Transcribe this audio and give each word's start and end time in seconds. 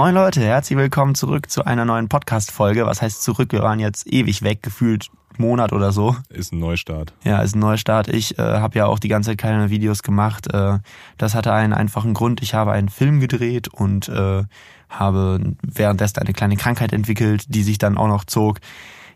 Moin 0.00 0.14
Leute, 0.14 0.40
herzlich 0.40 0.78
willkommen 0.78 1.16
zurück 1.16 1.50
zu 1.50 1.64
einer 1.64 1.84
neuen 1.84 2.08
Podcast-Folge. 2.08 2.86
Was 2.86 3.02
heißt 3.02 3.20
zurück? 3.20 3.50
Wir 3.50 3.62
waren 3.62 3.80
jetzt 3.80 4.06
ewig 4.06 4.42
weg, 4.42 4.62
gefühlt 4.62 5.10
Monat 5.38 5.72
oder 5.72 5.90
so. 5.90 6.14
Ist 6.28 6.52
ein 6.52 6.60
Neustart. 6.60 7.12
Ja, 7.24 7.42
ist 7.42 7.56
ein 7.56 7.58
Neustart. 7.58 8.06
Ich 8.06 8.38
äh, 8.38 8.42
habe 8.42 8.78
ja 8.78 8.86
auch 8.86 9.00
die 9.00 9.08
ganze 9.08 9.30
Zeit 9.30 9.38
keine 9.38 9.70
Videos 9.70 10.04
gemacht. 10.04 10.54
Äh, 10.54 10.78
das 11.16 11.34
hatte 11.34 11.52
einen 11.52 11.72
einfachen 11.72 12.14
Grund. 12.14 12.42
Ich 12.42 12.54
habe 12.54 12.70
einen 12.70 12.90
Film 12.90 13.18
gedreht 13.18 13.66
und 13.66 14.08
äh, 14.08 14.44
habe 14.88 15.40
währenddessen 15.62 16.20
eine 16.20 16.32
kleine 16.32 16.54
Krankheit 16.54 16.92
entwickelt, 16.92 17.46
die 17.48 17.64
sich 17.64 17.78
dann 17.78 17.98
auch 17.98 18.06
noch 18.06 18.22
zog 18.22 18.60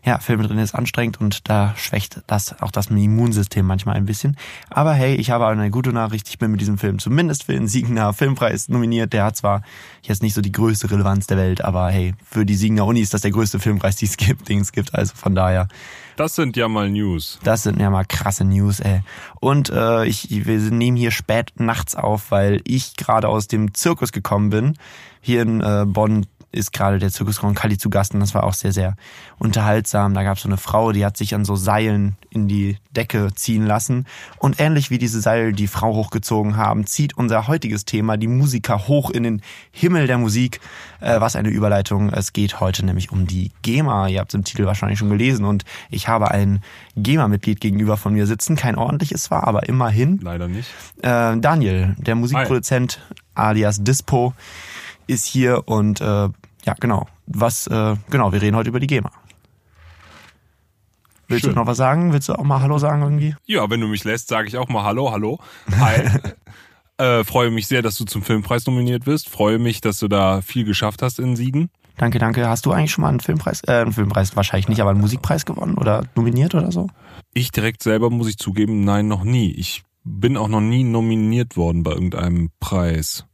ja, 0.05 0.19
Filme 0.19 0.43
drin 0.45 0.57
ist 0.57 0.75
anstrengend 0.75 1.21
und 1.21 1.49
da 1.49 1.73
schwächt 1.77 2.21
das 2.27 2.61
auch 2.61 2.71
das 2.71 2.87
Immunsystem 2.87 3.65
manchmal 3.65 3.95
ein 3.95 4.05
bisschen. 4.05 4.35
Aber 4.69 4.93
hey, 4.93 5.15
ich 5.15 5.29
habe 5.31 5.47
eine 5.47 5.71
gute 5.71 5.93
Nachricht. 5.93 6.27
Ich 6.27 6.37
bin 6.37 6.51
mit 6.51 6.59
diesem 6.59 6.77
Film 6.77 6.99
zumindest 6.99 7.45
für 7.45 7.53
den 7.53 7.67
Siegener 7.67 8.11
Filmpreis 8.11 8.67
nominiert. 8.67 9.13
Der 9.13 9.23
hat 9.23 9.37
zwar 9.37 9.61
jetzt 10.01 10.21
nicht 10.21 10.33
so 10.33 10.41
die 10.41 10.51
größte 10.51 10.91
Relevanz 10.91 11.27
der 11.27 11.37
Welt, 11.37 11.63
aber 11.63 11.89
hey, 11.89 12.15
für 12.29 12.45
die 12.45 12.55
Siegener 12.55 12.85
Uni 12.85 12.99
ist 12.99 13.13
das 13.13 13.21
der 13.21 13.31
größte 13.31 13.59
Filmpreis, 13.59 13.95
die 13.95 14.05
es 14.05 14.17
gibt, 14.17 14.49
den 14.49 14.59
es 14.59 14.73
gibt. 14.73 14.93
Also 14.93 15.13
von 15.15 15.35
daher. 15.35 15.69
Das 16.15 16.35
sind 16.35 16.57
ja 16.57 16.67
mal 16.67 16.91
News. 16.91 17.39
Das 17.43 17.63
sind 17.63 17.79
ja 17.79 17.89
mal 17.89 18.03
krasse 18.03 18.43
News, 18.43 18.81
ey. 18.81 19.01
Und 19.39 19.69
äh, 19.69 20.05
ich, 20.05 20.27
wir 20.29 20.59
nehmen 20.59 20.97
hier 20.97 21.11
spät 21.11 21.53
nachts 21.55 21.95
auf, 21.95 22.29
weil 22.29 22.61
ich 22.65 22.97
gerade 22.97 23.29
aus 23.29 23.47
dem 23.47 23.73
Zirkus 23.73 24.11
gekommen 24.11 24.49
bin. 24.49 24.77
Hier 25.21 25.41
in 25.41 25.61
äh, 25.61 25.85
Bonn 25.87 26.25
ist 26.53 26.71
gerade 26.71 26.99
der 26.99 27.11
Zirkus 27.11 27.43
Roncalli 27.43 27.77
zu 27.77 27.89
Gast 27.89 28.13
und 28.13 28.19
das 28.19 28.33
war 28.33 28.43
auch 28.43 28.53
sehr, 28.53 28.71
sehr 28.71 28.95
unterhaltsam. 29.39 30.13
Da 30.13 30.23
gab 30.23 30.37
es 30.37 30.43
so 30.43 30.49
eine 30.49 30.57
Frau, 30.57 30.91
die 30.91 31.05
hat 31.05 31.17
sich 31.17 31.35
an 31.35 31.45
so 31.45 31.55
Seilen 31.55 32.15
in 32.29 32.47
die 32.47 32.77
Decke 32.91 33.33
ziehen 33.35 33.65
lassen. 33.65 34.05
Und 34.37 34.59
ähnlich 34.59 34.89
wie 34.89 34.97
diese 34.97 35.19
Seile 35.19 35.51
die 35.53 35.67
Frau 35.67 35.93
hochgezogen 35.95 36.55
haben, 36.55 36.85
zieht 36.85 37.17
unser 37.17 37.47
heutiges 37.47 37.85
Thema 37.85 38.17
die 38.17 38.27
Musiker 38.27 38.87
hoch 38.87 39.09
in 39.09 39.23
den 39.23 39.41
Himmel 39.71 40.07
der 40.07 40.17
Musik. 40.17 40.61
Äh, 41.03 41.19
was 41.19 41.35
eine 41.35 41.49
Überleitung. 41.49 42.09
Es 42.09 42.31
geht 42.31 42.61
heute 42.61 42.85
nämlich 42.85 43.11
um 43.11 43.27
die 43.27 43.51
GEMA. 43.61 44.07
Ihr 44.07 44.21
habt 44.21 44.31
es 44.31 44.35
im 44.35 44.45
Titel 44.45 44.65
wahrscheinlich 44.65 44.99
schon 44.99 45.09
gelesen. 45.09 45.43
Und 45.43 45.65
ich 45.89 46.07
habe 46.07 46.31
ein 46.31 46.61
GEMA-Mitglied 46.95 47.59
gegenüber 47.59 47.97
von 47.97 48.13
mir 48.13 48.25
sitzen. 48.25 48.55
Kein 48.55 48.75
ordentliches 48.77 49.23
zwar, 49.23 49.45
aber 49.45 49.67
immerhin. 49.67 50.19
Leider 50.21 50.47
nicht. 50.47 50.69
Äh, 51.01 51.37
Daniel, 51.37 51.95
der 51.97 52.15
Musikproduzent 52.15 53.01
Hi. 53.35 53.47
alias 53.47 53.83
Dispo 53.83 54.33
ist 55.05 55.25
hier 55.25 55.67
und 55.67 55.99
äh, 55.99 56.29
ja, 56.65 56.75
genau. 56.79 57.07
Was, 57.27 57.67
äh, 57.67 57.95
genau, 58.09 58.31
wir 58.31 58.41
reden 58.41 58.55
heute 58.55 58.69
über 58.69 58.79
die 58.79 58.87
GEMA. 58.87 59.11
Willst 61.27 61.45
Schön. 61.45 61.53
du 61.53 61.59
noch 61.59 61.67
was 61.67 61.77
sagen? 61.77 62.13
Willst 62.13 62.29
du 62.29 62.33
auch 62.33 62.43
mal 62.43 62.61
Hallo 62.61 62.77
sagen 62.77 63.01
irgendwie? 63.01 63.35
Ja, 63.45 63.69
wenn 63.69 63.79
du 63.79 63.87
mich 63.87 64.03
lässt, 64.03 64.27
sage 64.27 64.47
ich 64.47 64.57
auch 64.57 64.69
mal 64.69 64.83
Hallo, 64.83 65.11
Hallo. 65.11 65.39
Hi. 65.79 66.09
äh, 66.97 67.23
freue 67.23 67.49
mich 67.49 67.67
sehr, 67.67 67.81
dass 67.81 67.95
du 67.95 68.05
zum 68.05 68.21
Filmpreis 68.21 68.65
nominiert 68.65 69.05
bist. 69.05 69.29
Freue 69.29 69.57
mich, 69.57 69.81
dass 69.81 69.99
du 69.99 70.07
da 70.07 70.41
viel 70.41 70.65
geschafft 70.65 71.01
hast 71.01 71.19
in 71.19 71.35
Siegen. 71.35 71.69
Danke, 71.97 72.19
danke. 72.19 72.47
Hast 72.47 72.65
du 72.65 72.71
eigentlich 72.71 72.91
schon 72.91 73.03
mal 73.03 73.09
einen 73.09 73.19
Filmpreis, 73.19 73.61
äh, 73.67 73.81
einen 73.81 73.93
Filmpreis 73.93 74.35
wahrscheinlich 74.35 74.67
nicht, 74.67 74.81
aber 74.81 74.91
einen 74.91 75.01
Musikpreis 75.01 75.45
gewonnen 75.45 75.75
oder 75.75 76.03
nominiert 76.15 76.55
oder 76.55 76.71
so? 76.71 76.87
Ich 77.33 77.51
direkt 77.51 77.83
selber 77.83 78.09
muss 78.09 78.27
ich 78.27 78.37
zugeben, 78.37 78.83
nein, 78.83 79.07
noch 79.07 79.23
nie. 79.23 79.51
Ich 79.51 79.83
bin 80.03 80.37
auch 80.37 80.47
noch 80.47 80.61
nie 80.61 80.83
nominiert 80.83 81.55
worden 81.55 81.83
bei 81.83 81.91
irgendeinem 81.91 82.49
Preis. 82.59 83.25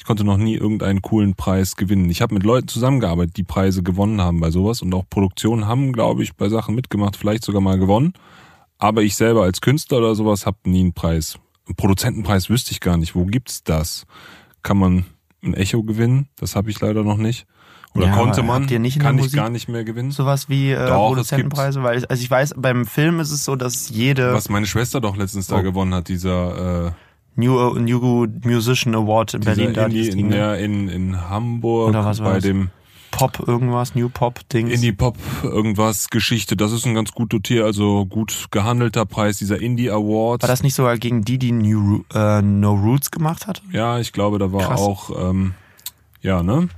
Ich 0.00 0.06
konnte 0.06 0.24
noch 0.24 0.38
nie 0.38 0.54
irgendeinen 0.54 1.02
coolen 1.02 1.34
Preis 1.34 1.76
gewinnen. 1.76 2.08
Ich 2.08 2.22
habe 2.22 2.32
mit 2.32 2.42
Leuten 2.42 2.68
zusammengearbeitet, 2.68 3.36
die 3.36 3.42
Preise 3.42 3.82
gewonnen 3.82 4.22
haben 4.22 4.40
bei 4.40 4.50
sowas 4.50 4.80
und 4.80 4.94
auch 4.94 5.04
Produktionen 5.10 5.66
haben, 5.66 5.92
glaube 5.92 6.22
ich, 6.22 6.34
bei 6.36 6.48
Sachen 6.48 6.74
mitgemacht, 6.74 7.16
vielleicht 7.16 7.44
sogar 7.44 7.60
mal 7.60 7.78
gewonnen. 7.78 8.14
Aber 8.78 9.02
ich 9.02 9.14
selber 9.14 9.42
als 9.42 9.60
Künstler 9.60 9.98
oder 9.98 10.14
sowas 10.14 10.46
habe 10.46 10.56
nie 10.64 10.80
einen 10.80 10.94
Preis. 10.94 11.38
Einen 11.66 11.76
Produzentenpreis 11.76 12.48
wüsste 12.48 12.72
ich 12.72 12.80
gar 12.80 12.96
nicht. 12.96 13.14
Wo 13.14 13.26
gibt's 13.26 13.62
das? 13.62 14.06
Kann 14.62 14.78
man 14.78 15.04
ein 15.42 15.52
Echo 15.52 15.82
gewinnen? 15.82 16.30
Das 16.36 16.56
habe 16.56 16.70
ich 16.70 16.80
leider 16.80 17.04
noch 17.04 17.18
nicht. 17.18 17.46
Oder 17.94 18.06
ja, 18.06 18.14
konnte 18.14 18.42
man? 18.42 18.62
Habt 18.62 18.70
ihr 18.70 18.78
nicht 18.78 18.96
in 18.96 19.02
kann 19.02 19.18
der 19.18 19.26
ich 19.26 19.32
gar 19.34 19.50
nicht 19.50 19.68
mehr 19.68 19.84
gewinnen. 19.84 20.12
Sowas 20.12 20.48
wie 20.48 20.70
äh, 20.70 20.86
doch, 20.86 21.08
Produzentenpreise, 21.08 21.82
weil 21.82 21.98
ich, 21.98 22.10
also 22.10 22.22
ich 22.22 22.30
weiß, 22.30 22.54
beim 22.56 22.86
Film 22.86 23.20
ist 23.20 23.32
es 23.32 23.44
so, 23.44 23.54
dass 23.54 23.90
jede. 23.90 24.32
Was 24.32 24.48
meine 24.48 24.64
Schwester 24.64 25.02
doch 25.02 25.18
letztens 25.18 25.52
oh. 25.52 25.56
da 25.56 25.60
gewonnen 25.60 25.92
hat, 25.92 26.08
dieser 26.08 26.86
äh, 26.86 26.92
New, 27.36 27.74
New 27.74 28.26
Musician 28.44 28.94
Award 28.94 29.34
in 29.34 29.40
Berlin 29.40 29.72
da. 29.72 29.86
Indie, 29.86 30.08
in, 30.08 30.32
ja, 30.32 30.54
in, 30.54 30.88
in 30.88 31.28
Hamburg 31.28 31.90
Oder 31.90 32.04
was 32.04 32.20
bei 32.20 32.40
dem 32.40 32.70
Pop 33.10 33.46
irgendwas, 33.46 33.94
New 33.94 34.08
Pop 34.08 34.48
Dings. 34.48 34.72
Indie 34.72 34.92
Pop 34.92 35.16
irgendwas 35.42 36.08
Geschichte. 36.10 36.56
Das 36.56 36.72
ist 36.72 36.86
ein 36.86 36.94
ganz 36.94 37.12
gut 37.12 37.32
dotier, 37.32 37.64
also 37.64 38.06
gut 38.06 38.46
gehandelter 38.50 39.04
Preis, 39.04 39.38
dieser 39.38 39.60
Indie 39.60 39.90
Award. 39.90 40.42
War 40.42 40.48
das 40.48 40.62
nicht 40.62 40.74
sogar 40.74 40.96
gegen 40.96 41.24
die, 41.24 41.38
die 41.38 41.52
New, 41.52 42.04
äh, 42.14 42.40
No 42.40 42.72
Roots 42.74 43.10
gemacht 43.10 43.46
hat? 43.46 43.62
Ja, 43.72 43.98
ich 43.98 44.12
glaube, 44.12 44.38
da 44.38 44.52
war 44.52 44.68
Krass. 44.68 44.80
auch, 44.80 45.30
ähm, 45.30 45.54
ja, 46.22 46.42
ne? 46.42 46.68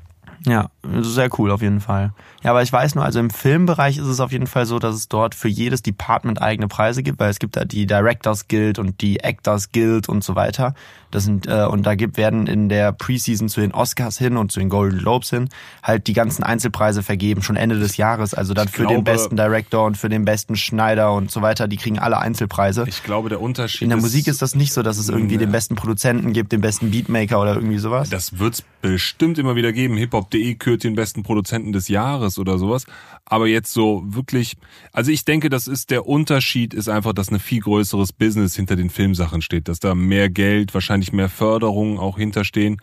Ja, 0.47 0.71
sehr 1.03 1.29
cool 1.39 1.51
auf 1.51 1.63
jeden 1.63 1.81
Fall. 1.81 2.13
Ja, 2.43 2.51
aber 2.51 2.63
ich 2.63 2.73
weiß 2.73 2.95
nur, 2.97 3.05
also 3.05 3.21
im 3.21 3.31
Filmbereich 3.31 3.99
ist 3.99 4.07
es 4.07 4.21
auf 4.21 4.33
jeden 4.33 4.47
Fall 4.47 4.67
so, 4.67 4.79
dass 4.79 4.95
es 4.95 5.09
dort 5.09 5.35
für 5.35 5.49
jedes 5.49 5.83
Department 5.83 6.43
eigene 6.43 6.69
Preise 6.69 7.03
gibt, 7.03 7.21
weil 7.21 7.31
es 7.31 7.39
gibt 7.39 7.57
da 7.57 7.65
die 7.65 7.87
Directors 7.87 8.49
Guild 8.49 8.79
und 8.79 9.01
die 9.01 9.21
Actors 9.21 9.71
Guild 9.71 10.09
und 10.09 10.25
so 10.25 10.35
weiter. 10.35 10.75
Das 11.13 11.25
sind 11.25 11.47
äh, 11.47 11.67
und 11.67 11.85
da 11.85 11.95
gibt 11.95 12.17
werden 12.17 12.47
in 12.47 12.69
der 12.69 12.91
Preseason 12.93 13.49
zu 13.49 13.61
den 13.61 13.73
Oscars 13.73 14.19
hin 14.19 14.37
und 14.37 14.51
zu 14.51 14.59
den 14.59 14.71
Golden 14.71 14.99
Globes 14.99 15.31
hin 15.31 15.51
halt 15.83 16.07
die 16.07 16.15
ganzen 16.15 16.43
Einzelpreise 16.43 17.03
vergeben 17.03 17.43
schon 17.43 17.57
Ende 17.57 17.79
des 17.79 17.99
Jahres. 17.99 18.33
Also 18.35 18.55
dann 18.55 18.67
ich 18.67 18.73
für 18.73 18.83
glaube, 18.83 18.95
den 18.95 19.05
besten 19.05 19.37
Director 19.37 19.85
und 19.85 19.97
für 19.97 20.09
den 20.09 20.25
besten 20.25 20.57
Schneider 20.57 21.13
und 21.13 21.31
so 21.31 21.43
weiter. 21.43 21.69
Die 21.69 21.77
kriegen 21.77 21.99
alle 21.99 22.19
Einzelpreise. 22.19 22.85
Ich 22.89 23.03
glaube, 23.03 23.29
der 23.29 23.41
Unterschied 23.41 23.83
in 23.83 23.91
der 23.91 23.99
Musik 23.99 24.27
ist 24.27 24.41
das 24.41 24.55
nicht 24.55 24.73
so, 24.73 24.83
dass 24.83 24.97
es 24.97 25.11
irgendwie 25.11 25.35
ja. 25.35 25.41
den 25.41 25.53
besten 25.53 25.77
Produzenten 25.77 26.33
gibt, 26.33 26.51
den 26.51 26.63
besten 26.63 26.91
Beatmaker 26.91 27.41
oder 27.41 27.55
irgendwie 27.55 27.79
sowas. 27.79 28.09
Das 28.09 28.39
wird's 28.39 28.65
bestimmt 28.81 29.39
immer 29.39 29.55
wieder 29.55 29.73
geben. 29.73 29.97
Hip-Hop.de 29.97 30.55
kürt 30.73 30.85
den 30.85 30.95
besten 30.95 31.23
Produzenten 31.23 31.73
des 31.73 31.89
Jahres 31.89 32.39
oder 32.39 32.59
sowas. 32.59 32.87
Aber 33.25 33.47
jetzt 33.47 33.73
so 33.73 34.03
wirklich, 34.07 34.55
also 34.93 35.11
ich 35.11 35.25
denke, 35.25 35.51
das 35.51 35.67
ist 35.67 35.91
der 35.91 36.07
Unterschied, 36.07 36.73
ist 36.73 36.89
einfach, 36.89 37.13
dass 37.13 37.31
ein 37.31 37.41
viel 37.41 37.61
größeres 37.61 38.13
Business 38.13 38.57
hinter 38.57 38.77
den 38.77 38.91
Filmsachen 38.91 39.43
steht, 39.43 39.69
dass 39.69 39.81
da 39.81 39.95
mehr 39.95 40.31
Geld, 40.31 40.73
wahrscheinlich 40.73 41.13
mehr 41.13 41.29
Förderungen 41.29 41.99
auch 41.99 42.17
hinterstehen. 42.17 42.79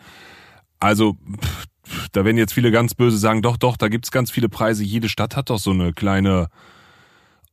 Also, 0.78 1.16
pff, 1.42 1.66
da 2.12 2.24
werden 2.24 2.38
jetzt 2.38 2.54
viele 2.54 2.70
ganz 2.70 2.94
böse 2.94 3.18
sagen, 3.18 3.42
doch, 3.42 3.56
doch, 3.56 3.76
da 3.76 3.88
gibt's 3.88 4.12
ganz 4.12 4.30
viele 4.30 4.48
Preise. 4.48 4.84
Jede 4.84 5.08
Stadt 5.08 5.34
hat 5.36 5.50
doch 5.50 5.58
so 5.58 5.72
eine 5.72 5.92
kleine 5.92 6.48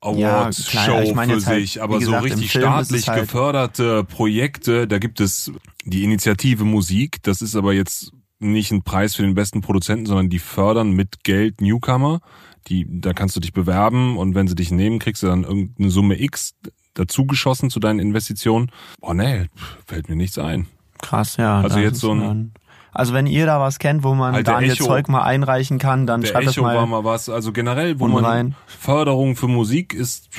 Awards-Show 0.02 0.92
ja, 0.92 1.02
ich 1.02 1.16
mein 1.16 1.30
für 1.30 1.46
halt, 1.48 1.62
sich, 1.62 1.82
aber 1.82 1.98
gesagt, 1.98 2.20
so 2.20 2.24
richtig 2.24 2.52
staatlich 2.52 3.10
halt 3.10 3.22
geförderte 3.22 4.04
Projekte, 4.04 4.88
da 4.88 5.00
gibt 5.00 5.20
es 5.20 5.52
die 5.84 6.04
Initiative 6.04 6.64
Musik, 6.64 7.24
das 7.24 7.42
ist 7.42 7.56
aber 7.56 7.74
jetzt 7.74 8.12
nicht 8.40 8.72
ein 8.72 8.84
Preis 8.84 9.16
für 9.16 9.24
den 9.24 9.36
besten 9.36 9.62
Produzenten, 9.62 10.06
sondern 10.06 10.30
die 10.30 10.40
fördern 10.40 10.92
mit 10.92 11.24
Geld 11.24 11.62
Newcomer. 11.62 12.20
Die, 12.68 12.86
da 12.90 13.14
kannst 13.14 13.36
du 13.36 13.40
dich 13.40 13.54
bewerben 13.54 14.18
und 14.18 14.36
wenn 14.36 14.48
sie 14.48 14.56
dich 14.56 14.72
nehmen, 14.72 15.00
kriegst 15.00 15.24
du 15.24 15.28
dann 15.28 15.44
irgendeine 15.44 15.90
Summe 15.90 16.22
X 16.22 16.56
dazugeschossen 16.94 17.70
zu 17.70 17.80
deinen 17.80 18.00
Investitionen. 18.00 18.72
Oh 19.02 19.14
nee, 19.14 19.46
fällt 19.86 20.10
mir 20.10 20.16
nichts 20.16 20.38
ein. 20.38 20.68
Krass, 21.02 21.38
ja. 21.38 21.62
Also 21.62 21.80
jetzt 21.80 22.00
so 22.00 22.14
ein, 22.14 22.52
also 22.92 23.14
wenn 23.14 23.28
ihr 23.28 23.46
da 23.46 23.60
was 23.60 23.80
kennt, 23.80 24.04
wo 24.04 24.16
man 24.16 24.34
Alter, 24.34 24.54
Daniel 24.54 24.74
Echo, 24.74 24.86
Zeug 24.86 25.08
mal 25.08 25.22
einreichen 25.24 25.78
kann, 25.78 26.08
dann 26.08 26.26
schreibt 26.26 26.48
Echo 26.48 26.54
das 26.54 26.58
mal. 26.58 26.76
war 26.76 26.88
mal 26.88 27.04
was. 27.04 27.30
Also 27.30 27.52
generell, 27.52 28.00
wo 28.00 28.08
man 28.08 28.26
rein. 28.26 28.56
Förderung 28.66 29.36
für 29.36 29.48
Musik 29.48 29.94
ist 29.94 30.30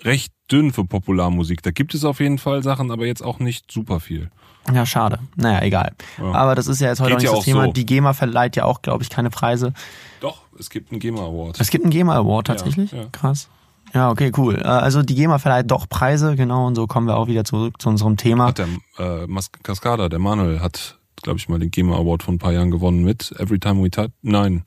recht 0.00 0.32
dünn 0.50 0.72
für 0.72 0.84
Popularmusik. 0.84 1.62
Da 1.62 1.70
gibt 1.70 1.94
es 1.94 2.04
auf 2.04 2.20
jeden 2.20 2.38
Fall 2.38 2.62
Sachen, 2.62 2.90
aber 2.90 3.06
jetzt 3.06 3.22
auch 3.22 3.38
nicht 3.38 3.70
super 3.70 4.00
viel. 4.00 4.30
Ja, 4.72 4.86
schade. 4.86 5.18
Naja, 5.36 5.62
egal. 5.62 5.92
Ja. 6.18 6.32
Aber 6.32 6.54
das 6.54 6.66
ist 6.66 6.80
ja 6.80 6.88
jetzt 6.88 7.00
heute 7.00 7.16
Geht 7.16 7.16
auch 7.16 7.20
nicht 7.20 7.30
ja 7.30 7.36
das 7.36 7.44
Thema. 7.44 7.64
So. 7.66 7.72
Die 7.72 7.86
GEMA 7.86 8.12
verleiht 8.12 8.56
ja 8.56 8.64
auch, 8.64 8.82
glaube 8.82 9.02
ich, 9.02 9.10
keine 9.10 9.30
Preise. 9.30 9.72
Doch, 10.20 10.42
es 10.58 10.70
gibt 10.70 10.90
einen 10.90 11.00
GEMA 11.00 11.22
Award. 11.22 11.60
Es 11.60 11.70
gibt 11.70 11.84
einen 11.84 11.90
GEMA 11.90 12.14
Award 12.14 12.48
tatsächlich? 12.48 12.92
Ja. 12.92 13.06
Krass. 13.12 13.48
Ja, 13.92 14.10
okay, 14.10 14.30
cool. 14.36 14.56
Äh, 14.56 14.66
also 14.66 15.02
die 15.02 15.14
GEMA 15.14 15.38
verleiht 15.38 15.70
doch 15.70 15.88
Preise, 15.88 16.36
genau, 16.36 16.66
und 16.66 16.74
so 16.74 16.86
kommen 16.86 17.06
wir 17.06 17.16
auch 17.16 17.26
wieder 17.26 17.44
zurück 17.44 17.80
zu 17.80 17.88
unserem 17.88 18.16
Thema. 18.16 18.46
Hat 18.46 18.58
der 18.58 18.68
äh, 18.98 19.26
Cascada, 19.62 20.08
der 20.08 20.18
Manuel, 20.18 20.60
hat, 20.60 20.98
glaube 21.22 21.38
ich, 21.38 21.48
mal 21.48 21.58
den 21.58 21.70
GEMA 21.70 21.96
Award 21.96 22.22
vor 22.22 22.34
ein 22.34 22.38
paar 22.38 22.52
Jahren 22.52 22.70
gewonnen 22.70 23.02
mit 23.02 23.32
Every 23.38 23.58
Time 23.58 23.82
We 23.82 23.90
Touch. 23.90 24.10
Nein, 24.22 24.62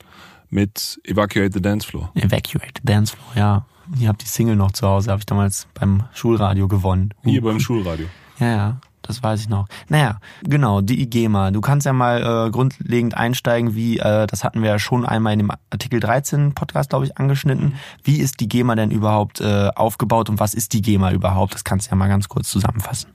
mit 0.50 1.00
Evacuate 1.04 1.52
the 1.54 1.62
Dance 1.62 1.86
Floor. 1.86 2.10
Evacuate 2.14 2.74
the 2.76 2.84
Dance 2.84 3.16
Floor, 3.16 3.36
ja. 3.36 3.66
Ich 3.98 4.06
habe 4.06 4.18
die 4.18 4.26
Single 4.26 4.56
noch 4.56 4.72
zu 4.72 4.86
Hause, 4.86 5.10
habe 5.10 5.20
ich 5.20 5.26
damals 5.26 5.66
beim 5.74 6.04
Schulradio 6.12 6.68
gewonnen. 6.68 7.12
Hier 7.22 7.42
beim 7.42 7.60
Schulradio. 7.60 8.06
Ja, 8.38 8.46
ja. 8.46 8.80
Das 9.06 9.22
weiß 9.22 9.40
ich 9.40 9.48
noch. 9.48 9.68
Naja, 9.88 10.18
genau, 10.42 10.80
die 10.80 11.02
IGEMA. 11.02 11.50
Du 11.50 11.60
kannst 11.60 11.84
ja 11.84 11.92
mal 11.92 12.46
äh, 12.46 12.50
grundlegend 12.50 13.14
einsteigen, 13.16 13.74
wie, 13.74 13.98
äh, 13.98 14.26
das 14.26 14.44
hatten 14.44 14.62
wir 14.62 14.70
ja 14.70 14.78
schon 14.78 15.04
einmal 15.04 15.34
in 15.34 15.40
dem 15.40 15.52
Artikel 15.70 16.00
13 16.00 16.54
Podcast, 16.54 16.90
glaube 16.90 17.04
ich, 17.04 17.18
angeschnitten. 17.18 17.74
Wie 18.02 18.16
ist 18.16 18.40
die 18.40 18.48
GEMA 18.48 18.74
denn 18.74 18.90
überhaupt 18.90 19.40
äh, 19.42 19.68
aufgebaut 19.74 20.30
und 20.30 20.40
was 20.40 20.54
ist 20.54 20.72
die 20.72 20.80
GEMA 20.80 21.12
überhaupt? 21.12 21.54
Das 21.54 21.64
kannst 21.64 21.86
du 21.86 21.90
ja 21.90 21.96
mal 21.96 22.08
ganz 22.08 22.28
kurz 22.28 22.48
zusammenfassen. 22.48 23.10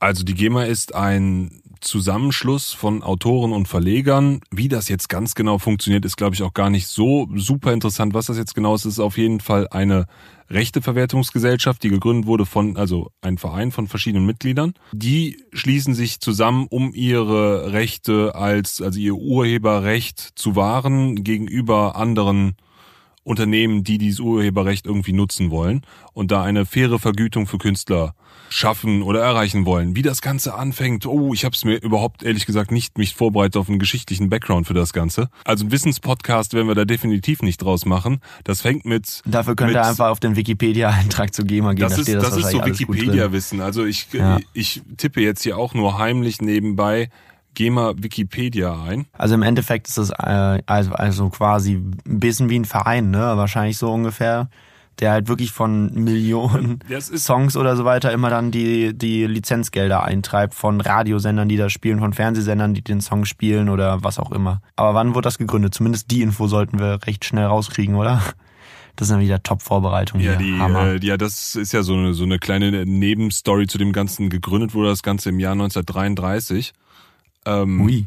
Also 0.00 0.24
die 0.24 0.34
GEMA 0.34 0.64
ist 0.64 0.94
ein 0.94 1.62
Zusammenschluss 1.80 2.72
von 2.72 3.02
Autoren 3.02 3.52
und 3.52 3.68
Verlegern. 3.68 4.40
Wie 4.50 4.68
das 4.68 4.88
jetzt 4.88 5.08
ganz 5.08 5.34
genau 5.34 5.58
funktioniert, 5.58 6.04
ist, 6.04 6.16
glaube 6.16 6.34
ich, 6.34 6.42
auch 6.42 6.54
gar 6.54 6.70
nicht 6.70 6.86
so 6.86 7.28
super 7.34 7.72
interessant. 7.72 8.14
Was 8.14 8.26
das 8.26 8.36
jetzt 8.36 8.54
genau 8.54 8.74
ist, 8.74 8.84
ist 8.84 9.00
auf 9.00 9.18
jeden 9.18 9.40
Fall 9.40 9.68
eine 9.68 10.06
Rechteverwertungsgesellschaft, 10.50 11.82
die 11.82 11.90
gegründet 11.90 12.26
wurde 12.26 12.46
von, 12.46 12.76
also 12.76 13.10
ein 13.20 13.38
Verein 13.38 13.70
von 13.70 13.86
verschiedenen 13.86 14.26
Mitgliedern. 14.26 14.74
Die 14.92 15.44
schließen 15.52 15.94
sich 15.94 16.20
zusammen, 16.20 16.66
um 16.70 16.92
ihre 16.94 17.72
Rechte 17.72 18.34
als, 18.34 18.80
also 18.80 18.98
ihr 18.98 19.14
Urheberrecht 19.14 20.20
zu 20.36 20.56
wahren 20.56 21.22
gegenüber 21.22 21.96
anderen 21.96 22.56
Unternehmen, 23.28 23.84
die 23.84 23.98
dieses 23.98 24.20
Urheberrecht 24.20 24.86
irgendwie 24.86 25.12
nutzen 25.12 25.50
wollen 25.50 25.82
und 26.14 26.30
da 26.30 26.42
eine 26.42 26.64
faire 26.64 26.98
Vergütung 26.98 27.46
für 27.46 27.58
Künstler 27.58 28.14
schaffen 28.48 29.02
oder 29.02 29.20
erreichen 29.20 29.66
wollen. 29.66 29.94
Wie 29.94 30.02
das 30.02 30.22
Ganze 30.22 30.54
anfängt, 30.54 31.04
oh, 31.04 31.34
ich 31.34 31.44
habe 31.44 31.54
es 31.54 31.64
mir 31.64 31.76
überhaupt 31.76 32.22
ehrlich 32.22 32.46
gesagt 32.46 32.72
nicht 32.72 32.96
mich 32.96 33.14
vorbereitet 33.14 33.58
auf 33.58 33.68
einen 33.68 33.78
geschichtlichen 33.78 34.30
Background 34.30 34.66
für 34.66 34.74
das 34.74 34.94
Ganze. 34.94 35.28
Also 35.44 35.66
ein 35.66 35.70
Wissenspodcast 35.70 36.54
werden 36.54 36.68
wir 36.68 36.74
da 36.74 36.86
definitiv 36.86 37.42
nicht 37.42 37.58
draus 37.58 37.84
machen. 37.84 38.20
Das 38.44 38.62
fängt 38.62 38.86
mit... 38.86 39.20
Dafür 39.26 39.54
könnt 39.54 39.72
ihr 39.72 39.84
einfach 39.84 40.08
auf 40.08 40.20
den 40.20 40.34
Wikipedia-Eintrag 40.34 41.34
zu 41.34 41.44
GEMA 41.44 41.74
gehen. 41.74 41.82
Das 41.82 41.96
da 41.96 42.00
ist, 42.00 42.14
das, 42.14 42.30
das 42.30 42.36
ist 42.38 42.50
so 42.50 42.64
Wikipedia-Wissen. 42.64 43.60
Also 43.60 43.84
ich, 43.84 44.10
ja. 44.12 44.38
ich 44.54 44.82
tippe 44.96 45.20
jetzt 45.20 45.42
hier 45.42 45.58
auch 45.58 45.74
nur 45.74 45.98
heimlich 45.98 46.40
nebenbei 46.40 47.10
Geh 47.54 47.70
mal 47.70 47.94
Wikipedia 47.96 48.82
ein. 48.82 49.06
Also 49.12 49.34
im 49.34 49.42
Endeffekt 49.42 49.88
ist 49.88 49.98
es 49.98 50.10
äh, 50.10 50.62
also, 50.66 50.92
also 50.92 51.28
quasi 51.30 51.74
ein 51.74 52.20
bisschen 52.20 52.50
wie 52.50 52.58
ein 52.58 52.64
Verein, 52.64 53.10
ne? 53.10 53.18
Wahrscheinlich 53.36 53.78
so 53.78 53.92
ungefähr 53.92 54.48
der 55.00 55.12
halt 55.12 55.28
wirklich 55.28 55.52
von 55.52 55.92
Millionen 55.94 56.80
Songs 57.00 57.56
oder 57.56 57.76
so 57.76 57.84
weiter 57.84 58.12
immer 58.12 58.30
dann 58.30 58.50
die, 58.50 58.96
die 58.96 59.26
Lizenzgelder 59.26 60.04
eintreibt 60.04 60.54
von 60.54 60.80
Radiosendern, 60.80 61.48
die 61.48 61.56
das 61.56 61.72
spielen, 61.72 62.00
von 62.00 62.12
Fernsehsendern, 62.12 62.74
die 62.74 62.82
den 62.82 63.00
Song 63.00 63.24
spielen 63.24 63.68
oder 63.68 64.02
was 64.02 64.18
auch 64.18 64.32
immer. 64.32 64.60
Aber 64.76 64.94
wann 64.94 65.14
wurde 65.14 65.26
das 65.26 65.38
gegründet? 65.38 65.74
Zumindest 65.74 66.10
die 66.10 66.22
Info 66.22 66.46
sollten 66.48 66.78
wir 66.78 66.98
recht 67.06 67.24
schnell 67.24 67.46
rauskriegen, 67.46 67.94
oder? 67.94 68.22
Das 68.96 69.06
ist 69.06 69.12
dann 69.12 69.20
wieder 69.20 69.40
Top-Vorbereitung. 69.40 70.18
Ja, 70.18 70.34
die, 70.34 70.58
äh, 70.58 70.98
ja, 71.06 71.16
das 71.16 71.54
ist 71.54 71.72
ja 71.72 71.84
so 71.84 71.94
eine, 71.94 72.14
so 72.14 72.24
eine 72.24 72.40
kleine 72.40 72.84
Nebenstory 72.84 73.68
zu 73.68 73.78
dem 73.78 73.92
Ganzen. 73.92 74.28
Gegründet 74.28 74.74
wurde 74.74 74.88
das 74.88 75.04
Ganze 75.04 75.28
im 75.28 75.38
Jahr 75.38 75.52
1933. 75.52 76.72
Ähm, 77.48 77.80
Ui. 77.80 78.06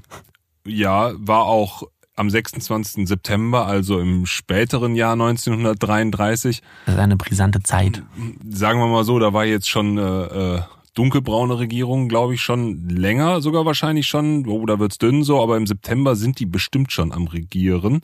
Ja, 0.66 1.12
war 1.18 1.44
auch 1.46 1.84
am 2.16 2.30
26. 2.30 3.08
September, 3.08 3.66
also 3.66 4.00
im 4.00 4.26
späteren 4.26 4.96
Jahr 4.96 5.14
1933. 5.14 6.62
Das 6.86 6.96
ist 6.96 7.00
eine 7.00 7.18
brisante 7.18 7.64
Zeit. 7.64 8.04
Sagen 8.48 8.80
wir 8.80 8.88
mal 8.88 9.04
so, 9.04 9.18
da 9.18 9.34
war 9.34 9.46
jetzt 9.46 9.70
schon 9.70 9.98
äh, 9.98 10.02
äh, 10.02 10.62
dunkelbraune 10.94 11.58
Regierung, 11.58 12.10
glaube 12.10 12.36
ich, 12.36 12.42
schon 12.42 12.90
länger, 12.90 13.42
sogar 13.42 13.66
wahrscheinlich 13.66 14.08
schon. 14.08 14.46
Oh, 14.48 14.66
da 14.66 14.78
wird's 14.80 14.98
dünn 14.98 15.24
so, 15.24 15.42
aber 15.42 15.58
im 15.58 15.66
September 15.66 16.16
sind 16.16 16.40
die 16.40 16.46
bestimmt 16.46 16.92
schon 16.92 17.12
am 17.12 17.28
Regieren. 17.28 18.02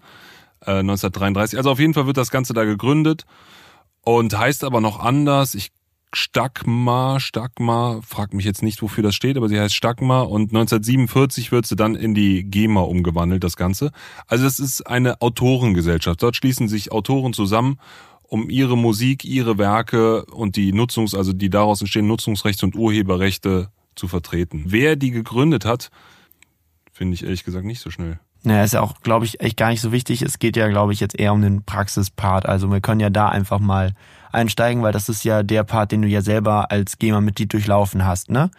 Äh, 0.61 0.79
1933. 0.79 1.57
Also 1.57 1.71
auf 1.71 1.79
jeden 1.79 1.93
Fall 1.93 2.07
wird 2.07 2.17
das 2.17 2.31
Ganze 2.31 2.53
da 2.53 2.63
gegründet 2.63 3.25
und 4.01 4.37
heißt 4.37 4.63
aber 4.63 4.81
noch 4.81 4.99
anders. 4.99 5.53
Ich 5.53 5.69
Stagma, 6.13 7.19
Stagma, 7.19 7.99
frag 8.01 8.33
mich 8.33 8.45
jetzt 8.45 8.63
nicht, 8.63 8.81
wofür 8.81 9.03
das 9.03 9.13
steht, 9.13 9.35
aber 9.37 9.49
sie 9.49 9.59
heißt 9.59 9.75
Stagma 9.75 10.21
und 10.21 10.53
1947 10.53 11.51
wird 11.51 11.65
sie 11.65 11.75
dann 11.75 11.95
in 11.95 12.13
die 12.13 12.43
GEMA 12.43 12.81
umgewandelt, 12.81 13.43
das 13.43 13.57
Ganze. 13.57 13.91
Also 14.25 14.45
es 14.45 14.59
ist 14.59 14.87
eine 14.87 15.21
Autorengesellschaft. 15.21 16.23
Dort 16.23 16.37
schließen 16.37 16.69
sich 16.69 16.91
Autoren 16.91 17.33
zusammen, 17.33 17.77
um 18.23 18.49
ihre 18.49 18.77
Musik, 18.77 19.25
ihre 19.25 19.57
Werke 19.57 20.25
und 20.25 20.55
die 20.55 20.73
Nutzungs-, 20.73 21.15
also 21.15 21.33
die 21.33 21.49
daraus 21.49 21.81
entstehenden 21.81 22.09
Nutzungsrechte 22.09 22.65
und 22.65 22.75
Urheberrechte 22.75 23.69
zu 23.95 24.07
vertreten. 24.07 24.63
Wer 24.67 24.95
die 24.95 25.11
gegründet 25.11 25.65
hat, 25.65 25.89
finde 26.91 27.15
ich 27.15 27.23
ehrlich 27.23 27.43
gesagt 27.43 27.65
nicht 27.65 27.81
so 27.81 27.89
schnell. 27.89 28.19
Naja, 28.43 28.63
ist 28.63 28.73
ja 28.73 28.81
auch, 28.81 29.01
glaube 29.01 29.25
ich, 29.25 29.41
echt 29.41 29.57
gar 29.57 29.69
nicht 29.69 29.81
so 29.81 29.91
wichtig. 29.91 30.21
Es 30.21 30.39
geht 30.39 30.55
ja, 30.55 30.69
glaube 30.69 30.93
ich, 30.93 30.99
jetzt 30.99 31.19
eher 31.19 31.33
um 31.33 31.41
den 31.41 31.63
Praxispart. 31.63 32.45
Also 32.45 32.71
wir 32.71 32.79
können 32.79 33.01
ja 33.01 33.09
da 33.09 33.27
einfach 33.27 33.59
mal 33.59 33.93
einsteigen, 34.37 34.83
weil 34.83 34.93
das 34.93 35.09
ist 35.09 35.23
ja 35.23 35.43
der 35.43 35.63
Part, 35.63 35.91
den 35.91 36.01
du 36.03 36.07
ja 36.07 36.21
selber 36.21 36.71
als 36.71 36.97
GEMA-Mitglied 36.97 37.51
durchlaufen 37.51 38.05
hast, 38.05 38.29
ne? 38.29 38.49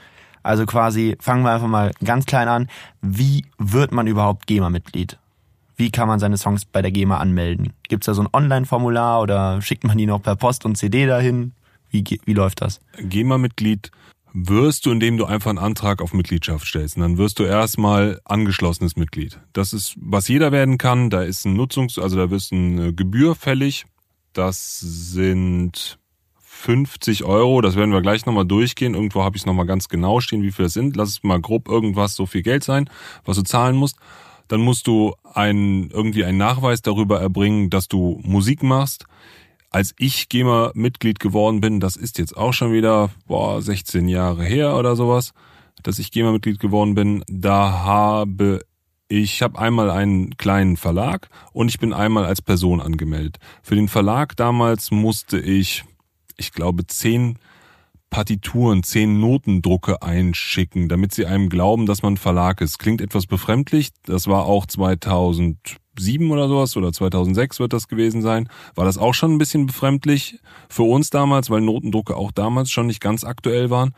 Also 0.42 0.66
quasi 0.66 1.16
fangen 1.20 1.42
wir 1.42 1.52
einfach 1.52 1.68
mal 1.68 1.92
ganz 2.04 2.26
klein 2.26 2.48
an. 2.48 2.68
Wie 3.02 3.44
wird 3.58 3.92
man 3.92 4.06
überhaupt 4.06 4.46
GEMA-Mitglied? 4.46 5.18
Wie 5.76 5.90
kann 5.90 6.08
man 6.08 6.18
seine 6.18 6.36
Songs 6.36 6.64
bei 6.64 6.82
der 6.82 6.90
GEMA 6.90 7.18
anmelden? 7.18 7.72
Gibt's 7.88 8.06
da 8.06 8.14
so 8.14 8.22
ein 8.22 8.28
Online-Formular 8.32 9.20
oder 9.20 9.62
schickt 9.62 9.84
man 9.84 9.96
die 9.96 10.06
noch 10.06 10.22
per 10.22 10.36
Post 10.36 10.64
und 10.64 10.76
CD 10.76 11.06
dahin? 11.06 11.52
Wie, 11.90 12.04
wie 12.24 12.32
läuft 12.32 12.62
das? 12.62 12.80
GEMA-Mitglied 12.98 13.90
wirst 14.32 14.86
du, 14.86 14.90
indem 14.90 15.16
du 15.16 15.24
einfach 15.24 15.50
einen 15.50 15.58
Antrag 15.58 16.02
auf 16.02 16.12
Mitgliedschaft 16.12 16.66
stellst. 16.66 16.96
Und 16.96 17.02
dann 17.02 17.18
wirst 17.18 17.38
du 17.38 17.44
erstmal 17.44 18.20
angeschlossenes 18.24 18.96
Mitglied. 18.96 19.40
Das 19.52 19.72
ist, 19.72 19.96
was 20.00 20.28
jeder 20.28 20.52
werden 20.52 20.78
kann. 20.78 21.10
Da 21.10 21.22
ist 21.22 21.44
ein 21.44 21.58
Nutzungs-, 21.58 22.00
also 22.00 22.16
da 22.16 22.30
wirst 22.30 22.52
eine 22.52 22.92
Gebühr 22.92 23.34
fällig. 23.34 23.86
Das 24.38 24.78
sind 24.78 25.98
50 26.38 27.24
Euro. 27.24 27.60
Das 27.60 27.74
werden 27.74 27.92
wir 27.92 28.02
gleich 28.02 28.24
nochmal 28.24 28.46
durchgehen. 28.46 28.94
Irgendwo 28.94 29.24
habe 29.24 29.36
ich 29.36 29.42
es 29.42 29.46
nochmal 29.46 29.66
ganz 29.66 29.88
genau 29.88 30.20
stehen, 30.20 30.44
wie 30.44 30.52
viel 30.52 30.66
das 30.66 30.74
sind. 30.74 30.94
Lass 30.94 31.08
es 31.08 31.24
mal 31.24 31.40
grob 31.40 31.68
irgendwas 31.68 32.14
so 32.14 32.24
viel 32.24 32.42
Geld 32.42 32.62
sein, 32.62 32.88
was 33.24 33.36
du 33.36 33.42
zahlen 33.42 33.74
musst. 33.74 33.96
Dann 34.46 34.60
musst 34.60 34.86
du 34.86 35.16
einen, 35.34 35.90
irgendwie 35.90 36.24
einen 36.24 36.38
Nachweis 36.38 36.82
darüber 36.82 37.20
erbringen, 37.20 37.68
dass 37.68 37.88
du 37.88 38.20
Musik 38.22 38.62
machst 38.62 39.06
als 39.70 39.94
ich 39.98 40.30
GEMA-Mitglied 40.30 41.20
geworden 41.20 41.60
bin, 41.60 41.78
das 41.78 41.96
ist 41.96 42.16
jetzt 42.16 42.34
auch 42.34 42.54
schon 42.54 42.72
wieder 42.72 43.10
boah, 43.26 43.60
16 43.60 44.08
Jahre 44.08 44.42
her 44.42 44.76
oder 44.78 44.96
sowas, 44.96 45.34
dass 45.82 45.98
ich 45.98 46.10
GEMA-Mitglied 46.10 46.58
geworden 46.58 46.94
bin, 46.94 47.22
da 47.28 47.84
habe 47.84 48.60
ich 49.08 49.42
habe 49.42 49.58
einmal 49.58 49.90
einen 49.90 50.36
kleinen 50.36 50.76
Verlag 50.76 51.28
und 51.52 51.68
ich 51.68 51.78
bin 51.78 51.92
einmal 51.92 52.24
als 52.24 52.42
Person 52.42 52.80
angemeldet. 52.80 53.38
Für 53.62 53.74
den 53.74 53.88
Verlag 53.88 54.36
damals 54.36 54.90
musste 54.90 55.38
ich, 55.38 55.84
ich 56.36 56.52
glaube, 56.52 56.86
zehn 56.86 57.38
Partituren, 58.10 58.82
zehn 58.82 59.20
Notendrucke 59.20 60.02
einschicken, 60.02 60.88
damit 60.88 61.12
sie 61.12 61.26
einem 61.26 61.48
glauben, 61.48 61.86
dass 61.86 62.02
man 62.02 62.16
Verlag 62.16 62.60
ist. 62.60 62.78
Klingt 62.78 63.00
etwas 63.00 63.26
befremdlich. 63.26 63.90
Das 64.04 64.26
war 64.26 64.46
auch 64.46 64.66
2000 64.66 65.78
2007 65.98 66.30
oder 66.30 66.48
sowas 66.48 66.76
oder 66.76 66.92
2006 66.92 67.60
wird 67.60 67.72
das 67.72 67.88
gewesen 67.88 68.22
sein, 68.22 68.48
war 68.74 68.84
das 68.84 68.98
auch 68.98 69.14
schon 69.14 69.32
ein 69.32 69.38
bisschen 69.38 69.66
befremdlich 69.66 70.38
für 70.68 70.84
uns 70.84 71.10
damals, 71.10 71.50
weil 71.50 71.60
Notendrucke 71.60 72.16
auch 72.16 72.32
damals 72.32 72.70
schon 72.70 72.86
nicht 72.86 73.00
ganz 73.00 73.24
aktuell 73.24 73.70
waren. 73.70 73.94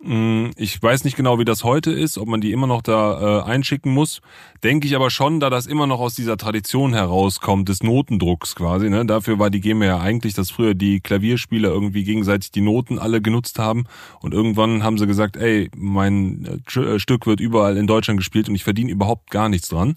Mm, 0.00 0.50
ich 0.56 0.80
weiß 0.80 1.02
nicht 1.02 1.16
genau, 1.16 1.40
wie 1.40 1.44
das 1.44 1.64
heute 1.64 1.90
ist, 1.90 2.18
ob 2.18 2.28
man 2.28 2.40
die 2.40 2.52
immer 2.52 2.68
noch 2.68 2.82
da 2.82 3.40
äh, 3.40 3.42
einschicken 3.42 3.92
muss. 3.92 4.20
Denke 4.62 4.86
ich 4.86 4.94
aber 4.94 5.10
schon, 5.10 5.40
da 5.40 5.50
das 5.50 5.66
immer 5.66 5.88
noch 5.88 5.98
aus 5.98 6.14
dieser 6.14 6.36
Tradition 6.36 6.94
herauskommt, 6.94 7.68
des 7.68 7.82
Notendrucks 7.82 8.54
quasi. 8.54 8.90
Ne? 8.90 9.04
Dafür 9.06 9.40
war 9.40 9.50
die 9.50 9.60
GEMA 9.60 9.86
ja 9.86 9.98
eigentlich, 9.98 10.34
dass 10.34 10.52
früher 10.52 10.74
die 10.74 11.00
Klavierspieler 11.00 11.70
irgendwie 11.70 12.04
gegenseitig 12.04 12.52
die 12.52 12.60
Noten 12.60 13.00
alle 13.00 13.20
genutzt 13.20 13.58
haben. 13.58 13.86
Und 14.20 14.34
irgendwann 14.34 14.84
haben 14.84 14.98
sie 14.98 15.06
gesagt, 15.08 15.36
ey, 15.36 15.68
mein 15.76 16.62
äh, 16.76 16.98
Stück 17.00 17.26
wird 17.26 17.40
überall 17.40 17.76
in 17.76 17.88
Deutschland 17.88 18.18
gespielt 18.18 18.48
und 18.48 18.54
ich 18.54 18.62
verdiene 18.62 18.92
überhaupt 18.92 19.30
gar 19.32 19.48
nichts 19.48 19.68
dran. 19.68 19.96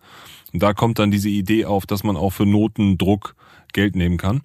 Und 0.52 0.64
da 0.64 0.74
kommt 0.74 0.98
dann 0.98 1.12
diese 1.12 1.30
Idee 1.30 1.66
auf, 1.66 1.86
dass 1.86 2.04
man 2.04 2.18
auch 2.18 2.32
für 2.32 2.48
Notendruck 2.48 3.36
Geld 3.72 3.96
nehmen 3.96 4.18
kann. 4.18 4.42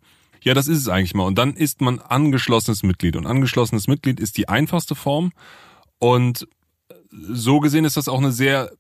Ja, 0.47 0.55
das 0.55 0.69
ist 0.69 0.79
es 0.79 0.88
eigentlich 0.88 1.12
mal. 1.12 1.25
Und 1.25 1.38
dann 1.38 1.55
ist 1.55 1.81
man 1.81 1.99
angeschlossenes 1.99 2.85
Mitglied. 2.85 3.17
Und 3.17 3.26
angeschlossenes 3.26 3.88
Mitglied 3.88 4.21
ist 4.21 4.37
die 4.37 4.49
einfachste 4.49 4.95
Form. 4.95 5.33
Und 5.99 6.47
so 7.11 7.59
gesehen 7.59 7.85
ist 7.85 7.97
das 7.97 8.07
auch 8.07 8.19
eine 8.19 8.31
sehr 8.31 8.71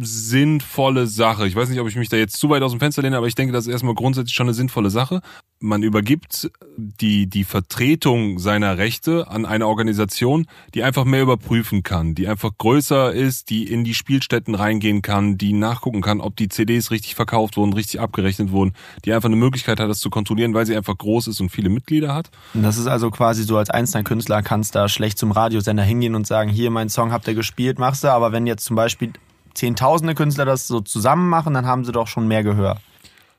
sinnvolle 0.00 1.06
Sache. 1.06 1.46
Ich 1.46 1.54
weiß 1.54 1.68
nicht, 1.68 1.78
ob 1.78 1.86
ich 1.86 1.94
mich 1.94 2.08
da 2.08 2.16
jetzt 2.16 2.36
zu 2.38 2.50
weit 2.50 2.62
aus 2.62 2.72
dem 2.72 2.80
Fenster 2.80 3.02
lehne, 3.02 3.16
aber 3.16 3.28
ich 3.28 3.36
denke, 3.36 3.52
das 3.52 3.66
ist 3.66 3.72
erstmal 3.72 3.94
grundsätzlich 3.94 4.34
schon 4.34 4.46
eine 4.46 4.54
sinnvolle 4.54 4.90
Sache. 4.90 5.20
Man 5.60 5.82
übergibt 5.82 6.50
die, 6.76 7.28
die 7.28 7.44
Vertretung 7.44 8.38
seiner 8.38 8.78
Rechte 8.78 9.28
an 9.28 9.46
eine 9.46 9.66
Organisation, 9.66 10.46
die 10.74 10.82
einfach 10.82 11.04
mehr 11.04 11.22
überprüfen 11.22 11.84
kann, 11.84 12.14
die 12.16 12.26
einfach 12.26 12.50
größer 12.58 13.12
ist, 13.12 13.48
die 13.48 13.64
in 13.64 13.84
die 13.84 13.94
Spielstätten 13.94 14.56
reingehen 14.56 15.02
kann, 15.02 15.38
die 15.38 15.52
nachgucken 15.52 16.02
kann, 16.02 16.20
ob 16.20 16.36
die 16.36 16.48
CDs 16.48 16.90
richtig 16.90 17.14
verkauft 17.14 17.56
wurden, 17.56 17.72
richtig 17.72 18.00
abgerechnet 18.00 18.50
wurden, 18.50 18.74
die 19.04 19.12
einfach 19.12 19.28
eine 19.28 19.36
Möglichkeit 19.36 19.78
hat, 19.78 19.88
das 19.88 20.00
zu 20.00 20.10
kontrollieren, 20.10 20.52
weil 20.52 20.66
sie 20.66 20.76
einfach 20.76 20.98
groß 20.98 21.28
ist 21.28 21.40
und 21.40 21.50
viele 21.50 21.70
Mitglieder 21.70 22.12
hat. 22.12 22.30
Das 22.54 22.76
ist 22.76 22.88
also 22.88 23.10
quasi 23.10 23.44
so, 23.44 23.56
als 23.56 23.70
einzelner 23.70 24.02
Künstler 24.02 24.42
kannst 24.42 24.74
da 24.74 24.88
schlecht 24.88 25.16
zum 25.16 25.30
Radiosender 25.30 25.84
hingehen 25.84 26.16
und 26.16 26.26
sagen, 26.26 26.50
hier, 26.50 26.70
mein 26.70 26.88
Song 26.88 27.12
habt 27.12 27.28
ihr 27.28 27.34
gespielt, 27.34 27.78
machst 27.78 28.02
du, 28.02 28.08
aber 28.08 28.32
wenn 28.32 28.46
jetzt 28.46 28.64
zum 28.64 28.74
Beispiel 28.74 29.12
zehntausende 29.56 30.14
Künstler 30.14 30.44
das 30.44 30.66
so 30.68 30.80
zusammen 30.80 31.28
machen, 31.28 31.54
dann 31.54 31.66
haben 31.66 31.84
sie 31.84 31.92
doch 31.92 32.06
schon 32.06 32.28
mehr 32.28 32.44
Gehör. 32.44 32.78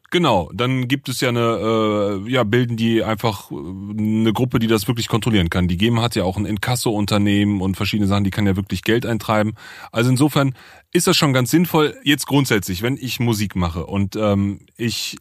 Genau, 0.10 0.50
dann 0.54 0.88
gibt 0.88 1.10
es 1.10 1.20
ja 1.20 1.30
eine, 1.30 2.22
äh, 2.26 2.32
ja, 2.32 2.46
bilden 2.46 2.78
die 2.78 3.04
einfach 3.04 3.52
äh, 3.52 3.56
eine 3.56 4.32
Gruppe, 4.32 4.60
die 4.60 4.68
das 4.68 4.88
wirklich 4.88 5.10
kontrollieren 5.10 5.50
kann. 5.50 5.68
Die 5.68 5.76
GEMA 5.76 6.02
hat 6.02 6.16
ja 6.16 6.24
auch 6.24 6.38
ein 6.38 6.46
Inkasso-Unternehmen 6.46 7.60
und 7.60 7.76
verschiedene 7.76 8.08
Sachen, 8.08 8.24
die 8.24 8.30
kann 8.30 8.48
ja 8.48 8.56
wirklich 8.56 8.84
Geld 8.84 9.06
eintreiben. 9.06 9.56
Also 9.92 10.10
insofern 10.10 10.56
ist 10.94 11.08
das 11.08 11.18
schon 11.18 11.34
ganz 11.34 11.52
sinnvoll, 11.52 11.94
jetzt 12.04 12.26
grundsätzlich, 12.26 12.84
wenn 12.84 12.96
ich 12.96 13.20
Musik 13.20 13.58
mache 13.58 13.86
und 13.86 14.16
ähm, 14.16 14.62
ich 14.78 15.18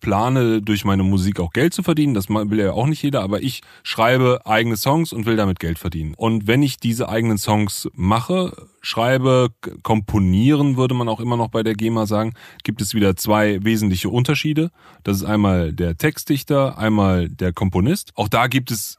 plane, 0.00 0.62
durch 0.62 0.84
meine 0.84 1.02
Musik 1.02 1.40
auch 1.40 1.50
Geld 1.52 1.74
zu 1.74 1.82
verdienen. 1.82 2.14
Das 2.14 2.28
will 2.28 2.58
ja 2.58 2.72
auch 2.72 2.86
nicht 2.86 3.02
jeder, 3.02 3.22
aber 3.22 3.42
ich 3.42 3.62
schreibe 3.82 4.40
eigene 4.44 4.76
Songs 4.76 5.12
und 5.12 5.26
will 5.26 5.36
damit 5.36 5.58
Geld 5.58 5.78
verdienen. 5.78 6.14
Und 6.16 6.46
wenn 6.46 6.62
ich 6.62 6.78
diese 6.78 7.08
eigenen 7.08 7.38
Songs 7.38 7.88
mache, 7.94 8.68
schreibe, 8.80 9.48
komponieren, 9.82 10.76
würde 10.76 10.94
man 10.94 11.08
auch 11.08 11.20
immer 11.20 11.36
noch 11.36 11.48
bei 11.48 11.62
der 11.62 11.74
GEMA 11.74 12.06
sagen, 12.06 12.34
gibt 12.64 12.80
es 12.80 12.94
wieder 12.94 13.16
zwei 13.16 13.62
wesentliche 13.64 14.08
Unterschiede. 14.08 14.70
Das 15.04 15.16
ist 15.18 15.24
einmal 15.24 15.72
der 15.72 15.96
Textdichter, 15.96 16.78
einmal 16.78 17.28
der 17.28 17.52
Komponist. 17.52 18.12
Auch 18.14 18.28
da 18.28 18.46
gibt 18.46 18.70
es 18.70 18.98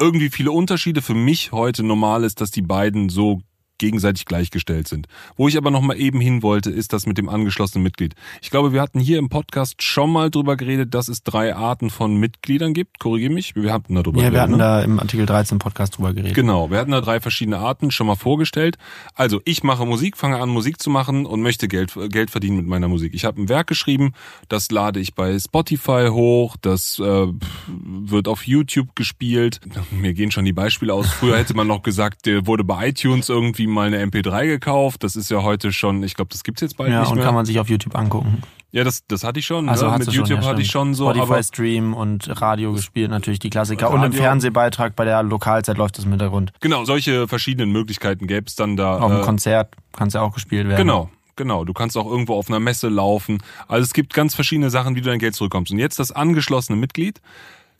irgendwie 0.00 0.30
viele 0.30 0.52
Unterschiede. 0.52 1.02
Für 1.02 1.14
mich 1.14 1.52
heute 1.52 1.82
normal 1.82 2.24
ist, 2.24 2.40
dass 2.40 2.50
die 2.50 2.62
beiden 2.62 3.08
so 3.08 3.40
gegenseitig 3.78 4.24
gleichgestellt 4.24 4.88
sind. 4.88 5.06
Wo 5.36 5.48
ich 5.48 5.56
aber 5.56 5.70
noch 5.70 5.80
mal 5.80 5.98
eben 5.98 6.20
hin 6.20 6.42
wollte, 6.42 6.70
ist 6.70 6.92
das 6.92 7.06
mit 7.06 7.18
dem 7.18 7.28
angeschlossenen 7.28 7.82
Mitglied. 7.82 8.14
Ich 8.42 8.50
glaube, 8.50 8.72
wir 8.72 8.80
hatten 8.80 9.00
hier 9.00 9.18
im 9.18 9.28
Podcast 9.28 9.82
schon 9.82 10.12
mal 10.12 10.30
drüber 10.30 10.56
geredet, 10.56 10.94
dass 10.94 11.08
es 11.08 11.22
drei 11.22 11.54
Arten 11.54 11.90
von 11.90 12.16
Mitgliedern 12.16 12.74
gibt. 12.74 12.98
Korrigiere 12.98 13.32
mich, 13.32 13.54
wir 13.54 13.72
hatten 13.72 13.94
da 13.94 14.02
drüber 14.02 14.20
ja, 14.20 14.30
geredet. 14.30 14.34
wir 14.34 14.42
hatten 14.42 14.52
ne? 14.52 14.58
da 14.58 14.82
im 14.82 14.98
Artikel 14.98 15.26
13 15.26 15.58
Podcast 15.58 15.96
drüber 15.96 16.12
geredet. 16.12 16.34
Genau, 16.34 16.70
wir 16.70 16.78
hatten 16.78 16.90
da 16.90 17.00
drei 17.00 17.20
verschiedene 17.20 17.58
Arten 17.58 17.90
schon 17.90 18.06
mal 18.06 18.16
vorgestellt. 18.16 18.76
Also 19.14 19.40
ich 19.44 19.62
mache 19.62 19.86
Musik, 19.86 20.16
fange 20.16 20.38
an 20.38 20.48
Musik 20.48 20.80
zu 20.80 20.90
machen 20.90 21.26
und 21.26 21.40
möchte 21.42 21.68
Geld, 21.68 21.96
Geld 22.10 22.30
verdienen 22.30 22.56
mit 22.56 22.66
meiner 22.66 22.88
Musik. 22.88 23.14
Ich 23.14 23.24
habe 23.24 23.40
ein 23.40 23.48
Werk 23.48 23.68
geschrieben, 23.68 24.12
das 24.48 24.70
lade 24.70 24.98
ich 24.98 25.14
bei 25.14 25.38
Spotify 25.38 26.08
hoch, 26.10 26.56
das 26.60 26.98
äh, 26.98 27.26
wird 27.66 28.28
auf 28.28 28.46
YouTube 28.46 28.96
gespielt. 28.96 29.60
Mir 29.90 30.14
gehen 30.14 30.30
schon 30.30 30.44
die 30.44 30.52
Beispiele 30.52 30.92
aus. 30.92 31.06
Früher 31.08 31.38
hätte 31.38 31.54
man 31.54 31.66
noch 31.66 31.82
gesagt, 31.82 32.26
der 32.26 32.46
wurde 32.46 32.64
bei 32.64 32.88
iTunes 32.88 33.28
irgendwie 33.28 33.67
mal 33.68 33.86
eine 33.86 34.04
MP3 34.04 34.46
gekauft. 34.46 35.04
Das 35.04 35.16
ist 35.16 35.30
ja 35.30 35.42
heute 35.42 35.72
schon, 35.72 36.02
ich 36.02 36.14
glaube, 36.14 36.30
das 36.32 36.42
gibt's 36.44 36.60
jetzt 36.60 36.76
bald 36.76 36.90
Ja, 36.90 37.00
nicht 37.00 37.10
und 37.10 37.16
mehr. 37.16 37.24
kann 37.24 37.34
man 37.34 37.46
sich 37.46 37.58
auf 37.60 37.68
YouTube 37.68 37.94
angucken. 37.96 38.42
ja, 38.72 38.84
das, 38.84 39.06
das 39.06 39.24
hatte 39.24 39.38
ich 39.40 39.46
schon. 39.46 39.68
Also 39.68 39.86
ne? 39.90 39.98
Mit 39.98 40.06
du 40.08 40.12
schon, 40.12 40.14
YouTube 40.24 40.42
ja, 40.42 40.48
hatte 40.48 40.60
ich 40.62 40.70
schon 40.70 40.94
so. 40.94 41.10
Spotify 41.12 41.42
Stream 41.42 41.94
und 41.94 42.40
Radio 42.42 42.72
gespielt, 42.72 43.10
natürlich 43.10 43.38
die 43.38 43.50
Klassiker. 43.50 43.88
Und 43.90 43.96
im 43.96 44.02
Radio- 44.02 44.20
Fernsehbeitrag 44.22 44.96
bei 44.96 45.04
der 45.04 45.22
Lokalzeit 45.22 45.76
läuft 45.78 45.98
das 45.98 46.04
im 46.04 46.10
Hintergrund. 46.10 46.52
genau, 46.60 46.84
solche 46.84 47.28
verschiedenen 47.28 47.70
Möglichkeiten 47.72 48.26
gäbe 48.26 48.46
es 48.46 48.56
dann 48.56 48.76
da. 48.76 48.98
Auf 48.98 49.12
dem 49.12 49.20
äh, 49.20 49.24
Konzert 49.24 49.74
kann 49.92 50.08
es 50.08 50.14
ja 50.14 50.22
auch 50.22 50.34
gespielt 50.34 50.66
werden. 50.68 50.78
Genau, 50.78 51.10
genau. 51.36 51.64
Du 51.64 51.72
kannst 51.72 51.96
auch 51.96 52.06
irgendwo 52.06 52.34
auf 52.34 52.48
einer 52.48 52.60
Messe 52.60 52.88
laufen. 52.88 53.38
Also 53.68 53.84
es 53.84 53.92
gibt 53.92 54.14
ganz 54.14 54.34
verschiedene 54.34 54.70
Sachen, 54.70 54.94
wie 54.96 55.00
du 55.00 55.08
dein 55.10 55.18
Geld 55.18 55.34
zurückkommst. 55.34 55.72
Und 55.72 55.78
jetzt 55.78 55.98
das 55.98 56.12
angeschlossene 56.12 56.76
Mitglied 56.78 57.20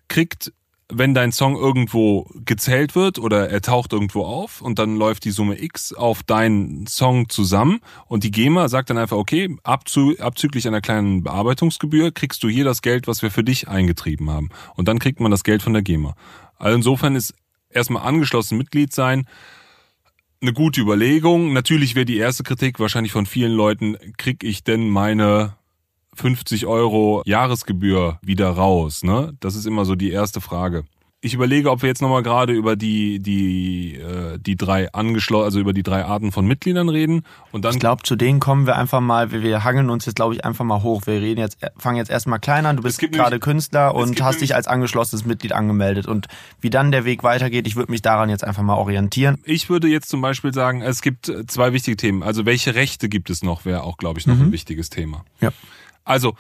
kriegt, 0.08 0.52
wenn 0.90 1.12
dein 1.12 1.32
Song 1.32 1.56
irgendwo 1.56 2.30
gezählt 2.44 2.94
wird 2.94 3.18
oder 3.18 3.50
er 3.50 3.60
taucht 3.60 3.92
irgendwo 3.92 4.24
auf 4.24 4.62
und 4.62 4.78
dann 4.78 4.96
läuft 4.96 5.24
die 5.24 5.30
Summe 5.30 5.62
X 5.62 5.92
auf 5.92 6.22
deinen 6.22 6.86
Song 6.86 7.28
zusammen 7.28 7.80
und 8.06 8.24
die 8.24 8.30
GEMA 8.30 8.68
sagt 8.68 8.88
dann 8.88 8.96
einfach, 8.96 9.18
okay, 9.18 9.54
abzu, 9.64 10.14
abzüglich 10.18 10.66
einer 10.66 10.80
kleinen 10.80 11.22
Bearbeitungsgebühr 11.22 12.12
kriegst 12.12 12.42
du 12.42 12.48
hier 12.48 12.64
das 12.64 12.80
Geld, 12.80 13.06
was 13.06 13.20
wir 13.20 13.30
für 13.30 13.44
dich 13.44 13.68
eingetrieben 13.68 14.30
haben. 14.30 14.48
Und 14.76 14.88
dann 14.88 14.98
kriegt 14.98 15.20
man 15.20 15.30
das 15.30 15.44
Geld 15.44 15.62
von 15.62 15.74
der 15.74 15.82
GEMA. 15.82 16.14
Also 16.56 16.76
insofern 16.76 17.16
ist 17.16 17.34
erstmal 17.68 18.06
angeschlossen 18.06 18.56
Mitglied 18.56 18.92
sein 18.94 19.26
eine 20.40 20.52
gute 20.52 20.80
Überlegung. 20.80 21.52
Natürlich 21.52 21.94
wäre 21.94 22.06
die 22.06 22.18
erste 22.18 22.44
Kritik 22.44 22.78
wahrscheinlich 22.78 23.12
von 23.12 23.26
vielen 23.26 23.52
Leuten, 23.52 23.96
krieg 24.16 24.44
ich 24.44 24.62
denn 24.62 24.88
meine 24.88 25.57
50 26.18 26.66
Euro 26.66 27.22
Jahresgebühr 27.24 28.18
wieder 28.22 28.50
raus? 28.50 29.02
Ne? 29.04 29.34
Das 29.40 29.54
ist 29.54 29.66
immer 29.66 29.84
so 29.84 29.94
die 29.94 30.10
erste 30.10 30.40
Frage. 30.40 30.84
Ich 31.20 31.34
überlege, 31.34 31.72
ob 31.72 31.82
wir 31.82 31.88
jetzt 31.88 32.00
nochmal 32.00 32.22
gerade 32.22 32.52
über 32.52 32.76
die, 32.76 33.18
die, 33.18 33.96
äh, 33.96 34.38
die 34.38 34.54
drei 34.54 34.92
angeschlossen, 34.92 35.44
also 35.44 35.58
über 35.58 35.72
die 35.72 35.82
drei 35.82 36.04
Arten 36.04 36.30
von 36.30 36.46
Mitgliedern 36.46 36.88
reden. 36.88 37.22
Und 37.50 37.64
dann 37.64 37.74
Ich 37.74 37.80
glaube, 37.80 38.04
zu 38.04 38.14
denen 38.14 38.38
kommen 38.38 38.66
wir 38.66 38.76
einfach 38.76 39.00
mal, 39.00 39.32
wir, 39.32 39.42
wir 39.42 39.64
hangeln 39.64 39.90
uns 39.90 40.06
jetzt, 40.06 40.14
glaube 40.14 40.34
ich, 40.34 40.44
einfach 40.44 40.64
mal 40.64 40.84
hoch. 40.84 41.02
Wir 41.06 41.20
reden 41.20 41.40
jetzt, 41.40 41.58
fangen 41.76 41.96
jetzt 41.96 42.10
erstmal 42.10 42.38
klein 42.38 42.66
an. 42.66 42.76
Du 42.76 42.84
bist 42.84 43.00
gerade 43.00 43.40
Künstler 43.40 43.96
und 43.96 44.22
hast 44.22 44.40
dich 44.42 44.54
als 44.54 44.68
angeschlossenes 44.68 45.24
Mitglied 45.24 45.52
angemeldet. 45.52 46.06
Und 46.06 46.28
wie 46.60 46.70
dann 46.70 46.92
der 46.92 47.04
Weg 47.04 47.24
weitergeht, 47.24 47.66
ich 47.66 47.74
würde 47.74 47.90
mich 47.90 48.02
daran 48.02 48.30
jetzt 48.30 48.44
einfach 48.44 48.62
mal 48.62 48.76
orientieren. 48.76 49.38
Ich 49.44 49.68
würde 49.68 49.88
jetzt 49.88 50.08
zum 50.10 50.20
Beispiel 50.20 50.54
sagen, 50.54 50.82
es 50.82 51.02
gibt 51.02 51.32
zwei 51.48 51.72
wichtige 51.72 51.96
Themen. 51.96 52.22
Also 52.22 52.46
welche 52.46 52.76
Rechte 52.76 53.08
gibt 53.08 53.28
es 53.28 53.42
noch, 53.42 53.64
wäre 53.64 53.82
auch, 53.82 53.96
glaube 53.96 54.20
ich, 54.20 54.28
noch 54.28 54.38
ein 54.38 54.52
wichtiges 54.52 54.88
Thema. 54.88 55.24
Ja. 55.40 55.50
Also, 56.04 56.34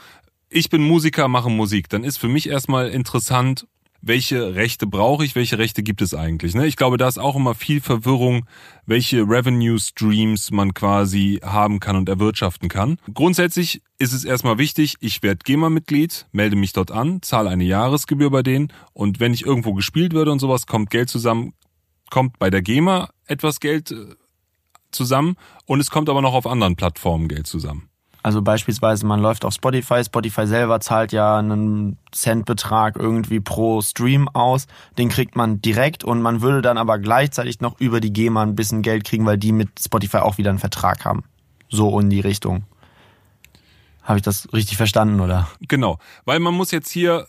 ich 0.50 0.70
bin 0.70 0.82
Musiker, 0.82 1.28
mache 1.28 1.50
Musik. 1.50 1.88
Dann 1.88 2.04
ist 2.04 2.16
für 2.16 2.28
mich 2.28 2.48
erstmal 2.48 2.88
interessant, 2.88 3.66
welche 4.00 4.54
Rechte 4.54 4.86
brauche 4.86 5.24
ich, 5.24 5.34
welche 5.34 5.58
Rechte 5.58 5.82
gibt 5.82 6.02
es 6.02 6.14
eigentlich. 6.14 6.54
Ne? 6.54 6.66
Ich 6.66 6.76
glaube, 6.76 6.98
da 6.98 7.08
ist 7.08 7.18
auch 7.18 7.36
immer 7.36 7.54
viel 7.54 7.80
Verwirrung, 7.80 8.46
welche 8.86 9.22
Revenue 9.22 9.78
Streams 9.78 10.50
man 10.50 10.72
quasi 10.72 11.40
haben 11.42 11.80
kann 11.80 11.96
und 11.96 12.08
erwirtschaften 12.08 12.68
kann. 12.68 12.98
Grundsätzlich 13.12 13.82
ist 13.98 14.12
es 14.12 14.24
erstmal 14.24 14.58
wichtig, 14.58 14.96
ich 15.00 15.22
werde 15.22 15.40
GEMA-Mitglied, 15.44 16.26
melde 16.32 16.56
mich 16.56 16.72
dort 16.72 16.90
an, 16.90 17.22
zahle 17.22 17.50
eine 17.50 17.64
Jahresgebühr 17.64 18.30
bei 18.30 18.42
denen 18.42 18.72
und 18.92 19.20
wenn 19.20 19.34
ich 19.34 19.44
irgendwo 19.44 19.74
gespielt 19.74 20.14
werde 20.14 20.30
und 20.30 20.38
sowas, 20.38 20.66
kommt 20.66 20.90
Geld 20.90 21.10
zusammen, 21.10 21.54
kommt 22.10 22.38
bei 22.38 22.50
der 22.50 22.62
GEMA 22.62 23.10
etwas 23.26 23.60
Geld 23.60 23.90
äh, 23.90 24.14
zusammen 24.92 25.36
und 25.66 25.80
es 25.80 25.90
kommt 25.90 26.08
aber 26.08 26.22
noch 26.22 26.34
auf 26.34 26.46
anderen 26.46 26.76
Plattformen 26.76 27.28
Geld 27.28 27.46
zusammen. 27.46 27.87
Also 28.28 28.42
beispielsweise, 28.42 29.06
man 29.06 29.20
läuft 29.20 29.46
auf 29.46 29.54
Spotify. 29.54 30.04
Spotify 30.04 30.46
selber 30.46 30.80
zahlt 30.80 31.12
ja 31.12 31.38
einen 31.38 31.96
Centbetrag 32.12 32.96
irgendwie 32.96 33.40
pro 33.40 33.80
Stream 33.80 34.28
aus. 34.28 34.66
Den 34.98 35.08
kriegt 35.08 35.34
man 35.34 35.62
direkt 35.62 36.04
und 36.04 36.20
man 36.20 36.42
würde 36.42 36.60
dann 36.60 36.76
aber 36.76 36.98
gleichzeitig 36.98 37.60
noch 37.60 37.80
über 37.80 38.00
die 38.00 38.12
GEMA 38.12 38.42
ein 38.42 38.54
bisschen 38.54 38.82
Geld 38.82 39.04
kriegen, 39.04 39.24
weil 39.24 39.38
die 39.38 39.52
mit 39.52 39.70
Spotify 39.82 40.18
auch 40.18 40.36
wieder 40.36 40.50
einen 40.50 40.58
Vertrag 40.58 41.06
haben. 41.06 41.24
So 41.70 41.98
in 41.98 42.10
die 42.10 42.20
Richtung. 42.20 42.64
Habe 44.02 44.18
ich 44.18 44.22
das 44.24 44.46
richtig 44.52 44.76
verstanden, 44.76 45.20
oder? 45.20 45.48
Genau, 45.66 45.98
weil 46.26 46.38
man 46.38 46.52
muss 46.52 46.70
jetzt 46.70 46.90
hier, 46.90 47.28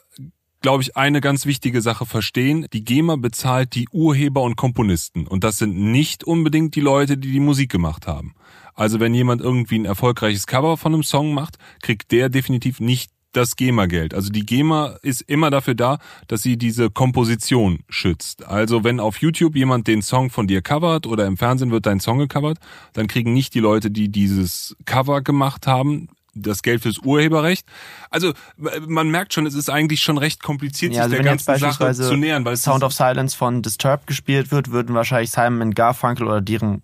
glaube 0.60 0.84
ich, 0.84 0.98
eine 0.98 1.22
ganz 1.22 1.46
wichtige 1.46 1.82
Sache 1.82 2.06
verstehen. 2.06 2.68
Die 2.74 2.84
GEMA 2.84 3.16
bezahlt 3.16 3.74
die 3.74 3.88
Urheber 3.94 4.42
und 4.42 4.58
Komponisten 4.58 5.28
und 5.28 5.46
das 5.46 5.60
sind 5.60 5.80
nicht 5.80 6.26
unbedingt 6.26 6.76
die 6.76 6.82
Leute, 6.82 7.18
die 7.18 7.32
die 7.32 7.40
Musik 7.40 7.72
gemacht 7.72 8.06
haben. 8.06 8.36
Also 8.80 9.02
wenn 9.02 9.14
jemand 9.14 9.42
irgendwie 9.42 9.78
ein 9.78 9.84
erfolgreiches 9.84 10.48
Cover 10.48 10.78
von 10.78 10.94
einem 10.94 11.04
Song 11.04 11.34
macht, 11.34 11.58
kriegt 11.82 12.14
der 12.14 12.30
definitiv 12.30 12.80
nicht 12.80 13.12
das 13.34 13.58
GEMA-Geld. 13.58 14.14
Also 14.14 14.32
die 14.32 14.46
GEMA 14.46 14.96
ist 15.02 15.20
immer 15.22 15.50
dafür 15.50 15.76
da, 15.76 16.00
dass 16.28 16.44
sie 16.44 16.56
diese 16.56 16.90
Komposition 16.90 17.80
schützt. 17.90 18.48
Also 18.48 18.86
wenn 18.86 19.02
auf 19.02 19.18
YouTube 19.18 19.58
jemand 19.58 19.88
den 19.88 20.02
Song 20.02 20.30
von 20.30 20.48
dir 20.48 20.62
covert 20.62 21.08
oder 21.08 21.26
im 21.26 21.36
Fernsehen 21.36 21.72
wird 21.72 21.88
dein 21.88 22.00
Song 22.00 22.20
gecovert, 22.20 22.58
dann 22.94 23.08
kriegen 23.08 23.34
nicht 23.34 23.54
die 23.54 23.60
Leute, 23.60 23.92
die 23.92 24.08
dieses 24.08 24.78
Cover 24.86 25.24
gemacht 25.24 25.68
haben, 25.68 26.08
das 26.34 26.64
Geld 26.64 26.82
fürs 26.82 27.00
Urheberrecht. 27.00 27.66
Also 28.10 28.32
man 28.56 29.12
merkt 29.12 29.34
schon, 29.34 29.46
es 29.46 29.56
ist 29.56 29.70
eigentlich 29.70 30.00
schon 30.00 30.18
recht 30.18 30.42
kompliziert, 30.42 30.94
Ja, 30.94 31.02
also 31.02 31.18
sich 31.18 31.22
der 31.22 31.32
ganzen 31.32 31.58
Sache 31.58 31.94
zu 31.94 32.16
nähern, 32.16 32.46
weil 32.46 32.56
Sound 32.56 32.86
of 32.86 32.94
Silence 32.94 33.36
von 33.36 33.62
Disturbed 33.62 34.08
gespielt 34.08 34.52
wird, 34.52 34.72
würden 34.72 34.96
wahrscheinlich 34.96 35.32
Simon 35.32 35.74
Garfunkel 35.74 36.28
oder 36.28 36.40
deren 36.40 36.82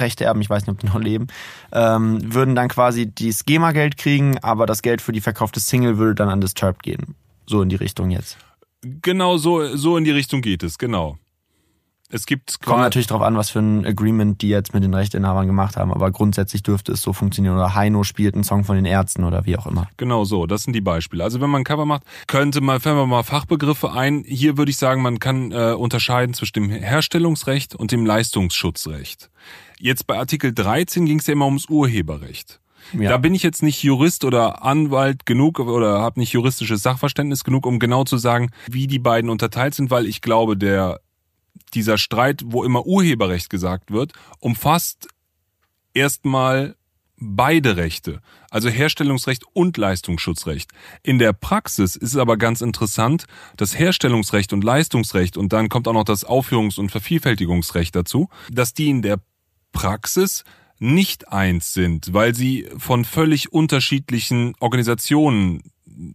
Rechte 0.00 0.24
erben, 0.24 0.40
ich 0.40 0.50
weiß 0.50 0.62
nicht, 0.62 0.70
ob 0.70 0.80
die 0.80 0.86
noch 0.86 1.00
leben, 1.00 1.28
ähm, 1.72 2.34
würden 2.34 2.54
dann 2.54 2.68
quasi 2.68 3.12
das 3.12 3.44
GEMA-Geld 3.44 3.96
kriegen, 3.96 4.38
aber 4.38 4.66
das 4.66 4.82
Geld 4.82 5.02
für 5.02 5.12
die 5.12 5.20
verkaufte 5.20 5.60
Single 5.60 5.98
würde 5.98 6.14
dann 6.16 6.28
an 6.28 6.40
Disturbed 6.40 6.82
gehen. 6.82 7.14
So 7.46 7.62
in 7.62 7.68
die 7.68 7.76
Richtung 7.76 8.10
jetzt. 8.10 8.36
genau 8.82 9.38
so 9.38 9.76
so 9.76 9.96
in 9.96 10.04
die 10.04 10.10
Richtung 10.10 10.42
geht 10.42 10.62
es, 10.62 10.78
genau. 10.78 11.18
Es 12.10 12.24
gibt 12.24 12.62
Kommt 12.62 12.80
natürlich 12.80 13.06
drauf 13.06 13.20
an, 13.20 13.36
was 13.36 13.50
für 13.50 13.58
ein 13.58 13.84
Agreement 13.84 14.40
die 14.40 14.48
jetzt 14.48 14.72
mit 14.72 14.82
den 14.82 14.94
Rechteinhabern 14.94 15.46
gemacht 15.46 15.76
haben, 15.76 15.92
aber 15.92 16.10
grundsätzlich 16.10 16.62
dürfte 16.62 16.92
es 16.92 17.02
so 17.02 17.12
funktionieren. 17.12 17.54
Oder 17.54 17.74
Heino 17.74 18.02
spielt 18.02 18.34
einen 18.34 18.44
Song 18.44 18.64
von 18.64 18.76
den 18.76 18.86
Ärzten 18.86 19.24
oder 19.24 19.44
wie 19.44 19.58
auch 19.58 19.66
immer. 19.66 19.88
Genau 19.98 20.24
so, 20.24 20.46
das 20.46 20.62
sind 20.62 20.72
die 20.72 20.80
Beispiele. 20.80 21.22
Also 21.22 21.42
wenn 21.42 21.50
man 21.50 21.60
ein 21.60 21.64
Cover 21.64 21.84
macht, 21.84 22.04
könnte 22.26 22.62
man, 22.62 22.80
fällen 22.80 22.96
wir 22.96 23.06
mal 23.06 23.24
Fachbegriffe 23.24 23.92
ein. 23.92 24.24
Hier 24.26 24.56
würde 24.56 24.70
ich 24.70 24.78
sagen, 24.78 25.02
man 25.02 25.18
kann 25.18 25.52
äh, 25.52 25.74
unterscheiden 25.74 26.32
zwischen 26.32 26.54
dem 26.54 26.70
Herstellungsrecht 26.70 27.74
und 27.74 27.92
dem 27.92 28.06
Leistungsschutzrecht. 28.06 29.28
Jetzt 29.80 30.06
bei 30.06 30.18
Artikel 30.18 30.52
13 30.52 31.06
ging 31.06 31.18
es 31.18 31.26
ja 31.26 31.32
immer 31.32 31.46
ums 31.46 31.68
Urheberrecht. 31.68 32.60
Ja. 32.92 33.10
Da 33.10 33.16
bin 33.18 33.34
ich 33.34 33.42
jetzt 33.42 33.62
nicht 33.62 33.82
Jurist 33.82 34.24
oder 34.24 34.64
Anwalt 34.64 35.26
genug 35.26 35.60
oder 35.60 36.00
habe 36.00 36.20
nicht 36.20 36.32
juristisches 36.32 36.82
Sachverständnis 36.82 37.44
genug, 37.44 37.66
um 37.66 37.78
genau 37.78 38.04
zu 38.04 38.16
sagen, 38.16 38.50
wie 38.68 38.86
die 38.86 38.98
beiden 38.98 39.30
unterteilt 39.30 39.74
sind, 39.74 39.90
weil 39.90 40.06
ich 40.06 40.20
glaube, 40.20 40.56
der 40.56 41.00
dieser 41.74 41.98
Streit, 41.98 42.42
wo 42.46 42.64
immer 42.64 42.86
Urheberrecht 42.86 43.50
gesagt 43.50 43.90
wird, 43.90 44.12
umfasst 44.40 45.08
erstmal 45.92 46.76
beide 47.20 47.76
Rechte, 47.76 48.20
also 48.48 48.68
Herstellungsrecht 48.68 49.44
und 49.52 49.76
Leistungsschutzrecht. 49.76 50.70
In 51.02 51.18
der 51.18 51.32
Praxis 51.32 51.96
ist 51.96 52.10
es 52.10 52.16
aber 52.16 52.36
ganz 52.36 52.60
interessant, 52.60 53.24
das 53.56 53.76
Herstellungsrecht 53.76 54.52
und 54.52 54.62
Leistungsrecht 54.62 55.36
und 55.36 55.52
dann 55.52 55.68
kommt 55.68 55.88
auch 55.88 55.92
noch 55.92 56.04
das 56.04 56.24
Aufführungs- 56.24 56.78
und 56.78 56.90
Vervielfältigungsrecht 56.90 57.94
dazu, 57.94 58.28
dass 58.50 58.72
die 58.72 58.88
in 58.88 59.02
der 59.02 59.18
Praxis 59.72 60.44
nicht 60.78 61.32
eins 61.32 61.72
sind, 61.74 62.12
weil 62.12 62.34
sie 62.34 62.68
von 62.76 63.04
völlig 63.04 63.52
unterschiedlichen 63.52 64.54
Organisationen 64.60 65.62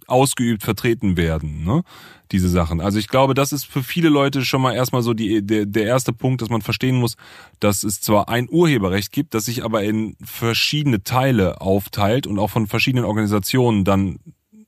ausgeübt 0.08 0.64
vertreten 0.64 1.18
werden, 1.18 1.66
ne? 1.66 1.84
diese 2.32 2.48
Sachen. 2.48 2.80
Also 2.80 3.00
ich 3.00 3.10
glaube, 3.10 3.34
das 3.34 3.52
ist 3.52 3.66
für 3.66 3.84
viele 3.84 4.10
Leute 4.10 4.46
schon 4.46 4.62
mal 4.62 4.74
erstmal 4.74 5.02
so 5.02 5.14
die, 5.14 5.46
der, 5.46 5.66
der 5.66 5.84
erste 5.84 6.14
Punkt, 6.14 6.42
dass 6.42 6.50
man 6.50 6.62
verstehen 6.62 6.96
muss, 6.96 7.16
dass 7.60 7.84
es 7.84 8.00
zwar 8.00 8.30
ein 8.30 8.48
Urheberrecht 8.50 9.12
gibt, 9.12 9.34
das 9.34 9.46
sich 9.46 9.64
aber 9.64 9.84
in 9.84 10.16
verschiedene 10.24 11.04
Teile 11.04 11.62
aufteilt 11.62 12.28
und 12.28 12.40
auch 12.40 12.50
von 12.50 12.68
verschiedenen 12.68 13.06
Organisationen 13.06 13.84
dann 13.84 14.20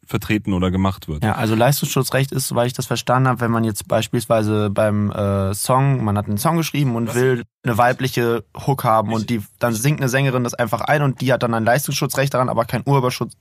vertreten 0.05 0.53
oder 0.53 0.71
gemacht 0.71 1.07
wird. 1.07 1.24
Ja, 1.24 1.33
also 1.33 1.55
Leistungsschutzrecht 1.55 2.31
ist, 2.31 2.47
soweit 2.47 2.67
ich 2.67 2.74
das 2.74 2.85
verstanden 2.85 3.27
habe, 3.27 3.41
wenn 3.41 3.51
man 3.51 3.63
jetzt 3.63 3.88
beispielsweise 3.88 4.69
beim 4.69 5.12
äh, 5.12 5.53
Song, 5.53 6.03
man 6.03 6.17
hat 6.17 6.27
einen 6.27 6.38
Song 6.38 6.57
geschrieben 6.57 6.95
und 6.95 7.13
will 7.15 7.43
eine 7.63 7.77
weibliche 7.77 8.43
Hook 8.65 8.83
haben 8.83 9.13
und 9.13 9.29
die 9.29 9.41
dann 9.59 9.74
singt 9.74 10.00
eine 10.00 10.09
Sängerin 10.09 10.43
das 10.43 10.53
einfach 10.53 10.81
ein 10.81 11.01
und 11.01 11.21
die 11.21 11.33
hat 11.33 11.43
dann 11.43 11.53
ein 11.53 11.65
Leistungsschutzrecht 11.65 12.33
daran, 12.33 12.50
aber 12.50 12.65
kein 12.65 12.83
Urheberschutz, 12.85 13.33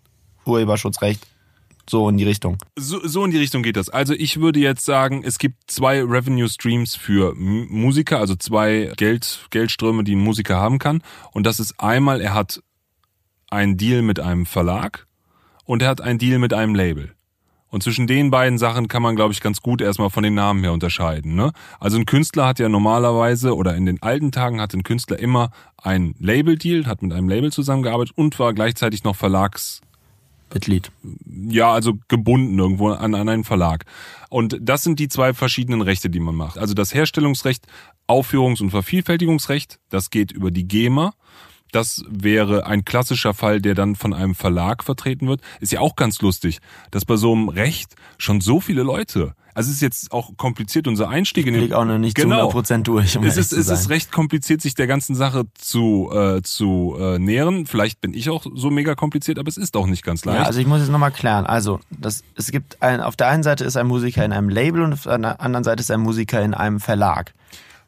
Urheberschutzrecht. 0.44 1.26
So 1.88 2.08
in 2.08 2.16
die 2.16 2.24
Richtung. 2.24 2.56
So, 2.76 3.06
so 3.06 3.24
in 3.24 3.30
die 3.30 3.36
Richtung 3.36 3.62
geht 3.62 3.76
das. 3.76 3.90
Also 3.90 4.14
ich 4.14 4.40
würde 4.40 4.58
jetzt 4.58 4.86
sagen, 4.86 5.22
es 5.22 5.38
gibt 5.38 5.70
zwei 5.70 6.02
Revenue 6.02 6.48
Streams 6.48 6.96
für 6.96 7.34
Musiker, 7.34 8.20
also 8.20 8.36
zwei 8.36 8.90
Geld, 8.96 9.46
Geldströme, 9.50 10.02
die 10.02 10.14
ein 10.14 10.20
Musiker 10.20 10.56
haben 10.56 10.78
kann. 10.78 11.02
Und 11.32 11.44
das 11.44 11.60
ist 11.60 11.78
einmal, 11.78 12.22
er 12.22 12.32
hat 12.32 12.62
einen 13.50 13.76
Deal 13.76 14.00
mit 14.00 14.18
einem 14.18 14.46
Verlag 14.46 15.06
und 15.64 15.82
er 15.82 15.88
hat 15.88 16.00
einen 16.00 16.18
Deal 16.18 16.38
mit 16.38 16.52
einem 16.52 16.74
Label. 16.74 17.14
Und 17.68 17.82
zwischen 17.82 18.06
den 18.06 18.30
beiden 18.30 18.56
Sachen 18.56 18.86
kann 18.86 19.02
man, 19.02 19.16
glaube 19.16 19.32
ich, 19.32 19.40
ganz 19.40 19.60
gut 19.60 19.80
erstmal 19.80 20.10
von 20.10 20.22
den 20.22 20.34
Namen 20.34 20.62
her 20.62 20.72
unterscheiden. 20.72 21.34
Ne? 21.34 21.52
Also 21.80 21.96
ein 21.98 22.06
Künstler 22.06 22.46
hat 22.46 22.60
ja 22.60 22.68
normalerweise 22.68 23.56
oder 23.56 23.74
in 23.74 23.84
den 23.84 24.00
alten 24.00 24.30
Tagen 24.30 24.60
hat 24.60 24.74
ein 24.74 24.84
Künstler 24.84 25.18
immer 25.18 25.50
ein 25.76 26.14
Label-Deal, 26.20 26.86
hat 26.86 27.02
mit 27.02 27.12
einem 27.12 27.28
Label 27.28 27.50
zusammengearbeitet 27.50 28.16
und 28.16 28.38
war 28.38 28.54
gleichzeitig 28.54 29.02
noch 29.02 29.16
Verlags 29.16 29.80
Mitglied. 30.54 30.90
Ja, 31.48 31.72
also 31.72 31.94
gebunden 32.08 32.58
irgendwo 32.58 32.90
an, 32.90 33.14
an 33.14 33.28
einen 33.28 33.44
Verlag. 33.44 33.84
Und 34.30 34.56
das 34.60 34.82
sind 34.82 34.98
die 34.98 35.08
zwei 35.08 35.34
verschiedenen 35.34 35.82
Rechte, 35.82 36.10
die 36.10 36.20
man 36.20 36.34
macht. 36.34 36.58
Also 36.58 36.74
das 36.74 36.94
Herstellungsrecht, 36.94 37.66
Aufführungs- 38.08 38.62
und 38.62 38.70
Vervielfältigungsrecht, 38.70 39.80
das 39.90 40.10
geht 40.10 40.32
über 40.32 40.50
die 40.50 40.66
GEMA. 40.66 41.12
Das 41.74 42.04
wäre 42.08 42.66
ein 42.66 42.84
klassischer 42.84 43.34
Fall, 43.34 43.60
der 43.60 43.74
dann 43.74 43.96
von 43.96 44.12
einem 44.14 44.34
Verlag 44.34 44.84
vertreten 44.84 45.26
wird. 45.26 45.40
Ist 45.60 45.72
ja 45.72 45.80
auch 45.80 45.96
ganz 45.96 46.20
lustig, 46.20 46.60
dass 46.92 47.04
bei 47.04 47.16
so 47.16 47.32
einem 47.32 47.48
Recht 47.48 47.96
schon 48.16 48.40
so 48.40 48.60
viele 48.60 48.82
Leute 48.82 49.34
also 49.56 49.70
es 49.70 49.76
ist 49.76 49.82
jetzt 49.82 50.12
auch 50.12 50.36
kompliziert, 50.36 50.88
unser 50.88 51.08
Einstieg 51.08 51.46
in 51.46 51.54
den... 51.54 51.62
Ich 51.62 51.74
auch 51.74 51.84
noch 51.84 51.98
nicht 51.98 52.16
genau. 52.16 52.50
zu 52.50 52.58
100% 52.58 52.82
durch. 52.82 53.16
Um 53.16 53.24
es 53.24 53.36
ist, 53.36 53.52
es 53.52 53.68
ist 53.68 53.88
recht 53.88 54.10
kompliziert, 54.10 54.60
sich 54.60 54.74
der 54.74 54.88
ganzen 54.88 55.14
Sache 55.14 55.44
zu, 55.54 56.10
äh, 56.12 56.42
zu 56.42 56.96
äh, 56.98 57.20
nähern. 57.20 57.64
Vielleicht 57.66 58.00
bin 58.00 58.14
ich 58.14 58.30
auch 58.30 58.44
so 58.52 58.70
mega 58.70 58.96
kompliziert, 58.96 59.38
aber 59.38 59.48
es 59.48 59.56
ist 59.56 59.76
auch 59.76 59.86
nicht 59.86 60.02
ganz 60.02 60.24
leicht. 60.24 60.40
Ja, 60.40 60.46
also 60.46 60.58
ich 60.58 60.66
muss 60.66 60.80
jetzt 60.80 60.90
nochmal 60.90 61.12
klären. 61.12 61.46
Also 61.46 61.78
das, 61.90 62.24
es 62.34 62.50
gibt 62.50 62.82
ein, 62.82 63.00
auf 63.00 63.14
der 63.14 63.28
einen 63.28 63.44
Seite 63.44 63.62
ist 63.62 63.76
ein 63.76 63.86
Musiker 63.86 64.24
in 64.24 64.32
einem 64.32 64.48
Label 64.48 64.82
und 64.82 64.92
auf 64.92 65.04
der 65.04 65.40
anderen 65.40 65.62
Seite 65.62 65.80
ist 65.80 65.90
ein 65.92 66.00
Musiker 66.00 66.42
in 66.42 66.52
einem 66.52 66.80
Verlag. 66.80 67.32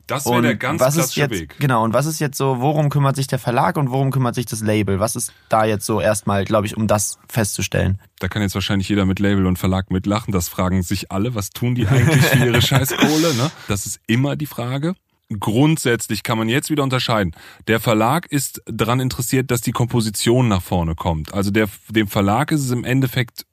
Das 0.07 0.25
wäre 0.27 0.43
der 0.43 0.57
ganz 0.57 0.81
was 0.81 0.95
klassische 0.95 1.21
jetzt, 1.21 1.31
Weg. 1.33 1.57
Genau, 1.59 1.83
und 1.83 1.93
was 1.93 2.07
ist 2.07 2.21
jetzt 2.21 2.39
so, 2.39 2.61
worum 2.61 2.91
kümmert 2.91 3.17
sich 3.17 3.27
der 3.27 3.39
Verlag 3.39 3.77
und 3.77 3.91
worum 3.91 4.11
kümmert 4.11 4.35
sich 4.35 4.47
das 4.47 4.61
Label? 4.61 5.01
Was 5.01 5.17
ist 5.17 5.33
da 5.49 5.65
jetzt 5.65 5.85
so 5.85 6.01
erstmal, 6.01 6.45
glaube 6.45 6.67
ich, 6.67 6.77
um 6.77 6.87
das 6.87 7.19
festzustellen? 7.29 8.01
Da 8.21 8.29
kann 8.29 8.43
jetzt 8.43 8.55
wahrscheinlich 8.55 8.89
jeder 8.89 9.05
mit 9.05 9.19
Label 9.19 9.47
und 9.47 9.59
Verlag 9.59 9.91
mitlachen. 9.91 10.33
Das 10.33 10.49
fragen 10.49 10.83
sich 10.83 11.11
alle, 11.11 11.35
was 11.35 11.51
tun 11.51 11.75
die 11.75 11.89
eigentlich 11.89 12.25
für 12.25 12.45
ihre 12.45 12.63
Scheißkohle? 12.63 13.35
Ne? 13.35 13.51
Das 13.69 13.87
ist 13.87 14.01
immer 14.07 14.37
die 14.37 14.47
Frage. 14.47 14.95
Grundsätzlich 15.41 16.23
kann 16.23 16.39
man 16.39 16.49
jetzt 16.49 16.71
wieder 16.71 16.85
unterscheiden. 16.85 17.35
Der 17.67 17.81
Verlag 17.81 18.27
ist 18.31 18.63
daran 18.67 19.01
interessiert, 19.01 19.51
dass 19.51 19.61
die 19.61 19.73
Komposition 19.73 20.47
nach 20.47 20.63
vorne 20.63 20.95
kommt. 20.95 21.35
Also 21.35 21.51
der, 21.51 21.69
dem 21.89 22.07
Verlag 22.07 22.53
ist 22.53 22.61
es 22.61 22.71
im 22.71 22.85
Endeffekt 22.85 23.45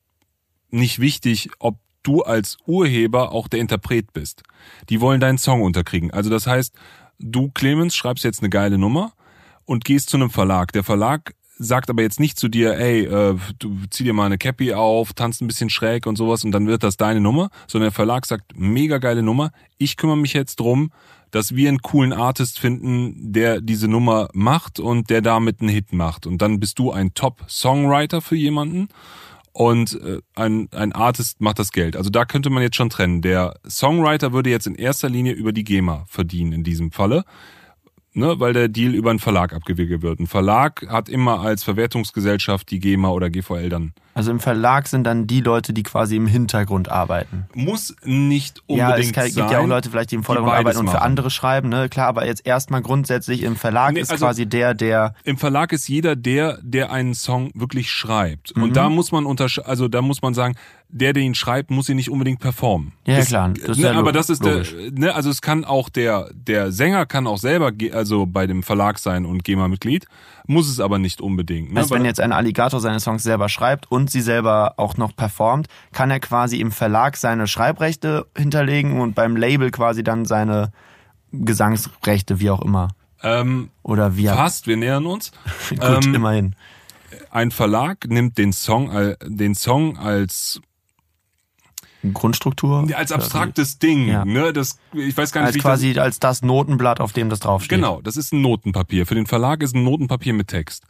nicht 0.70 1.00
wichtig, 1.00 1.50
ob 1.58 1.78
du 2.04 2.22
als 2.22 2.58
Urheber 2.66 3.32
auch 3.32 3.48
der 3.48 3.60
Interpret 3.60 4.14
bist. 4.14 4.44
Die 4.90 5.02
wollen 5.02 5.20
deinen 5.20 5.38
Song 5.38 5.62
unterkriegen. 5.62 6.12
Also 6.12 6.30
das 6.30 6.48
heißt, 6.48 6.74
du 7.20 7.50
Clemens 7.52 7.96
schreibst 7.96 8.24
jetzt 8.24 8.42
eine 8.42 8.50
geile 8.50 8.78
Nummer 8.78 9.14
und 9.66 9.86
gehst 9.86 10.10
zu 10.10 10.18
einem 10.18 10.30
Verlag. 10.30 10.72
Der 10.74 10.84
Verlag 10.84 11.34
sagt 11.58 11.90
aber 11.90 12.02
jetzt 12.02 12.20
nicht 12.20 12.38
zu 12.38 12.48
dir, 12.48 12.78
ey, 12.78 13.06
äh, 13.06 13.38
du 13.60 13.78
zieh 13.90 14.04
dir 14.04 14.14
mal 14.14 14.26
eine 14.26 14.38
Cappy 14.38 14.74
auf, 14.74 15.14
tanzt 15.14 15.42
ein 15.42 15.48
bisschen 15.48 15.70
schräg 15.70 16.06
und 16.06 16.18
sowas 16.18 16.44
und 16.44 16.52
dann 16.52 16.68
wird 16.68 16.84
das 16.84 16.98
deine 16.98 17.22
Nummer, 17.22 17.50
sondern 17.68 17.88
der 17.88 17.96
Verlag 17.96 18.26
sagt, 18.26 18.58
mega 18.58 18.98
geile 18.98 19.24
Nummer, 19.24 19.52
ich 19.78 19.98
kümmere 19.98 20.18
mich 20.18 20.34
jetzt 20.34 20.60
drum, 20.60 20.92
dass 21.32 21.56
wir 21.56 21.70
einen 21.70 21.82
coolen 21.82 22.14
Artist 22.14 22.60
finden, 22.60 23.34
der 23.34 23.60
diese 23.62 23.88
Nummer 23.88 24.30
macht 24.34 24.80
und 24.80 25.10
der 25.10 25.22
damit 25.22 25.62
einen 25.62 25.70
Hit 25.70 25.92
macht. 25.92 26.28
Und 26.28 26.42
dann 26.42 26.60
bist 26.60 26.78
du 26.78 26.92
ein 26.92 27.14
Top-Songwriter 27.16 28.22
für 28.22 28.36
jemanden 28.36 28.90
und 29.54 30.00
äh, 30.02 30.20
ein, 30.36 30.68
ein 30.72 30.92
Artist 30.92 31.40
macht 31.40 31.60
das 31.60 31.72
Geld. 31.72 31.96
Also 31.96 32.10
da 32.10 32.26
könnte 32.26 32.50
man 32.50 32.64
jetzt 32.64 32.76
schon 32.76 32.90
trennen. 32.90 33.22
Der 33.22 33.56
Songwriter 33.68 34.34
würde 34.34 34.50
jetzt 34.50 34.68
in 34.68 34.76
erster 34.76 35.10
Linie 35.10 35.34
über 35.34 35.54
die 35.54 35.64
GEMA 35.64 36.06
verdienen 36.08 36.52
in 36.52 36.64
diesem 36.64 36.92
Falle 36.92 37.24
ne, 38.14 38.40
weil 38.40 38.54
der 38.54 38.68
Deal 38.68 38.94
über 38.94 39.10
einen 39.10 39.20
Verlag 39.20 39.54
abgewickelt 39.54 40.02
wird. 40.02 40.20
Ein 40.20 40.28
Verlag 40.28 40.88
hat 40.90 41.10
immer 41.10 41.42
als 41.42 41.64
Verwertungsgesellschaft 41.64 42.70
die 42.72 42.80
GEMA 42.80 43.10
oder 43.10 43.30
GVL 43.30 43.70
dann. 43.70 43.94
Also 44.16 44.32
im 44.32 44.40
Verlag 44.40 44.88
sind 44.88 45.06
dann 45.06 45.26
die 45.26 45.42
Leute, 45.42 45.74
die 45.74 45.84
quasi 45.84 46.16
im 46.16 46.28
Hintergrund 46.28 46.90
arbeiten. 46.90 47.46
Muss 47.54 47.96
nicht 48.04 48.62
unbedingt 48.68 48.78
ja, 48.78 48.98
es 48.98 49.12
kann, 49.12 49.24
sein. 49.24 49.34
gibt 49.34 49.52
ja 49.52 49.60
auch 49.60 49.68
Leute 49.68 49.90
vielleicht, 49.90 50.12
die 50.12 50.16
im 50.16 50.24
Vordergrund 50.24 50.54
die 50.54 50.58
arbeiten 50.58 50.80
und 50.80 50.90
für 50.90 51.02
andere 51.02 51.32
schreiben, 51.32 51.70
ne? 51.70 51.90
Klar, 51.90 52.08
aber 52.08 52.26
jetzt 52.26 52.46
erstmal 52.46 52.82
grundsätzlich 52.82 53.42
im 53.42 53.56
Verlag 53.56 53.94
nee, 53.94 54.02
ist 54.02 54.12
also 54.12 54.26
quasi 54.26 54.46
der, 54.46 54.74
der. 54.76 55.16
Im 55.24 55.38
Verlag 55.38 55.74
ist 55.74 55.88
jeder 55.88 56.16
der, 56.16 56.60
der 56.62 56.92
einen 56.92 57.16
Song 57.16 57.52
wirklich 57.56 57.92
schreibt. 57.92 58.56
Mhm. 58.56 58.64
Und 58.64 58.76
da 58.76 58.90
muss 58.90 59.12
man 59.12 59.26
unterscheiden, 59.26 59.70
also 59.70 59.88
da 59.88 60.02
muss 60.02 60.22
man 60.22 60.34
sagen, 60.34 60.56
der, 60.90 61.14
der 61.14 61.24
ihn 61.24 61.34
schreibt, 61.34 61.72
muss 61.72 61.90
ihn 61.90 61.96
nicht 61.96 62.12
unbedingt 62.12 62.40
performen. 62.40 62.94
Ja, 63.06 63.18
das, 63.18 63.28
klar. 63.28 63.52
Das 63.66 63.78
ne, 63.78 63.92
aber 63.92 64.12
das 64.12 64.30
ist 64.30 64.44
logisch. 64.44 64.72
der, 64.72 64.92
ne, 64.92 65.16
also 65.16 65.32
es 65.32 65.42
kann 65.42 65.66
auch 65.66 65.90
der, 65.90 66.30
der 66.34 66.72
Sänger 66.72 67.08
kann 67.08 67.26
auch 67.26 67.40
selber, 67.40 67.72
also 67.94 68.28
bei 68.28 68.46
dem 68.46 68.62
Verlag 68.62 69.00
sein 69.00 69.26
und 69.26 69.44
GEMA-Mitglied, 69.44 70.06
muss 70.46 70.70
es 70.70 70.80
aber 70.80 71.00
nicht 71.00 71.22
unbedingt. 71.22 71.74
Ne? 71.74 71.80
Also 71.80 71.96
wenn 71.96 72.06
jetzt 72.06 72.20
ein 72.20 72.32
Alligator 72.32 72.80
seine 72.80 73.00
Songs 73.00 73.24
selber 73.24 73.50
schreibt 73.50 73.92
und 73.92 74.10
sie 74.10 74.22
selber 74.22 74.74
auch 74.78 74.98
noch 74.98 75.16
performt, 75.16 75.68
kann 75.92 76.12
er 76.12 76.20
quasi 76.20 76.60
im 76.60 76.72
Verlag 76.72 77.18
seine 77.18 77.48
Schreibrechte 77.48 78.28
hinterlegen 78.38 79.00
und 79.00 79.16
beim 79.16 79.36
Label 79.36 79.72
quasi 79.72 80.04
dann 80.04 80.26
seine 80.26 80.72
Gesangsrechte, 81.32 82.40
wie 82.40 82.50
auch 82.50 82.62
immer. 82.62 82.90
Ähm, 83.22 83.70
Oder 83.84 84.18
wie 84.18 84.28
Fast, 84.28 84.68
wir 84.68 84.78
nähern 84.78 85.06
uns. 85.06 85.32
Gut, 85.70 85.80
ähm, 85.82 86.16
immerhin. 86.16 86.56
Ein 87.32 87.52
Verlag 87.52 88.08
nimmt 88.08 88.38
den 88.38 88.54
Song, 88.54 89.16
den 89.24 89.56
Song 89.56 89.98
als 89.98 90.62
Grundstruktur? 92.12 92.88
Als 92.96 93.12
abstraktes 93.12 93.80
Ding, 93.80 94.08
ja. 94.08 94.26
ne? 94.26 94.52
Das, 94.52 94.78
ich 94.94 95.16
weiß 95.16 95.32
gar 95.32 95.42
nicht, 95.42 95.48
als 95.48 95.56
wie 95.56 95.60
quasi 95.60 95.94
das, 95.94 96.04
als 96.04 96.20
das 96.20 96.42
Notenblatt, 96.42 97.00
auf 97.00 97.14
dem 97.14 97.30
das 97.30 97.40
draufsteht. 97.40 97.78
Genau, 97.78 98.02
das 98.02 98.18
ist 98.18 98.34
ein 98.34 98.42
Notenpapier. 98.42 99.06
Für 99.06 99.16
den 99.16 99.28
Verlag 99.28 99.64
ist 99.64 99.76
ein 99.76 99.84
Notenpapier 99.84 100.34
mit 100.34 100.48
Text. 100.50 100.84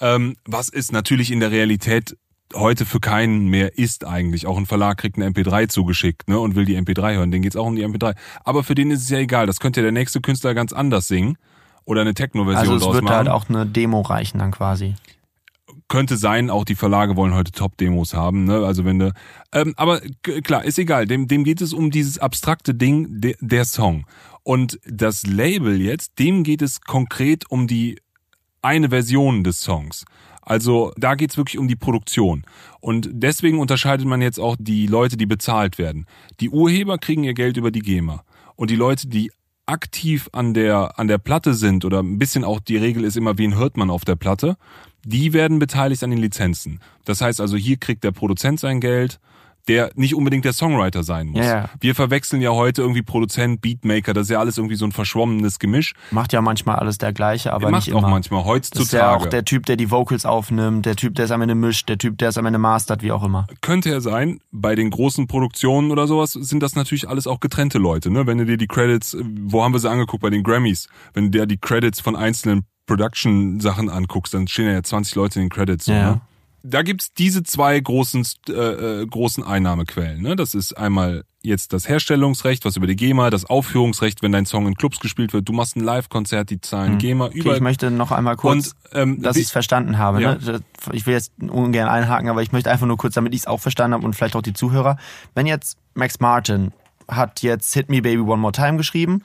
Ähm, 0.00 0.36
was 0.44 0.68
ist 0.68 0.92
natürlich 0.92 1.30
in 1.30 1.40
der 1.40 1.50
Realität 1.50 2.16
heute 2.54 2.84
für 2.84 3.00
keinen 3.00 3.46
mehr 3.46 3.78
ist 3.78 4.04
eigentlich. 4.04 4.46
Auch 4.46 4.58
ein 4.58 4.66
Verlag 4.66 4.98
kriegt 4.98 5.16
eine 5.16 5.28
MP3 5.28 5.68
zugeschickt 5.68 6.28
ne, 6.28 6.38
und 6.38 6.56
will 6.56 6.64
die 6.64 6.76
MP3 6.76 7.14
hören. 7.14 7.30
Den 7.30 7.42
geht's 7.42 7.56
auch 7.56 7.66
um 7.66 7.76
die 7.76 7.86
MP3. 7.86 8.14
Aber 8.44 8.64
für 8.64 8.74
den 8.74 8.90
ist 8.90 9.02
es 9.02 9.10
ja 9.10 9.18
egal. 9.18 9.46
Das 9.46 9.60
könnte 9.60 9.80
ja 9.80 9.82
der 9.82 9.92
nächste 9.92 10.20
Künstler 10.20 10.54
ganz 10.54 10.72
anders 10.72 11.06
singen 11.08 11.36
oder 11.84 12.00
eine 12.00 12.14
Techno-Version 12.14 12.58
also 12.58 12.72
draus 12.72 12.80
machen. 12.80 12.88
Also 12.88 12.98
es 12.98 13.04
wird 13.04 13.16
halt 13.16 13.28
auch 13.28 13.48
eine 13.48 13.66
Demo 13.66 14.00
reichen 14.00 14.38
dann 14.38 14.50
quasi 14.50 14.94
könnte 15.90 16.16
sein, 16.16 16.48
auch 16.48 16.64
die 16.64 16.76
Verlage 16.76 17.16
wollen 17.16 17.34
heute 17.34 17.52
Top-Demos 17.52 18.14
haben, 18.14 18.44
ne? 18.44 18.64
Also 18.64 18.86
wenn 18.86 18.98
du, 18.98 19.12
ähm, 19.52 19.74
aber 19.76 20.00
klar, 20.44 20.64
ist 20.64 20.78
egal. 20.78 21.06
Dem, 21.06 21.28
dem 21.28 21.44
geht 21.44 21.60
es 21.60 21.74
um 21.74 21.90
dieses 21.90 22.18
abstrakte 22.18 22.74
Ding, 22.74 23.20
de, 23.20 23.36
der 23.40 23.66
Song. 23.66 24.06
Und 24.42 24.80
das 24.86 25.26
Label 25.26 25.80
jetzt, 25.80 26.18
dem 26.18 26.44
geht 26.44 26.62
es 26.62 26.80
konkret 26.80 27.50
um 27.50 27.66
die 27.66 27.98
eine 28.62 28.90
Version 28.90 29.44
des 29.44 29.60
Songs. 29.60 30.04
Also 30.40 30.92
da 30.96 31.16
geht's 31.16 31.36
wirklich 31.36 31.58
um 31.58 31.68
die 31.68 31.76
Produktion. 31.76 32.44
Und 32.80 33.10
deswegen 33.12 33.58
unterscheidet 33.58 34.06
man 34.06 34.22
jetzt 34.22 34.38
auch 34.38 34.56
die 34.58 34.86
Leute, 34.86 35.16
die 35.16 35.26
bezahlt 35.26 35.76
werden. 35.76 36.06
Die 36.40 36.50
Urheber 36.50 36.98
kriegen 36.98 37.24
ihr 37.24 37.34
Geld 37.34 37.56
über 37.56 37.70
die 37.70 37.80
GEMA. 37.80 38.22
Und 38.54 38.70
die 38.70 38.76
Leute, 38.76 39.08
die 39.08 39.32
aktiv 39.66 40.28
an 40.32 40.54
der, 40.54 40.98
an 40.98 41.08
der 41.08 41.18
Platte 41.18 41.54
sind 41.54 41.84
oder 41.84 42.00
ein 42.00 42.18
bisschen 42.18 42.44
auch 42.44 42.60
die 42.60 42.76
Regel 42.76 43.04
ist 43.04 43.16
immer, 43.16 43.38
wen 43.38 43.56
hört 43.56 43.76
man 43.76 43.90
auf 43.90 44.04
der 44.04 44.16
Platte, 44.16 44.56
die 45.04 45.32
werden 45.32 45.58
beteiligt 45.58 46.02
an 46.04 46.10
den 46.10 46.18
Lizenzen. 46.18 46.80
Das 47.04 47.20
heißt 47.20 47.40
also, 47.40 47.56
hier 47.56 47.76
kriegt 47.76 48.04
der 48.04 48.12
Produzent 48.12 48.60
sein 48.60 48.80
Geld, 48.80 49.20
der 49.68 49.90
nicht 49.94 50.14
unbedingt 50.14 50.44
der 50.44 50.52
Songwriter 50.52 51.02
sein 51.02 51.28
muss. 51.28 51.44
Ja, 51.44 51.56
ja. 51.58 51.70
Wir 51.80 51.94
verwechseln 51.94 52.40
ja 52.42 52.50
heute 52.50 52.82
irgendwie 52.82 53.02
Produzent, 53.02 53.60
Beatmaker, 53.60 54.14
das 54.14 54.24
ist 54.24 54.30
ja 54.30 54.40
alles 54.40 54.58
irgendwie 54.58 54.74
so 54.74 54.84
ein 54.84 54.92
verschwommenes 54.92 55.58
Gemisch. 55.58 55.94
Macht 56.10 56.32
ja 56.32 56.40
manchmal 56.40 56.76
alles 56.76 56.98
der 56.98 57.12
gleiche, 57.12 57.52
aber 57.52 57.70
Macht 57.70 57.86
nicht 57.86 57.94
immer. 57.96 58.06
auch 58.06 58.10
manchmal 58.10 58.44
heutzutage. 58.44 58.78
Das 58.84 58.86
ist 58.86 58.92
ja 58.92 59.14
auch 59.14 59.26
der 59.26 59.44
Typ, 59.44 59.66
der 59.66 59.76
die 59.76 59.90
Vocals 59.90 60.26
aufnimmt, 60.26 60.86
der 60.86 60.96
Typ, 60.96 61.14
der 61.14 61.26
es 61.26 61.30
am 61.30 61.42
Ende 61.42 61.54
mischt, 61.54 61.88
der 61.88 61.98
Typ, 61.98 62.18
der 62.18 62.30
es 62.30 62.38
am 62.38 62.46
Ende 62.46 62.58
mastert, 62.58 63.02
wie 63.02 63.12
auch 63.12 63.22
immer. 63.22 63.46
Könnte 63.60 63.90
er 63.90 64.00
sein. 64.00 64.40
Bei 64.50 64.74
den 64.74 64.90
großen 64.90 65.26
Produktionen 65.26 65.90
oder 65.90 66.06
sowas 66.06 66.32
sind 66.32 66.62
das 66.62 66.74
natürlich 66.74 67.08
alles 67.08 67.26
auch 67.26 67.40
getrennte 67.40 67.78
Leute. 67.78 68.10
Ne? 68.10 68.26
Wenn 68.26 68.38
du 68.38 68.46
dir 68.46 68.56
die 68.56 68.66
Credits, 68.66 69.16
wo 69.22 69.62
haben 69.62 69.72
wir 69.72 69.78
sie 69.78 69.90
angeguckt? 69.90 70.22
Bei 70.22 70.30
den 70.30 70.42
Grammys. 70.42 70.88
Wenn 71.12 71.24
du 71.24 71.38
dir 71.38 71.46
die 71.46 71.58
Credits 71.58 72.00
von 72.00 72.16
einzelnen 72.16 72.64
Production-Sachen 72.96 73.88
anguckst, 73.88 74.34
dann 74.34 74.48
stehen 74.48 74.66
ja 74.66 74.82
20 74.82 75.14
Leute 75.14 75.38
in 75.38 75.46
den 75.46 75.50
Credits. 75.50 75.84
So, 75.84 75.92
ja. 75.92 76.12
Ne? 76.12 76.20
da 76.62 76.82
gibt's 76.82 77.12
diese 77.12 77.42
zwei 77.42 77.78
großen, 77.78 78.26
äh, 78.48 78.52
äh, 78.52 79.06
großen 79.06 79.44
Einnahmequellen. 79.44 80.22
Ne? 80.22 80.36
Das 80.36 80.54
ist 80.54 80.76
einmal 80.76 81.24
jetzt 81.42 81.72
das 81.72 81.88
Herstellungsrecht, 81.88 82.66
was 82.66 82.76
über 82.76 82.86
die 82.86 82.96
GEMA, 82.96 83.30
das 83.30 83.46
Aufführungsrecht, 83.46 84.22
wenn 84.22 84.32
dein 84.32 84.44
Song 84.44 84.66
in 84.66 84.74
Clubs 84.74 85.00
gespielt 85.00 85.32
wird, 85.32 85.48
du 85.48 85.54
machst 85.54 85.74
ein 85.76 85.80
Live-Konzert, 85.80 86.50
die 86.50 86.60
zahlen 86.60 86.92
hm. 86.92 86.98
GEMA 86.98 87.26
okay, 87.26 87.38
über. 87.38 87.54
Ich 87.54 87.62
möchte 87.62 87.90
noch 87.90 88.12
einmal 88.12 88.36
kurz, 88.36 88.74
Und, 88.92 89.00
ähm, 89.00 89.22
dass 89.22 89.36
ich 89.36 89.44
es 89.44 89.50
verstanden 89.50 89.96
habe. 89.96 90.20
Ja. 90.20 90.34
Ne? 90.34 90.60
Ich 90.92 91.06
will 91.06 91.14
jetzt 91.14 91.32
ungern 91.40 91.88
einhaken, 91.88 92.28
aber 92.28 92.42
ich 92.42 92.52
möchte 92.52 92.70
einfach 92.70 92.86
nur 92.86 92.98
kurz, 92.98 93.14
damit 93.14 93.32
ich 93.32 93.40
es 93.40 93.46
auch 93.46 93.60
verstanden 93.60 93.94
habe 93.94 94.04
und 94.04 94.14
vielleicht 94.14 94.36
auch 94.36 94.42
die 94.42 94.52
Zuhörer. 94.52 94.98
Wenn 95.34 95.46
jetzt 95.46 95.78
Max 95.94 96.20
Martin 96.20 96.72
hat 97.08 97.42
jetzt 97.42 97.72
Hit 97.72 97.88
Me 97.88 98.02
Baby 98.02 98.20
One 98.20 98.36
More 98.36 98.52
Time 98.52 98.76
geschrieben, 98.76 99.22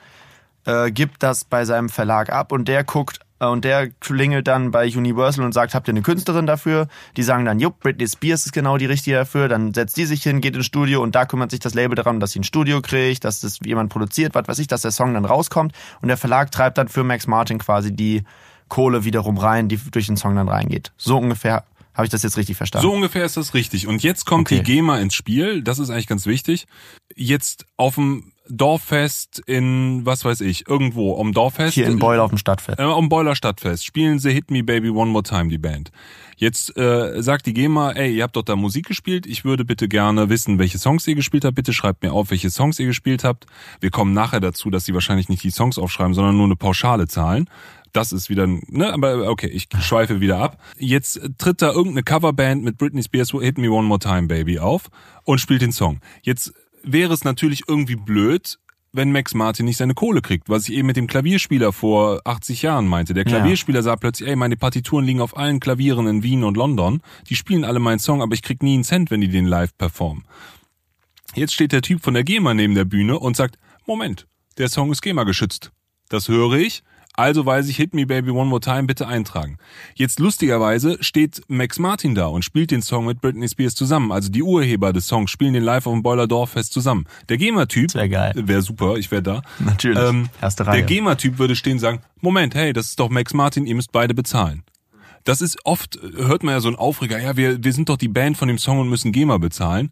äh, 0.64 0.90
gibt 0.90 1.22
das 1.22 1.44
bei 1.44 1.66
seinem 1.66 1.90
Verlag 1.90 2.32
ab 2.32 2.50
und 2.50 2.66
der 2.66 2.82
guckt 2.82 3.20
und 3.38 3.64
der 3.64 3.90
klingelt 3.90 4.46
dann 4.46 4.70
bei 4.70 4.86
Universal 4.86 5.44
und 5.44 5.52
sagt, 5.52 5.74
habt 5.74 5.88
ihr 5.88 5.92
eine 5.92 6.02
Künstlerin 6.02 6.46
dafür? 6.46 6.88
Die 7.16 7.22
sagen 7.22 7.44
dann, 7.44 7.60
jupp, 7.60 7.80
Britney 7.80 8.08
Spears 8.08 8.46
ist 8.46 8.52
genau 8.52 8.78
die 8.78 8.86
richtige 8.86 9.16
dafür. 9.16 9.48
Dann 9.48 9.74
setzt 9.74 9.96
die 9.96 10.06
sich 10.06 10.22
hin, 10.22 10.40
geht 10.40 10.56
ins 10.56 10.66
Studio 10.66 11.02
und 11.02 11.14
da 11.14 11.26
kümmert 11.26 11.50
sich 11.50 11.60
das 11.60 11.74
Label 11.74 11.94
daran, 11.94 12.18
dass 12.18 12.32
sie 12.32 12.40
ein 12.40 12.44
Studio 12.44 12.80
kriegt, 12.80 13.24
dass 13.24 13.40
das 13.40 13.58
jemand 13.64 13.92
produziert, 13.92 14.34
was 14.34 14.48
weiß 14.48 14.58
ich, 14.58 14.68
dass 14.68 14.82
der 14.82 14.90
Song 14.90 15.12
dann 15.12 15.24
rauskommt. 15.24 15.72
Und 16.00 16.08
der 16.08 16.16
Verlag 16.16 16.50
treibt 16.50 16.78
dann 16.78 16.88
für 16.88 17.04
Max 17.04 17.26
Martin 17.26 17.58
quasi 17.58 17.94
die 17.94 18.24
Kohle 18.68 19.04
wiederum 19.04 19.36
rein, 19.36 19.68
die 19.68 19.76
durch 19.76 20.06
den 20.06 20.16
Song 20.16 20.34
dann 20.34 20.48
reingeht. 20.48 20.92
So 20.96 21.18
ungefähr 21.18 21.64
habe 21.94 22.04
ich 22.04 22.10
das 22.10 22.22
jetzt 22.22 22.36
richtig 22.36 22.56
verstanden? 22.56 22.86
So 22.86 22.92
ungefähr 22.92 23.24
ist 23.24 23.36
das 23.36 23.54
richtig. 23.54 23.86
Und 23.86 24.02
jetzt 24.02 24.26
kommt 24.26 24.48
okay. 24.48 24.56
die 24.56 24.62
GEMA 24.62 24.98
ins 24.98 25.14
Spiel. 25.14 25.62
Das 25.62 25.78
ist 25.78 25.88
eigentlich 25.88 26.06
ganz 26.06 26.26
wichtig. 26.26 26.66
Jetzt 27.14 27.64
auf 27.76 27.94
dem 27.94 28.32
Dorffest 28.48 29.42
in, 29.46 30.04
was 30.04 30.24
weiß 30.24 30.40
ich, 30.42 30.68
irgendwo 30.68 31.12
um 31.12 31.32
Dorffest. 31.32 31.74
Hier 31.74 31.86
in 31.86 31.98
Boiler 31.98 32.24
auf 32.24 32.30
dem 32.30 32.38
Stadtfest. 32.38 32.78
Äh, 32.78 32.84
um 32.84 33.08
Boiler 33.08 33.34
Stadtfest. 33.34 33.84
Spielen 33.84 34.18
sie 34.18 34.32
Hit 34.32 34.50
Me 34.50 34.62
Baby 34.62 34.90
One 34.90 35.10
More 35.10 35.22
Time, 35.22 35.48
die 35.48 35.58
Band. 35.58 35.90
Jetzt 36.36 36.76
äh, 36.76 37.22
sagt 37.22 37.46
die 37.46 37.54
GEMA, 37.54 37.92
ey, 37.92 38.14
ihr 38.14 38.22
habt 38.22 38.36
doch 38.36 38.42
da 38.42 38.56
Musik 38.56 38.86
gespielt, 38.86 39.26
ich 39.26 39.44
würde 39.44 39.64
bitte 39.64 39.88
gerne 39.88 40.28
wissen, 40.28 40.58
welche 40.58 40.78
Songs 40.78 41.06
ihr 41.06 41.14
gespielt 41.14 41.46
habt. 41.46 41.54
Bitte 41.54 41.72
schreibt 41.72 42.02
mir 42.02 42.12
auf, 42.12 42.30
welche 42.30 42.50
Songs 42.50 42.78
ihr 42.78 42.86
gespielt 42.86 43.24
habt. 43.24 43.46
Wir 43.80 43.90
kommen 43.90 44.12
nachher 44.12 44.40
dazu, 44.40 44.70
dass 44.70 44.84
sie 44.84 44.92
wahrscheinlich 44.92 45.30
nicht 45.30 45.42
die 45.42 45.50
Songs 45.50 45.78
aufschreiben, 45.78 46.12
sondern 46.12 46.36
nur 46.36 46.44
eine 46.44 46.56
pauschale 46.56 47.08
Zahlen. 47.08 47.48
Das 47.92 48.12
ist 48.12 48.28
wieder, 48.28 48.46
ne, 48.46 48.92
aber 48.92 49.30
okay, 49.30 49.46
ich 49.46 49.68
schweife 49.80 50.20
wieder 50.20 50.38
ab. 50.38 50.60
Jetzt 50.78 51.18
tritt 51.38 51.62
da 51.62 51.72
irgendeine 51.72 52.02
Coverband 52.02 52.62
mit 52.62 52.76
Britney 52.76 53.02
Spears 53.02 53.30
Hit 53.30 53.56
Me 53.56 53.70
One 53.70 53.88
More 53.88 53.98
Time 53.98 54.26
Baby 54.26 54.58
auf 54.58 54.90
und 55.24 55.40
spielt 55.40 55.62
den 55.62 55.72
Song. 55.72 56.00
Jetzt 56.20 56.52
wäre 56.86 57.12
es 57.12 57.24
natürlich 57.24 57.64
irgendwie 57.68 57.96
blöd, 57.96 58.58
wenn 58.92 59.12
Max 59.12 59.34
Martin 59.34 59.66
nicht 59.66 59.76
seine 59.76 59.94
Kohle 59.94 60.22
kriegt, 60.22 60.48
was 60.48 60.68
ich 60.68 60.74
eben 60.74 60.86
mit 60.86 60.96
dem 60.96 61.06
Klavierspieler 61.06 61.72
vor 61.72 62.22
80 62.24 62.62
Jahren 62.62 62.86
meinte. 62.86 63.12
Der 63.12 63.24
Klavierspieler 63.24 63.80
ja. 63.80 63.82
sagt 63.82 64.00
plötzlich, 64.00 64.28
ey, 64.28 64.36
meine 64.36 64.56
Partituren 64.56 65.04
liegen 65.04 65.20
auf 65.20 65.36
allen 65.36 65.60
Klavieren 65.60 66.06
in 66.06 66.22
Wien 66.22 66.44
und 66.44 66.56
London, 66.56 67.02
die 67.28 67.36
spielen 67.36 67.64
alle 67.64 67.78
meinen 67.78 67.98
Song, 67.98 68.22
aber 68.22 68.34
ich 68.34 68.42
krieg 68.42 68.62
nie 68.62 68.74
einen 68.74 68.84
Cent, 68.84 69.10
wenn 69.10 69.20
die 69.20 69.28
den 69.28 69.46
live 69.46 69.76
performen. 69.76 70.24
Jetzt 71.34 71.52
steht 71.52 71.72
der 71.72 71.82
Typ 71.82 72.02
von 72.02 72.14
der 72.14 72.24
GEMA 72.24 72.54
neben 72.54 72.74
der 72.74 72.86
Bühne 72.86 73.18
und 73.18 73.36
sagt, 73.36 73.58
Moment, 73.84 74.26
der 74.56 74.68
Song 74.68 74.90
ist 74.90 75.02
GEMA 75.02 75.24
geschützt. 75.24 75.72
Das 76.08 76.28
höre 76.28 76.54
ich, 76.54 76.82
also 77.16 77.46
weiß 77.46 77.68
ich, 77.68 77.76
Hit 77.76 77.94
Me 77.94 78.06
Baby 78.06 78.30
One 78.30 78.48
More 78.48 78.60
Time 78.60 78.84
bitte 78.84 79.08
eintragen. 79.08 79.58
Jetzt 79.94 80.20
lustigerweise 80.20 81.02
steht 81.02 81.42
Max 81.48 81.78
Martin 81.78 82.14
da 82.14 82.26
und 82.26 82.44
spielt 82.44 82.70
den 82.70 82.82
Song 82.82 83.06
mit 83.06 83.20
Britney 83.20 83.48
Spears 83.48 83.74
zusammen. 83.74 84.12
Also 84.12 84.30
die 84.30 84.42
Urheber 84.42 84.92
des 84.92 85.06
Songs 85.06 85.30
spielen 85.30 85.54
den 85.54 85.62
live 85.62 85.86
auf 85.86 85.92
dem 85.92 86.02
Boiler 86.02 86.26
Dorffest 86.26 86.72
zusammen. 86.72 87.06
Der 87.28 87.38
GEMA-Typ 87.38 87.94
wäre 87.94 88.32
wär 88.48 88.62
super, 88.62 88.96
ich 88.96 89.10
wäre 89.10 89.22
da. 89.22 89.42
Natürlich. 89.58 89.98
Ähm, 89.98 90.28
Erste 90.40 90.66
Reihe. 90.66 90.78
Der 90.78 90.86
GEMA-Typ 90.86 91.38
würde 91.38 91.56
stehen 91.56 91.74
und 91.74 91.78
sagen, 91.80 92.00
Moment, 92.20 92.54
hey, 92.54 92.72
das 92.72 92.88
ist 92.88 93.00
doch 93.00 93.08
Max 93.08 93.34
Martin, 93.34 93.66
ihr 93.66 93.74
müsst 93.74 93.92
beide 93.92 94.14
bezahlen. 94.14 94.62
Das 95.24 95.40
ist 95.40 95.58
oft, 95.64 95.98
hört 96.16 96.44
man 96.44 96.54
ja 96.54 96.60
so 96.60 96.68
einen 96.68 96.76
Aufreger, 96.76 97.20
ja, 97.20 97.36
wir, 97.36 97.64
wir 97.64 97.72
sind 97.72 97.88
doch 97.88 97.96
die 97.96 98.08
Band 98.08 98.36
von 98.36 98.46
dem 98.46 98.58
Song 98.58 98.78
und 98.78 98.88
müssen 98.88 99.10
GEMA 99.10 99.38
bezahlen. 99.38 99.90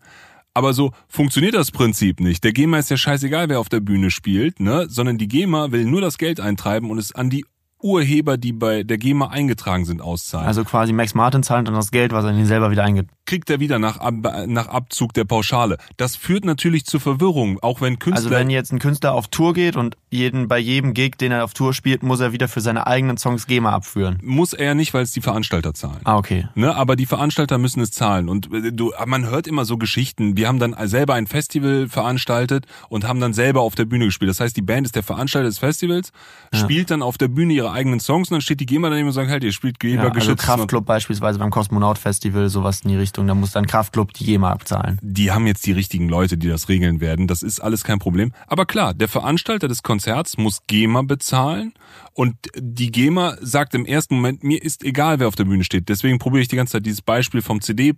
Aber 0.54 0.72
so 0.72 0.92
funktioniert 1.08 1.54
das 1.54 1.72
Prinzip 1.72 2.20
nicht. 2.20 2.44
Der 2.44 2.52
GEMA 2.52 2.78
ist 2.78 2.88
ja 2.88 2.96
scheißegal, 2.96 3.48
wer 3.48 3.58
auf 3.58 3.68
der 3.68 3.80
Bühne 3.80 4.12
spielt, 4.12 4.60
ne? 4.60 4.86
Sondern 4.88 5.18
die 5.18 5.26
GEMA 5.26 5.72
will 5.72 5.84
nur 5.84 6.00
das 6.00 6.16
Geld 6.16 6.38
eintreiben 6.38 6.90
und 6.90 6.98
es 6.98 7.12
an 7.12 7.28
die 7.28 7.44
Urheber, 7.84 8.38
die 8.38 8.52
bei 8.52 8.82
der 8.82 8.96
GEMA 8.96 9.28
eingetragen 9.28 9.84
sind, 9.84 10.00
auszahlen. 10.00 10.46
Also 10.46 10.64
quasi 10.64 10.94
Max 10.94 11.14
Martin 11.14 11.42
zahlt 11.42 11.68
dann 11.68 11.74
das 11.74 11.90
Geld, 11.90 12.12
was 12.12 12.24
er 12.24 12.30
in 12.30 12.38
ihn 12.38 12.46
selber 12.46 12.70
wieder 12.70 12.84
eingibt 12.84 13.10
kriegt 13.26 13.48
er 13.50 13.60
wieder 13.60 13.78
nach, 13.78 13.98
nach 14.46 14.68
Abzug 14.68 15.14
der 15.14 15.24
Pauschale. 15.24 15.78
Das 15.96 16.16
führt 16.16 16.44
natürlich 16.44 16.84
zu 16.84 16.98
Verwirrung, 16.98 17.58
auch 17.62 17.80
wenn 17.80 17.98
Künstler... 17.98 18.24
Also 18.24 18.30
wenn 18.30 18.50
jetzt 18.50 18.72
ein 18.72 18.78
Künstler 18.78 19.14
auf 19.14 19.28
Tour 19.28 19.54
geht 19.54 19.76
und 19.76 19.96
jeden, 20.10 20.46
bei 20.46 20.58
jedem 20.58 20.94
Gig, 20.94 21.16
den 21.18 21.32
er 21.32 21.44
auf 21.44 21.54
Tour 21.54 21.74
spielt, 21.74 22.02
muss 22.02 22.20
er 22.20 22.32
wieder 22.32 22.48
für 22.48 22.60
seine 22.60 22.86
eigenen 22.86 23.16
Songs 23.16 23.46
GEMA 23.46 23.72
abführen. 23.72 24.18
Muss 24.22 24.52
er 24.52 24.74
nicht, 24.74 24.94
weil 24.94 25.02
es 25.02 25.12
die 25.12 25.20
Veranstalter 25.20 25.74
zahlen. 25.74 26.00
Ah, 26.04 26.16
okay. 26.16 26.48
Ne, 26.54 26.74
aber 26.74 26.96
die 26.96 27.06
Veranstalter 27.06 27.58
müssen 27.58 27.80
es 27.80 27.90
zahlen. 27.90 28.28
Und 28.28 28.52
äh, 28.52 28.72
du, 28.72 28.92
man 29.06 29.26
hört 29.26 29.46
immer 29.46 29.64
so 29.64 29.78
Geschichten. 29.78 30.36
Wir 30.36 30.48
haben 30.48 30.58
dann 30.58 30.76
selber 30.86 31.14
ein 31.14 31.26
Festival 31.26 31.88
veranstaltet 31.88 32.66
und 32.88 33.06
haben 33.08 33.20
dann 33.20 33.32
selber 33.32 33.62
auf 33.62 33.74
der 33.74 33.86
Bühne 33.86 34.04
gespielt. 34.04 34.28
Das 34.30 34.40
heißt, 34.40 34.56
die 34.56 34.62
Band 34.62 34.86
ist 34.86 34.94
der 34.94 35.02
Veranstalter 35.02 35.48
des 35.48 35.58
Festivals, 35.58 36.12
ja. 36.52 36.60
spielt 36.60 36.90
dann 36.90 37.02
auf 37.02 37.18
der 37.18 37.28
Bühne 37.28 37.54
ihre 37.54 37.72
eigenen 37.72 38.00
Songs 38.00 38.30
und 38.30 38.34
dann 38.34 38.40
steht 38.42 38.60
die 38.60 38.66
GEMA 38.66 38.90
daneben 38.90 39.08
und 39.08 39.14
sagt, 39.14 39.30
halt, 39.30 39.42
ihr 39.42 39.52
spielt 39.52 39.80
GEMA 39.80 40.04
ja. 40.04 40.10
Also 40.10 40.36
Kraftclub 40.36 40.84
beispielsweise 40.84 41.38
beim 41.38 41.50
Kosmonaut 41.50 41.98
Festival, 41.98 42.48
sowas 42.48 42.82
in 42.82 42.90
die 42.90 42.96
Richtung. 42.96 43.13
Da 43.16 43.34
muss 43.34 43.52
dann 43.52 43.66
Kraft 43.66 43.92
Club 43.92 44.12
die 44.14 44.24
GEMA 44.24 44.50
abzahlen. 44.50 44.98
Die 45.02 45.30
haben 45.30 45.46
jetzt 45.46 45.66
die 45.66 45.72
richtigen 45.72 46.08
Leute, 46.08 46.36
die 46.36 46.48
das 46.48 46.68
regeln 46.68 47.00
werden. 47.00 47.26
Das 47.26 47.42
ist 47.42 47.60
alles 47.60 47.84
kein 47.84 47.98
Problem. 47.98 48.32
Aber 48.46 48.66
klar, 48.66 48.94
der 48.94 49.08
Veranstalter 49.08 49.68
des 49.68 49.82
Konzerts 49.82 50.36
muss 50.36 50.60
GEMA 50.66 51.02
bezahlen 51.02 51.74
und 52.12 52.34
die 52.56 52.90
GEMA 52.90 53.36
sagt 53.40 53.74
im 53.74 53.86
ersten 53.86 54.16
Moment, 54.16 54.42
mir 54.42 54.62
ist 54.62 54.82
egal, 54.84 55.20
wer 55.20 55.28
auf 55.28 55.36
der 55.36 55.44
Bühne 55.44 55.64
steht. 55.64 55.88
Deswegen 55.88 56.18
probiere 56.18 56.42
ich 56.42 56.48
die 56.48 56.56
ganze 56.56 56.72
Zeit 56.72 56.86
dieses 56.86 57.02
Beispiel 57.02 57.42
vom 57.42 57.60
CD 57.60 57.94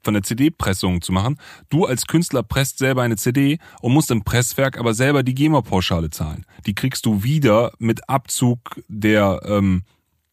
von 0.00 0.14
der 0.14 0.22
CD-Pressung 0.22 1.02
zu 1.02 1.12
machen. 1.12 1.38
Du 1.70 1.84
als 1.84 2.06
Künstler 2.06 2.42
presst 2.42 2.78
selber 2.78 3.02
eine 3.02 3.16
CD 3.16 3.58
und 3.80 3.92
musst 3.92 4.10
im 4.10 4.22
Presswerk 4.22 4.78
aber 4.78 4.94
selber 4.94 5.22
die 5.22 5.34
GEMA-Pauschale 5.34 6.10
zahlen. 6.10 6.46
Die 6.66 6.74
kriegst 6.74 7.04
du 7.06 7.22
wieder 7.22 7.72
mit 7.78 8.08
Abzug 8.08 8.80
der. 8.88 9.40
Ähm, 9.44 9.82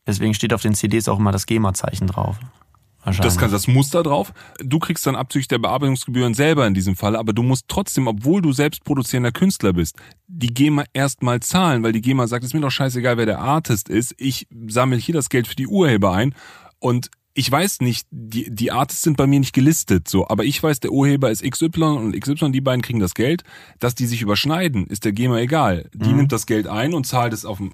Deswegen 0.07 0.35
steht 0.35 0.53
auf 0.53 0.61
den 0.61 0.75
CDs 0.75 1.07
auch 1.07 1.17
immer 1.17 1.31
das 1.31 1.47
GEMA-Zeichen 1.47 2.05
drauf. 2.05 2.37
Das 3.05 3.37
kann 3.37 3.51
das 3.51 3.67
Muster 3.67 4.03
drauf. 4.03 4.33
Du 4.59 4.79
kriegst 4.79 5.05
dann 5.05 5.15
abzüglich 5.15 5.47
der 5.47 5.59
Bearbeitungsgebühren 5.59 6.33
selber 6.33 6.65
in 6.65 6.73
diesem 6.73 6.95
Fall, 6.95 7.15
aber 7.15 7.33
du 7.33 7.43
musst 7.43 7.65
trotzdem, 7.67 8.07
obwohl 8.07 8.41
du 8.41 8.51
selbst 8.51 8.83
produzierender 8.83 9.31
Künstler 9.31 9.73
bist, 9.73 9.97
die 10.27 10.53
GEMA 10.53 10.85
erstmal 10.93 11.39
zahlen, 11.41 11.83
weil 11.83 11.91
die 11.91 12.01
GEMA 12.01 12.27
sagt, 12.27 12.43
es 12.43 12.49
ist 12.49 12.53
mir 12.53 12.61
doch 12.61 12.71
scheißegal, 12.71 13.17
wer 13.17 13.25
der 13.25 13.39
Artist 13.39 13.89
ist. 13.89 14.15
Ich 14.17 14.47
sammle 14.67 14.97
hier 14.97 15.13
das 15.13 15.29
Geld 15.29 15.47
für 15.47 15.55
die 15.55 15.67
Urheber 15.67 16.13
ein 16.13 16.33
und 16.79 17.09
ich 17.37 17.51
weiß 17.51 17.81
nicht, 17.81 18.07
die, 18.11 18.49
die 18.49 18.71
Artists 18.71 19.03
sind 19.03 19.17
bei 19.17 19.27
mir 19.27 19.41
nicht 19.41 19.53
gelistet, 19.53 20.07
so, 20.07 20.27
aber 20.29 20.45
ich 20.45 20.63
weiß, 20.63 20.79
der 20.79 20.91
Urheber 20.91 21.29
ist 21.29 21.43
XY 21.43 21.83
und 21.83 22.19
XY, 22.19 22.51
die 22.51 22.61
beiden 22.61 22.81
kriegen 22.81 23.01
das 23.01 23.13
Geld. 23.13 23.43
Dass 23.79 23.93
die 23.93 24.05
sich 24.05 24.21
überschneiden, 24.21 24.87
ist 24.87 25.03
der 25.03 25.11
GEMA 25.11 25.39
egal. 25.39 25.89
Die 25.93 26.09
mhm. 26.09 26.15
nimmt 26.15 26.31
das 26.31 26.45
Geld 26.45 26.67
ein 26.67 26.93
und 26.93 27.05
zahlt 27.05 27.33
es 27.33 27.43
auf 27.43 27.57
dem 27.57 27.73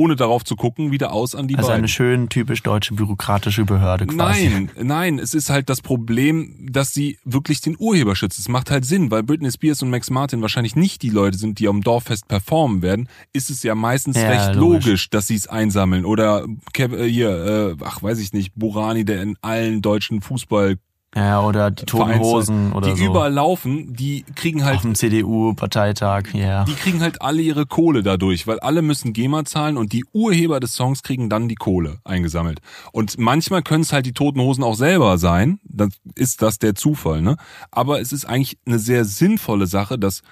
ohne 0.00 0.16
darauf 0.16 0.44
zu 0.44 0.56
gucken, 0.56 0.92
wieder 0.92 1.12
aus 1.12 1.34
an 1.34 1.46
die 1.46 1.56
also 1.56 1.68
beiden. 1.68 1.80
eine 1.80 1.88
schön 1.88 2.30
typisch 2.30 2.62
deutsche 2.62 2.94
bürokratische 2.94 3.66
Behörde 3.66 4.06
quasi. 4.06 4.48
Nein, 4.48 4.70
nein, 4.80 5.18
es 5.18 5.34
ist 5.34 5.50
halt 5.50 5.68
das 5.68 5.82
Problem, 5.82 6.54
dass 6.72 6.94
sie 6.94 7.18
wirklich 7.24 7.60
den 7.60 7.76
Urheber 7.78 8.16
schützt. 8.16 8.38
Es 8.38 8.48
macht 8.48 8.70
halt 8.70 8.86
Sinn, 8.86 9.10
weil 9.10 9.22
Britney 9.22 9.50
Spears 9.50 9.82
und 9.82 9.90
Max 9.90 10.08
Martin 10.08 10.40
wahrscheinlich 10.40 10.74
nicht 10.74 11.02
die 11.02 11.10
Leute 11.10 11.36
sind, 11.36 11.58
die 11.58 11.68
am 11.68 11.82
Dorffest 11.82 12.28
performen 12.28 12.80
werden, 12.80 13.10
ist 13.34 13.50
es 13.50 13.62
ja 13.62 13.74
meistens 13.74 14.16
ja, 14.16 14.28
recht 14.28 14.54
logisch. 14.54 14.86
logisch, 14.86 15.10
dass 15.10 15.26
sie 15.26 15.34
es 15.34 15.46
einsammeln. 15.46 16.06
Oder 16.06 16.46
äh, 16.78 17.04
hier, 17.04 17.76
äh, 17.78 17.84
ach 17.84 18.02
weiß 18.02 18.20
ich 18.20 18.32
nicht, 18.32 18.54
Burani, 18.54 19.04
der 19.04 19.22
in 19.22 19.36
allen 19.42 19.82
deutschen 19.82 20.22
Fußball 20.22 20.78
ja, 21.16 21.42
oder 21.42 21.72
die 21.72 21.86
Toten 21.86 22.20
Hosen 22.20 22.72
oder 22.72 22.92
die 22.92 23.00
so. 23.00 23.06
überall 23.06 23.32
laufen, 23.32 23.94
die 23.94 24.24
kriegen 24.36 24.64
halt. 24.64 24.76
Auf 24.76 24.82
dem 24.82 24.94
CDU-Parteitag, 24.94 26.32
ja. 26.32 26.40
Yeah. 26.40 26.64
Die 26.64 26.74
kriegen 26.74 27.00
halt 27.00 27.20
alle 27.20 27.42
ihre 27.42 27.66
Kohle 27.66 28.04
dadurch, 28.04 28.46
weil 28.46 28.60
alle 28.60 28.80
müssen 28.80 29.12
GEMA 29.12 29.44
zahlen 29.44 29.76
und 29.76 29.92
die 29.92 30.04
Urheber 30.12 30.60
des 30.60 30.74
Songs 30.74 31.02
kriegen 31.02 31.28
dann 31.28 31.48
die 31.48 31.56
Kohle 31.56 31.98
eingesammelt. 32.04 32.60
Und 32.92 33.18
manchmal 33.18 33.62
können 33.62 33.82
es 33.82 33.92
halt 33.92 34.06
die 34.06 34.12
Toten 34.12 34.40
Hosen 34.40 34.62
auch 34.62 34.76
selber 34.76 35.18
sein, 35.18 35.58
dann 35.64 35.92
ist 36.14 36.42
das 36.42 36.60
der 36.60 36.76
Zufall, 36.76 37.22
ne? 37.22 37.36
Aber 37.72 38.00
es 38.00 38.12
ist 38.12 38.24
eigentlich 38.24 38.58
eine 38.64 38.78
sehr 38.78 39.04
sinnvolle 39.04 39.66
Sache, 39.66 39.98
dass 39.98 40.22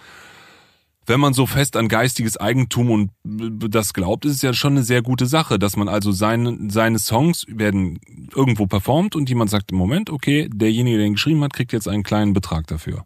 wenn 1.08 1.20
man 1.20 1.32
so 1.32 1.46
fest 1.46 1.76
an 1.76 1.88
geistiges 1.88 2.36
Eigentum 2.36 2.90
und 2.90 3.10
das 3.24 3.94
glaubt, 3.94 4.24
ist 4.24 4.34
es 4.34 4.42
ja 4.42 4.52
schon 4.52 4.72
eine 4.72 4.82
sehr 4.82 5.02
gute 5.02 5.26
Sache, 5.26 5.58
dass 5.58 5.76
man 5.76 5.88
also 5.88 6.12
seine, 6.12 6.58
seine 6.68 6.98
Songs 6.98 7.46
werden 7.48 7.98
irgendwo 8.34 8.66
performt 8.66 9.16
und 9.16 9.28
jemand 9.28 9.50
sagt 9.50 9.72
im 9.72 9.78
Moment, 9.78 10.10
okay, 10.10 10.48
derjenige, 10.52 10.98
der 10.98 11.06
ihn 11.06 11.14
geschrieben 11.14 11.42
hat, 11.42 11.52
kriegt 11.52 11.72
jetzt 11.72 11.88
einen 11.88 12.02
kleinen 12.02 12.32
Betrag 12.32 12.66
dafür. 12.66 13.04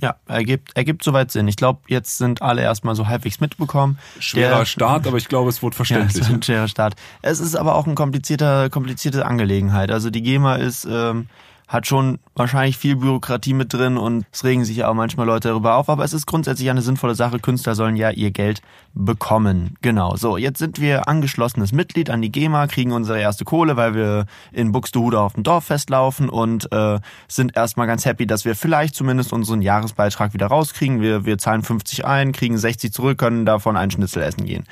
Ja, 0.00 0.16
ergibt, 0.26 0.74
ergibt 0.76 1.04
soweit 1.04 1.30
Sinn. 1.30 1.46
Ich 1.46 1.56
glaube, 1.56 1.80
jetzt 1.88 2.16
sind 2.16 2.40
alle 2.40 2.62
erstmal 2.62 2.94
so 2.94 3.06
halbwegs 3.06 3.38
mitbekommen. 3.38 3.98
Schwerer 4.18 4.60
Der, 4.60 4.64
Start, 4.64 5.06
aber 5.06 5.18
ich 5.18 5.28
glaube, 5.28 5.50
es 5.50 5.62
wurde 5.62 5.76
verständlich. 5.76 6.14
Ja, 6.14 6.22
es 6.22 6.28
ist 6.28 6.34
ein 6.34 6.42
schwerer 6.42 6.68
Start. 6.68 6.94
Es 7.20 7.38
ist 7.38 7.54
aber 7.54 7.74
auch 7.74 7.84
eine 7.84 7.94
komplizierter, 7.94 8.70
komplizierte 8.70 9.26
Angelegenheit. 9.26 9.90
Also 9.90 10.08
die 10.08 10.22
GEMA 10.22 10.56
ist, 10.56 10.86
ähm, 10.90 11.28
hat 11.70 11.86
schon 11.86 12.18
wahrscheinlich 12.34 12.76
viel 12.76 12.96
Bürokratie 12.96 13.54
mit 13.54 13.72
drin 13.72 13.96
und 13.96 14.26
es 14.32 14.42
regen 14.42 14.64
sich 14.64 14.78
ja 14.78 14.88
auch 14.88 14.94
manchmal 14.94 15.24
Leute 15.24 15.48
darüber 15.48 15.76
auf, 15.76 15.88
aber 15.88 16.02
es 16.02 16.12
ist 16.12 16.26
grundsätzlich 16.26 16.68
eine 16.68 16.82
sinnvolle 16.82 17.14
Sache. 17.14 17.38
Künstler 17.38 17.76
sollen 17.76 17.94
ja 17.94 18.10
ihr 18.10 18.32
Geld 18.32 18.60
bekommen. 18.92 19.76
Genau. 19.80 20.16
So, 20.16 20.36
jetzt 20.36 20.58
sind 20.58 20.80
wir 20.80 21.06
angeschlossenes 21.06 21.70
Mitglied 21.70 22.10
an 22.10 22.22
die 22.22 22.32
GEMA, 22.32 22.66
kriegen 22.66 22.90
unsere 22.90 23.20
erste 23.20 23.44
Kohle, 23.44 23.76
weil 23.76 23.94
wir 23.94 24.26
in 24.50 24.72
Buxtehude 24.72 25.20
auf 25.20 25.34
dem 25.34 25.44
Dorf 25.44 25.66
festlaufen 25.66 26.28
und 26.28 26.72
äh, 26.72 26.98
sind 27.28 27.56
erstmal 27.56 27.86
ganz 27.86 28.04
happy, 28.04 28.26
dass 28.26 28.44
wir 28.44 28.56
vielleicht 28.56 28.96
zumindest 28.96 29.32
unseren 29.32 29.62
Jahresbeitrag 29.62 30.34
wieder 30.34 30.48
rauskriegen. 30.48 31.00
Wir, 31.00 31.24
wir 31.24 31.38
zahlen 31.38 31.62
50 31.62 32.04
ein, 32.04 32.32
kriegen 32.32 32.58
60 32.58 32.92
zurück, 32.92 33.18
können 33.18 33.46
davon 33.46 33.76
einen 33.76 33.92
Schnitzel 33.92 34.24
essen 34.24 34.44
gehen. 34.44 34.64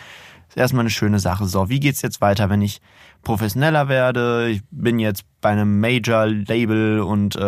Erstmal 0.58 0.82
eine 0.82 0.90
schöne 0.90 1.18
Sache. 1.18 1.46
So, 1.46 1.68
wie 1.68 1.80
geht's 1.80 2.02
jetzt 2.02 2.20
weiter, 2.20 2.50
wenn 2.50 2.62
ich 2.62 2.80
professioneller 3.22 3.88
werde? 3.88 4.48
Ich 4.50 4.62
bin 4.70 4.98
jetzt 4.98 5.24
bei 5.40 5.50
einem 5.50 5.80
Major-Label 5.80 7.00
und 7.00 7.36
äh, 7.36 7.40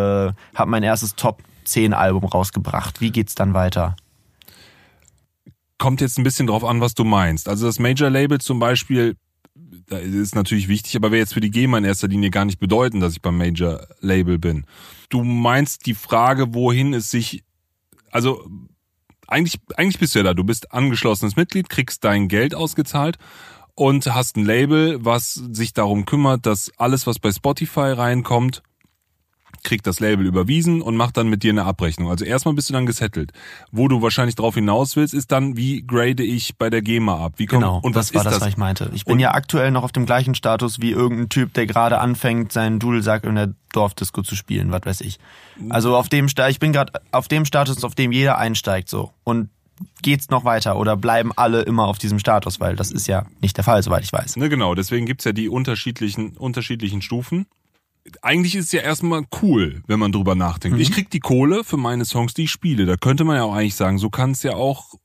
habe 0.55 0.71
mein 0.71 0.83
erstes 0.83 1.15
Top 1.15 1.43
10 1.65 1.93
Album 1.93 2.25
rausgebracht. 2.25 3.01
Wie 3.01 3.11
geht's 3.11 3.35
dann 3.35 3.53
weiter? 3.53 3.95
Kommt 5.77 6.01
jetzt 6.01 6.17
ein 6.17 6.23
bisschen 6.23 6.47
drauf 6.47 6.63
an, 6.63 6.81
was 6.81 6.93
du 6.93 7.03
meinst. 7.03 7.49
Also 7.49 7.65
das 7.65 7.79
Major-Label 7.79 8.39
zum 8.39 8.59
Beispiel, 8.59 9.15
da 9.87 9.97
ist 9.97 10.35
natürlich 10.35 10.67
wichtig, 10.67 10.95
aber 10.95 11.11
wäre 11.11 11.19
jetzt 11.19 11.33
für 11.33 11.41
die 11.41 11.51
GEMA 11.51 11.79
in 11.79 11.85
erster 11.85 12.07
Linie 12.07 12.29
gar 12.29 12.45
nicht 12.45 12.59
bedeuten, 12.59 12.99
dass 12.99 13.13
ich 13.13 13.21
beim 13.21 13.37
Major-Label 13.37 14.37
bin. 14.39 14.65
Du 15.09 15.23
meinst 15.23 15.85
die 15.85 15.95
Frage, 15.95 16.53
wohin 16.53 16.93
es 16.93 17.09
sich, 17.09 17.43
also 18.11 18.47
eigentlich, 19.31 19.59
eigentlich 19.75 19.99
bist 19.99 20.13
du 20.13 20.19
ja 20.19 20.23
da. 20.23 20.33
Du 20.33 20.43
bist 20.43 20.73
angeschlossenes 20.73 21.35
Mitglied, 21.35 21.69
kriegst 21.69 22.03
dein 22.03 22.27
Geld 22.27 22.53
ausgezahlt 22.53 23.17
und 23.75 24.13
hast 24.13 24.37
ein 24.37 24.45
Label, 24.45 25.03
was 25.03 25.33
sich 25.33 25.73
darum 25.73 26.05
kümmert, 26.05 26.45
dass 26.45 26.71
alles, 26.77 27.07
was 27.07 27.19
bei 27.19 27.31
Spotify 27.31 27.93
reinkommt, 27.93 28.61
kriegt 29.63 29.85
das 29.87 29.99
Label 29.99 30.25
überwiesen 30.25 30.81
und 30.81 30.95
macht 30.97 31.17
dann 31.17 31.27
mit 31.29 31.43
dir 31.43 31.51
eine 31.51 31.65
Abrechnung. 31.65 32.09
Also 32.09 32.25
erstmal 32.25 32.53
bist 32.55 32.69
du 32.69 32.73
dann 32.73 32.85
gesettelt. 32.85 33.31
Wo 33.71 33.87
du 33.87 34.01
wahrscheinlich 34.01 34.35
drauf 34.35 34.55
hinaus 34.55 34.95
willst, 34.95 35.13
ist 35.13 35.31
dann, 35.31 35.55
wie 35.57 35.83
grade 35.85 36.23
ich 36.23 36.57
bei 36.57 36.69
der 36.69 36.81
GEMA 36.81 37.25
ab? 37.25 37.33
Wie 37.37 37.45
komm, 37.45 37.59
Genau, 37.59 37.79
und 37.81 37.93
was 37.95 38.07
das 38.07 38.15
war 38.15 38.21
ist 38.21 38.25
das, 38.25 38.33
das? 38.35 38.41
was 38.41 38.47
ich 38.49 38.57
meinte. 38.57 38.89
Ich 38.93 39.05
bin 39.05 39.13
Und- 39.13 39.19
ja 39.19 39.33
aktuell 39.33 39.71
noch 39.71 39.83
auf 39.83 39.91
dem 39.91 40.05
gleichen 40.05 40.35
Status 40.35 40.81
wie 40.81 40.91
irgendein 40.91 41.29
Typ, 41.29 41.53
der 41.53 41.65
gerade 41.67 41.99
anfängt, 41.99 42.51
seinen 42.51 42.79
Dudelsack 42.79 43.23
in 43.23 43.35
der 43.35 43.53
Dorfdisco 43.71 44.21
zu 44.23 44.35
spielen, 44.35 44.71
was 44.71 44.81
weiß 44.85 45.01
ich. 45.01 45.19
Also 45.69 45.95
auf 45.95 46.09
dem 46.09 46.27
ich 46.27 46.59
bin 46.59 46.73
gerade 46.73 46.93
auf 47.11 47.27
dem 47.27 47.45
Status, 47.45 47.83
auf 47.83 47.95
dem 47.95 48.11
jeder 48.11 48.37
einsteigt 48.37 48.89
so. 48.89 49.11
Und 49.23 49.49
geht's 50.01 50.29
noch 50.29 50.43
weiter 50.45 50.77
oder 50.77 50.95
bleiben 50.97 51.31
alle 51.35 51.61
immer 51.61 51.87
auf 51.87 51.97
diesem 51.97 52.19
Status, 52.19 52.59
weil 52.59 52.75
das 52.75 52.91
ist 52.91 53.07
ja 53.07 53.25
nicht 53.41 53.57
der 53.57 53.63
Fall, 53.63 53.81
soweit 53.83 54.03
ich 54.03 54.13
weiß. 54.13 54.35
Ne, 54.37 54.49
genau, 54.49 54.75
deswegen 54.75 55.05
gibt's 55.05 55.23
ja 55.25 55.31
die 55.31 55.49
unterschiedlichen, 55.49 56.31
unterschiedlichen 56.37 57.01
Stufen. 57.01 57.45
Eigentlich 58.21 58.55
ist 58.55 58.65
es 58.65 58.71
ja 58.71 58.81
erstmal 58.81 59.23
cool, 59.41 59.83
wenn 59.87 59.99
man 59.99 60.11
drüber 60.11 60.35
nachdenkt. 60.35 60.77
Mhm. 60.77 60.81
Ich 60.81 60.91
krieg 60.91 61.09
die 61.09 61.19
Kohle 61.19 61.63
für 61.63 61.77
meine 61.77 62.05
Songs, 62.05 62.33
die 62.33 62.43
ich 62.43 62.51
spiele. 62.51 62.85
Da 62.85 62.95
könnte 62.95 63.23
man 63.23 63.35
ja 63.37 63.43
auch 63.43 63.53
eigentlich 63.53 63.75
sagen, 63.75 63.97
so 63.97 64.09
kann 64.09 64.31
es 64.31 64.43
ja 64.43 64.53
auch 64.53 64.95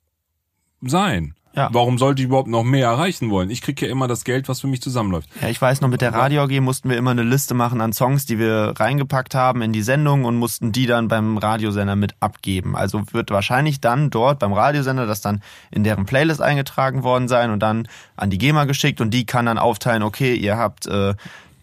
sein. 0.83 1.35
Ja. 1.57 1.71
Warum 1.73 1.97
sollte 1.97 2.21
ich 2.21 2.29
überhaupt 2.29 2.49
noch 2.49 2.64
mehr 2.64 2.87
erreichen 2.87 3.31
wollen? 3.31 3.49
Ich 3.49 3.62
krieg 3.62 3.81
ja 3.81 3.88
immer 3.88 4.07
das 4.07 4.25
Geld, 4.25 4.47
was 4.47 4.61
für 4.61 4.66
mich 4.66 4.83
zusammenläuft. 4.83 5.31
Ja, 5.40 5.49
ich 5.49 5.61
weiß 5.61 5.81
noch, 5.81 5.88
mit 5.88 6.03
der 6.03 6.12
Radio 6.12 6.42
AG 6.42 6.61
mussten 6.61 6.90
wir 6.90 6.99
immer 6.99 7.12
eine 7.12 7.23
Liste 7.23 7.55
machen 7.55 7.81
an 7.81 7.95
Songs, 7.95 8.27
die 8.27 8.38
wir 8.38 8.75
reingepackt 8.77 9.35
haben 9.35 9.62
in 9.62 9.73
die 9.73 9.81
Sendung 9.81 10.27
und 10.27 10.37
mussten 10.37 10.71
die 10.71 10.85
dann 10.85 11.09
beim 11.09 11.38
Radiosender 11.38 11.97
mit 11.97 12.14
abgeben. 12.21 12.77
Also 12.77 13.03
wird 13.12 13.31
wahrscheinlich 13.31 13.81
dann 13.81 14.11
dort 14.11 14.38
beim 14.38 14.53
Radiosender 14.53 15.07
das 15.07 15.23
dann 15.23 15.40
in 15.71 15.83
deren 15.83 16.05
Playlist 16.05 16.42
eingetragen 16.42 17.03
worden 17.05 17.27
sein 17.27 17.51
und 17.51 17.61
dann 17.61 17.88
an 18.16 18.29
die 18.29 18.37
GEMA 18.37 18.66
geschickt 18.66 19.01
und 19.01 19.14
die 19.14 19.25
kann 19.25 19.47
dann 19.47 19.57
aufteilen, 19.57 20.03
okay, 20.03 20.35
ihr 20.35 20.59
habt 20.59 20.87
äh, 20.87 21.14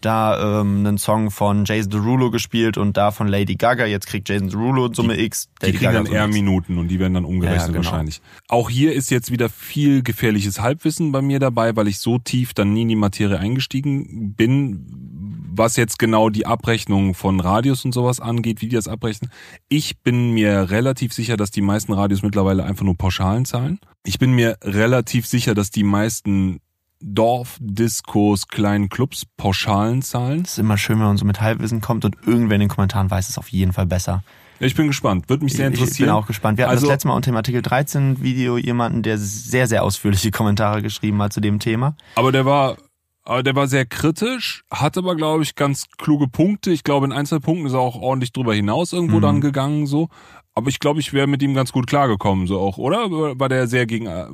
da 0.04 0.60
ähm, 0.60 0.86
einen 0.86 0.98
Song 0.98 1.30
von 1.30 1.64
Jason 1.64 1.90
Derulo 1.90 2.30
gespielt 2.30 2.78
und 2.78 2.96
da 2.96 3.10
von 3.10 3.28
Lady 3.28 3.54
Gaga, 3.56 3.86
jetzt 3.86 4.06
kriegt 4.06 4.28
Jason 4.28 4.48
Derulo 4.48 4.92
Summe 4.92 5.18
X, 5.20 5.48
Die 5.60 5.66
Lady 5.66 5.78
kriegen 5.78 5.92
dann 5.92 6.06
Summe 6.06 6.18
eher 6.18 6.26
X. 6.26 6.34
Minuten 6.34 6.78
und 6.78 6.88
die 6.88 6.98
werden 6.98 7.14
dann 7.14 7.24
umgerechnet 7.24 7.60
Ja, 7.60 7.66
genau. 7.66 7.84
wahrscheinlich. 7.84 8.20
Auch 8.48 8.70
hier 8.70 8.92
ist 8.92 9.10
jetzt 9.10 9.30
wieder 9.30 9.48
viel 9.48 10.02
gefährliches 10.02 10.60
Halbwissen 10.60 11.12
bei 11.12 11.22
mir 11.22 11.38
dabei, 11.38 11.74
weil 11.76 11.88
ich 11.88 11.98
so 11.98 12.18
tief 12.18 12.54
dann 12.54 12.72
nie 12.72 12.82
in 12.82 12.88
die 12.88 12.96
Materie 12.96 13.38
eingestiegen 13.38 14.34
bin, 14.34 14.86
was 15.56 15.76
jetzt 15.76 15.98
genau 15.98 16.30
die 16.30 16.46
Abrechnung 16.46 17.14
von 17.14 17.40
Radios 17.40 17.84
und 17.84 17.92
sowas 17.92 18.20
angeht, 18.20 18.60
wie 18.60 18.68
die 18.68 18.74
das 18.76 18.88
abrechnen. 18.88 19.30
Ich 19.68 20.00
bin 20.02 20.32
mir 20.32 20.70
relativ 20.70 21.12
sicher, 21.12 21.36
dass 21.36 21.50
die 21.50 21.60
meisten 21.60 21.92
Radios 21.92 22.22
mittlerweile 22.22 22.64
einfach 22.64 22.84
nur 22.84 22.96
Pauschalen 22.96 23.44
zahlen. 23.44 23.78
Ich 24.04 24.18
bin 24.18 24.32
mir 24.32 24.58
relativ 24.62 25.26
sicher, 25.26 25.54
dass 25.54 25.70
die 25.70 25.84
meisten 25.84 26.60
Dorfdiskos, 27.04 28.48
kleinen 28.48 28.88
Clubs 28.88 29.24
Pauschalen 29.36 30.02
zahlen. 30.02 30.42
Es 30.44 30.52
ist 30.52 30.58
immer 30.58 30.78
schön, 30.78 30.98
wenn 30.98 31.06
man 31.06 31.16
so 31.16 31.24
mit 31.24 31.40
Halbwissen 31.40 31.80
kommt 31.80 32.04
und 32.04 32.16
irgendwer 32.26 32.54
in 32.56 32.60
den 32.60 32.68
Kommentaren 32.68 33.10
weiß 33.10 33.28
es 33.28 33.38
auf 33.38 33.48
jeden 33.48 33.72
Fall 33.72 33.86
besser. 33.86 34.22
Ich 34.60 34.74
bin 34.74 34.86
gespannt. 34.86 35.28
Würde 35.28 35.44
mich 35.44 35.54
sehr 35.54 35.68
Ich 35.68 35.74
interessieren. 35.78 36.06
bin 36.08 36.14
auch 36.14 36.26
gespannt. 36.26 36.58
Wir 36.58 36.64
hatten 36.64 36.70
Also- 36.74 36.86
das 36.86 36.94
letzte 36.94 37.08
Mal 37.08 37.14
unter 37.14 37.30
dem 37.30 37.36
Artikel 37.36 37.60
13 37.60 38.22
Video 38.22 38.56
jemanden, 38.56 39.02
der 39.02 39.18
sehr, 39.18 39.66
sehr 39.66 39.82
ausführliche 39.84 40.30
Kommentare 40.30 40.80
geschrieben 40.80 41.20
hat 41.20 41.32
zu 41.32 41.40
dem 41.40 41.58
Thema. 41.58 41.96
Aber 42.14 42.30
der 42.32 42.44
war, 42.46 42.76
aber 43.24 43.42
der 43.42 43.54
war 43.56 43.66
sehr 43.66 43.84
kritisch, 43.84 44.64
hat 44.70 44.96
aber, 44.96 45.16
glaube 45.16 45.42
ich, 45.42 45.56
ganz 45.56 45.86
kluge 45.98 46.28
Punkte. 46.28 46.70
Ich 46.70 46.84
glaube, 46.84 47.06
in 47.06 47.12
ein, 47.12 47.26
zwei 47.26 47.38
Punkten 47.40 47.66
ist 47.66 47.72
er 47.72 47.80
auch 47.80 47.96
ordentlich 48.00 48.32
drüber 48.32 48.54
hinaus 48.54 48.92
irgendwo 48.92 49.16
Mhm. 49.16 49.22
dann 49.22 49.40
gegangen, 49.40 49.86
so. 49.86 50.08
Aber 50.54 50.68
ich 50.68 50.78
glaube, 50.78 51.00
ich 51.00 51.12
wäre 51.12 51.26
mit 51.26 51.42
ihm 51.42 51.52
ganz 51.54 51.72
gut 51.72 51.88
klargekommen, 51.88 52.46
so 52.46 52.60
auch, 52.60 52.78
oder? 52.78 53.10
War 53.38 53.48
der 53.48 53.66
sehr 53.66 53.86
gegen, 53.86 54.06
äh, 54.06 54.26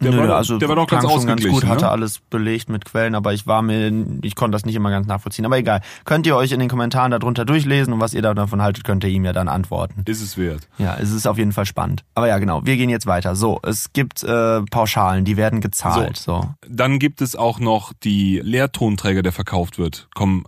der, 0.00 0.12
Nö, 0.12 0.28
war, 0.28 0.36
also 0.36 0.58
der 0.58 0.68
war 0.68 0.76
doch 0.76 0.86
ganz 0.86 1.02
schon 1.02 1.10
ganz 1.10 1.22
ausgeglichen, 1.22 1.60
gut, 1.60 1.66
hatte 1.68 1.84
ne? 1.84 1.90
alles 1.90 2.20
belegt 2.30 2.68
mit 2.68 2.84
Quellen, 2.84 3.14
aber 3.14 3.32
ich 3.32 3.46
war 3.46 3.62
mir, 3.62 3.92
ich 4.22 4.34
konnte 4.34 4.54
das 4.54 4.64
nicht 4.64 4.74
immer 4.74 4.90
ganz 4.90 5.06
nachvollziehen. 5.06 5.44
Aber 5.44 5.58
egal. 5.58 5.80
Könnt 6.04 6.26
ihr 6.26 6.36
euch 6.36 6.52
in 6.52 6.60
den 6.60 6.68
Kommentaren 6.68 7.10
darunter 7.10 7.44
durchlesen 7.44 7.92
und 7.92 8.00
was 8.00 8.14
ihr 8.14 8.22
da 8.22 8.34
davon 8.34 8.62
haltet, 8.62 8.84
könnt 8.84 9.04
ihr 9.04 9.10
ihm 9.10 9.24
ja 9.24 9.32
dann 9.32 9.48
antworten. 9.48 10.02
Ist 10.06 10.22
es 10.22 10.38
wert. 10.38 10.68
Ja, 10.78 10.96
es 11.00 11.10
ist 11.10 11.26
auf 11.26 11.38
jeden 11.38 11.52
Fall 11.52 11.66
spannend. 11.66 12.04
Aber 12.14 12.28
ja, 12.28 12.38
genau. 12.38 12.64
Wir 12.64 12.76
gehen 12.76 12.90
jetzt 12.90 13.06
weiter. 13.06 13.36
So, 13.36 13.60
es 13.62 13.92
gibt 13.92 14.22
äh, 14.22 14.62
Pauschalen, 14.62 15.24
die 15.24 15.36
werden 15.36 15.60
gezahlt. 15.60 16.16
So. 16.16 16.44
Dann 16.68 16.98
gibt 16.98 17.20
es 17.20 17.36
auch 17.36 17.60
noch 17.60 17.92
die 17.92 18.40
Leertonträger, 18.42 19.22
der 19.22 19.32
verkauft 19.32 19.78
wird. 19.78 20.08
Kommen 20.14 20.44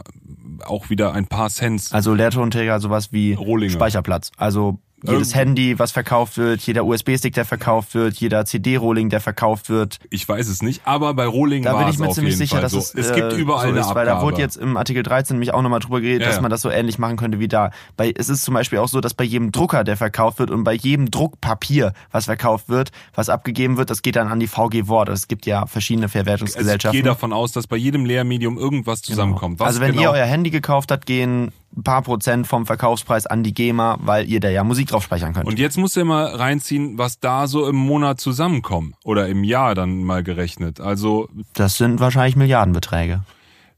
auch 0.64 0.90
wieder 0.90 1.14
ein 1.14 1.26
paar 1.26 1.48
Cents. 1.48 1.92
Also 1.92 2.14
Leertonträger, 2.14 2.80
sowas 2.80 3.12
wie 3.12 3.34
Rohlinge. 3.34 3.72
Speicherplatz. 3.72 4.30
Also 4.36 4.78
jedes 5.06 5.32
Ähm. 5.34 5.38
Handy, 5.40 5.78
was 5.78 5.92
verkauft 5.92 6.36
wird, 6.36 6.60
jeder 6.62 6.84
USB-Stick, 6.84 7.34
der 7.34 7.44
verkauft 7.44 7.94
wird, 7.94 8.16
jeder 8.16 8.44
CD-Rohling, 8.44 9.08
der 9.08 9.20
verkauft 9.20 9.68
wird. 9.70 9.98
Ich 10.10 10.28
weiß 10.28 10.48
es 10.48 10.62
nicht, 10.62 10.82
aber 10.84 11.14
bei 11.14 11.26
Rohling 11.26 11.62
Da 11.62 11.72
war 11.72 11.80
bin 11.80 11.88
ich 11.88 11.94
es 11.94 12.00
mir 12.00 12.10
ziemlich 12.10 12.36
sicher, 12.36 12.56
Fall 12.56 12.62
dass 12.62 12.72
so. 12.72 12.78
es, 12.78 12.94
es 12.94 13.10
äh, 13.10 13.14
gibt 13.14 13.32
überall 13.34 13.62
so 13.66 13.68
eine 13.70 13.80
ist, 13.80 13.86
Abgabe. 13.86 14.00
weil 14.00 14.06
da 14.16 14.22
wurde 14.22 14.38
jetzt 14.38 14.56
im 14.56 14.76
Artikel 14.76 15.02
13 15.02 15.36
nämlich 15.36 15.52
auch 15.54 15.62
nochmal 15.62 15.80
drüber 15.80 16.00
geredet, 16.00 16.22
Ja, 16.22 16.26
dass 16.28 16.36
ja. 16.36 16.42
man 16.42 16.50
das 16.50 16.62
so 16.62 16.70
ähnlich 16.70 16.98
machen 16.98 17.16
könnte 17.16 17.38
wie 17.38 17.48
da. 17.48 17.70
Bei, 17.96 18.12
es 18.16 18.28
ist 18.28 18.42
zum 18.42 18.54
Beispiel 18.54 18.78
auch 18.78 18.88
so, 18.88 19.00
dass 19.00 19.14
bei 19.14 19.24
jedem 19.24 19.52
Drucker, 19.52 19.84
der 19.84 19.96
verkauft 19.96 20.38
wird 20.38 20.50
und 20.50 20.64
bei 20.64 20.74
jedem 20.74 21.10
Druckpapier, 21.10 21.92
was 22.10 22.26
verkauft 22.26 22.68
wird, 22.68 22.90
was 23.14 23.28
abgegeben 23.28 23.76
wird, 23.76 23.90
das 23.90 24.02
geht 24.02 24.16
dann 24.16 24.28
an 24.28 24.40
die 24.40 24.46
VG 24.48 24.88
Wort. 24.88 25.08
Es 25.08 25.28
gibt 25.28 25.46
ja 25.46 25.66
verschiedene 25.66 26.04
also 26.06 26.10
ich 26.18 26.24
Verwertungsgesellschaften. 26.24 26.92
gehe 27.00 27.02
davon 27.02 27.32
aus, 27.32 27.52
dass 27.52 27.66
bei 27.66 27.76
jedem 27.76 28.04
Lehrmedium 28.04 28.58
irgendwas 28.58 29.02
zusammenkommt. 29.02 29.60
Was 29.60 29.68
also 29.68 29.80
wenn 29.80 29.92
genau, 29.92 30.02
ihr 30.02 30.10
euer 30.10 30.26
Handy 30.26 30.50
gekauft 30.50 30.90
habt, 30.92 31.06
gehen 31.06 31.52
ein 31.76 31.84
paar 31.84 32.02
Prozent 32.02 32.48
vom 32.48 32.66
Verkaufspreis 32.66 33.26
an 33.26 33.44
die 33.44 33.54
GEMA, 33.54 33.98
weil 34.00 34.28
ihr 34.28 34.40
da 34.40 34.48
ja 34.48 34.64
Musik 34.64 34.89
drauf 34.92 35.04
speichern 35.04 35.32
könnt. 35.32 35.46
Und 35.46 35.58
jetzt 35.58 35.76
musst 35.76 35.96
du 35.96 36.04
mal 36.04 36.26
reinziehen, 36.26 36.98
was 36.98 37.20
da 37.20 37.46
so 37.46 37.68
im 37.68 37.76
Monat 37.76 38.20
zusammenkommt. 38.20 38.94
Oder 39.04 39.28
im 39.28 39.44
Jahr 39.44 39.74
dann 39.74 40.04
mal 40.04 40.22
gerechnet. 40.22 40.80
Also 40.80 41.28
das 41.54 41.76
sind 41.76 42.00
wahrscheinlich 42.00 42.36
Milliardenbeträge. 42.36 43.22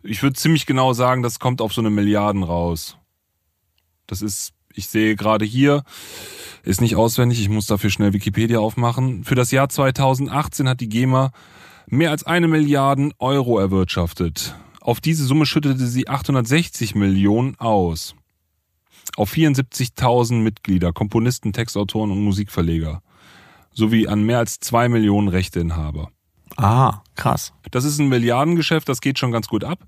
ich 0.02 0.22
würde 0.22 0.34
ziemlich 0.34 0.66
genau 0.66 0.92
sagen, 0.92 1.22
das 1.22 1.38
kommt 1.38 1.60
auf 1.60 1.72
so 1.72 1.80
eine 1.80 1.90
Milliarden 1.90 2.42
raus. 2.42 2.96
Das 4.06 4.22
ist, 4.22 4.52
ich 4.74 4.88
sehe 4.88 5.16
gerade 5.16 5.44
hier, 5.44 5.84
ist 6.64 6.80
nicht 6.80 6.96
auswendig, 6.96 7.40
ich 7.40 7.48
muss 7.48 7.66
dafür 7.66 7.90
schnell 7.90 8.12
Wikipedia 8.12 8.58
aufmachen. 8.58 9.24
Für 9.24 9.34
das 9.34 9.50
Jahr 9.50 9.68
2018 9.68 10.68
hat 10.68 10.80
die 10.80 10.88
GEMA 10.88 11.32
mehr 11.86 12.10
als 12.10 12.24
eine 12.24 12.48
Milliarden 12.48 13.12
Euro 13.18 13.58
erwirtschaftet. 13.58 14.54
Auf 14.80 15.00
diese 15.00 15.24
Summe 15.24 15.46
schüttete 15.46 15.86
sie 15.86 16.08
860 16.08 16.94
Millionen 16.94 17.58
aus. 17.58 18.16
Auf 19.16 19.32
74.000 19.32 20.34
Mitglieder, 20.34 20.92
Komponisten, 20.92 21.52
Textautoren 21.52 22.10
und 22.10 22.22
Musikverleger. 22.22 23.02
Sowie 23.72 24.08
an 24.08 24.22
mehr 24.22 24.38
als 24.38 24.60
zwei 24.60 24.88
Millionen 24.88 25.28
Rechteinhaber. 25.28 26.10
Ah, 26.56 27.02
krass. 27.16 27.52
Das 27.70 27.84
ist 27.84 27.98
ein 27.98 28.08
Milliardengeschäft, 28.08 28.88
das 28.88 29.00
geht 29.00 29.18
schon 29.18 29.32
ganz 29.32 29.48
gut 29.48 29.64
ab. 29.64 29.86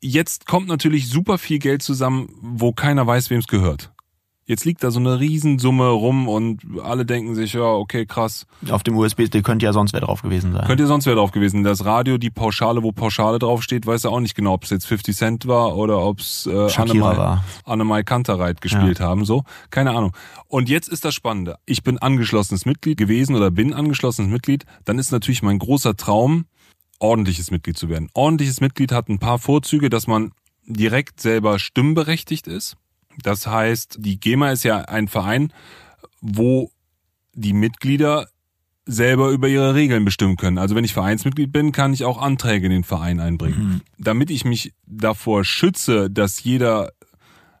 Jetzt 0.00 0.46
kommt 0.46 0.68
natürlich 0.68 1.08
super 1.08 1.38
viel 1.38 1.58
Geld 1.58 1.82
zusammen, 1.82 2.28
wo 2.40 2.72
keiner 2.72 3.06
weiß, 3.06 3.30
wem 3.30 3.40
es 3.40 3.48
gehört. 3.48 3.92
Jetzt 4.48 4.64
liegt 4.64 4.82
da 4.82 4.90
so 4.90 4.98
eine 4.98 5.20
Riesensumme 5.20 5.90
rum 5.90 6.26
und 6.26 6.62
alle 6.82 7.04
denken 7.04 7.34
sich, 7.34 7.52
ja, 7.52 7.64
okay, 7.64 8.06
krass. 8.06 8.46
Auf 8.70 8.82
dem 8.82 8.96
USB-Stick 8.96 9.44
könnte 9.44 9.66
ja 9.66 9.74
sonst 9.74 9.92
wer 9.92 10.00
drauf 10.00 10.22
gewesen 10.22 10.54
sein. 10.54 10.66
Könnte 10.66 10.86
sonst 10.86 11.04
wer 11.04 11.16
drauf 11.16 11.32
gewesen. 11.32 11.64
Das 11.64 11.84
Radio, 11.84 12.16
die 12.16 12.30
Pauschale, 12.30 12.82
wo 12.82 12.90
Pauschale 12.90 13.38
draufsteht, 13.38 13.86
weiß 13.86 14.04
er 14.04 14.10
auch 14.10 14.20
nicht 14.20 14.34
genau, 14.34 14.54
ob 14.54 14.64
es 14.64 14.70
jetzt 14.70 14.86
50 14.86 15.14
Cent 15.14 15.46
war 15.46 15.76
oder 15.76 15.98
ob 15.98 16.20
es 16.20 16.46
äh, 16.46 16.70
Annemai. 16.76 17.40
Annemai 17.66 18.02
Kantereit 18.04 18.62
gespielt 18.62 19.00
haben. 19.00 19.26
So, 19.26 19.44
keine 19.68 19.90
Ahnung. 19.90 20.16
Und 20.46 20.70
jetzt 20.70 20.88
ist 20.88 21.04
das 21.04 21.14
Spannende. 21.14 21.58
Ich 21.66 21.82
bin 21.82 21.98
angeschlossenes 21.98 22.64
Mitglied 22.64 22.96
gewesen 22.96 23.36
oder 23.36 23.50
bin 23.50 23.74
angeschlossenes 23.74 24.32
Mitglied. 24.32 24.64
Dann 24.86 24.98
ist 24.98 25.12
natürlich 25.12 25.42
mein 25.42 25.58
großer 25.58 25.94
Traum, 25.94 26.46
ordentliches 27.00 27.50
Mitglied 27.50 27.76
zu 27.76 27.90
werden. 27.90 28.08
Ordentliches 28.14 28.62
Mitglied 28.62 28.92
hat 28.92 29.10
ein 29.10 29.18
paar 29.18 29.38
Vorzüge, 29.38 29.90
dass 29.90 30.06
man 30.06 30.32
direkt 30.64 31.20
selber 31.20 31.58
stimmberechtigt 31.58 32.46
ist. 32.46 32.78
Das 33.22 33.46
heißt, 33.46 33.96
die 34.00 34.20
GEMA 34.20 34.52
ist 34.52 34.64
ja 34.64 34.82
ein 34.82 35.08
Verein, 35.08 35.52
wo 36.20 36.70
die 37.34 37.52
Mitglieder 37.52 38.28
selber 38.84 39.30
über 39.30 39.48
ihre 39.48 39.74
Regeln 39.74 40.04
bestimmen 40.04 40.36
können. 40.36 40.58
Also 40.58 40.74
wenn 40.74 40.84
ich 40.84 40.94
Vereinsmitglied 40.94 41.52
bin, 41.52 41.72
kann 41.72 41.92
ich 41.92 42.04
auch 42.04 42.20
Anträge 42.20 42.66
in 42.66 42.72
den 42.72 42.84
Verein 42.84 43.20
einbringen. 43.20 43.60
Mhm. 43.60 43.80
Damit 43.98 44.30
ich 44.30 44.44
mich 44.44 44.72
davor 44.86 45.44
schütze, 45.44 46.10
dass 46.10 46.42
jeder 46.42 46.92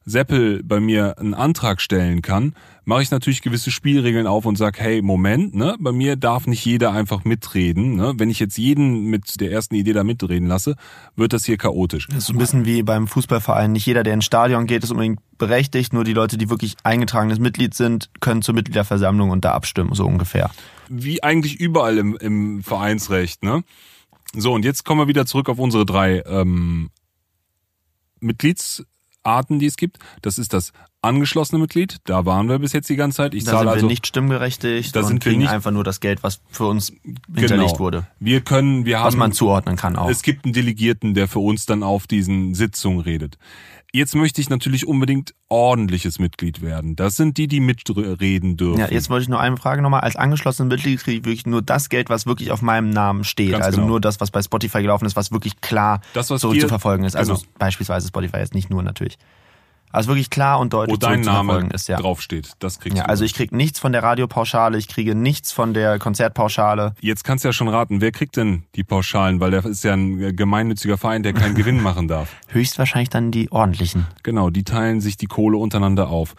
Seppel 0.08 0.62
bei 0.64 0.80
mir 0.80 1.18
einen 1.18 1.34
Antrag 1.34 1.80
stellen 1.80 2.22
kann, 2.22 2.54
mache 2.84 3.02
ich 3.02 3.10
natürlich 3.10 3.42
gewisse 3.42 3.70
Spielregeln 3.70 4.26
auf 4.26 4.46
und 4.46 4.56
sage, 4.56 4.80
hey, 4.80 5.02
Moment, 5.02 5.54
ne, 5.54 5.76
bei 5.78 5.92
mir 5.92 6.16
darf 6.16 6.46
nicht 6.46 6.64
jeder 6.64 6.92
einfach 6.92 7.24
mitreden. 7.24 7.96
Ne? 7.96 8.14
Wenn 8.16 8.30
ich 8.30 8.40
jetzt 8.40 8.56
jeden 8.56 9.10
mit 9.10 9.40
der 9.40 9.52
ersten 9.52 9.74
Idee 9.74 9.92
da 9.92 10.04
mitreden 10.04 10.48
lasse, 10.48 10.76
wird 11.14 11.34
das 11.34 11.44
hier 11.44 11.58
chaotisch. 11.58 12.06
Das 12.08 12.18
ist 12.18 12.26
so 12.26 12.32
ein 12.32 12.38
bisschen 12.38 12.64
wie 12.64 12.82
beim 12.82 13.06
Fußballverein. 13.06 13.72
Nicht 13.72 13.84
jeder, 13.84 14.02
der 14.02 14.14
ins 14.14 14.24
Stadion 14.24 14.66
geht, 14.66 14.82
ist 14.82 14.90
unbedingt 14.90 15.20
berechtigt. 15.36 15.92
Nur 15.92 16.04
die 16.04 16.14
Leute, 16.14 16.38
die 16.38 16.48
wirklich 16.48 16.76
eingetragenes 16.82 17.38
Mitglied 17.38 17.74
sind, 17.74 18.10
können 18.20 18.40
zur 18.40 18.54
Mitgliederversammlung 18.54 19.28
und 19.30 19.44
da 19.44 19.52
abstimmen, 19.52 19.94
so 19.94 20.06
ungefähr. 20.06 20.50
Wie 20.88 21.22
eigentlich 21.22 21.60
überall 21.60 21.98
im, 21.98 22.16
im 22.16 22.62
Vereinsrecht, 22.62 23.42
ne? 23.42 23.62
So, 24.34 24.52
und 24.52 24.64
jetzt 24.64 24.84
kommen 24.84 25.00
wir 25.00 25.08
wieder 25.08 25.26
zurück 25.26 25.48
auf 25.48 25.58
unsere 25.58 25.86
drei 25.86 26.22
ähm, 26.26 26.90
Mitglieds 28.20 28.84
Arten, 29.28 29.58
die 29.58 29.66
es 29.66 29.76
gibt. 29.76 29.98
Das 30.22 30.38
ist 30.38 30.52
das 30.52 30.72
angeschlossene 31.02 31.60
Mitglied. 31.60 31.98
Da 32.04 32.26
waren 32.26 32.48
wir 32.48 32.58
bis 32.58 32.72
jetzt 32.72 32.88
die 32.88 32.96
ganze 32.96 33.18
Zeit. 33.18 33.34
Ich 33.34 33.44
da 33.44 33.52
zahle 33.52 33.60
sind 33.60 33.68
also, 33.68 33.86
wir 33.86 33.90
nicht 33.90 34.06
stimmberechtigt 34.06 34.96
da 34.96 35.02
sind 35.02 35.24
wir 35.24 35.36
nicht, 35.36 35.48
einfach 35.48 35.70
nur 35.70 35.84
das 35.84 36.00
Geld, 36.00 36.22
was 36.22 36.40
für 36.50 36.66
uns 36.66 36.92
hinterlegt 37.32 37.70
genau. 37.70 37.78
wurde. 37.78 38.06
Wir 38.18 38.40
können, 38.40 38.84
wir 38.84 38.98
haben, 38.98 39.06
was 39.06 39.16
man 39.16 39.32
zuordnen 39.32 39.76
kann 39.76 39.96
auch. 39.96 40.10
Es 40.10 40.22
gibt 40.22 40.44
einen 40.44 40.54
Delegierten, 40.54 41.14
der 41.14 41.28
für 41.28 41.40
uns 41.40 41.66
dann 41.66 41.82
auf 41.82 42.06
diesen 42.06 42.54
Sitzungen 42.54 43.00
redet. 43.00 43.38
Jetzt 43.90 44.14
möchte 44.14 44.40
ich 44.42 44.50
natürlich 44.50 44.86
unbedingt 44.86 45.34
ordentliches 45.48 46.18
Mitglied 46.18 46.60
werden. 46.60 46.94
Das 46.94 47.16
sind 47.16 47.38
die, 47.38 47.48
die 47.48 47.60
mitreden 47.60 48.58
dürfen. 48.58 48.80
Ja, 48.80 48.90
jetzt 48.90 49.08
wollte 49.08 49.22
ich 49.22 49.28
nur 49.30 49.40
eine 49.40 49.56
Frage 49.56 49.80
nochmal. 49.80 50.00
Als 50.00 50.14
angeschlossenes 50.14 50.70
Mitglied 50.70 51.00
kriege 51.00 51.18
ich 51.18 51.24
wirklich 51.24 51.46
nur 51.46 51.62
das 51.62 51.88
Geld, 51.88 52.10
was 52.10 52.26
wirklich 52.26 52.50
auf 52.50 52.60
meinem 52.60 52.90
Namen 52.90 53.24
steht. 53.24 53.52
Ganz 53.52 53.64
also 53.64 53.78
genau. 53.78 53.88
nur 53.88 54.00
das, 54.00 54.20
was 54.20 54.30
bei 54.30 54.42
Spotify 54.42 54.82
gelaufen 54.82 55.06
ist, 55.06 55.16
was 55.16 55.32
wirklich 55.32 55.62
klar 55.62 56.02
das, 56.12 56.28
was 56.28 56.42
zurückzuverfolgen 56.42 57.06
ist. 57.06 57.16
Also 57.16 57.34
genau. 57.34 57.46
beispielsweise 57.58 58.08
Spotify 58.08 58.36
jetzt 58.38 58.54
nicht 58.54 58.68
nur 58.68 58.82
natürlich. 58.82 59.16
Also 59.90 60.08
wirklich 60.08 60.30
klar 60.30 60.60
und 60.60 60.72
deutlich 60.72 60.94
Wo 60.94 60.98
dein 60.98 61.20
Name 61.22 61.68
ist, 61.72 61.88
ja. 61.88 61.96
draufsteht, 61.98 62.52
das 62.58 62.78
kriegst 62.78 62.98
ja, 62.98 63.04
du. 63.04 63.08
Also 63.08 63.24
ich 63.24 63.34
krieg 63.34 63.52
nichts 63.52 63.78
von 63.78 63.92
der 63.92 64.02
Radiopauschale, 64.02 64.76
ich 64.78 64.88
kriege 64.88 65.14
nichts 65.14 65.52
von 65.52 65.74
der 65.74 65.98
Konzertpauschale. 65.98 66.94
Jetzt 67.00 67.24
kannst 67.24 67.44
du 67.44 67.48
ja 67.48 67.52
schon 67.52 67.68
raten, 67.68 68.00
wer 68.00 68.12
kriegt 68.12 68.36
denn 68.36 68.64
die 68.74 68.84
Pauschalen? 68.84 69.40
Weil 69.40 69.50
der 69.50 69.64
ist 69.64 69.84
ja 69.84 69.94
ein 69.94 70.36
gemeinnütziger 70.36 70.98
Verein, 70.98 71.22
der 71.22 71.32
keinen 71.32 71.54
Gewinn 71.54 71.82
machen 71.82 72.08
darf. 72.08 72.28
Höchstwahrscheinlich 72.48 73.08
dann 73.08 73.30
die 73.30 73.50
ordentlichen. 73.50 74.06
Genau, 74.22 74.50
die 74.50 74.64
teilen 74.64 75.00
sich 75.00 75.16
die 75.16 75.26
Kohle 75.26 75.56
untereinander 75.58 76.08
auf. 76.08 76.34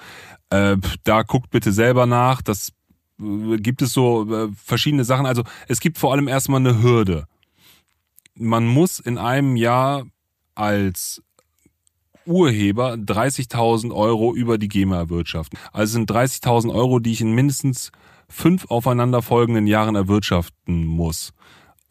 Äh, 0.49 0.77
da 1.03 1.23
guckt 1.23 1.49
bitte 1.51 1.71
selber 1.71 2.05
nach, 2.05 2.41
das 2.41 2.71
äh, 3.19 3.57
gibt 3.57 3.81
es 3.81 3.93
so 3.93 4.31
äh, 4.33 4.49
verschiedene 4.55 5.03
Sachen. 5.03 5.25
Also 5.25 5.43
es 5.67 5.79
gibt 5.79 5.97
vor 5.97 6.11
allem 6.11 6.27
erstmal 6.27 6.59
eine 6.59 6.81
Hürde. 6.81 7.25
Man 8.35 8.67
muss 8.67 8.99
in 8.99 9.17
einem 9.17 9.55
Jahr 9.55 10.05
als 10.55 11.21
Urheber 12.25 12.93
30.000 12.93 13.93
Euro 13.93 14.33
über 14.35 14.57
die 14.57 14.67
GEMA 14.67 14.97
erwirtschaften. 14.97 15.57
Also 15.71 15.93
sind 15.93 16.11
30.000 16.11 16.73
Euro, 16.73 16.99
die 16.99 17.11
ich 17.11 17.21
in 17.21 17.33
mindestens 17.33 17.91
fünf 18.27 18.69
aufeinanderfolgenden 18.69 19.67
Jahren 19.67 19.95
erwirtschaften 19.95 20.85
muss 20.85 21.33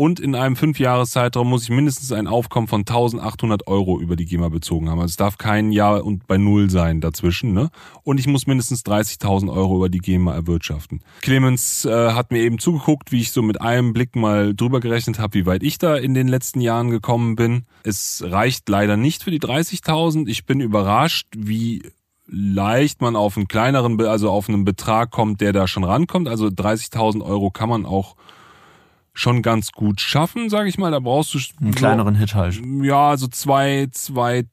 und 0.00 0.20
in 0.20 0.36
einem 0.36 0.54
Fünfjahreszeitraum 0.54 1.48
muss 1.48 1.64
ich 1.64 1.70
mindestens 1.70 2.12
ein 2.12 2.28
Aufkommen 2.28 2.68
von 2.68 2.82
1800 2.82 3.66
Euro 3.66 3.98
über 3.98 4.14
die 4.14 4.26
GEMA 4.26 4.48
bezogen 4.48 4.88
haben. 4.88 5.00
Also 5.00 5.10
es 5.10 5.16
darf 5.16 5.38
kein 5.38 5.72
Jahr 5.72 6.04
und 6.04 6.28
bei 6.28 6.38
Null 6.38 6.70
sein 6.70 7.00
dazwischen. 7.00 7.52
Ne? 7.52 7.68
Und 8.04 8.20
ich 8.20 8.28
muss 8.28 8.46
mindestens 8.46 8.84
30.000 8.84 9.52
Euro 9.52 9.74
über 9.74 9.88
die 9.88 9.98
GEMA 9.98 10.32
erwirtschaften. 10.32 11.00
Clemens 11.20 11.84
äh, 11.84 12.12
hat 12.12 12.30
mir 12.30 12.38
eben 12.42 12.60
zugeguckt, 12.60 13.10
wie 13.10 13.20
ich 13.20 13.32
so 13.32 13.42
mit 13.42 13.60
einem 13.60 13.92
Blick 13.92 14.14
mal 14.14 14.54
drüber 14.54 14.78
gerechnet 14.78 15.18
habe, 15.18 15.34
wie 15.34 15.46
weit 15.46 15.64
ich 15.64 15.78
da 15.78 15.96
in 15.96 16.14
den 16.14 16.28
letzten 16.28 16.60
Jahren 16.60 16.90
gekommen 16.90 17.34
bin. 17.34 17.66
Es 17.82 18.22
reicht 18.24 18.68
leider 18.68 18.96
nicht 18.96 19.24
für 19.24 19.32
die 19.32 19.40
30.000. 19.40 20.28
Ich 20.28 20.46
bin 20.46 20.60
überrascht, 20.60 21.26
wie 21.36 21.82
leicht 22.28 23.00
man 23.00 23.16
auf 23.16 23.36
einen 23.36 23.48
kleineren, 23.48 24.00
also 24.02 24.30
auf 24.30 24.48
einen 24.48 24.64
Betrag 24.64 25.10
kommt, 25.10 25.40
der 25.40 25.52
da 25.52 25.66
schon 25.66 25.82
rankommt. 25.82 26.28
Also 26.28 26.46
30.000 26.46 27.20
Euro 27.20 27.50
kann 27.50 27.68
man 27.68 27.84
auch 27.84 28.14
schon 29.18 29.42
ganz 29.42 29.72
gut 29.72 30.00
schaffen, 30.00 30.48
sage 30.48 30.68
ich 30.68 30.78
mal. 30.78 30.92
Da 30.92 31.00
brauchst 31.00 31.34
du 31.34 31.38
einen 31.60 31.74
kleineren 31.74 32.14
Hit 32.14 32.34
halt. 32.34 32.60
Ja, 32.82 33.16
so 33.16 33.26
zwei, 33.26 33.88
zwei 33.90 34.44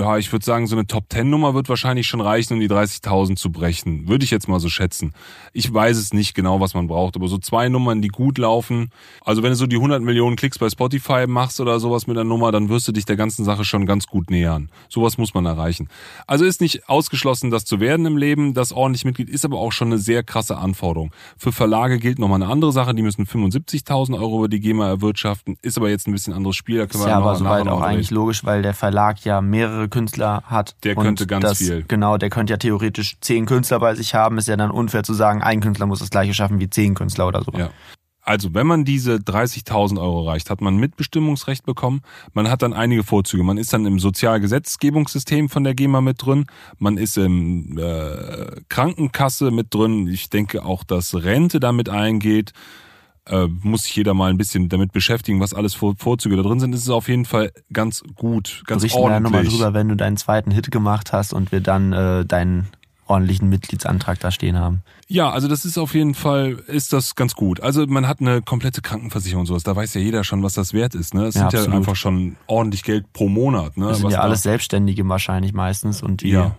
ja, 0.00 0.16
ich 0.16 0.32
würde 0.32 0.44
sagen, 0.44 0.66
so 0.66 0.74
eine 0.74 0.86
Top-10-Nummer 0.86 1.52
wird 1.52 1.68
wahrscheinlich 1.68 2.06
schon 2.06 2.22
reichen, 2.22 2.54
um 2.54 2.60
die 2.60 2.70
30.000 2.70 3.36
zu 3.36 3.52
brechen. 3.52 4.08
Würde 4.08 4.24
ich 4.24 4.30
jetzt 4.30 4.48
mal 4.48 4.58
so 4.58 4.70
schätzen. 4.70 5.12
Ich 5.52 5.72
weiß 5.72 5.98
es 5.98 6.14
nicht 6.14 6.34
genau, 6.34 6.58
was 6.58 6.72
man 6.72 6.86
braucht, 6.86 7.16
aber 7.16 7.28
so 7.28 7.36
zwei 7.36 7.68
Nummern, 7.68 8.00
die 8.00 8.08
gut 8.08 8.38
laufen. 8.38 8.90
Also 9.22 9.42
wenn 9.42 9.50
du 9.50 9.56
so 9.56 9.66
die 9.66 9.76
100 9.76 10.02
Millionen 10.02 10.36
Klicks 10.36 10.58
bei 10.58 10.70
Spotify 10.70 11.26
machst 11.26 11.60
oder 11.60 11.78
sowas 11.80 12.06
mit 12.06 12.16
der 12.16 12.24
Nummer, 12.24 12.50
dann 12.50 12.70
wirst 12.70 12.88
du 12.88 12.92
dich 12.92 13.04
der 13.04 13.16
ganzen 13.16 13.44
Sache 13.44 13.64
schon 13.64 13.84
ganz 13.84 14.06
gut 14.06 14.30
nähern. 14.30 14.70
Sowas 14.88 15.18
muss 15.18 15.34
man 15.34 15.44
erreichen. 15.44 15.88
Also 16.26 16.46
ist 16.46 16.62
nicht 16.62 16.88
ausgeschlossen, 16.88 17.50
das 17.50 17.66
zu 17.66 17.78
werden 17.78 18.06
im 18.06 18.16
Leben. 18.16 18.54
Das 18.54 18.72
ordentlich 18.72 19.04
Mitglied 19.04 19.28
ist 19.28 19.44
aber 19.44 19.58
auch 19.58 19.72
schon 19.72 19.88
eine 19.88 19.98
sehr 19.98 20.22
krasse 20.22 20.56
Anforderung. 20.56 21.12
Für 21.36 21.52
Verlage 21.52 21.98
gilt 21.98 22.18
nochmal 22.18 22.42
eine 22.42 22.50
andere 22.50 22.72
Sache. 22.72 22.94
Die 22.94 23.02
müssen 23.02 23.26
75.000 23.26 24.18
Euro 24.18 24.38
über 24.38 24.48
die 24.48 24.60
GEMA 24.60 24.88
erwirtschaften. 24.88 25.58
Ist 25.60 25.76
aber 25.76 25.90
jetzt 25.90 26.08
ein 26.08 26.12
bisschen 26.12 26.32
anderes 26.32 26.56
Spiel. 26.56 26.78
Da 26.78 26.86
können 26.86 27.02
ist 27.02 27.06
wir 27.06 27.10
ja 27.10 27.18
aber 27.18 27.36
soweit 27.36 27.68
auch 27.68 27.82
eigentlich 27.82 28.10
logisch, 28.10 28.44
weil 28.44 28.62
der 28.62 28.72
Verlag 28.72 29.22
ja 29.26 29.42
mehrere 29.42 29.89
Künstler 29.90 30.42
hat. 30.44 30.76
Der 30.84 30.94
könnte 30.94 31.26
ganz 31.26 31.42
das, 31.42 31.58
viel. 31.58 31.84
Genau, 31.86 32.16
der 32.16 32.30
könnte 32.30 32.52
ja 32.52 32.56
theoretisch 32.56 33.18
zehn 33.20 33.46
Künstler 33.46 33.80
bei 33.80 33.94
sich 33.94 34.14
haben. 34.14 34.38
Ist 34.38 34.48
ja 34.48 34.56
dann 34.56 34.70
unfair 34.70 35.02
zu 35.02 35.14
sagen, 35.14 35.42
ein 35.42 35.60
Künstler 35.60 35.86
muss 35.86 35.98
das 35.98 36.10
gleiche 36.10 36.34
schaffen 36.34 36.60
wie 36.60 36.70
zehn 36.70 36.94
Künstler 36.94 37.28
oder 37.28 37.42
so. 37.42 37.52
Ja. 37.52 37.70
Also, 38.22 38.54
wenn 38.54 38.66
man 38.66 38.84
diese 38.84 39.14
30.000 39.14 39.98
Euro 39.98 40.28
reicht, 40.28 40.50
hat 40.50 40.60
man 40.60 40.76
Mitbestimmungsrecht 40.76 41.64
bekommen. 41.64 42.02
Man 42.32 42.50
hat 42.50 42.62
dann 42.62 42.72
einige 42.74 43.02
Vorzüge. 43.02 43.42
Man 43.42 43.56
ist 43.56 43.72
dann 43.72 43.86
im 43.86 43.98
Sozialgesetzgebungssystem 43.98 45.48
von 45.48 45.64
der 45.64 45.74
GEMA 45.74 46.00
mit 46.00 46.24
drin. 46.24 46.46
Man 46.78 46.98
ist 46.98 47.16
im 47.16 47.78
äh, 47.78 48.60
Krankenkasse 48.68 49.50
mit 49.50 49.74
drin. 49.74 50.06
Ich 50.06 50.28
denke 50.28 50.64
auch, 50.64 50.84
dass 50.84 51.14
Rente 51.14 51.60
damit 51.60 51.88
eingeht 51.88 52.52
äh, 53.30 53.46
muss 53.62 53.84
sich 53.84 53.96
jeder 53.96 54.14
mal 54.14 54.30
ein 54.30 54.36
bisschen 54.36 54.68
damit 54.68 54.92
beschäftigen, 54.92 55.40
was 55.40 55.54
alles 55.54 55.74
Vor 55.74 55.94
Vorzüge 55.96 56.36
da 56.36 56.42
drin 56.42 56.60
sind. 56.60 56.74
Es 56.74 56.82
ist 56.82 56.90
auf 56.90 57.08
jeden 57.08 57.24
Fall 57.24 57.52
ganz 57.72 58.02
gut, 58.14 58.62
ganz 58.66 58.82
Berichten 58.82 58.98
ordentlich. 58.98 59.18
Wir 59.18 59.20
nochmal 59.20 59.44
drüber, 59.44 59.74
wenn 59.74 59.88
du 59.88 59.96
deinen 59.96 60.16
zweiten 60.16 60.50
Hit 60.50 60.70
gemacht 60.70 61.12
hast 61.12 61.32
und 61.32 61.52
wir 61.52 61.60
dann 61.60 61.92
äh, 61.92 62.24
deinen 62.24 62.68
ordentlichen 63.10 63.48
Mitgliedsantrag 63.48 64.20
da 64.20 64.30
stehen 64.30 64.56
haben. 64.56 64.82
Ja, 65.08 65.30
also 65.30 65.48
das 65.48 65.64
ist 65.64 65.76
auf 65.76 65.94
jeden 65.94 66.14
Fall, 66.14 66.52
ist 66.68 66.92
das 66.92 67.16
ganz 67.16 67.34
gut. 67.34 67.60
Also 67.60 67.86
man 67.86 68.06
hat 68.06 68.20
eine 68.20 68.40
komplette 68.40 68.80
Krankenversicherung 68.80 69.40
und 69.40 69.46
sowas. 69.46 69.64
Da 69.64 69.74
weiß 69.74 69.94
ja 69.94 70.00
jeder 70.00 70.22
schon, 70.22 70.42
was 70.44 70.54
das 70.54 70.72
wert 70.72 70.94
ist. 70.94 71.12
Ne? 71.12 71.24
Das 71.24 71.34
ja, 71.34 71.40
sind 71.40 71.46
absolut. 71.46 71.68
ja 71.68 71.74
einfach 71.74 71.96
schon 71.96 72.36
ordentlich 72.46 72.84
Geld 72.84 73.12
pro 73.12 73.28
Monat. 73.28 73.76
Ne? 73.76 73.88
Das 73.88 73.98
sind 73.98 74.06
was 74.06 74.12
ja 74.14 74.20
alles 74.20 74.44
Selbstständige 74.44 75.06
wahrscheinlich 75.08 75.52
meistens 75.52 76.02
und 76.02 76.22
die 76.22 76.30
ja. 76.30 76.54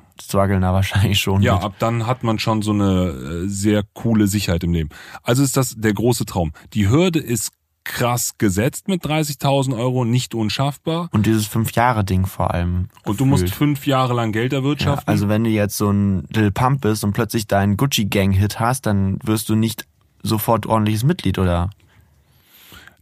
Da 0.61 0.73
wahrscheinlich 0.73 1.19
schon. 1.19 1.41
Ja, 1.41 1.55
mit. 1.55 1.63
ab 1.63 1.73
dann 1.79 2.07
hat 2.07 2.23
man 2.23 2.39
schon 2.39 2.61
so 2.61 2.71
eine 2.71 3.43
äh, 3.43 3.47
sehr 3.47 3.83
coole 3.93 4.27
Sicherheit 4.27 4.63
im 4.63 4.73
Leben. 4.73 4.89
Also 5.23 5.43
ist 5.43 5.57
das 5.57 5.75
der 5.77 5.93
große 5.93 6.25
Traum. 6.25 6.53
Die 6.73 6.89
Hürde 6.89 7.19
ist 7.19 7.51
krass 7.83 8.37
gesetzt 8.37 8.87
mit 8.87 9.03
30.000 9.05 9.77
Euro, 9.77 10.05
nicht 10.05 10.35
unschaffbar. 10.35 11.09
Und 11.11 11.25
dieses 11.25 11.47
Fünf-Jahre-Ding 11.47 12.25
vor 12.25 12.53
allem. 12.53 12.89
Und 13.05 13.19
du 13.19 13.25
musst 13.25 13.49
fünf 13.49 13.87
Jahre 13.87 14.13
lang 14.13 14.31
Geld 14.31 14.53
erwirtschaften. 14.53 15.05
Ja, 15.07 15.11
also 15.11 15.29
wenn 15.29 15.43
du 15.43 15.49
jetzt 15.49 15.77
so 15.77 15.89
ein 15.89 16.25
Lil 16.33 16.51
Pump 16.51 16.81
bist 16.81 17.03
und 17.03 17.13
plötzlich 17.13 17.47
deinen 17.47 17.77
Gucci-Gang-Hit 17.77 18.59
hast, 18.59 18.85
dann 18.85 19.17
wirst 19.23 19.49
du 19.49 19.55
nicht 19.55 19.85
sofort 20.21 20.67
ordentliches 20.67 21.03
Mitglied, 21.03 21.39
oder? 21.39 21.71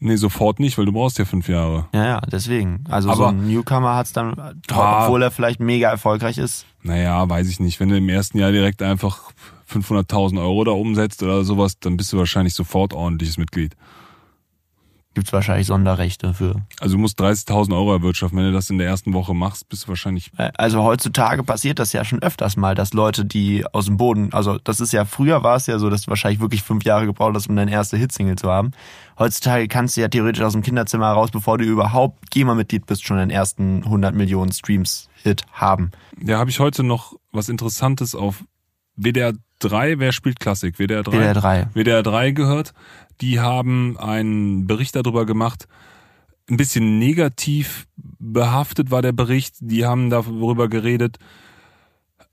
Nee, 0.01 0.15
sofort 0.15 0.59
nicht, 0.59 0.77
weil 0.77 0.85
du 0.85 0.93
brauchst 0.93 1.19
ja 1.19 1.25
fünf 1.25 1.49
Jahre. 1.49 1.87
Ja, 1.93 2.05
ja, 2.05 2.21
deswegen. 2.21 2.83
Also 2.89 3.09
Aber 3.09 3.17
so 3.17 3.25
ein 3.25 3.47
Newcomer 3.47 3.95
hat's 3.95 4.13
dann, 4.13 4.33
ah, 4.71 5.05
obwohl 5.05 5.21
er 5.21 5.31
vielleicht 5.31 5.59
mega 5.59 5.89
erfolgreich 5.89 6.37
ist. 6.37 6.65
Naja, 6.83 7.27
weiß 7.27 7.49
ich 7.49 7.59
nicht. 7.59 7.79
Wenn 7.79 7.89
du 7.89 7.97
im 7.97 8.07
ersten 8.07 8.37
Jahr 8.37 8.51
direkt 8.51 8.81
einfach 8.81 9.31
500.000 9.69 10.39
Euro 10.39 10.63
da 10.63 10.71
umsetzt 10.71 11.21
oder 11.21 11.43
sowas, 11.43 11.79
dann 11.79 11.97
bist 11.97 12.13
du 12.13 12.17
wahrscheinlich 12.17 12.53
sofort 12.53 12.93
ordentliches 12.93 13.37
Mitglied 13.37 13.75
gibt 15.19 15.27
es 15.27 15.33
wahrscheinlich 15.33 15.67
Sonderrechte 15.67 16.33
für. 16.33 16.55
Also 16.79 16.95
du 16.95 17.01
musst 17.01 17.19
30.000 17.19 17.73
Euro 17.75 17.91
erwirtschaften. 17.91 18.37
Wenn 18.39 18.45
du 18.45 18.53
das 18.53 18.69
in 18.69 18.77
der 18.77 18.87
ersten 18.87 19.13
Woche 19.13 19.33
machst, 19.33 19.67
bist 19.67 19.83
du 19.83 19.89
wahrscheinlich... 19.89 20.31
Äh, 20.37 20.51
also 20.57 20.81
heutzutage 20.81 21.43
passiert 21.43 21.77
das 21.77 21.91
ja 21.91 22.05
schon 22.05 22.21
öfters 22.21 22.55
mal, 22.55 22.73
dass 22.73 22.93
Leute, 22.93 23.25
die 23.25 23.65
aus 23.73 23.87
dem 23.87 23.97
Boden... 23.97 24.31
Also 24.31 24.57
das 24.63 24.79
ist 24.79 24.93
ja, 24.93 25.03
früher 25.03 25.43
war 25.43 25.57
es 25.57 25.67
ja 25.67 25.77
so, 25.77 25.89
dass 25.89 26.03
du 26.03 26.07
wahrscheinlich 26.07 26.39
wirklich 26.39 26.63
fünf 26.63 26.85
Jahre 26.85 27.05
gebraucht 27.05 27.33
hast, 27.35 27.49
um 27.49 27.57
deine 27.57 27.69
erste 27.69 27.97
Hitsingle 27.97 28.37
zu 28.37 28.49
haben. 28.49 28.71
Heutzutage 29.17 29.67
kannst 29.67 29.97
du 29.97 30.01
ja 30.01 30.07
theoretisch 30.07 30.41
aus 30.41 30.53
dem 30.53 30.61
Kinderzimmer 30.61 31.11
raus, 31.11 31.31
bevor 31.31 31.57
du 31.57 31.65
überhaupt 31.65 32.31
GEMA-Mitglied 32.31 32.85
bist, 32.85 33.05
schon 33.05 33.17
den 33.17 33.29
ersten 33.29 33.83
100 33.83 34.15
Millionen 34.15 34.53
Streams-Hit 34.53 35.43
haben. 35.51 35.91
Ja, 36.23 36.37
habe 36.37 36.49
ich 36.49 36.61
heute 36.61 36.83
noch 36.83 37.15
was 37.33 37.49
Interessantes 37.49 38.15
auf 38.15 38.45
WDR 38.95 39.33
3, 39.59 39.99
wer 39.99 40.13
spielt 40.13 40.39
Klassik? 40.39 40.79
WDR 40.79 41.03
3? 41.03 41.11
WDR 41.11 41.33
3. 41.33 41.67
WDR 41.73 42.03
3 42.03 42.31
gehört 42.31 42.73
die 43.21 43.39
haben 43.39 43.97
einen 43.97 44.67
Bericht 44.67 44.95
darüber 44.95 45.25
gemacht. 45.25 45.67
Ein 46.49 46.57
bisschen 46.57 46.97
negativ 46.99 47.87
behaftet 47.97 48.91
war 48.91 49.01
der 49.01 49.11
Bericht. 49.11 49.55
Die 49.59 49.85
haben 49.85 50.09
darüber 50.09 50.67
geredet, 50.67 51.19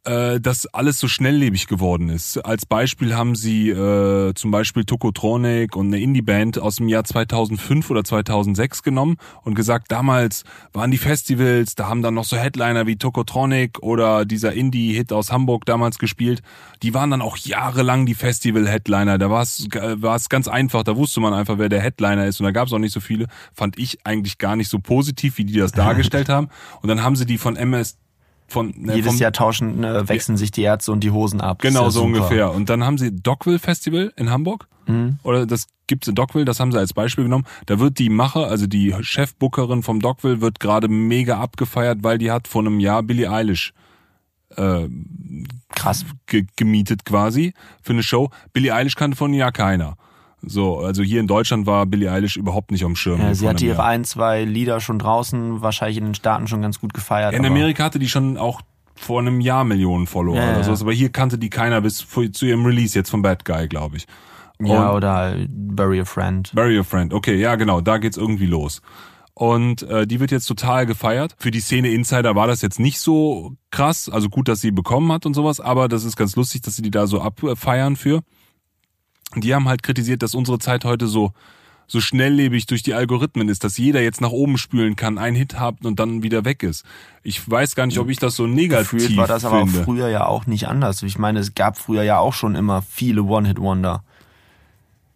äh, 0.06 0.40
dass 0.40 0.66
alles 0.66 0.98
so 0.98 1.08
schnelllebig 1.08 1.66
geworden 1.66 2.08
ist. 2.08 2.38
Als 2.38 2.64
Beispiel 2.64 3.14
haben 3.14 3.34
sie 3.34 3.70
äh, 3.70 4.34
zum 4.34 4.50
Beispiel 4.50 4.84
Tokotronic 4.84 5.76
und 5.76 5.88
eine 5.88 5.98
Indie-Band 5.98 6.58
aus 6.58 6.76
dem 6.76 6.88
Jahr 6.88 7.04
2005 7.04 7.90
oder 7.90 8.04
2006 8.04 8.82
genommen 8.82 9.16
und 9.42 9.54
gesagt, 9.54 9.90
damals 9.90 10.44
waren 10.72 10.90
die 10.90 10.98
Festivals, 10.98 11.74
da 11.74 11.88
haben 11.88 12.02
dann 12.02 12.14
noch 12.14 12.24
so 12.24 12.36
Headliner 12.36 12.86
wie 12.86 12.96
Tokotronic 12.96 13.82
oder 13.82 14.24
dieser 14.24 14.52
Indie-Hit 14.52 15.12
aus 15.12 15.32
Hamburg 15.32 15.64
damals 15.66 15.98
gespielt. 15.98 16.40
Die 16.82 16.94
waren 16.94 17.10
dann 17.10 17.22
auch 17.22 17.36
jahrelang 17.36 18.06
die 18.06 18.14
Festival-Headliner. 18.14 19.18
Da 19.18 19.30
war 19.30 19.42
es 19.42 19.66
war 19.72 20.16
es 20.16 20.28
ganz 20.28 20.48
einfach, 20.48 20.84
da 20.84 20.96
wusste 20.96 21.20
man 21.20 21.34
einfach, 21.34 21.58
wer 21.58 21.68
der 21.68 21.80
Headliner 21.80 22.26
ist 22.26 22.40
und 22.40 22.44
da 22.44 22.52
gab 22.52 22.68
es 22.68 22.72
auch 22.72 22.78
nicht 22.78 22.92
so 22.92 23.00
viele. 23.00 23.26
Fand 23.52 23.78
ich 23.78 23.98
eigentlich 24.04 24.38
gar 24.38 24.56
nicht 24.56 24.68
so 24.68 24.78
positiv, 24.78 25.38
wie 25.38 25.44
die 25.44 25.58
das 25.58 25.72
dargestellt 25.72 26.28
haben. 26.30 26.48
Und 26.80 26.88
dann 26.88 27.02
haben 27.02 27.16
sie 27.16 27.26
die 27.26 27.38
von 27.38 27.56
MS 27.56 27.96
von 28.48 28.72
ne, 28.76 28.94
jedes 28.94 29.12
vom, 29.12 29.20
Jahr 29.20 29.32
tauschen 29.32 29.84
äh, 29.84 30.08
wechseln 30.08 30.36
ja. 30.36 30.38
sich 30.38 30.50
die 30.50 30.62
Ärzte 30.62 30.92
und 30.92 31.00
die 31.00 31.10
Hosen 31.10 31.40
ab. 31.40 31.60
Genau 31.60 31.84
so 31.84 32.00
super. 32.00 32.06
ungefähr. 32.06 32.52
Und 32.52 32.70
dann 32.70 32.84
haben 32.84 32.98
sie 32.98 33.10
Dockville 33.10 33.58
Festival 33.58 34.12
in 34.16 34.30
Hamburg. 34.30 34.68
Mhm. 34.86 35.18
Oder 35.22 35.46
das 35.46 35.66
gibt's 35.86 36.08
in 36.08 36.14
Dockville, 36.14 36.44
das 36.44 36.60
haben 36.60 36.72
sie 36.72 36.78
als 36.78 36.92
Beispiel 36.92 37.24
genommen. 37.24 37.44
Da 37.66 37.78
wird 37.78 37.98
die 37.98 38.08
Macher, 38.08 38.46
also 38.46 38.66
die 38.66 38.94
Chefbookerin 39.00 39.82
vom 39.82 40.00
Dockville, 40.00 40.40
wird 40.40 40.60
gerade 40.60 40.88
mega 40.88 41.38
abgefeiert, 41.38 41.98
weil 42.02 42.18
die 42.18 42.30
hat 42.30 42.48
vor 42.48 42.62
einem 42.62 42.80
Jahr 42.80 43.02
Billie 43.02 43.30
Eilish 43.30 43.72
äh, 44.56 44.88
krass 45.74 46.04
ge 46.26 46.46
gemietet 46.56 47.04
quasi 47.04 47.52
für 47.82 47.92
eine 47.92 48.02
Show. 48.02 48.30
Billie 48.52 48.74
Eilish 48.74 48.94
kannte 48.94 49.16
von 49.16 49.34
ja 49.34 49.50
keiner. 49.50 49.96
So, 50.42 50.78
also 50.78 51.02
hier 51.02 51.20
in 51.20 51.26
Deutschland 51.26 51.66
war 51.66 51.86
Billie 51.86 52.10
Eilish 52.10 52.36
überhaupt 52.36 52.70
nicht 52.70 52.84
am 52.84 52.94
Schirm. 52.94 53.20
Ja, 53.20 53.34
sie 53.34 53.48
hatte 53.48 53.64
ihre 53.64 53.84
ein, 53.84 54.04
zwei 54.04 54.44
Lieder 54.44 54.80
schon 54.80 54.98
draußen, 54.98 55.62
wahrscheinlich 55.62 55.98
in 55.98 56.04
den 56.04 56.14
Staaten 56.14 56.46
schon 56.46 56.62
ganz 56.62 56.80
gut 56.80 56.94
gefeiert. 56.94 57.34
In 57.34 57.44
Amerika 57.44 57.84
hatte 57.84 57.98
die 57.98 58.08
schon 58.08 58.36
auch 58.36 58.60
vor 58.94 59.20
einem 59.20 59.40
Jahr 59.40 59.64
Millionen 59.64 60.06
Follower 60.06 60.36
ja, 60.36 60.52
oder 60.52 60.64
sowas, 60.64 60.82
aber 60.82 60.92
hier 60.92 61.10
kannte 61.10 61.38
die 61.38 61.50
keiner 61.50 61.80
bis 61.80 62.06
zu 62.06 62.46
ihrem 62.46 62.64
Release 62.64 62.96
jetzt 62.96 63.10
von 63.10 63.22
Bad 63.22 63.44
Guy, 63.44 63.68
glaube 63.68 63.98
ich. 63.98 64.06
Und 64.58 64.66
ja, 64.66 64.92
oder 64.92 65.36
Bury 65.48 66.00
a 66.00 66.04
Friend. 66.04 66.50
Bury 66.54 66.78
a 66.78 66.82
Friend, 66.82 67.12
okay, 67.12 67.36
ja 67.38 67.56
genau, 67.56 67.80
da 67.80 67.98
geht's 67.98 68.16
irgendwie 68.16 68.46
los. 68.46 68.80
Und 69.34 69.82
äh, 69.82 70.06
die 70.06 70.18
wird 70.18 70.30
jetzt 70.30 70.46
total 70.46 70.86
gefeiert. 70.86 71.34
Für 71.38 71.50
die 71.50 71.60
Szene 71.60 71.90
Insider 71.90 72.34
war 72.34 72.46
das 72.46 72.62
jetzt 72.62 72.80
nicht 72.80 72.98
so 72.98 73.52
krass, 73.70 74.08
also 74.08 74.30
gut, 74.30 74.48
dass 74.48 74.62
sie 74.62 74.70
bekommen 74.70 75.12
hat 75.12 75.26
und 75.26 75.34
sowas, 75.34 75.60
aber 75.60 75.88
das 75.88 76.04
ist 76.04 76.16
ganz 76.16 76.36
lustig, 76.36 76.62
dass 76.62 76.76
sie 76.76 76.82
die 76.82 76.90
da 76.90 77.06
so 77.06 77.20
abfeiern 77.20 77.96
für 77.96 78.22
die 79.42 79.54
haben 79.54 79.68
halt 79.68 79.82
kritisiert, 79.82 80.22
dass 80.22 80.34
unsere 80.34 80.58
Zeit 80.58 80.84
heute 80.84 81.06
so 81.06 81.32
so 81.88 82.00
schnelllebig 82.00 82.66
durch 82.66 82.82
die 82.82 82.94
Algorithmen 82.94 83.48
ist, 83.48 83.62
dass 83.62 83.76
jeder 83.78 84.02
jetzt 84.02 84.20
nach 84.20 84.30
oben 84.30 84.58
spülen 84.58 84.96
kann, 84.96 85.18
einen 85.18 85.36
Hit 85.36 85.58
hat 85.58 85.84
und 85.84 86.00
dann 86.00 86.22
wieder 86.22 86.44
weg 86.44 86.62
ist. 86.62 86.84
Ich 87.22 87.48
weiß 87.48 87.76
gar 87.76 87.86
nicht, 87.86 87.98
ob 87.98 88.08
ich 88.08 88.18
das 88.18 88.34
so 88.34 88.46
negativ 88.46 88.90
Gefühlt 88.90 89.16
war 89.16 89.28
das 89.28 89.44
aber 89.44 89.62
auch 89.62 89.68
früher 89.68 90.08
ja 90.08 90.26
auch 90.26 90.46
nicht 90.46 90.66
anders. 90.66 91.02
Ich 91.02 91.18
meine, 91.18 91.38
es 91.38 91.54
gab 91.54 91.78
früher 91.78 92.02
ja 92.02 92.18
auch 92.18 92.34
schon 92.34 92.56
immer 92.56 92.82
viele 92.82 93.22
One-Hit-Wonder. 93.22 94.02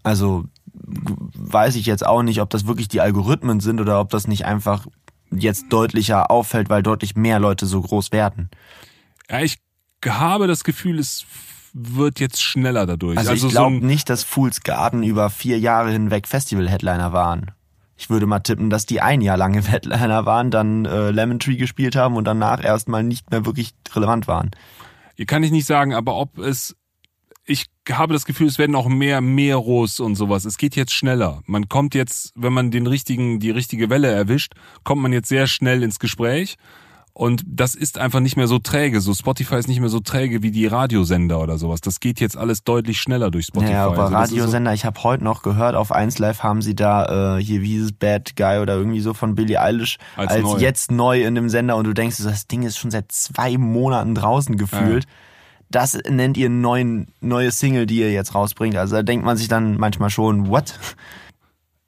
Also 0.03 0.45
weiß 0.73 1.75
ich 1.75 1.87
jetzt 1.87 2.07
auch 2.07 2.23
nicht, 2.23 2.41
ob 2.41 2.51
das 2.51 2.66
wirklich 2.66 2.89
die 2.89 3.01
Algorithmen 3.01 3.61
sind 3.61 3.81
oder 3.81 4.01
ob 4.01 4.11
das 4.11 4.29
nicht 4.29 4.45
einfach 4.45 4.87
jetzt 5.33 5.66
deutlicher 5.71 6.31
auffällt, 6.31 6.71
weil 6.71 6.83
deutlich 6.83 7.16
mehr 7.16 7.41
Leute 7.41 7.66
so 7.66 7.81
groß 7.81 8.12
werden. 8.12 8.49
Ja, 9.29 9.41
ich 9.41 9.59
habe 10.07 10.47
das 10.47 10.64
Gefühl, 10.64 10.99
es 10.99 11.27
wird 11.73 12.21
jetzt 12.21 12.43
schneller 12.43 12.87
dadurch. 12.87 13.18
Also, 13.18 13.31
also 13.31 13.47
ich 13.47 13.53
glaube 13.53 13.79
so 13.81 13.87
nicht, 13.87 14.11
dass 14.11 14.23
Fool's 14.23 14.62
Garden 14.62 15.03
über 15.03 15.31
vier 15.31 15.59
Jahre 15.59 15.91
hinweg 15.91 16.29
Festival-Headliner 16.29 17.12
waren. 17.12 17.53
Ich 17.97 18.09
würde 18.09 18.27
mal 18.27 18.41
tippen, 18.41 18.71
dass 18.71 18.87
die 18.87 19.01
ein 19.01 19.21
Jahr 19.21 19.37
lange 19.37 19.62
Headliner 19.66 20.27
waren, 20.27 20.51
dann 20.51 20.85
äh, 20.85 21.11
Lemon 21.11 21.39
Tree 21.39 21.57
gespielt 21.57 21.97
haben 21.97 22.16
und 22.16 22.25
danach 22.25 22.62
erstmal 22.64 23.03
nicht 23.03 23.31
mehr 23.31 23.45
wirklich 23.47 23.75
relevant 23.95 24.27
waren. 24.27 24.51
Hier 25.16 25.27
kann 25.27 25.43
ich 25.43 25.51
nicht 25.51 25.66
sagen, 25.66 25.95
aber 25.95 26.14
ob 26.14 26.39
es 26.39 26.77
ich 27.51 27.66
habe 27.91 28.12
das 28.12 28.27
Gefühl, 28.27 28.47
es 28.47 28.59
werden 28.59 28.77
auch 28.77 28.89
mehr 28.89 29.21
Meros 29.21 29.99
und 29.99 30.14
sowas. 30.14 30.45
Es 30.45 30.57
geht 30.57 30.77
jetzt 30.77 30.93
schneller. 30.93 31.43
Man 31.47 31.68
kommt 31.68 31.95
jetzt, 31.95 32.33
wenn 32.37 32.53
man 32.53 32.71
den 32.71 32.87
richtigen, 32.87 33.41
die 33.41 33.51
richtige 33.51 33.91
Welle 33.91 34.09
erwischt, 34.09 34.55
kommt 34.85 35.03
man 35.03 35.12
jetzt 35.12 35.29
sehr 35.29 35.49
schnell 35.49 35.83
ins 35.83 35.99
Gespräch. 35.99 36.57
Und 37.12 37.42
das 37.46 37.74
ist 37.74 37.98
einfach 37.98 38.20
nicht 38.20 38.36
mehr 38.36 38.46
so 38.46 38.58
träge. 38.58 39.00
So 39.00 39.12
Spotify 39.14 39.56
ist 39.56 39.68
nicht 39.68 39.80
mehr 39.80 39.88
so 39.88 40.00
träge 40.00 40.42
wie 40.42 40.50
die 40.50 40.66
Radiosender 40.66 41.40
oder 41.40 41.58
sowas. 41.58 41.80
Das 41.80 42.00
geht 42.00 42.20
jetzt 42.20 42.36
alles 42.36 42.62
deutlich 42.62 43.00
schneller 43.00 43.30
durch 43.30 43.46
Spotify. 43.46 43.72
Ja, 43.72 43.86
aber 43.86 44.04
also 44.04 44.14
Radiosender, 44.14 44.70
so 44.70 44.74
ich 44.74 44.84
habe 44.84 45.02
heute 45.02 45.24
noch 45.24 45.42
gehört, 45.42 45.74
auf 45.74 45.94
1Live 45.94 46.40
haben 46.40 46.62
sie 46.62 46.74
da 46.74 47.36
äh, 47.36 47.42
hier 47.42 47.62
wie 47.62 47.68
dieses 47.68 47.92
Bad 47.92 48.36
Guy 48.36 48.58
oder 48.61 48.76
irgendwie 48.76 49.00
so 49.00 49.12
von 49.12 49.34
Billie 49.34 49.61
Eilish 49.61 49.98
als, 50.16 50.32
als 50.32 50.42
neu. 50.42 50.58
jetzt 50.58 50.92
neu 50.92 51.22
in 51.22 51.34
dem 51.34 51.48
Sender 51.48 51.76
und 51.76 51.84
du 51.84 51.92
denkst, 51.92 52.18
das 52.22 52.46
Ding 52.46 52.62
ist 52.62 52.78
schon 52.78 52.90
seit 52.90 53.11
zwei 53.11 53.58
Monaten 53.58 54.14
draußen 54.14 54.56
gefühlt. 54.56 55.04
Ja. 55.04 55.11
Das 55.70 55.98
nennt 56.08 56.36
ihr 56.36 56.48
neuen, 56.48 57.08
neue 57.20 57.52
Single, 57.52 57.86
die 57.86 58.00
ihr 58.00 58.12
jetzt 58.12 58.34
rausbringt. 58.34 58.76
Also 58.76 58.96
da 58.96 59.02
denkt 59.02 59.24
man 59.24 59.36
sich 59.36 59.48
dann 59.48 59.76
manchmal 59.76 60.11
schon, 60.11 60.48
what? 60.48 60.74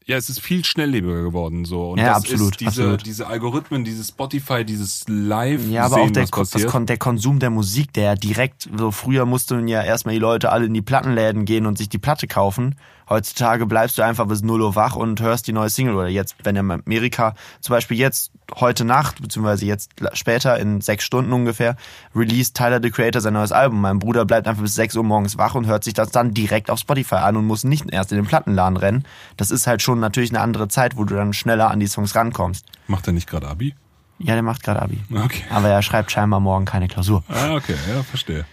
Ja, 0.06 0.16
es 0.16 0.28
ist 0.28 0.40
viel 0.40 0.64
schnelllebiger 0.64 1.22
geworden 1.22 1.64
so. 1.64 1.90
Und 1.90 1.98
ja, 1.98 2.08
das 2.08 2.16
absolut, 2.18 2.52
ist 2.52 2.60
diese, 2.60 2.82
absolut. 2.82 3.06
diese 3.06 3.26
Algorithmen, 3.26 3.84
dieses 3.84 4.08
Spotify, 4.08 4.64
dieses 4.64 5.04
Live. 5.08 5.66
Ja, 5.68 5.84
aber 5.86 5.96
sehen, 5.96 6.08
auch 6.08 6.12
der, 6.12 6.26
das, 6.26 6.86
der 6.86 6.98
Konsum 6.98 7.38
der 7.38 7.50
Musik, 7.50 7.92
der 7.92 8.16
direkt, 8.16 8.68
so 8.76 8.90
früher 8.90 9.26
mussten 9.26 9.68
ja 9.68 9.82
erstmal 9.82 10.14
die 10.14 10.20
Leute 10.20 10.50
alle 10.50 10.66
in 10.66 10.74
die 10.74 10.82
Plattenläden 10.82 11.44
gehen 11.44 11.66
und 11.66 11.78
sich 11.78 11.88
die 11.88 11.98
Platte 11.98 12.26
kaufen. 12.26 12.76
Heutzutage 13.12 13.66
bleibst 13.66 13.98
du 13.98 14.02
einfach 14.02 14.26
bis 14.26 14.40
0 14.42 14.62
Uhr 14.62 14.74
wach 14.74 14.96
und 14.96 15.20
hörst 15.20 15.46
die 15.46 15.52
neue 15.52 15.68
Single. 15.68 15.96
Oder 15.96 16.08
jetzt, 16.08 16.34
wenn 16.44 16.56
in 16.56 16.70
Amerika 16.70 17.34
zum 17.60 17.74
Beispiel 17.74 17.98
jetzt 17.98 18.32
heute 18.54 18.86
Nacht, 18.86 19.20
beziehungsweise 19.20 19.66
jetzt 19.66 19.90
später 20.14 20.58
in 20.58 20.80
sechs 20.80 21.04
Stunden 21.04 21.30
ungefähr, 21.34 21.76
released 22.16 22.56
Tyler 22.56 22.80
the 22.82 22.90
Creator 22.90 23.20
sein 23.20 23.34
neues 23.34 23.52
Album. 23.52 23.82
Mein 23.82 23.98
Bruder 23.98 24.24
bleibt 24.24 24.48
einfach 24.48 24.62
bis 24.62 24.76
6 24.76 24.96
Uhr 24.96 25.04
morgens 25.04 25.36
wach 25.36 25.54
und 25.54 25.66
hört 25.66 25.84
sich 25.84 25.92
das 25.92 26.10
dann 26.10 26.32
direkt 26.32 26.70
auf 26.70 26.78
Spotify 26.78 27.16
an 27.16 27.36
und 27.36 27.44
muss 27.44 27.64
nicht 27.64 27.84
erst 27.92 28.12
in 28.12 28.16
den 28.16 28.24
Plattenladen 28.24 28.78
rennen. 28.78 29.04
Das 29.36 29.50
ist 29.50 29.66
halt 29.66 29.82
schon 29.82 30.00
natürlich 30.00 30.30
eine 30.30 30.40
andere 30.40 30.68
Zeit, 30.68 30.96
wo 30.96 31.04
du 31.04 31.14
dann 31.14 31.34
schneller 31.34 31.70
an 31.70 31.80
die 31.80 31.88
Songs 31.88 32.14
rankommst. 32.14 32.64
Macht 32.86 33.06
er 33.08 33.12
nicht 33.12 33.28
gerade 33.28 33.46
Abi? 33.46 33.74
Ja, 34.20 34.32
der 34.32 34.42
macht 34.42 34.62
gerade 34.62 34.80
Abi. 34.80 34.98
Okay. 35.14 35.42
Aber 35.50 35.68
er 35.68 35.82
schreibt 35.82 36.10
scheinbar 36.12 36.40
morgen 36.40 36.64
keine 36.64 36.88
Klausur. 36.88 37.24
Ah, 37.28 37.56
okay, 37.56 37.74
ja, 37.94 38.02
verstehe. 38.04 38.46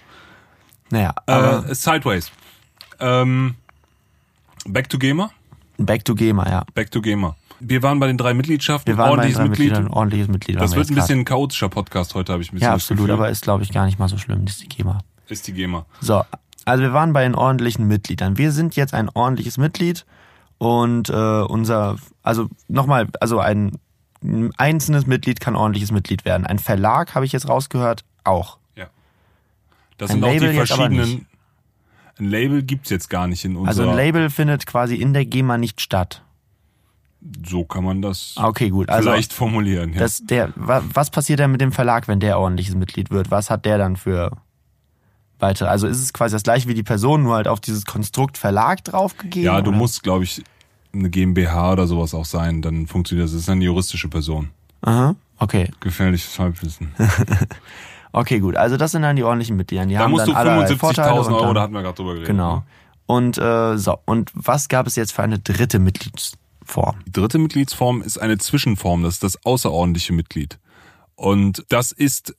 Naja, 0.90 1.14
aber 1.28 1.70
äh, 1.70 1.76
Sideways. 1.76 2.30
Ähm, 3.00 3.56
Back 4.66 4.90
to 4.90 4.98
Gamer? 4.98 5.32
Back 5.78 6.06
to 6.06 6.16
Gamer, 6.16 6.50
ja. 6.50 6.64
Back 6.74 6.92
to 6.92 7.02
Gamer. 7.02 7.36
Wir 7.60 7.84
waren 7.84 8.00
bei 8.00 8.08
den 8.08 8.18
drei 8.18 8.34
Mitgliedschaften. 8.34 8.92
Wir 8.92 8.98
waren 8.98 9.12
ordentliches 9.12 9.38
bei 9.38 9.44
den 9.44 9.54
drei 9.54 9.80
Mitglied. 9.80 9.92
ordentliches 9.92 10.28
Mitglied. 10.28 10.60
Das 10.60 10.76
wird 10.76 10.90
ein 10.90 10.96
bisschen 10.96 11.20
ein 11.20 11.26
chaotischer 11.26 11.70
Podcast 11.70 12.16
heute, 12.16 12.32
habe 12.32 12.42
ich 12.42 12.52
ein 12.52 12.56
bisschen 12.56 12.68
Ja, 12.68 12.74
absolut, 12.74 13.10
aber 13.10 13.30
ist, 13.30 13.44
glaube 13.44 13.64
ich, 13.64 13.72
gar 13.72 13.86
nicht 13.86 14.00
mal 14.00 14.08
so 14.08 14.18
schlimm. 14.18 14.46
Das 14.46 14.56
ist 14.56 14.64
die 14.64 14.70
GEMA. 14.70 15.00
Ist 15.28 15.48
die 15.48 15.54
GEMA. 15.54 15.86
So, 16.00 16.24
also 16.66 16.84
wir 16.84 16.94
waren 16.94 17.14
bei 17.14 17.24
den 17.24 17.36
ordentlichen 17.36 17.88
Mitgliedern. 17.88 18.38
Wir 18.38 18.52
sind 18.52 18.76
jetzt 18.76 18.94
ein 18.94 19.10
ordentliches 19.10 19.58
Mitglied 19.58 20.06
und 20.58 21.10
äh, 21.10 21.14
unser, 21.14 21.98
also 22.24 22.50
nochmal, 22.68 23.08
also 23.20 23.40
ein, 23.40 23.80
ein 24.24 24.52
einzelnes 24.58 25.08
Mitglied 25.08 25.40
kann 25.40 25.56
ordentliches 25.56 25.92
Mitglied 25.92 26.26
werden. 26.26 26.46
Ein 26.46 26.60
Verlag, 26.60 27.16
habe 27.16 27.26
ich 27.26 27.32
jetzt 27.32 27.48
rausgehört, 27.48 28.04
auch. 28.24 28.58
Ja. 28.76 28.88
Das 29.98 30.10
ein 30.10 30.16
sind 30.16 30.22
Label 30.22 30.50
auch 30.50 30.52
die 30.52 30.58
verschiedenen 30.58 31.26
ein 32.20 32.26
Label 32.26 32.64
gibt's 32.64 32.90
jetzt 32.90 33.10
gar 33.10 33.28
nicht 33.28 33.46
in 33.46 33.56
unserer... 33.56 33.70
Also 33.70 33.90
ein 33.90 33.96
Label 33.96 34.30
findet 34.30 34.66
quasi 34.66 34.96
in 34.96 35.14
der 35.14 35.26
GEMA 35.26 35.58
nicht 35.58 35.82
statt. 35.82 36.24
So 37.46 37.66
kann 37.66 37.84
man 37.84 38.02
das 38.02 38.36
ah, 38.38 38.48
okay, 38.48 38.70
gut. 38.70 38.90
Also 38.90 39.10
vielleicht 39.10 39.34
formulieren. 39.34 39.94
Ja. 39.94 40.00
Das, 40.00 40.24
der, 40.26 40.54
was 40.56 41.10
passiert 41.10 41.40
denn 41.40 41.52
mit 41.52 41.60
dem 41.60 41.74
Verlag, 41.74 42.08
wenn 42.08 42.22
der 42.22 42.40
ordentliches 42.40 42.76
Mitglied 42.76 43.12
wird? 43.12 43.30
Was 43.30 43.50
hat 43.50 43.66
der 43.66 43.78
dann 43.78 43.98
für 43.98 44.32
weiter? 45.38 45.70
Also 45.70 45.88
ist 45.88 46.02
es 46.02 46.14
quasi 46.14 46.34
das 46.36 46.44
gleiche 46.44 46.70
wie 46.70 46.74
die 46.74 46.84
Person, 46.84 47.24
nur 47.24 47.36
halt 47.36 47.50
auf 47.50 47.60
dieses 47.60 47.86
Konstrukt 47.86 48.38
Verlag 48.38 48.86
draufgegeben? 48.86 49.46
Ja, 49.46 49.62
du 49.62 49.70
oder? 49.70 49.78
musst, 49.78 50.04
glaube 50.04 50.24
ich, 50.24 50.44
eine 50.94 51.10
GmbH 51.10 51.74
oder 51.74 51.88
sowas 51.88 52.14
auch 52.14 52.26
sein, 52.26 52.62
dann 52.62 52.88
funktioniert 52.88 53.26
das. 53.26 53.34
Das 53.34 53.42
ist 53.42 53.50
eine 53.50 53.66
juristische 53.66 54.08
Person. 54.08 54.52
Aha, 54.82 55.16
okay. 55.38 55.72
Gefährliches 55.82 56.40
Halbwissen. 56.40 56.94
Okay, 58.12 58.40
gut. 58.40 58.56
Also 58.56 58.78
das 58.78 58.92
sind 58.92 59.04
dann 59.04 59.16
die 59.16 59.24
ordentlichen 59.24 59.56
Mitglieder. 59.56 59.86
Die 59.86 59.94
da 59.94 60.02
haben 60.02 60.12
musst 60.12 60.28
dann 60.28 60.66
du 60.68 60.74
75.000 60.74 61.36
Euro, 61.36 61.54
da 61.54 61.62
hatten 61.62 61.74
wir 61.74 61.82
gerade 61.82 61.96
drüber 61.96 62.14
geredet. 62.14 62.28
Genau. 62.28 62.58
Ne? 62.58 62.64
Und 63.06 63.38
äh, 63.38 63.78
so, 63.78 63.98
und 64.06 64.32
was 64.34 64.70
gab 64.70 64.88
es 64.88 64.96
jetzt 64.96 65.14
für 65.14 65.24
eine 65.24 65.40
dritte 65.40 65.80
Mitgliedsform? 65.80 66.98
Die 67.06 67.12
dritte 67.12 67.38
Mitgliedsform 67.38 68.02
ist 68.02 68.20
eine 68.20 68.38
Zwischenform, 68.38 69.04
das 69.04 69.16
ist 69.16 69.24
das 69.24 69.46
außerordentliche 69.46 70.14
Mitglied. 70.14 70.60
Und 71.16 71.66
das 71.70 71.92
ist, 71.92 72.36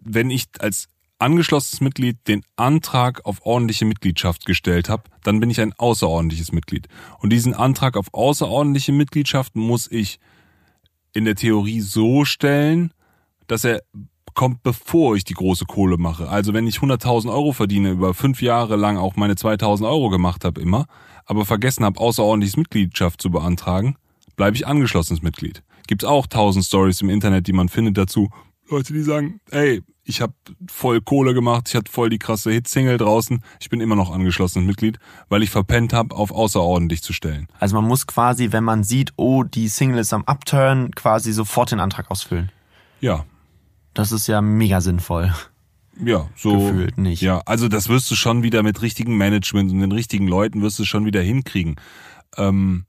wenn 0.00 0.30
ich 0.30 0.46
als 0.60 0.88
angeschlossenes 1.18 1.80
Mitglied 1.80 2.18
den 2.28 2.44
Antrag 2.56 3.24
auf 3.24 3.44
ordentliche 3.44 3.84
Mitgliedschaft 3.84 4.46
gestellt 4.46 4.88
habe, 4.88 5.04
dann 5.22 5.40
bin 5.40 5.50
ich 5.50 5.60
ein 5.60 5.72
außerordentliches 5.72 6.52
Mitglied. 6.52 6.88
Und 7.18 7.30
diesen 7.30 7.54
Antrag 7.54 7.96
auf 7.96 8.12
außerordentliche 8.12 8.92
Mitgliedschaft 8.92 9.56
muss 9.56 9.90
ich 9.90 10.18
in 11.12 11.24
der 11.24 11.34
Theorie 11.34 11.80
so 11.80 12.24
stellen, 12.24 12.92
dass 13.46 13.64
er 13.64 13.82
kommt, 14.34 14.62
bevor 14.62 15.16
ich 15.16 15.24
die 15.24 15.34
große 15.34 15.64
Kohle 15.64 15.96
mache. 15.96 16.28
Also 16.28 16.52
wenn 16.52 16.66
ich 16.66 16.76
100.000 16.78 17.30
Euro 17.30 17.52
verdiene, 17.52 17.90
über 17.90 18.14
fünf 18.14 18.42
Jahre 18.42 18.76
lang 18.76 18.96
auch 18.96 19.16
meine 19.16 19.34
2.000 19.34 19.88
Euro 19.88 20.10
gemacht 20.10 20.44
habe 20.44 20.60
immer, 20.60 20.86
aber 21.26 21.44
vergessen 21.44 21.84
habe, 21.84 22.00
außerordentliches 22.00 22.56
Mitgliedschaft 22.56 23.20
zu 23.20 23.30
beantragen, 23.30 23.96
bleibe 24.36 24.56
ich 24.56 24.66
angeschlossenes 24.66 25.22
Mitglied. 25.22 25.62
Gibt's 25.86 26.04
auch 26.04 26.26
tausend 26.26 26.64
Stories 26.64 27.00
im 27.00 27.10
Internet, 27.10 27.46
die 27.46 27.52
man 27.52 27.68
findet 27.68 27.96
dazu. 27.98 28.30
Leute, 28.68 28.92
die 28.92 29.02
sagen, 29.02 29.40
ey, 29.50 29.82
ich 30.04 30.20
habe 30.20 30.34
voll 30.68 31.00
Kohle 31.00 31.34
gemacht, 31.34 31.68
ich 31.68 31.74
hatte 31.74 31.90
voll 31.90 32.10
die 32.10 32.18
krasse 32.18 32.50
Hitsingle 32.50 32.98
draußen. 32.98 33.42
Ich 33.60 33.70
bin 33.70 33.80
immer 33.80 33.96
noch 33.96 34.10
angeschlossenes 34.10 34.66
Mitglied, 34.66 34.98
weil 35.28 35.42
ich 35.42 35.50
verpennt 35.50 35.92
habe, 35.92 36.14
auf 36.14 36.30
außerordentlich 36.30 37.02
zu 37.02 37.12
stellen. 37.12 37.48
Also 37.58 37.76
man 37.76 37.84
muss 37.84 38.06
quasi, 38.06 38.52
wenn 38.52 38.64
man 38.64 38.84
sieht, 38.84 39.12
oh, 39.16 39.42
die 39.42 39.68
Single 39.68 39.98
ist 39.98 40.12
am 40.12 40.24
Upturn, 40.24 40.90
quasi 40.92 41.32
sofort 41.32 41.72
den 41.72 41.80
Antrag 41.80 42.10
ausfüllen. 42.10 42.50
Ja, 43.00 43.24
Das 43.94 44.12
ist 44.12 44.26
ja 44.26 44.40
mega 44.40 44.80
sinnvoll. 44.80 45.32
ja, 46.04 46.28
so 46.36 46.58
Gefühlt 46.58 46.98
nicht. 46.98 47.22
Ja, 47.22 47.42
also 47.46 47.68
das 47.68 47.88
wirst 47.88 48.10
du 48.10 48.16
schon 48.16 48.42
wieder 48.42 48.62
mit 48.62 48.82
richtigem 48.82 49.16
Management 49.16 49.70
und 49.70 49.80
den 49.80 49.92
richtigen 49.92 50.26
Leuten 50.26 50.62
wirst 50.62 50.78
du 50.78 50.84
schon 50.84 51.06
wieder 51.06 51.22
hinkriegen. 51.22 51.76
Ähm, 52.36 52.84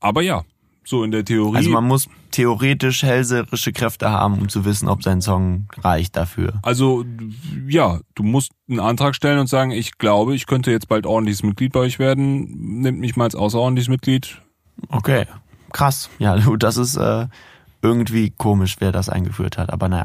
aber 0.00 0.22
ja, 0.22 0.44
so 0.84 1.02
in 1.02 1.10
der 1.10 1.24
Theorie. 1.24 1.56
Also 1.56 1.70
man 1.70 1.84
muss 1.84 2.08
theoretisch 2.30 3.02
hellseherische 3.02 3.72
Kräfte 3.72 4.10
haben, 4.10 4.38
um 4.38 4.48
zu 4.48 4.64
wissen, 4.64 4.88
ob 4.88 5.02
sein 5.02 5.20
Song 5.20 5.66
reicht 5.78 6.16
dafür. 6.16 6.60
Also, 6.62 7.04
ja, 7.66 8.00
du 8.14 8.22
musst 8.22 8.52
einen 8.68 8.80
Antrag 8.80 9.16
stellen 9.16 9.38
und 9.38 9.48
sagen, 9.48 9.72
ich 9.72 9.98
glaube, 9.98 10.34
ich 10.34 10.46
könnte 10.46 10.70
jetzt 10.70 10.88
bald 10.88 11.06
ordentliches 11.06 11.42
Mitglied 11.42 11.72
bei 11.72 11.80
euch 11.80 11.98
werden. 11.98 12.82
Nehmt 12.82 13.00
mich 13.00 13.16
mal 13.16 13.24
als 13.24 13.34
außerordentliches 13.34 13.88
Mitglied. 13.88 14.40
Okay, 14.88 15.26
krass. 15.72 16.08
Ja, 16.18 16.36
du, 16.36 16.56
das 16.56 16.76
ist 16.76 16.96
äh, 16.96 17.26
irgendwie 17.86 18.30
komisch, 18.30 18.76
wer 18.80 18.92
das 18.92 19.08
eingeführt 19.08 19.56
hat. 19.58 19.72
Aber 19.72 19.88
naja. 19.88 20.04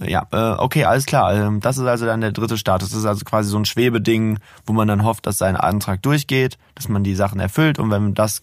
Ja, 0.00 0.26
äh, 0.32 0.56
okay, 0.58 0.84
alles 0.84 1.06
klar. 1.06 1.32
Ähm, 1.34 1.60
das 1.60 1.78
ist 1.78 1.86
also 1.86 2.04
dann 2.04 2.20
der 2.20 2.32
dritte 2.32 2.58
Status. 2.58 2.90
Das 2.90 2.98
ist 2.98 3.06
also 3.06 3.24
quasi 3.24 3.48
so 3.48 3.56
ein 3.58 3.64
Schwebeding, 3.64 4.38
wo 4.66 4.72
man 4.72 4.88
dann 4.88 5.04
hofft, 5.04 5.24
dass 5.26 5.38
sein 5.38 5.56
Antrag 5.56 6.02
durchgeht, 6.02 6.58
dass 6.74 6.88
man 6.88 7.04
die 7.04 7.14
Sachen 7.14 7.38
erfüllt 7.38 7.78
und 7.78 7.92
wenn 7.92 8.12
das, 8.12 8.40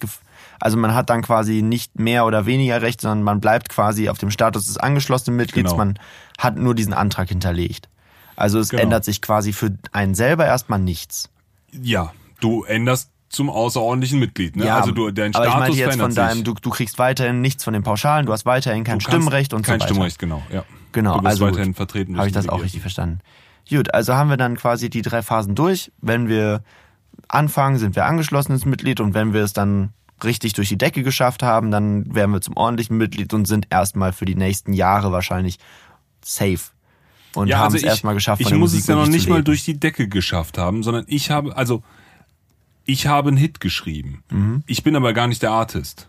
also 0.60 0.78
man 0.78 0.94
hat 0.94 1.10
dann 1.10 1.20
quasi 1.20 1.60
nicht 1.60 1.98
mehr 2.00 2.24
oder 2.24 2.46
weniger 2.46 2.80
Recht, 2.80 3.02
sondern 3.02 3.22
man 3.22 3.40
bleibt 3.40 3.68
quasi 3.68 4.08
auf 4.08 4.16
dem 4.16 4.30
Status 4.30 4.66
des 4.66 4.78
angeschlossenen 4.78 5.36
Mitglieds. 5.36 5.72
Genau. 5.72 5.84
Man 5.84 5.98
hat 6.38 6.56
nur 6.56 6.74
diesen 6.74 6.94
Antrag 6.94 7.28
hinterlegt. 7.28 7.90
Also 8.34 8.58
es 8.58 8.70
Genau. 8.70 8.84
ändert 8.84 9.04
sich 9.04 9.20
quasi 9.20 9.52
für 9.52 9.76
einen 9.92 10.14
selber 10.14 10.46
erstmal 10.46 10.78
nichts. 10.78 11.28
Ja, 11.70 12.12
du 12.40 12.64
änderst 12.64 13.10
zum 13.32 13.50
außerordentlichen 13.50 14.18
Mitglied. 14.18 14.56
Ne? 14.56 14.66
Ja, 14.66 14.78
also 14.78 14.92
du, 14.92 15.10
dein 15.10 15.34
aber 15.34 15.44
ich 15.44 15.50
Status 15.50 15.60
meinte 15.60 15.76
jetzt 15.78 15.84
verändert 15.84 16.06
von 16.06 16.14
deinem, 16.14 16.44
du, 16.44 16.54
du 16.54 16.70
kriegst 16.70 16.98
weiterhin 16.98 17.40
nichts 17.40 17.64
von 17.64 17.72
den 17.72 17.82
Pauschalen, 17.82 18.26
du 18.26 18.32
hast 18.32 18.44
weiterhin 18.46 18.84
kein 18.84 19.00
Stimmrecht 19.00 19.54
und 19.54 19.64
kein 19.64 19.80
so 19.80 19.84
weiter. 19.84 19.94
Stimmrecht, 19.94 20.18
genau. 20.18 20.42
Ja. 20.52 20.64
Genau, 20.92 21.14
du 21.14 21.20
bist 21.20 21.30
also 21.30 21.46
weiterhin 21.46 21.70
gut. 21.70 21.76
vertreten. 21.76 22.18
Habe 22.18 22.28
ich 22.28 22.34
das 22.34 22.48
auch 22.48 22.62
richtig 22.62 22.82
verstanden. 22.82 23.20
Gut, 23.68 23.94
also 23.94 24.14
haben 24.14 24.28
wir 24.28 24.36
dann 24.36 24.56
quasi 24.56 24.90
die 24.90 25.02
drei 25.02 25.22
Phasen 25.22 25.54
durch. 25.54 25.90
Wenn 26.00 26.28
wir 26.28 26.62
anfangen, 27.28 27.78
sind 27.78 27.96
wir 27.96 28.04
angeschlossenes 28.04 28.66
Mitglied 28.66 29.00
und 29.00 29.14
wenn 29.14 29.32
wir 29.32 29.42
es 29.42 29.52
dann 29.52 29.90
richtig 30.22 30.52
durch 30.52 30.68
die 30.68 30.78
Decke 30.78 31.02
geschafft 31.02 31.42
haben, 31.42 31.70
dann 31.70 32.14
werden 32.14 32.32
wir 32.32 32.40
zum 32.40 32.56
ordentlichen 32.56 32.96
Mitglied 32.96 33.32
und 33.32 33.46
sind 33.46 33.68
erstmal 33.70 34.12
für 34.12 34.24
die 34.24 34.34
nächsten 34.34 34.72
Jahre 34.72 35.10
wahrscheinlich 35.12 35.58
safe. 36.22 36.60
Und 37.34 37.48
Ja, 37.48 37.58
haben 37.58 37.64
also 37.64 37.76
es 37.76 37.82
ich, 37.82 37.88
erstmal 37.88 38.14
geschafft, 38.14 38.42
ich 38.42 38.50
muss 38.50 38.58
Musik 38.58 38.80
es 38.80 38.86
ja 38.88 38.94
noch 38.94 39.06
nicht 39.06 39.28
mal 39.28 39.42
durch 39.42 39.64
die 39.64 39.80
Decke 39.80 40.08
geschafft 40.08 40.58
haben, 40.58 40.82
sondern 40.82 41.04
ich 41.08 41.30
habe, 41.30 41.56
also 41.56 41.82
ich 42.84 43.06
habe 43.06 43.28
einen 43.28 43.36
Hit 43.36 43.60
geschrieben. 43.60 44.22
Mhm. 44.30 44.62
Ich 44.66 44.82
bin 44.82 44.96
aber 44.96 45.12
gar 45.12 45.26
nicht 45.28 45.42
der 45.42 45.50
Artist. 45.52 46.08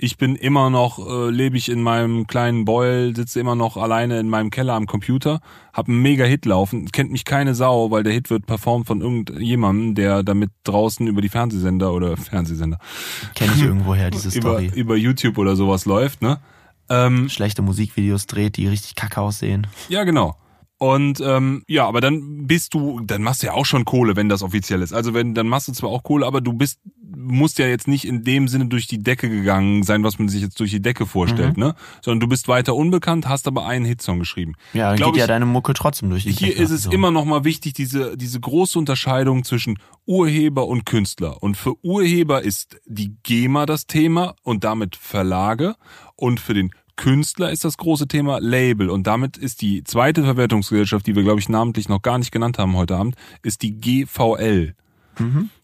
Ich 0.00 0.16
bin 0.16 0.36
immer 0.36 0.70
noch, 0.70 1.00
äh, 1.04 1.28
lebe 1.30 1.56
ich 1.56 1.68
in 1.68 1.82
meinem 1.82 2.28
kleinen 2.28 2.64
Beul, 2.64 3.16
sitze 3.16 3.40
immer 3.40 3.56
noch 3.56 3.76
alleine 3.76 4.20
in 4.20 4.28
meinem 4.28 4.50
Keller 4.50 4.74
am 4.74 4.86
Computer, 4.86 5.40
habe 5.72 5.90
einen 5.90 6.02
mega 6.02 6.24
Hit 6.24 6.46
laufen, 6.46 6.86
kennt 6.92 7.10
mich 7.10 7.24
keine 7.24 7.52
Sau, 7.56 7.90
weil 7.90 8.04
der 8.04 8.12
Hit 8.12 8.30
wird 8.30 8.46
performt 8.46 8.86
von 8.86 9.00
irgendjemandem, 9.00 9.96
der 9.96 10.22
damit 10.22 10.50
draußen 10.62 11.04
über 11.08 11.20
die 11.20 11.28
Fernsehsender 11.28 11.92
oder 11.92 12.16
Fernsehsender, 12.16 12.78
Kenn 13.34 13.50
ich 13.56 13.62
irgendwoher, 13.62 14.12
diese 14.12 14.28
über, 14.38 14.60
Story. 14.60 14.70
über 14.76 14.94
YouTube 14.96 15.36
oder 15.36 15.56
sowas 15.56 15.84
läuft, 15.84 16.22
ne? 16.22 16.38
Ähm, 16.88 17.28
Schlechte 17.28 17.62
Musikvideos 17.62 18.26
dreht, 18.26 18.56
die 18.56 18.68
richtig 18.68 18.94
kacke 18.94 19.20
aussehen. 19.20 19.66
Ja, 19.88 20.04
genau. 20.04 20.36
Und 20.80 21.20
ähm, 21.20 21.64
ja, 21.66 21.86
aber 21.88 22.00
dann 22.00 22.46
bist 22.46 22.72
du, 22.72 23.00
dann 23.00 23.22
machst 23.22 23.42
du 23.42 23.48
ja 23.48 23.52
auch 23.52 23.66
schon 23.66 23.84
Kohle, 23.84 24.14
wenn 24.14 24.28
das 24.28 24.42
offiziell 24.44 24.80
ist. 24.80 24.92
Also 24.92 25.12
wenn, 25.12 25.34
dann 25.34 25.48
machst 25.48 25.66
du 25.66 25.72
zwar 25.72 25.90
auch 25.90 26.04
Kohle, 26.04 26.24
aber 26.24 26.40
du 26.40 26.52
bist, 26.52 26.78
musst 27.16 27.58
ja 27.58 27.66
jetzt 27.66 27.88
nicht 27.88 28.04
in 28.06 28.22
dem 28.22 28.46
Sinne 28.46 28.66
durch 28.66 28.86
die 28.86 29.02
Decke 29.02 29.28
gegangen 29.28 29.82
sein, 29.82 30.04
was 30.04 30.20
man 30.20 30.28
sich 30.28 30.40
jetzt 30.40 30.60
durch 30.60 30.70
die 30.70 30.80
Decke 30.80 31.04
vorstellt, 31.04 31.56
Mhm. 31.56 31.64
ne? 31.64 31.74
Sondern 32.00 32.20
du 32.20 32.28
bist 32.28 32.46
weiter 32.46 32.76
unbekannt, 32.76 33.28
hast 33.28 33.48
aber 33.48 33.66
einen 33.66 33.84
Hitsong 33.86 34.20
geschrieben. 34.20 34.52
Ja, 34.72 34.90
dann 34.90 34.98
Glaub 34.98 35.12
geht 35.14 35.18
ja 35.18 35.24
ich- 35.24 35.28
deine 35.28 35.46
Mucke 35.46 35.74
trotzdem 35.74 36.10
durch 36.10 36.22
die 36.22 36.30
Hier 36.30 36.48
Decke. 36.50 36.62
ist 36.62 36.70
es 36.70 36.84
So. 36.84 36.92
immer 36.92 37.10
noch 37.10 37.24
mal 37.24 37.42
wichtig, 37.42 37.72
diese, 37.72 38.16
diese 38.16 38.38
große 38.38 38.78
Unterscheidung 38.78 39.42
zwischen 39.42 39.80
Urheber 40.06 40.68
und 40.68 40.86
Künstler. 40.86 41.42
Und 41.42 41.56
für 41.56 41.74
Urheber 41.84 42.42
ist 42.42 42.76
die 42.86 43.16
GEMA 43.24 43.66
das 43.66 43.88
Thema 43.88 44.36
und 44.44 44.62
damit 44.62 44.94
Verlage. 44.94 45.74
Und 46.14 46.38
für 46.38 46.54
den 46.54 46.70
Künstler 46.98 47.50
ist 47.50 47.64
das 47.64 47.78
große 47.78 48.08
Thema 48.08 48.40
Label. 48.40 48.90
Und 48.90 49.06
damit 49.06 49.38
ist 49.38 49.62
die 49.62 49.84
zweite 49.84 50.24
Verwertungsgesellschaft, 50.24 51.06
die 51.06 51.16
wir, 51.16 51.22
glaube 51.22 51.40
ich, 51.40 51.48
namentlich 51.48 51.88
noch 51.88 52.02
gar 52.02 52.18
nicht 52.18 52.32
genannt 52.32 52.58
haben 52.58 52.76
heute 52.76 52.96
Abend, 52.96 53.14
ist 53.42 53.62
die 53.62 53.80
GVL. 53.80 54.74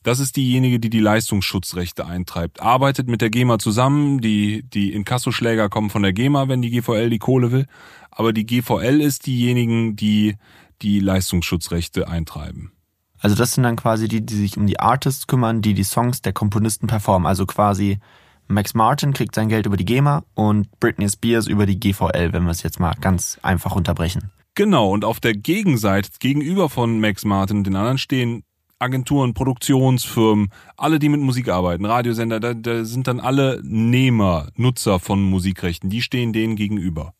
Das 0.02 0.20
ist 0.20 0.36
diejenige, 0.36 0.80
die 0.80 0.90
die 0.90 1.00
Leistungsschutzrechte 1.00 2.06
eintreibt. 2.06 2.60
Arbeitet 2.60 3.08
mit 3.08 3.20
der 3.20 3.30
GEMA 3.30 3.58
zusammen. 3.58 4.20
Die, 4.20 4.62
die 4.62 4.92
Inkassoschläger 4.92 5.68
kommen 5.68 5.90
von 5.90 6.02
der 6.02 6.12
GEMA, 6.12 6.48
wenn 6.48 6.62
die 6.62 6.70
GVL 6.70 7.10
die 7.10 7.18
Kohle 7.18 7.52
will. 7.52 7.66
Aber 8.10 8.32
die 8.32 8.46
GVL 8.46 9.00
ist 9.00 9.26
diejenigen, 9.26 9.96
die 9.96 10.36
die 10.82 11.00
Leistungsschutzrechte 11.00 12.08
eintreiben. 12.08 12.72
Also 13.18 13.36
das 13.36 13.52
sind 13.52 13.62
dann 13.62 13.76
quasi 13.76 14.08
die, 14.08 14.24
die 14.24 14.34
sich 14.34 14.56
um 14.56 14.66
die 14.66 14.80
Artists 14.80 15.26
kümmern, 15.26 15.62
die 15.62 15.74
die 15.74 15.84
Songs 15.84 16.20
der 16.20 16.32
Komponisten 16.32 16.86
performen. 16.86 17.26
Also 17.26 17.46
quasi 17.46 17.98
Max 18.46 18.74
Martin 18.74 19.12
kriegt 19.12 19.34
sein 19.34 19.48
Geld 19.48 19.66
über 19.66 19.76
die 19.76 19.84
GEMA 19.84 20.24
und 20.34 20.68
Britney 20.80 21.08
Spears 21.08 21.46
über 21.46 21.66
die 21.66 21.78
GVL, 21.78 22.32
wenn 22.32 22.44
wir 22.44 22.50
es 22.50 22.62
jetzt 22.62 22.80
mal 22.80 22.94
ganz 23.00 23.38
einfach 23.42 23.74
unterbrechen. 23.74 24.30
Genau, 24.54 24.90
und 24.90 25.04
auf 25.04 25.18
der 25.18 25.34
Gegenseite, 25.34 26.10
gegenüber 26.20 26.68
von 26.68 27.00
Max 27.00 27.24
Martin 27.24 27.58
und 27.58 27.66
den 27.66 27.76
anderen 27.76 27.98
stehen 27.98 28.44
Agenturen, 28.78 29.34
Produktionsfirmen, 29.34 30.50
alle, 30.76 30.98
die 30.98 31.08
mit 31.08 31.20
Musik 31.20 31.48
arbeiten, 31.48 31.84
Radiosender, 31.84 32.38
da, 32.38 32.54
da 32.54 32.84
sind 32.84 33.06
dann 33.06 33.18
alle 33.18 33.60
Nehmer, 33.64 34.48
Nutzer 34.56 35.00
von 35.00 35.22
Musikrechten, 35.22 35.88
die 35.88 36.02
stehen 36.02 36.32
denen 36.32 36.54
gegenüber. 36.54 37.14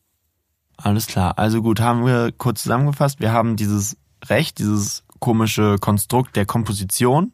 Alles 0.77 1.07
klar. 1.07 1.39
Also 1.39 1.63
gut, 1.63 1.81
haben 1.81 2.05
wir 2.05 2.33
kurz 2.33 2.63
zusammengefasst. 2.63 3.21
Wir 3.21 3.33
haben 3.33 3.57
dieses 3.57 3.97
Recht, 4.27 4.59
dieses 4.59 5.05
komische 5.21 5.77
Konstrukt 5.81 6.37
der 6.37 6.47
Komposition. 6.47 7.33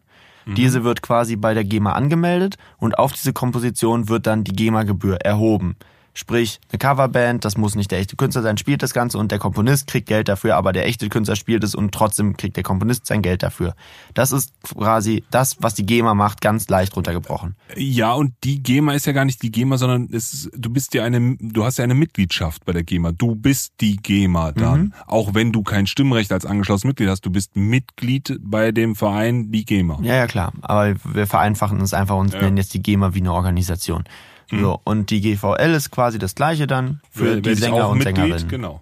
Diese 0.56 0.84
wird 0.84 1.02
quasi 1.02 1.36
bei 1.36 1.54
der 1.54 1.64
GEMA 1.64 1.92
angemeldet 1.92 2.56
und 2.78 2.98
auf 2.98 3.12
diese 3.12 3.32
Komposition 3.32 4.08
wird 4.08 4.26
dann 4.26 4.44
die 4.44 4.52
GEMA-Gebühr 4.52 5.16
erhoben. 5.16 5.76
Sprich, 6.20 6.60
eine 6.70 6.78
Coverband, 6.78 7.46
das 7.46 7.56
muss 7.56 7.74
nicht 7.76 7.90
der 7.90 7.98
echte 7.98 8.14
Künstler 8.14 8.42
sein, 8.42 8.58
spielt 8.58 8.82
das 8.82 8.92
Ganze 8.92 9.16
und 9.16 9.32
der 9.32 9.38
Komponist 9.38 9.86
kriegt 9.86 10.06
Geld 10.06 10.28
dafür, 10.28 10.56
aber 10.56 10.74
der 10.74 10.84
echte 10.84 11.08
Künstler 11.08 11.34
spielt 11.34 11.64
es 11.64 11.74
und 11.74 11.92
trotzdem 11.92 12.36
kriegt 12.36 12.58
der 12.58 12.62
Komponist 12.62 13.06
sein 13.06 13.22
Geld 13.22 13.42
dafür. 13.42 13.74
Das 14.12 14.30
ist 14.30 14.52
quasi 14.62 15.24
das, 15.30 15.56
was 15.60 15.72
die 15.72 15.86
GEMA 15.86 16.12
macht, 16.12 16.42
ganz 16.42 16.68
leicht 16.68 16.94
runtergebrochen. 16.94 17.56
Ja, 17.74 18.12
und 18.12 18.34
die 18.44 18.62
GEMA 18.62 18.92
ist 18.92 19.06
ja 19.06 19.14
gar 19.14 19.24
nicht 19.24 19.42
die 19.42 19.50
GEMA, 19.50 19.78
sondern 19.78 20.10
es 20.12 20.34
ist, 20.34 20.50
du 20.54 20.68
bist 20.68 20.92
ja 20.92 21.04
eine, 21.04 21.38
du 21.40 21.64
hast 21.64 21.78
ja 21.78 21.84
eine 21.84 21.94
Mitgliedschaft 21.94 22.66
bei 22.66 22.74
der 22.74 22.82
GEMA. 22.82 23.12
Du 23.12 23.34
bist 23.34 23.72
die 23.80 23.96
GEMA 23.96 24.52
dann. 24.52 24.92
Auch 25.06 25.32
wenn 25.32 25.52
du 25.52 25.62
kein 25.62 25.86
Stimmrecht 25.86 26.32
als 26.32 26.44
angeschlossenes 26.44 26.84
Mitglied 26.90 27.08
hast, 27.08 27.24
du 27.24 27.30
bist 27.30 27.56
Mitglied 27.56 28.36
bei 28.42 28.72
dem 28.72 28.94
Verein, 28.94 29.50
die 29.50 29.64
GEMA. 29.64 30.00
Ja, 30.02 30.16
ja, 30.16 30.26
klar. 30.26 30.52
Aber 30.60 30.94
wir 31.02 31.26
vereinfachen 31.26 31.80
es 31.80 31.94
einfach 31.94 32.16
und 32.16 32.34
nennen 32.34 32.58
jetzt 32.58 32.74
die 32.74 32.82
GEMA 32.82 33.14
wie 33.14 33.20
eine 33.20 33.32
Organisation. 33.32 34.04
So, 34.50 34.80
und 34.84 35.10
die 35.10 35.20
GVL 35.20 35.74
ist 35.74 35.90
quasi 35.90 36.18
das 36.18 36.34
gleiche 36.34 36.66
dann 36.66 37.00
für 37.10 37.24
Wer- 37.36 37.40
die 37.40 37.54
Sänger 37.54 37.88
und 37.88 37.98
Mitglied? 37.98 38.16
Sängerinnen. 38.16 38.48
Genau. 38.48 38.80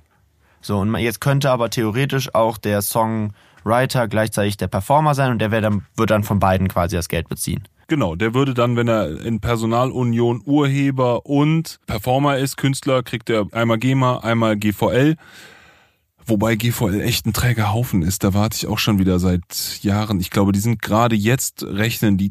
So, 0.61 0.79
und 0.79 0.95
jetzt 0.97 1.21
könnte 1.21 1.51
aber 1.51 1.71
theoretisch 1.71 2.35
auch 2.35 2.57
der 2.59 2.81
Songwriter 2.83 4.09
gleichzeitig 4.09 4.57
der 4.57 4.69
Performer 4.69 5.14
sein 5.14 5.31
und 5.31 5.39
der 5.41 5.51
wird 5.51 5.64
dann, 5.64 5.85
wird 5.97 6.11
dann 6.11 6.25
von 6.25 6.39
beiden 6.41 6.69
quasi 6.69 6.97
das 6.97 7.09
Geld 7.09 7.29
beziehen. 7.29 7.62
Genau, 7.87 8.16
der 8.16 8.35
würde 8.35 8.53
dann, 8.55 8.77
wenn 8.77 8.89
er 8.89 9.21
in 9.25 9.41
Personalunion 9.41 10.43
Urheber 10.45 11.25
und 11.27 11.79
Performer 11.87 12.37
ist, 12.37 12.57
Künstler, 12.57 13.03
kriegt 13.03 13.31
er 13.31 13.47
einmal 13.53 13.79
GEMA, 13.79 14.19
einmal 14.19 14.57
GVL. 14.57 15.16
Wobei 16.27 16.57
GVL 16.57 17.01
echt 17.01 17.25
ein 17.25 17.33
träger 17.33 17.73
Haufen 17.73 18.03
ist. 18.03 18.23
Da 18.25 18.35
warte 18.35 18.57
ich 18.57 18.66
auch 18.66 18.79
schon 18.79 18.99
wieder 18.99 19.19
seit 19.19 19.79
Jahren. 19.83 20.21
Ich 20.21 20.29
glaube, 20.29 20.53
die 20.53 20.59
sind 20.59 20.83
gerade 20.83 21.16
jetzt, 21.16 21.62
rechnen 21.62 22.19
die 22.19 22.31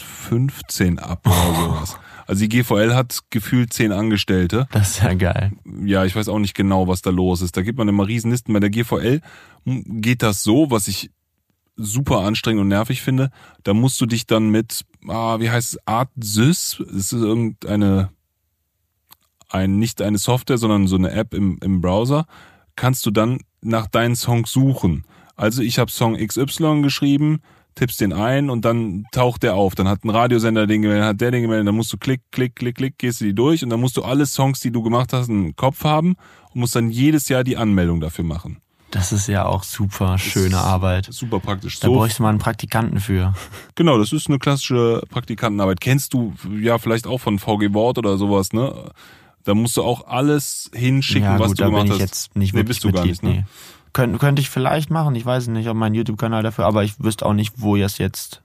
2015 0.00 0.98
ab 0.98 1.26
oder 1.26 1.54
sowas. 1.54 1.96
Also 2.26 2.46
die 2.46 2.48
GVL 2.48 2.94
hat 2.94 3.20
gefühlt 3.30 3.72
zehn 3.72 3.90
Angestellte. 3.92 4.68
Das 4.70 4.90
ist 4.90 5.02
ja 5.02 5.14
geil. 5.14 5.52
Ja, 5.84 6.04
ich 6.04 6.14
weiß 6.14 6.28
auch 6.28 6.38
nicht 6.38 6.54
genau, 6.54 6.86
was 6.86 7.02
da 7.02 7.10
los 7.10 7.42
ist. 7.42 7.56
Da 7.56 7.62
gibt 7.62 7.78
man 7.78 7.88
immer 7.88 8.06
Riesenlisten. 8.06 8.54
Bei 8.54 8.60
der 8.60 8.70
GVL 8.70 9.20
geht 9.64 10.22
das 10.22 10.44
so, 10.44 10.70
was 10.70 10.86
ich 10.86 11.10
super 11.76 12.20
anstrengend 12.20 12.60
und 12.60 12.68
nervig 12.68 13.02
finde. 13.02 13.30
Da 13.64 13.74
musst 13.74 14.00
du 14.00 14.06
dich 14.06 14.26
dann 14.26 14.50
mit, 14.50 14.84
ah, 15.08 15.40
wie 15.40 15.50
heißt 15.50 15.74
es, 15.74 15.86
ArtSys, 15.86 16.78
es 16.80 17.12
ist 17.12 17.12
irgendeine, 17.12 18.10
ein, 19.48 19.78
nicht 19.78 20.00
eine 20.02 20.18
Software, 20.18 20.58
sondern 20.58 20.86
so 20.86 20.96
eine 20.96 21.10
App 21.10 21.34
im, 21.34 21.58
im 21.62 21.80
Browser, 21.80 22.26
kannst 22.76 23.06
du 23.06 23.10
dann 23.10 23.40
nach 23.60 23.86
deinen 23.86 24.14
Songs 24.14 24.52
suchen. 24.52 25.04
Also 25.36 25.62
ich 25.62 25.78
habe 25.78 25.90
Song 25.90 26.16
XY 26.16 26.82
geschrieben, 26.82 27.40
tippst 27.74 28.00
den 28.00 28.12
ein 28.12 28.50
und 28.50 28.64
dann 28.64 29.04
taucht 29.12 29.42
der 29.42 29.54
auf. 29.54 29.74
Dann 29.74 29.88
hat 29.88 30.04
ein 30.04 30.10
Radiosender 30.10 30.66
den 30.66 30.82
gemeldet, 30.82 31.06
hat 31.06 31.20
der 31.20 31.30
den 31.30 31.42
gemeldet, 31.42 31.66
dann 31.68 31.74
musst 31.76 31.92
du 31.92 31.96
klick, 31.96 32.22
klick, 32.30 32.56
klick, 32.56 32.76
klick, 32.76 32.98
gehst 32.98 33.20
du 33.20 33.24
die 33.24 33.34
durch 33.34 33.62
und 33.62 33.70
dann 33.70 33.80
musst 33.80 33.96
du 33.96 34.02
alle 34.02 34.26
Songs, 34.26 34.60
die 34.60 34.70
du 34.70 34.82
gemacht 34.82 35.12
hast, 35.12 35.28
im 35.28 35.56
Kopf 35.56 35.84
haben 35.84 36.16
und 36.52 36.60
musst 36.60 36.76
dann 36.76 36.90
jedes 36.90 37.28
Jahr 37.28 37.44
die 37.44 37.56
Anmeldung 37.56 38.00
dafür 38.00 38.24
machen. 38.24 38.58
Das 38.90 39.12
ist 39.12 39.28
ja 39.28 39.46
auch 39.46 39.62
super 39.62 40.18
schöne 40.18 40.58
Arbeit. 40.58 41.06
Super 41.10 41.38
praktisch. 41.38 41.78
Da 41.78 41.88
bräuchte 41.88 42.22
man 42.22 42.30
einen 42.30 42.38
Praktikanten 42.38 42.98
für. 43.00 43.34
Genau, 43.76 43.98
das 43.98 44.12
ist 44.12 44.28
eine 44.28 44.38
klassische 44.38 45.00
Praktikantenarbeit. 45.08 45.80
Kennst 45.80 46.12
du 46.12 46.34
ja 46.60 46.76
vielleicht 46.78 47.06
auch 47.06 47.18
von 47.18 47.38
VG 47.38 47.72
Wort 47.72 47.96
oder 47.98 48.18
sowas, 48.18 48.52
ne? 48.52 48.90
Da 49.44 49.54
musst 49.54 49.76
du 49.78 49.82
auch 49.82 50.06
alles 50.06 50.70
hinschicken, 50.74 51.22
ja, 51.22 51.38
was 51.38 51.48
gut, 51.48 51.60
du 51.60 51.62
da 51.62 51.70
gemacht 51.70 51.90
hast. 51.90 51.98
jetzt 51.98 52.36
nicht 52.36 52.52
Nee, 52.52 52.62
bist 52.62 52.84
du 52.84 52.92
gar 52.92 53.06
nicht, 53.06 53.22
ne? 53.22 53.30
nee. 53.30 53.44
Könnte, 53.92 54.18
könnte 54.18 54.40
ich 54.40 54.50
vielleicht 54.50 54.90
machen. 54.90 55.14
Ich 55.14 55.26
weiß 55.26 55.48
nicht, 55.48 55.68
ob 55.68 55.76
mein 55.76 55.94
YouTube-Kanal 55.94 56.42
dafür, 56.42 56.66
aber 56.66 56.84
ich 56.84 57.02
wüsste 57.02 57.26
auch 57.26 57.32
nicht, 57.32 57.54
wo 57.56 57.76
es 57.76 57.98
jetzt 57.98 58.42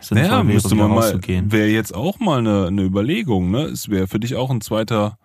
sinnvoll 0.00 0.28
Naja, 0.28 0.46
wäre, 0.46 0.54
müsste 0.54 0.74
man 0.74 0.90
mal, 0.90 1.20
wäre 1.22 1.68
jetzt 1.68 1.94
auch 1.94 2.18
mal 2.18 2.38
eine, 2.38 2.66
eine 2.66 2.82
Überlegung, 2.82 3.50
ne? 3.50 3.62
Es 3.64 3.88
wäre 3.88 4.06
für 4.06 4.20
dich 4.20 4.36
auch 4.36 4.50
ein 4.50 4.60
zweiter, 4.60 5.18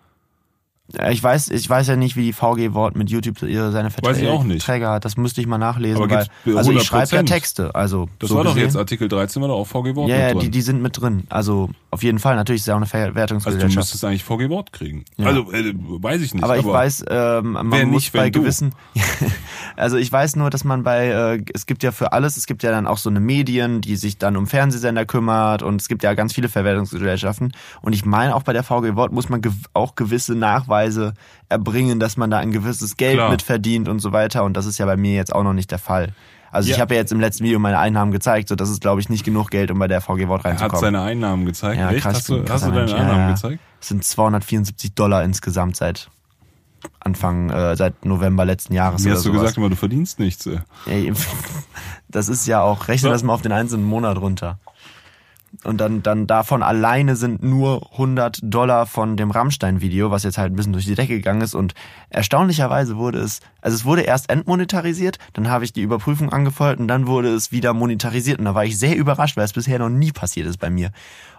Ich 1.10 1.24
weiß, 1.24 1.50
ich 1.50 1.70
weiß 1.70 1.88
ja 1.88 1.96
nicht, 1.96 2.16
wie 2.16 2.24
die 2.24 2.34
VG 2.34 2.74
Wort 2.74 2.96
mit 2.96 3.10
YouTube 3.10 3.40
seine. 3.40 3.90
Verträge 3.92 4.88
hat. 4.90 5.06
Das 5.06 5.18
müsste 5.18 5.42
ich 5.42 5.48
mal 5.48 5.58
nachlesen. 5.58 6.02
Aber 6.04 6.28
weil, 6.46 6.58
also 6.58 6.72
ich 6.72 6.84
schreibe 6.84 7.16
ja 7.16 7.22
100%? 7.22 7.26
Texte. 7.26 7.76
Also 7.76 8.10
das 8.20 8.30
so 8.30 8.36
war 8.36 8.44
doch 8.44 8.54
gesehen. 8.54 8.68
jetzt 8.68 8.78
Artikel 8.78 9.08
13, 9.08 9.42
war 9.42 9.50
doch 9.50 9.58
auch 9.58 9.68
VG 9.68 9.96
Wort 9.96 10.10
Ja, 10.10 10.16
mit 10.16 10.24
ja, 10.24 10.32
drin. 10.32 10.40
die, 10.40 10.52
die 10.52 10.62
sind 10.62 10.82
mit 10.82 11.00
drin. 11.00 11.24
Also 11.30 11.70
auf 11.90 12.04
jeden 12.04 12.20
Fall. 12.20 12.36
Natürlich 12.36 12.60
ist 12.60 12.64
es 12.64 12.68
ja 12.68 12.74
auch 12.74 12.78
eine 12.78 12.86
also 12.86 12.98
du 12.98 13.04
Verwertungsgesellschaft. 13.06 13.76
müsstest 13.76 14.06
eigentlich 14.06 14.24
VG 14.24 14.50
Wort 14.50 14.74
kriegen. 14.74 15.06
Ja. 15.18 15.28
Also, 15.28 15.52
äh, 15.52 15.74
weiß 15.76 16.22
ich 16.22 16.34
nicht. 16.34 16.44
aber 16.44 16.58
ich 16.58 16.66
weiß, 16.66 17.06
ähm, 17.10 17.52
man 17.52 17.66
muss 17.66 18.04
nicht, 18.04 18.14
bei 18.14 18.30
gewissen. 18.30 18.74
also 19.76 19.98
ich 19.98 20.12
weiß 20.12 20.36
nur, 20.36 20.50
dass 20.50 20.64
man 20.64 20.84
bei, 20.84 21.08
äh, 21.08 21.44
es 21.54 21.66
gibt 21.66 21.84
ja 21.84 21.92
für 21.92 22.14
alles, 22.14 22.38
es 22.38 22.46
gibt 22.46 22.64
ja 22.64 22.72
dann 22.72 22.88
auch 22.88 22.98
so 22.98 23.10
eine 23.10 23.20
Medien, 23.20 23.82
die 23.82 23.96
sich 23.96 24.18
dann 24.18 24.38
um 24.38 24.48
Fernsehsender 24.48 25.06
kümmert 25.06 25.64
und 25.64 25.82
es 25.82 25.88
gibt 25.88 26.04
ja 26.04 26.14
ganz 26.14 26.34
viele 26.34 26.50
Verwertungsgesellschaften. 26.50 27.52
Und 27.82 27.94
ich 27.94 28.06
meine, 28.06 28.36
auch 28.36 28.44
bei 28.44 28.54
der 28.54 28.64
VG 28.64 28.96
Wort 28.96 29.12
muss 29.12 29.30
man 29.30 29.42
gew 29.42 29.52
auch 29.74 29.96
gewisse 29.96 30.34
Nachweise 30.34 30.81
erbringen, 31.50 32.00
dass 32.00 32.18
man 32.18 32.30
da 32.32 32.38
ein 32.40 32.52
gewisses 32.52 32.98
Geld 32.98 33.16
Klar. 33.16 33.30
mit 33.32 33.42
verdient 33.42 33.88
und 33.88 34.00
so 34.00 34.12
weiter. 34.12 34.44
Und 34.44 34.56
das 34.56 34.66
ist 34.66 34.78
ja 34.78 34.86
bei 34.86 34.98
mir 34.98 35.14
jetzt 35.16 35.34
auch 35.34 35.44
noch 35.44 35.54
nicht 35.54 35.72
der 35.72 35.80
Fall. 35.80 36.14
Also 36.52 36.70
ich 36.70 36.76
Ja. 36.78 36.82
habe 36.82 36.96
ja 36.96 37.00
jetzt 37.02 37.12
im 37.14 37.20
letzten 37.22 37.46
Video 37.46 37.60
meine 37.60 37.80
Einnahmen 37.80 38.12
gezeigt, 38.12 38.50
so 38.50 38.56
das 38.56 38.70
ist 38.70 38.82
glaube 38.82 39.00
ich 39.00 39.08
nicht 39.10 39.24
genug 39.24 39.52
Geld, 39.52 39.72
um 39.72 39.80
bei 39.80 39.88
der 39.88 40.02
VG 40.02 40.28
Wort 40.28 40.44
er 40.44 40.54
hat 40.54 40.62
reinzukommen. 40.62 40.82
seine 40.82 41.02
Einnahmen 41.02 41.46
gezeigt. 41.46 41.80
Ja, 41.80 41.92
Echt? 41.92 42.02
krass, 42.04 42.16
hast 42.16 42.30
du, 42.30 42.44
hast 42.50 42.64
du 42.66 42.68
deine 42.72 42.80
Mensch. 42.82 42.92
Ja, 42.92 42.98
Einnahmen 42.98 43.20
ja. 43.30 43.32
gezeigt? 43.32 43.60
Das 43.80 43.88
sind 43.88 44.04
274 44.04 44.94
Dollar 44.94 45.24
insgesamt 45.24 45.78
seit 45.78 46.10
Anfang, 47.00 47.50
äh, 47.52 47.76
seit 47.78 48.06
November 48.06 48.44
letzten 48.44 48.74
Jahres 48.74 49.04
Mir 49.04 49.14
hast 49.14 49.26
du 49.26 49.32
gesagt, 49.32 49.56
immer 49.58 49.70
du 49.70 49.76
verdienst 49.76 50.20
nichts. 50.20 50.50
Ey, 50.88 51.14
das 52.10 52.28
ist 52.28 52.48
ja 52.48 52.62
auch, 52.62 52.88
rechne 52.88 53.10
das 53.10 53.24
mal 53.24 53.34
auf 53.34 53.42
den 53.42 53.52
einzelnen 53.52 53.86
Monat 53.86 54.18
runter. 54.18 54.60
Und 55.64 55.78
dann, 55.80 56.02
dann 56.02 56.28
davon 56.28 56.64
alleine 56.64 57.16
sind 57.16 57.44
nur 57.44 57.92
100 57.92 58.40
Dollar 58.42 58.86
von 58.86 59.18
dem 59.18 59.32
Rammstein-Video, 59.32 60.10
was 60.10 60.24
jetzt 60.24 60.38
halt 60.38 60.54
ein 60.54 60.56
bisschen 60.56 60.74
durch 60.74 60.86
die 60.86 60.96
Decke 60.96 61.14
gegangen 61.16 61.42
ist. 61.42 61.54
Und 61.56 61.74
erstaunlicherweise 62.10 62.98
wurde 62.98 63.20
es, 63.20 63.40
also 63.62 63.76
es 63.76 63.86
wurde 63.86 64.02
erst 64.02 64.30
entmonetarisiert, 64.30 65.18
dann 65.34 65.50
habe 65.50 65.66
ich 65.66 65.74
die 65.74 65.82
Überprüfung 65.82 66.32
angefordert 66.32 66.80
und 66.80 66.88
dann 66.88 67.08
wurde 67.08 67.30
es 67.34 67.52
wieder 67.52 67.74
monetarisiert. 67.74 68.40
Und 68.40 68.46
da 68.46 68.56
war 68.56 68.66
ich 68.66 68.78
sehr 68.78 68.96
überrascht, 68.96 69.38
weil 69.38 69.46
es 69.46 69.54
bisher 69.54 69.80
noch 69.80 69.90
nie 69.90 70.12
passiert 70.12 70.48
ist 70.48 70.58
bei 70.58 70.70
mir. 70.70 70.92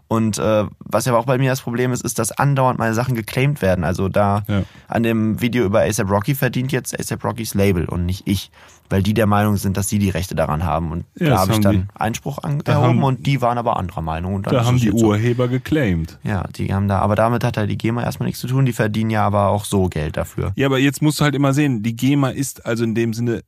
Und 0.09 0.37
äh, 0.39 0.65
was 0.81 1.09
aber 1.09 1.19
auch 1.19 1.25
bei 1.25 1.39
mir 1.39 1.49
das 1.49 1.63
Problem 1.63 1.91
ist, 1.93 2.05
ist, 2.05 2.19
dass 2.19 2.33
andauernd 2.33 2.79
meine 2.79 2.93
Sachen 2.93 3.15
geclaimed 3.15 3.63
werden. 3.63 3.83
Also 3.85 4.09
da 4.09 4.43
Ja. 4.47 4.63
an 4.89 5.03
dem 5.05 5.41
Video 5.41 5.65
über 5.65 5.81
ASAP 5.83 6.11
Rocky 6.11 6.35
verdient 6.35 6.71
jetzt 6.73 6.99
ASAP 6.99 7.25
Rockys 7.25 7.55
Label 7.55 7.87
und 7.87 8.05
nicht 8.05 8.27
ich, 8.27 8.51
weil 8.91 9.03
die 9.03 9.15
der 9.15 9.27
Meinung 9.27 9.57
sind, 9.57 9.77
dass 9.77 9.89
sie 9.89 9.99
die 9.99 10.11
Rechte 10.11 10.35
daran 10.35 10.65
haben. 10.65 10.93
Und 10.93 11.05
Ja, 11.19 11.29
da 11.31 11.39
habe 11.39 11.53
ich 11.53 11.61
dann 11.61 11.73
die- 11.75 11.85
Einspruch 11.95 12.39
an, 12.43 12.61
erhoben 12.61 12.89
haben- 12.89 13.03
und 13.05 13.27
die 13.27 13.41
waren 13.41 13.59
aber 13.59 13.77
anderer 13.79 14.03
Meinung. 14.03 14.35
Und 14.35 14.47
Da 14.47 14.65
haben 14.65 14.77
die 14.79 14.87
jetzt 14.87 14.99
so. 14.99 15.07
Urheber 15.07 15.49
geclaimed. 15.49 16.19
Ja, 16.23 16.45
die 16.57 16.73
haben 16.75 16.89
da, 16.89 16.99
aber 17.01 17.15
damit 17.15 17.43
hat 17.45 17.57
ja 17.57 17.67
die 17.67 17.79
GEMA 17.79 18.03
erstmal 18.03 18.27
nichts 18.27 18.41
zu 18.41 18.47
tun. 18.49 18.67
Die 18.67 18.73
verdienen 18.73 19.11
ja 19.11 19.25
aber 19.27 19.49
auch 19.49 19.65
so 19.65 19.89
Geld 19.89 20.17
dafür. 20.17 20.53
Ja, 20.57 20.67
aber 20.67 20.79
jetzt 20.79 21.01
musst 21.03 21.21
du 21.21 21.25
halt 21.25 21.35
immer 21.35 21.55
sehen, 21.55 21.83
die 21.83 21.97
GEMA 21.97 22.31
ist 22.31 22.67
also 22.67 22.85
in 22.85 22.95
dem 22.95 23.13
Sinne 23.15 23.43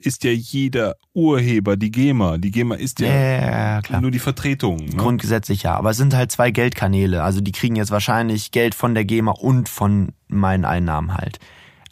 ist 0.00 0.22
ja 0.22 0.30
jeder 0.30 0.94
Urheber 1.12 1.76
die 1.76 1.90
GEMA. 1.90 2.38
Die 2.38 2.52
GEMA 2.52 2.76
ist 2.76 3.00
Ja, 3.00 3.08
ja, 3.08 3.80
ja, 3.88 4.00
nur 4.00 4.12
die 4.12 4.20
Vertretung. 4.20 4.76
Ne? 4.76 4.94
Grundgesetzlich 4.96 5.64
ja. 5.64 5.74
Aber 5.74 5.90
es 5.90 5.96
sind 5.96 6.14
halt 6.14 6.30
zwei 6.30 6.52
Geldkanäle. 6.52 7.24
Also 7.24 7.40
die 7.40 7.50
kriegen 7.50 7.74
jetzt 7.74 7.90
wahrscheinlich 7.90 8.52
Geld 8.52 8.76
von 8.76 8.94
der 8.94 9.04
GEMA 9.04 9.32
und 9.32 9.68
von 9.68 10.10
meinen 10.28 10.64
Einnahmen 10.64 11.14
halt. 11.14 11.40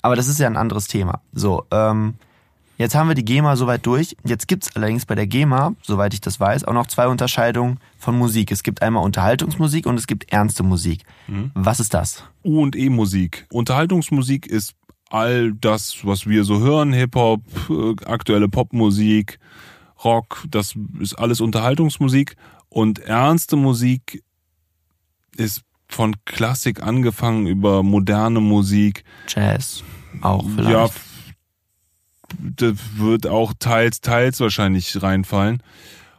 Aber 0.03 0.15
das 0.15 0.29
ist 0.29 0.39
ja 0.39 0.47
ein 0.47 0.57
anderes 0.57 0.87
Thema. 0.87 1.21
So, 1.33 1.65
ähm, 1.73 2.15
jetzt 2.79 2.95
haben 2.95 3.09
wir 3.09 3.15
die 3.15 3.25
GEMA 3.25 3.57
soweit 3.57 3.85
durch. 3.87 4.17
Jetzt 4.25 4.49
gibt's 4.49 4.75
allerdings 4.77 5.07
bei 5.07 5.15
der 5.15 5.27
GEMA, 5.27 5.75
soweit 5.83 6.15
ich 6.15 6.21
das 6.21 6.41
weiß, 6.41 6.65
auch 6.65 6.73
noch 6.73 6.87
zwei 6.87 7.09
Unterscheidungen 7.09 7.79
von 7.99 8.17
Musik. 8.17 8.51
Es 8.51 8.63
gibt 8.63 8.83
einmal 8.83 9.05
Unterhaltungsmusik 9.05 9.87
und 9.87 9.97
es 9.97 10.07
gibt 10.07 10.33
ernste 10.33 10.63
Musik. 10.63 11.05
Was 11.55 11.81
ist 11.81 11.95
das? 11.95 12.25
U 12.45 12.63
und 12.63 12.77
E 12.77 12.89
Musik. 12.89 13.47
Unterhaltungsmusik 13.51 14.47
ist 14.47 14.75
all 15.11 15.53
das, 15.53 16.05
was 16.05 16.27
wir 16.27 16.45
so 16.45 16.61
hören, 16.61 16.93
Hip-Hop, 16.93 17.41
äh, 17.71 18.05
aktuelle 18.07 18.49
Popmusik, 18.49 19.39
Rock, 20.05 20.45
das 20.51 20.75
ist 21.01 21.15
alles 21.15 21.41
Unterhaltungsmusik 21.41 22.37
und 22.69 22.99
ernste 22.99 23.57
Musik 23.57 24.23
ist 25.37 25.63
von 25.89 26.17
Klassik 26.25 26.83
angefangen 26.83 27.47
über 27.47 27.83
moderne 27.83 28.41
Musik. 28.41 29.05
Jazz. 29.29 29.83
Auch 30.21 30.45
vielleicht. 30.55 30.71
Ja, 30.71 30.89
das 32.39 32.75
wird 32.97 33.27
auch 33.27 33.53
teils, 33.59 34.01
teils 34.01 34.41
wahrscheinlich 34.41 35.03
reinfallen. 35.03 35.63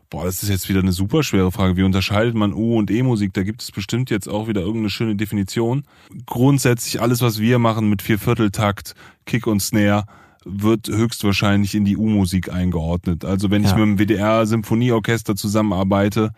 Boah, 0.10 0.24
das 0.24 0.41
ist 0.41 0.47
jetzt 0.49 0.70
wieder 0.70 0.80
eine 0.80 0.93
super 0.93 1.22
schwere 1.22 1.51
Frage. 1.51 1.76
Wie 1.76 1.84
unterscheidet 1.84 2.34
man 2.34 2.53
U- 2.53 2.78
und 2.78 2.89
E-Musik? 2.89 3.34
Da 3.34 3.43
gibt 3.43 3.62
es 3.62 3.72
bestimmt 3.72 4.10
jetzt 4.10 4.30
auch 4.30 4.47
wieder 4.47 4.62
irgendeine 4.62 4.89
schöne 4.89 5.16
Definition. 5.18 5.84
Grundsätzlich 6.26 7.01
alles, 7.01 7.22
was 7.22 7.39
wir 7.39 7.60
machen 7.60 7.89
mit 7.89 8.01
Viervierteltakt, 8.01 8.95
Kick 9.26 9.47
und 9.47 9.60
Snare, 9.62 10.05
wird 10.45 10.88
höchstwahrscheinlich 10.88 11.76
in 11.76 11.84
die 11.84 11.97
U-Musik 11.97 12.53
eingeordnet. 12.53 13.26
Also 13.26 13.51
wenn 13.51 13.66
ich 13.66 13.72
Ja. 13.72 13.76
mit 13.78 13.86
dem 13.86 13.97
WDR-Symphonieorchester 13.99 15.36
zusammenarbeite, 15.36 16.32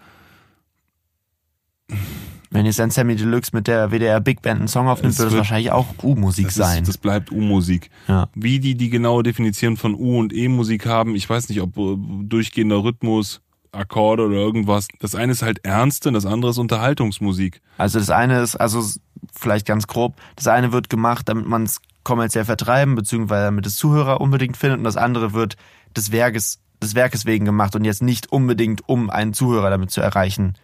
Wenn 2.52 2.66
jetzt 2.66 2.80
ein 2.80 2.90
Sammy 2.90 3.16
Deluxe 3.16 3.52
mit 3.54 3.68
der 3.68 3.90
WDR 3.92 4.20
Big 4.20 4.42
Band 4.42 4.60
einen 4.60 4.68
Song 4.68 4.88
aufnimmt, 4.88 5.14
Es 5.14 5.20
wird 5.20 5.32
es 5.32 5.38
wahrscheinlich 5.38 5.72
auch 5.72 5.86
U-Musik 6.02 6.52
sein. 6.52 6.82
ist, 6.82 6.88
das 6.88 6.98
bleibt 6.98 7.32
U-Musik. 7.32 7.90
ja. 8.08 8.28
Wie 8.34 8.60
die 8.60 8.76
die 8.76 8.90
genaue 8.90 9.22
Definition 9.24 9.78
von 9.78 9.94
U- 9.94 10.18
und 10.20 10.34
E-Musik 10.34 10.86
haben, 10.88 11.16
ich 11.16 11.30
weiß 11.30 11.50
nicht, 11.50 11.62
ob 11.62 11.78
äh, 11.78 11.96
durchgehender 12.24 12.84
Rhythmus, 12.84 13.42
Akkorde 13.72 14.26
oder 14.26 14.36
irgendwas. 14.38 14.88
Das 15.00 15.14
eine 15.14 15.32
ist 15.32 15.44
halt 15.44 15.64
ernste 15.64 16.10
und 16.10 16.16
das 16.16 16.26
andere 16.26 16.50
ist 16.52 16.58
Unterhaltungsmusik. 16.58 17.62
Also 17.78 18.00
das 18.00 18.10
eine 18.10 18.42
ist, 18.42 18.56
also 18.56 18.84
vielleicht 19.32 19.68
ganz 19.68 19.86
grob, 19.86 20.16
das 20.36 20.48
eine 20.48 20.72
wird 20.72 20.90
gemacht, 20.90 21.30
damit 21.30 21.46
man 21.48 21.64
es 21.64 21.80
kommerziell 22.04 22.46
vertreiben, 22.46 22.96
beziehungsweise 22.96 23.46
damit 23.46 23.68
es 23.68 23.76
Zuhörer 23.76 24.22
unbedingt 24.22 24.58
findet 24.58 24.80
und 24.80 24.86
das 24.86 24.98
andere 24.98 25.34
wird 25.34 25.56
des 25.96 26.12
Werkes, 26.12 26.60
des 26.82 26.96
Werkes 26.96 27.26
wegen 27.28 27.46
gemacht 27.46 27.76
und 27.76 27.86
jetzt 27.86 28.02
nicht 28.02 28.32
unbedingt, 28.32 28.88
um 28.90 29.12
einen 29.12 29.34
Zuhörer 29.34 29.70
damit 29.70 29.92
zu 29.92 30.02
erreichen. 30.02 30.56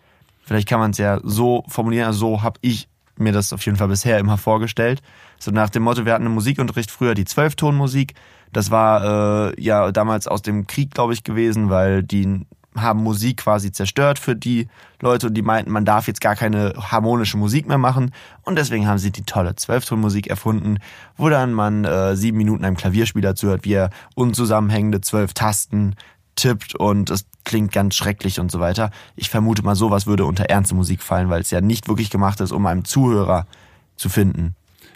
Vielleicht 0.46 0.70
kann 0.70 0.80
man 0.80 0.92
es 0.92 0.98
ja 0.98 1.20
so 1.24 1.64
formulieren, 1.68 2.08
also 2.08 2.20
so 2.20 2.44
habe 2.44 2.60
ich 2.62 2.88
mir 3.18 3.32
das 3.32 3.54
auf 3.54 3.66
jeden 3.66 3.78
Fall 3.78 3.88
bisher 3.88 4.20
immer 4.20 4.38
vorgestellt. 4.38 5.02
So 5.40 5.52
nach 5.52 5.70
dem 5.70 5.84
Motto, 5.84 6.06
wir 6.06 6.14
hatten 6.14 6.26
im 6.26 6.34
Musikunterricht 6.34 6.92
früher 6.92 7.16
die 7.16 7.26
Zwölftonmusik. 7.26 8.14
Das 8.54 8.72
war 8.72 9.52
äh, 9.52 9.62
ja 9.62 9.92
damals 9.92 10.28
aus 10.28 10.42
dem 10.42 10.68
Krieg, 10.68 10.92
glaube 10.92 11.14
ich, 11.14 11.24
gewesen, 11.24 11.70
weil 11.70 12.04
die 12.04 12.46
haben 12.76 13.04
Musik 13.04 13.38
quasi 13.38 13.72
zerstört 13.72 14.20
für 14.20 14.36
die 14.36 14.68
Leute 15.02 15.28
und 15.28 15.34
die 15.34 15.42
meinten, 15.42 15.72
man 15.72 15.86
darf 15.86 16.08
jetzt 16.08 16.22
gar 16.22 16.36
keine 16.36 16.74
harmonische 16.78 17.38
Musik 17.38 17.68
mehr 17.68 17.78
machen. 17.78 18.12
Und 18.44 18.58
deswegen 18.58 18.88
haben 18.88 18.98
sie 18.98 19.12
die 19.12 19.24
tolle 19.24 19.56
Zwölftonmusik 19.56 20.28
erfunden, 20.28 20.80
wo 21.16 21.30
dann 21.30 21.54
man 21.54 21.86
äh, 21.86 22.16
sieben 22.16 22.38
Minuten 22.38 22.66
einem 22.66 22.76
Klavierspieler 22.76 23.36
zuhört, 23.36 23.64
wie 23.64 23.74
er 23.74 23.90
unzusammenhängende 24.16 25.02
zwölf 25.02 25.34
Tasten 25.34 25.96
tippt 26.36 26.76
und 26.76 27.10
es 27.10 27.26
klingt 27.44 27.72
ganz 27.72 27.96
schrecklich 27.96 28.40
und 28.40 28.52
so 28.52 28.60
weiter. 28.60 28.92
Ich 29.16 29.30
vermute 29.30 29.64
mal, 29.64 29.76
sowas 29.76 30.08
würde 30.08 30.26
unter 30.26 30.46
ernste 30.46 30.76
Musik 30.76 31.02
fallen, 31.02 31.30
weil 31.30 31.42
es 31.42 31.52
ja 31.52 31.62
nicht 31.62 31.88
wirklich 31.88 32.10
gemacht 32.10 32.40
ist, 32.42 32.52
um 32.52 32.66
einen 32.66 32.86
Zuhörer 32.86 33.48
zu 33.96 34.10
finden. 34.10 34.56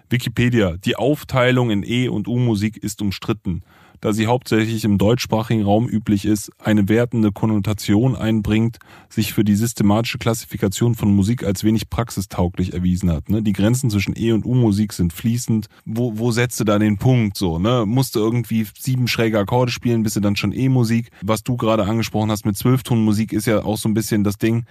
Wikipedia. 0.10 0.76
Die 0.78 0.96
Aufteilung 0.96 1.70
in 1.70 1.84
E- 1.84 2.10
und 2.10 2.28
U-Musik 2.28 2.78
ist 2.78 3.02
umstritten, 3.02 3.64
da 4.02 4.14
sie 4.14 4.28
hauptsächlich 4.28 4.86
im 4.86 4.98
deutschsprachigen 4.98 5.64
Raum 5.64 5.88
üblich 5.88 6.26
ist, 6.26 6.52
eine 6.58 6.90
wertende 6.90 7.32
Konnotation 7.32 8.16
einbringt, 8.16 8.78
sich 9.10 9.34
für 9.34 9.44
die 9.44 9.56
systematische 9.56 10.18
Klassifikation 10.18 10.96
von 10.96 11.14
Musik 11.14 11.44
als 11.44 11.64
wenig 11.64 11.90
praxistauglich 11.90 12.74
erwiesen 12.74 13.12
hat. 13.12 13.30
Ne? 13.30 13.42
Die 13.42 13.54
Grenzen 13.54 13.90
zwischen 13.90 14.16
E- 14.18 14.32
und 14.32 14.46
U-Musik 14.46 14.94
sind 14.94 15.14
fließend. 15.14 15.68
Wo, 15.86 16.18
wo 16.18 16.32
setzt 16.32 16.60
du 16.60 16.64
da 16.64 16.80
den 16.80 16.98
Punkt 16.98 17.38
so? 17.38 17.60
Ne? 17.60 17.86
Musst 17.86 18.16
du 18.16 18.20
irgendwie 18.20 18.66
sieben 18.78 19.08
schräge 19.08 19.40
Akkorde 19.40 19.72
spielen, 19.72 20.04
bist 20.04 20.16
du 20.16 20.20
dann 20.20 20.36
schon 20.36 20.52
E-Musik? 20.52 21.10
Was 21.22 21.44
du 21.44 21.58
gerade 21.58 21.86
angesprochen 21.86 22.32
hast 22.32 22.46
mit 22.46 22.58
Zwölftonmusik 22.58 23.34
ist 23.34 23.48
ja 23.48 23.64
auch 23.64 23.78
so 23.78 23.90
ein 23.90 23.94
bisschen 23.94 24.24
das 24.24 24.38
Ding, 24.38 24.66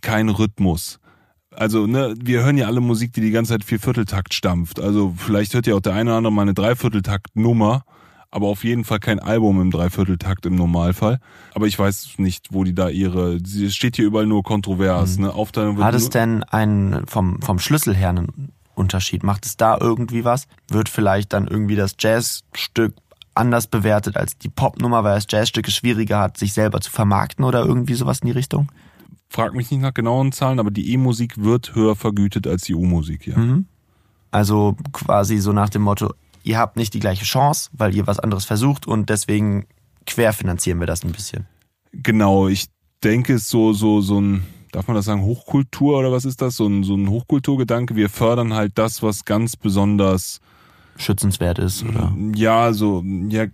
kein 0.00 0.28
Rhythmus 0.28 0.98
also 1.56 1.86
ne, 1.86 2.14
wir 2.20 2.44
hören 2.44 2.58
ja 2.58 2.66
alle 2.66 2.80
Musik, 2.80 3.12
die 3.12 3.20
die 3.20 3.30
ganze 3.30 3.52
Zeit 3.54 3.64
Viervierteltakt 3.64 4.34
stampft. 4.34 4.80
Also 4.80 5.14
vielleicht 5.16 5.54
hört 5.54 5.66
ja 5.66 5.74
auch 5.74 5.80
der 5.80 5.94
eine 5.94 6.10
oder 6.10 6.18
andere 6.18 6.32
mal 6.32 6.42
eine 6.42 6.54
Dreivierteltakt-Nummer, 6.54 7.82
aber 8.36 8.48
auf 8.48 8.64
jeden 8.64 8.84
Fall 8.84 9.00
kein 9.00 9.18
Album 9.18 9.62
im 9.62 9.70
Dreivierteltakt 9.70 10.44
im 10.44 10.56
Normalfall. 10.56 11.20
Aber 11.54 11.66
ich 11.66 11.78
weiß 11.78 12.18
nicht, 12.18 12.52
wo 12.52 12.64
die 12.64 12.74
da 12.74 12.90
ihre, 12.90 13.36
es 13.36 13.74
steht 13.74 13.96
hier 13.96 14.04
überall 14.04 14.26
nur 14.26 14.42
kontrovers, 14.42 15.16
ne? 15.16 15.32
Aufteilung 15.32 15.78
wird 15.78 15.86
Hat 15.86 15.94
es 15.94 16.10
denn 16.10 16.44
einen 16.44 17.06
vom, 17.06 17.40
vom 17.40 17.58
Schlüssel 17.58 17.94
her 17.94 18.10
einen 18.10 18.52
Unterschied? 18.74 19.22
Macht 19.22 19.46
es 19.46 19.56
da 19.56 19.78
irgendwie 19.80 20.26
was? 20.26 20.48
Wird 20.68 20.90
vielleicht 20.90 21.32
dann 21.32 21.48
irgendwie 21.48 21.76
das 21.76 21.96
Jazzstück 21.98 22.94
anders 23.34 23.68
bewertet 23.68 24.18
als 24.18 24.36
die 24.36 24.50
Popnummer, 24.50 25.02
weil 25.02 25.14
das 25.14 25.26
Jazzstück 25.30 25.66
es 25.66 25.74
schwieriger 25.74 26.20
hat, 26.20 26.36
sich 26.36 26.52
selber 26.52 26.82
zu 26.82 26.90
vermarkten 26.90 27.42
oder 27.42 27.64
irgendwie 27.64 27.94
sowas 27.94 28.18
in 28.20 28.26
die 28.26 28.32
Richtung? 28.32 28.68
frag 29.28 29.54
mich 29.54 29.70
nicht 29.70 29.80
nach 29.80 29.94
genauen 29.94 30.32
Zahlen, 30.32 30.60
aber 30.60 30.70
die 30.70 30.92
E-Musik 30.92 31.42
wird 31.42 31.74
höher 31.74 31.96
vergütet 31.96 32.46
als 32.46 32.62
die 32.62 32.74
U-Musik, 32.74 33.26
ja. 33.26 33.38
Mhm. 33.38 33.66
Also 34.30 34.76
quasi 34.92 35.38
so 35.38 35.52
nach 35.52 35.68
dem 35.68 35.82
Motto, 35.82 36.12
ihr 36.46 36.58
habt 36.58 36.76
nicht 36.76 36.94
die 36.94 37.00
gleiche 37.00 37.24
Chance, 37.24 37.70
weil 37.72 37.94
ihr 37.94 38.06
was 38.06 38.20
anderes 38.20 38.44
versucht 38.44 38.86
und 38.86 39.10
deswegen 39.10 39.66
querfinanzieren 40.06 40.78
wir 40.80 40.86
das 40.86 41.04
ein 41.04 41.12
bisschen. 41.12 41.46
Genau, 41.92 42.46
ich 42.48 42.66
denke, 43.02 43.34
es 43.34 43.42
ist 43.42 43.50
so, 43.50 43.72
so, 43.72 44.00
so 44.00 44.20
ein, 44.20 44.46
darf 44.70 44.86
man 44.86 44.94
das 44.94 45.06
sagen, 45.06 45.22
Hochkultur 45.22 45.98
oder 45.98 46.12
was 46.12 46.24
ist 46.24 46.40
das? 46.40 46.56
So 46.56 46.66
ein, 46.66 46.84
so 46.84 46.94
ein 46.94 47.10
Hochkulturgedanke. 47.10 47.96
Wir 47.96 48.08
fördern 48.08 48.54
halt 48.54 48.72
das, 48.76 49.02
was 49.02 49.24
ganz 49.24 49.56
besonders, 49.56 50.40
Schützenswert 50.98 51.58
ist 51.58 51.84
oder 51.84 52.14
ja, 52.34 52.72
so, 52.72 53.04
ja, 53.28 53.46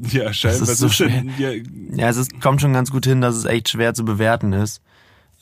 ja, 0.00 0.32
scheiße, 0.32 0.62
ist 0.62 0.70
was 0.70 0.78
so 0.78 0.86
ist 0.86 1.00
denn, 1.00 1.32
ja, 1.38 1.50
Ja, 1.50 2.08
es 2.08 2.16
ist, 2.16 2.40
kommt 2.40 2.60
schon 2.60 2.72
ganz 2.72 2.90
gut 2.90 3.04
hin, 3.04 3.20
dass 3.20 3.34
es 3.34 3.44
echt 3.44 3.68
schwer 3.68 3.92
zu 3.92 4.04
bewerten 4.04 4.52
ist. 4.52 4.80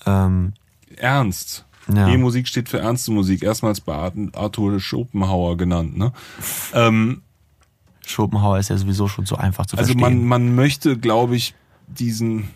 Ähm, 0.07 0.55
ernst. 0.97 1.66
Ja. 1.93 2.09
E-Musik 2.09 2.49
steht 2.49 2.68
für 2.68 2.78
ernste 2.78 3.11
Musik, 3.12 3.43
erstmals 3.43 3.80
bei 3.80 3.95
Art- 3.95 4.14
Arthur 4.34 4.80
Schopenhauer 4.80 5.57
genannt, 5.57 5.97
ne? 5.97 6.12
Ähm, 6.74 7.22
Schopenhauer 8.07 8.59
ist 8.59 8.70
ja 8.70 8.76
sowieso 8.76 9.09
schon 9.09 9.26
so 9.26 9.37
einfach 9.37 9.66
zu 9.66 9.76
Also 9.76 9.93
verstehen. 9.93 10.26
man, 10.26 10.47
man 10.47 10.55
möchte, 10.55 10.97
glaube 10.99 11.37
ich, 11.37 11.55
diesen. 11.89 12.49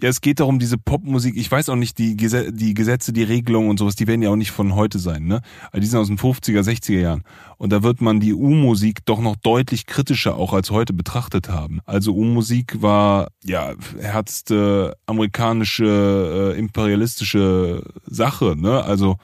Ja, 0.00 0.08
es 0.08 0.20
geht 0.20 0.38
darum, 0.38 0.60
diese 0.60 0.78
Popmusik, 0.78 1.36
ich 1.36 1.50
weiß 1.50 1.68
auch 1.70 1.76
nicht, 1.76 1.98
die, 1.98 2.16
Gese 2.16 2.52
die 2.52 2.72
Gesetze, 2.72 3.12
die 3.12 3.24
Regelungen 3.24 3.68
und 3.68 3.80
sowas, 3.80 3.96
die 3.96 4.06
werden 4.06 4.22
ja 4.22 4.30
auch 4.30 4.36
nicht 4.36 4.52
von 4.52 4.76
heute 4.76 5.00
sein, 5.00 5.24
ne? 5.24 5.40
Aber 5.72 5.80
die 5.80 5.88
sind 5.88 5.98
aus 5.98 6.06
den 6.06 6.18
50er, 6.18 6.60
60er 6.60 7.00
Jahren. 7.00 7.24
Und 7.56 7.72
da 7.72 7.82
wird 7.82 8.00
man 8.00 8.20
die 8.20 8.32
U-Musik 8.32 9.04
doch 9.06 9.20
noch 9.20 9.34
deutlich 9.34 9.86
kritischer 9.86 10.36
auch 10.36 10.52
als 10.52 10.70
heute 10.70 10.92
betrachtet 10.92 11.48
haben. 11.48 11.80
Also 11.84 12.14
U-Musik 12.14 12.80
war, 12.80 13.26
ja, 13.44 13.72
herzte 13.98 14.96
amerikanische, 15.06 16.54
äh, 16.54 16.58
imperialistische 16.60 17.82
Sache, 18.06 18.54
ne? 18.56 18.84
Also, 18.84 19.16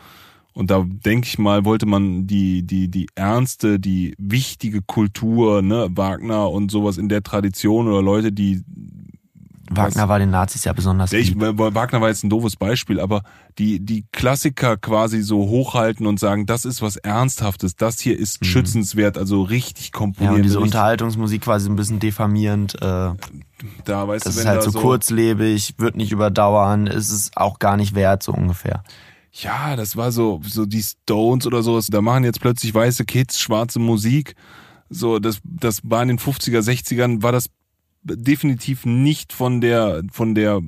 und 0.54 0.72
da 0.72 0.84
denke 0.84 1.28
ich 1.28 1.38
mal, 1.38 1.64
wollte 1.64 1.86
man 1.86 2.26
die, 2.26 2.64
die, 2.64 2.88
die 2.88 3.06
ernste, 3.14 3.78
die 3.78 4.14
wichtige 4.18 4.82
Kultur, 4.82 5.62
ne, 5.62 5.86
Wagner 5.90 6.50
und 6.50 6.72
sowas 6.72 6.98
in 6.98 7.08
der 7.08 7.22
Tradition 7.22 7.86
oder 7.86 8.02
Leute, 8.02 8.32
die, 8.32 8.62
Wagner 9.76 10.08
war 10.08 10.18
den 10.18 10.30
Nazis 10.30 10.64
ja 10.64 10.72
besonders 10.72 11.12
ich. 11.12 11.34
Wagner 11.38 12.00
war 12.00 12.08
jetzt 12.08 12.24
ein 12.24 12.30
doofes 12.30 12.56
Beispiel, 12.56 13.00
aber 13.00 13.22
die, 13.58 13.80
die 13.80 14.04
Klassiker 14.12 14.76
quasi 14.76 15.22
so 15.22 15.48
hochhalten 15.48 16.06
und 16.06 16.18
sagen, 16.20 16.46
das 16.46 16.64
ist 16.64 16.82
was 16.82 16.96
Ernsthaftes, 16.96 17.76
das 17.76 18.00
hier 18.00 18.18
ist 18.18 18.44
schützenswert, 18.44 19.18
also 19.18 19.42
richtig 19.42 19.86
Ja, 19.86 19.98
komponiert. 19.98 20.34
und 20.34 20.42
diese 20.42 20.56
richtig, 20.56 20.72
Unterhaltungsmusik 20.74 21.42
quasi 21.42 21.68
ein 21.68 21.76
bisschen 21.76 22.00
diffamierend. 22.00 22.74
Äh, 22.82 23.12
da 23.84 24.08
weißt 24.08 24.26
das 24.26 24.34
du, 24.34 24.40
ist 24.40 24.46
halt 24.46 24.64
da 24.64 24.70
so 24.70 24.78
kurzlebig, 24.80 25.74
wird 25.78 25.96
nicht 25.96 26.12
überdauern, 26.12 26.86
ist 26.86 27.10
es 27.10 27.30
auch 27.36 27.58
gar 27.58 27.76
nicht 27.76 27.94
wert, 27.94 28.22
so 28.22 28.32
ungefähr. 28.32 28.82
Ja, 29.32 29.74
das 29.74 29.96
war 29.96 30.12
so, 30.12 30.40
so 30.46 30.64
die 30.64 30.82
Stones 30.82 31.46
oder 31.46 31.62
sowas. 31.64 31.88
Da 31.88 32.00
machen 32.00 32.22
jetzt 32.22 32.40
plötzlich 32.40 32.72
weiße 32.72 33.04
Kids 33.04 33.40
schwarze 33.40 33.80
Musik. 33.80 34.36
So, 34.90 35.18
das, 35.18 35.40
das 35.42 35.80
war 35.82 36.02
in 36.02 36.08
den 36.08 36.18
50er, 36.20 36.60
60ern, 36.60 37.22
war 37.22 37.32
das 37.32 37.50
definitiv 38.04 38.84
nicht 38.84 39.32
von 39.32 39.60
der, 39.60 40.02
von 40.12 40.34
der 40.34 40.60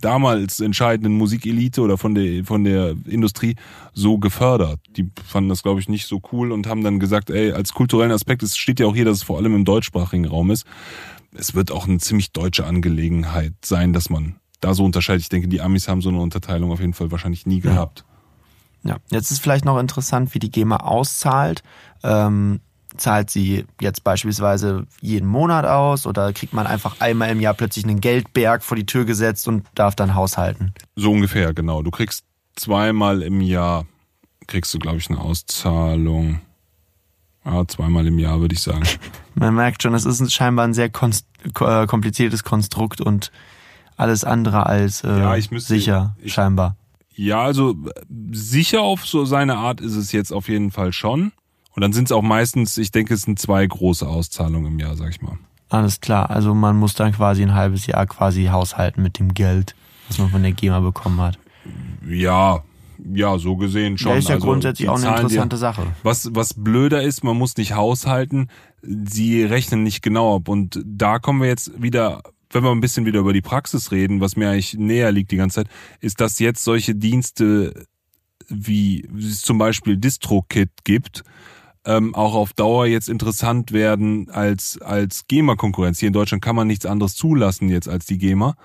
damals 0.00 0.60
entscheidenden 0.60 1.16
Musikelite 1.18 1.82
oder 1.82 1.98
von 1.98 2.14
der, 2.14 2.44
von 2.44 2.64
der 2.64 2.94
Industrie 3.06 3.56
so 3.92 4.18
gefördert. 4.18 4.80
Die 4.96 5.10
fanden 5.24 5.48
das, 5.48 5.62
glaube 5.62 5.80
ich, 5.80 5.88
nicht 5.88 6.06
so 6.06 6.22
cool 6.32 6.52
und 6.52 6.66
haben 6.66 6.84
dann 6.84 7.00
gesagt, 7.00 7.30
ey, 7.30 7.52
als 7.52 7.72
kulturellen 7.72 8.12
Aspekt, 8.12 8.42
es 8.42 8.56
steht 8.56 8.80
ja 8.80 8.86
auch 8.86 8.94
hier, 8.94 9.04
dass 9.04 9.18
es 9.18 9.22
vor 9.24 9.38
allem 9.38 9.54
im 9.54 9.64
deutschsprachigen 9.64 10.26
Raum 10.26 10.50
ist. 10.50 10.66
Es 11.36 11.54
wird 11.54 11.72
auch 11.72 11.88
eine 11.88 11.98
ziemlich 11.98 12.30
deutsche 12.30 12.64
Angelegenheit 12.64 13.54
sein, 13.64 13.92
dass 13.92 14.08
man 14.08 14.36
da 14.60 14.72
so 14.72 14.84
unterscheidet. 14.84 15.22
Ich 15.22 15.28
denke, 15.28 15.48
die 15.48 15.60
Amis 15.60 15.88
haben 15.88 16.00
so 16.00 16.08
eine 16.08 16.20
Unterteilung 16.20 16.70
auf 16.70 16.80
jeden 16.80 16.94
Fall 16.94 17.10
wahrscheinlich 17.10 17.44
nie 17.44 17.60
gehabt. 17.60 18.04
Ja, 18.84 18.98
jetzt 19.10 19.30
ist 19.30 19.40
vielleicht 19.40 19.64
noch 19.64 19.78
interessant, 19.78 20.34
wie 20.34 20.38
die 20.38 20.50
GEMA 20.50 20.76
auszahlt. 20.76 21.62
Ähm, 22.02 22.60
zahlt 22.96 23.30
sie 23.30 23.64
jetzt 23.80 24.04
beispielsweise 24.04 24.86
jeden 25.00 25.28
Monat 25.28 25.64
aus 25.64 26.06
oder 26.06 26.32
kriegt 26.32 26.52
man 26.52 26.66
einfach 26.66 27.00
einmal 27.00 27.30
im 27.30 27.40
Jahr 27.40 27.54
plötzlich 27.54 27.84
einen 27.84 28.00
Geldberg 28.00 28.62
vor 28.62 28.76
die 28.76 28.86
Tür 28.86 29.04
gesetzt 29.04 29.48
und 29.48 29.66
darf 29.74 29.94
dann 29.96 30.14
haushalten? 30.14 30.72
So 30.96 31.10
ungefähr, 31.12 31.52
genau. 31.54 31.82
Du 31.82 31.90
kriegst 31.90 32.24
zweimal 32.56 33.22
im 33.22 33.40
Jahr, 33.40 33.86
kriegst 34.46 34.72
du, 34.74 34.78
glaube 34.78 34.98
ich, 34.98 35.08
eine 35.10 35.20
Auszahlung. 35.20 36.40
Ja, 37.44 37.66
zweimal 37.66 38.06
im 38.06 38.18
Jahr, 38.18 38.40
würde 38.40 38.54
ich 38.54 38.62
sagen. 38.62 38.84
Man 39.34 39.54
merkt 39.54 39.82
schon, 39.82 39.94
es 39.94 40.04
ist 40.06 40.32
scheinbar 40.32 40.64
ein 40.66 40.74
sehr 40.74 40.86
äh, 40.86 41.86
kompliziertes 41.86 42.44
Konstrukt 42.44 43.00
und 43.00 43.32
alles 43.96 44.24
andere 44.24 44.66
als 44.66 45.02
äh, 45.04 45.18
Ja, 45.18 45.34
müsste- 45.50 45.74
sicher, 45.74 46.16
ich- 46.22 46.32
scheinbar. 46.32 46.76
Ja, 47.16 47.42
also 47.42 47.72
äh, 47.72 48.00
sicher 48.32 48.80
auf 48.80 49.06
so 49.06 49.24
seine 49.24 49.56
Art 49.56 49.80
ist 49.80 49.94
es 49.94 50.10
jetzt 50.12 50.32
auf 50.32 50.48
jeden 50.48 50.70
Fall 50.70 50.92
schon. 50.92 51.32
Und 51.74 51.80
dann 51.82 51.92
sind 51.92 52.04
es 52.06 52.12
auch 52.12 52.22
meistens, 52.22 52.78
ich 52.78 52.90
denke, 52.92 53.14
es 53.14 53.22
sind 53.22 53.38
zwei 53.38 53.66
große 53.66 54.06
Auszahlungen 54.06 54.72
im 54.72 54.78
Jahr, 54.78 54.96
sag 54.96 55.10
ich 55.10 55.20
mal. 55.22 55.38
Alles 55.68 56.00
klar, 56.00 56.30
also 56.30 56.54
man 56.54 56.76
muss 56.76 56.94
dann 56.94 57.12
quasi 57.12 57.42
ein 57.42 57.54
halbes 57.54 57.86
Jahr 57.86 58.06
quasi 58.06 58.44
haushalten 58.44 59.02
mit 59.02 59.18
dem 59.18 59.34
Geld, 59.34 59.74
was 60.08 60.18
man 60.18 60.30
von 60.30 60.42
der 60.42 60.52
GEMA 60.52 60.80
bekommen 60.80 61.20
hat. 61.20 61.38
Ja, 62.08 62.62
ja, 63.12 63.38
so 63.38 63.56
gesehen 63.56 63.98
schon. 63.98 64.12
ja, 64.12 64.18
ist 64.18 64.28
ja 64.28 64.36
Also, 64.36 64.46
grundsätzlich 64.46 64.88
auch 64.88 64.94
eine 64.94 65.02
zahlen 65.02 65.16
dir- 65.16 65.22
interessante 65.22 65.56
Sache. 65.56 65.86
Was, 66.04 66.30
was 66.32 66.54
blöder 66.54 67.02
ist, 67.02 67.24
man 67.24 67.36
muss 67.36 67.56
nicht 67.56 67.74
haushalten, 67.74 68.48
sie 68.82 69.42
rechnen 69.42 69.82
nicht 69.82 70.02
genau 70.02 70.36
ab. 70.36 70.48
Und 70.48 70.80
da 70.86 71.18
kommen 71.18 71.40
wir 71.40 71.48
jetzt 71.48 71.82
wieder, 71.82 72.22
wenn 72.50 72.62
wir 72.62 72.70
ein 72.70 72.80
bisschen 72.80 73.04
wieder 73.06 73.20
über 73.20 73.32
die 73.32 73.40
Praxis 73.42 73.90
reden, 73.90 74.20
was 74.20 74.36
mir 74.36 74.50
eigentlich 74.50 74.74
näher 74.74 75.10
liegt 75.10 75.32
die 75.32 75.36
ganze 75.36 75.64
Zeit, 75.64 75.68
ist, 76.00 76.20
dass 76.20 76.38
jetzt 76.38 76.62
solche 76.62 76.94
Dienste 76.94 77.86
wie 78.48 79.08
wie 79.10 79.26
es 79.26 79.40
zum 79.40 79.56
Beispiel 79.58 79.96
DistroKit 79.96 80.70
gibt, 80.84 81.24
ähm, 81.86 82.14
auch 82.14 82.34
auf 82.34 82.52
Dauer 82.52 82.86
jetzt 82.86 83.08
interessant 83.08 83.72
werden 83.72 84.30
als, 84.30 84.80
als 84.80 85.26
GEMA-Konkurrenz. 85.28 85.98
Hier 85.98 86.08
in 86.08 86.12
Deutschland 86.12 86.42
kann 86.42 86.56
man 86.56 86.66
nichts 86.66 86.86
anderes 86.86 87.14
zulassen 87.14 87.68
jetzt 87.68 87.88
als 87.88 88.06
die 88.06 88.18
GEMA. 88.18 88.56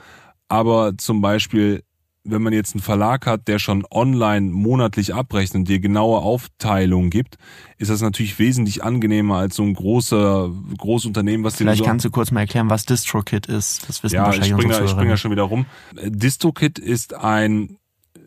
Aber 0.47 0.97
zum 0.97 1.21
Beispiel, 1.21 1.83
wenn 2.23 2.41
man 2.41 2.53
jetzt 2.53 2.73
einen 2.75 2.81
Verlag 2.81 3.25
hat, 3.25 3.47
der 3.47 3.59
schon 3.59 3.85
online 3.91 4.49
monatlich 4.49 5.13
abrechnet 5.13 5.61
und 5.61 5.69
dir 5.69 5.79
genaue 5.79 6.19
Aufteilung 6.19 7.09
gibt, 7.09 7.37
ist 7.77 7.89
das 7.89 8.01
natürlich 8.01 8.39
wesentlich 8.39 8.83
angenehmer 8.83 9.37
als 9.37 9.55
so 9.55 9.63
ein 9.63 9.73
großer 9.73 10.51
Großunternehmen, 10.77 11.43
was 11.43 11.53
dir 11.53 11.65
Vielleicht 11.65 11.79
so 11.79 11.85
kannst 11.85 12.05
du 12.05 12.09
kurz 12.09 12.31
mal 12.31 12.41
erklären, 12.41 12.69
was 12.69 12.85
DistroKit 12.85 13.47
ist. 13.47 13.87
Das 13.87 14.03
wissen 14.03 14.15
ja, 14.15 14.21
ich 14.21 14.25
wahrscheinlich 14.27 14.51
springe 14.51 14.65
unsere 14.67 14.79
da, 14.79 14.85
ich 14.85 14.91
spring 14.91 15.01
Zuhörer. 15.01 15.13
da 15.13 15.17
schon 15.17 15.31
wieder 15.31 15.43
rum. 15.43 15.65
Äh, 15.95 16.11
DistroKit 16.11 16.79
ist 16.79 17.13
ein 17.13 17.77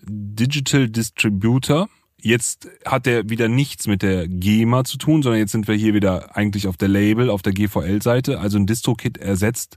Digital 0.05 0.89
Distributor. 0.89 1.89
Jetzt 2.25 2.69
hat 2.87 3.07
er 3.07 3.29
wieder 3.29 3.49
nichts 3.49 3.87
mit 3.87 4.03
der 4.03 4.29
GEMA 4.29 4.85
zu 4.85 4.97
tun, 4.97 5.23
sondern 5.23 5.41
jetzt 5.41 5.53
sind 5.53 5.67
wir 5.67 5.75
hier 5.75 5.93
wieder 5.93 6.37
eigentlich 6.37 6.69
auf 6.69 6.77
der 6.77 6.89
Label, 6.89 7.29
auf 7.31 7.43
der 7.43 7.53
GVL-Seite. 7.53 8.39
Also 8.39 8.59
ein 8.59 8.67
DistroKit 8.67 9.19
ersetzt 9.19 9.77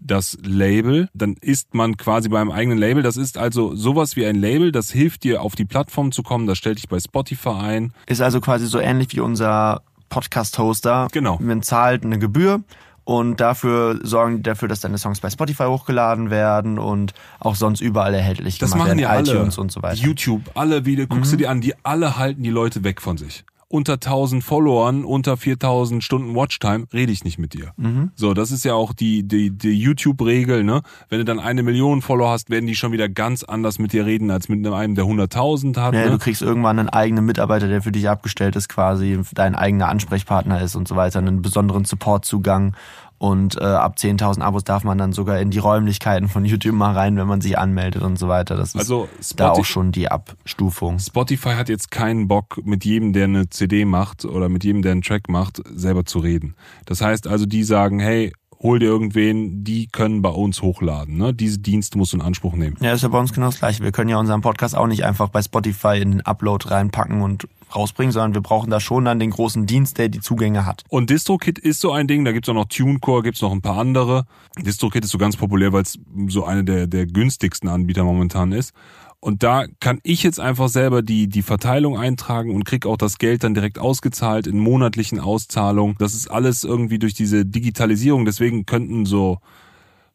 das 0.00 0.38
Label, 0.42 1.08
dann 1.12 1.34
ist 1.40 1.74
man 1.74 1.96
quasi 1.96 2.28
beim 2.28 2.50
eigenen 2.50 2.78
Label. 2.78 3.02
Das 3.02 3.16
ist 3.16 3.36
also 3.36 3.74
sowas 3.74 4.16
wie 4.16 4.26
ein 4.26 4.36
Label, 4.36 4.72
das 4.72 4.90
hilft 4.90 5.24
dir 5.24 5.42
auf 5.42 5.56
die 5.56 5.64
Plattform 5.64 6.12
zu 6.12 6.22
kommen. 6.22 6.46
Das 6.46 6.58
stellt 6.58 6.78
dich 6.78 6.88
bei 6.88 7.00
Spotify 7.00 7.50
ein. 7.50 7.92
Ist 8.06 8.20
also 8.20 8.40
quasi 8.40 8.66
so 8.66 8.78
ähnlich 8.78 9.08
wie 9.12 9.20
unser 9.20 9.82
Podcast-Hoster. 10.08 11.08
Genau. 11.12 11.38
Man 11.40 11.62
zahlt 11.62 12.04
eine 12.04 12.18
Gebühr 12.18 12.62
und 13.08 13.40
dafür 13.40 13.98
sorgen 14.02 14.36
die 14.36 14.42
dafür, 14.42 14.68
dass 14.68 14.80
deine 14.80 14.98
Songs 14.98 15.20
bei 15.20 15.30
Spotify 15.30 15.62
hochgeladen 15.64 16.28
werden 16.28 16.78
und 16.78 17.14
auch 17.40 17.54
sonst 17.54 17.80
überall 17.80 18.12
erhältlich 18.12 18.58
Das 18.58 18.72
gemacht 18.72 18.88
machen 18.88 18.98
werden. 18.98 18.98
ja 18.98 19.08
alle. 19.08 19.32
iTunes 19.32 19.56
und 19.56 19.72
so 19.72 19.80
weiter. 19.80 19.96
Mhm. 19.98 20.08
YouTube, 20.08 20.42
alle 20.54 20.84
Video, 20.84 21.06
guckst 21.06 21.32
du 21.32 21.38
dir 21.38 21.48
an, 21.48 21.62
die 21.62 21.72
alle 21.84 22.18
halten 22.18 22.42
die 22.42 22.50
Leute 22.50 22.84
weg 22.84 23.00
von 23.00 23.16
sich. 23.16 23.46
Unter 23.70 23.94
1000 23.94 24.42
Followern, 24.42 25.04
unter 25.04 25.36
4000 25.36 26.02
Stunden 26.02 26.34
Watchtime 26.34 26.86
rede 26.92 27.12
ich 27.12 27.24
nicht 27.24 27.38
mit 27.38 27.52
dir. 27.52 27.72
Mhm. 27.76 28.12
So, 28.14 28.32
das 28.32 28.50
ist 28.50 28.64
ja 28.64 28.72
auch 28.72 28.94
die, 28.94 29.28
die, 29.28 29.50
die 29.50 29.78
YouTube-Regel, 29.78 30.64
ne? 30.64 30.80
Wenn 31.10 31.18
du 31.18 31.26
dann 31.26 31.38
eine 31.38 31.62
Million 31.62 32.00
Follower 32.00 32.30
hast, 32.30 32.48
werden 32.48 32.66
die 32.66 32.74
schon 32.74 32.92
wieder 32.92 33.10
ganz 33.10 33.42
anders 33.42 33.78
mit 33.78 33.92
dir 33.92 34.06
reden, 34.06 34.30
als 34.30 34.48
mit 34.48 34.66
einem, 34.66 34.94
der 34.94 35.04
100.000 35.04 35.78
hat. 35.78 35.92
Ja, 35.92 36.06
ne? 36.06 36.10
du 36.12 36.18
kriegst 36.18 36.40
irgendwann 36.40 36.78
einen 36.78 36.88
eigenen 36.88 37.26
Mitarbeiter, 37.26 37.68
der 37.68 37.82
für 37.82 37.92
dich 37.92 38.08
abgestellt 38.08 38.56
ist, 38.56 38.68
quasi 38.68 39.20
dein 39.34 39.54
eigener 39.54 39.88
Ansprechpartner 39.88 40.62
ist 40.62 40.74
und 40.74 40.88
so 40.88 40.96
weiter, 40.96 41.18
einen 41.18 41.42
besonderen 41.42 41.84
Supportzugang 41.84 42.74
Und 43.18 43.56
äh, 43.56 43.64
ab 43.64 43.96
10.000 43.98 44.40
Abos 44.40 44.62
darf 44.62 44.84
man 44.84 44.96
dann 44.96 45.12
sogar 45.12 45.40
in 45.40 45.50
die 45.50 45.58
Räumlichkeiten 45.58 46.28
von 46.28 46.44
YouTube 46.44 46.74
mal 46.74 46.92
rein, 46.92 47.16
wenn 47.16 47.26
man 47.26 47.40
sich 47.40 47.58
anmeldet 47.58 48.02
und 48.02 48.16
so 48.16 48.28
weiter. 48.28 48.56
Das 48.56 48.70
ist 48.70 48.76
Also 48.76 49.08
da 49.36 49.50
auch 49.50 49.64
schon 49.64 49.90
die 49.90 50.08
Abstufung. 50.08 51.00
Spotify 51.00 51.50
hat 51.50 51.68
jetzt 51.68 51.90
keinen 51.90 52.28
Bock, 52.28 52.60
mit 52.64 52.84
jedem, 52.84 53.12
der 53.12 53.24
eine 53.24 53.48
CD 53.50 53.84
macht 53.84 54.24
oder 54.24 54.48
mit 54.48 54.62
jedem, 54.62 54.82
der 54.82 54.92
einen 54.92 55.02
Track 55.02 55.28
macht, 55.28 55.60
selber 55.74 56.04
zu 56.04 56.20
reden. 56.20 56.54
Das 56.86 57.00
heißt 57.00 57.26
also, 57.26 57.44
die 57.44 57.64
sagen, 57.64 57.98
hey, 57.98 58.32
hol 58.60 58.78
dir 58.78 58.86
irgendwen, 58.86 59.64
die 59.64 59.86
können 59.86 60.22
bei 60.22 60.30
uns 60.30 60.62
hochladen. 60.62 61.16
Ne? 61.16 61.32
Diese 61.32 61.58
Dienste 61.58 61.98
musst 61.98 62.12
du 62.12 62.16
in 62.16 62.22
Anspruch 62.22 62.54
nehmen. 62.54 62.76
Ja, 62.80 62.92
ist 62.92 63.02
ja 63.02 63.08
bei 63.08 63.18
uns 63.18 63.32
genau 63.32 63.46
das 63.46 63.58
gleiche. 63.58 63.82
Wir 63.82 63.92
können 63.92 64.10
ja 64.10 64.18
unseren 64.18 64.40
Podcast 64.40 64.76
auch 64.76 64.86
nicht 64.86 65.04
einfach 65.04 65.28
bei 65.28 65.42
Spotify 65.42 66.00
in 66.00 66.10
den 66.10 66.20
Upload 66.22 66.68
reinpacken 66.68 67.22
und 67.22 67.46
rausbringen, 67.74 68.12
sondern 68.12 68.34
wir 68.34 68.40
brauchen 68.40 68.70
da 68.70 68.80
schon 68.80 69.04
dann 69.04 69.20
den 69.20 69.30
großen 69.30 69.66
Dienst, 69.66 69.98
der 69.98 70.08
die 70.08 70.20
Zugänge 70.20 70.66
hat. 70.66 70.84
Und 70.88 71.10
DistroKit 71.10 71.58
ist 71.58 71.80
so 71.80 71.92
ein 71.92 72.06
Ding, 72.06 72.24
da 72.24 72.32
gibt's 72.32 72.48
auch 72.48 72.54
noch 72.54 72.66
TuneCore, 72.66 73.22
gibt's 73.22 73.42
noch 73.42 73.52
ein 73.52 73.62
paar 73.62 73.78
andere. 73.78 74.24
DistroKit 74.58 75.04
ist 75.04 75.10
so 75.10 75.18
ganz 75.18 75.36
populär, 75.36 75.72
weil 75.72 75.82
es 75.82 75.98
so 76.28 76.44
eine 76.44 76.64
der, 76.64 76.86
der 76.86 77.06
günstigsten 77.06 77.68
Anbieter 77.68 78.04
momentan 78.04 78.52
ist. 78.52 78.72
Und 79.20 79.42
da 79.42 79.66
kann 79.80 79.98
ich 80.04 80.22
jetzt 80.22 80.38
einfach 80.38 80.68
selber 80.68 81.02
die, 81.02 81.28
die 81.28 81.42
Verteilung 81.42 81.98
eintragen 81.98 82.54
und 82.54 82.64
krieg 82.64 82.86
auch 82.86 82.96
das 82.96 83.18
Geld 83.18 83.42
dann 83.42 83.54
direkt 83.54 83.78
ausgezahlt 83.78 84.46
in 84.46 84.58
monatlichen 84.58 85.18
Auszahlungen. 85.18 85.96
Das 85.98 86.14
ist 86.14 86.28
alles 86.28 86.62
irgendwie 86.62 87.00
durch 87.00 87.14
diese 87.14 87.44
Digitalisierung. 87.44 88.24
Deswegen 88.24 88.64
könnten 88.64 89.06
so 89.06 89.38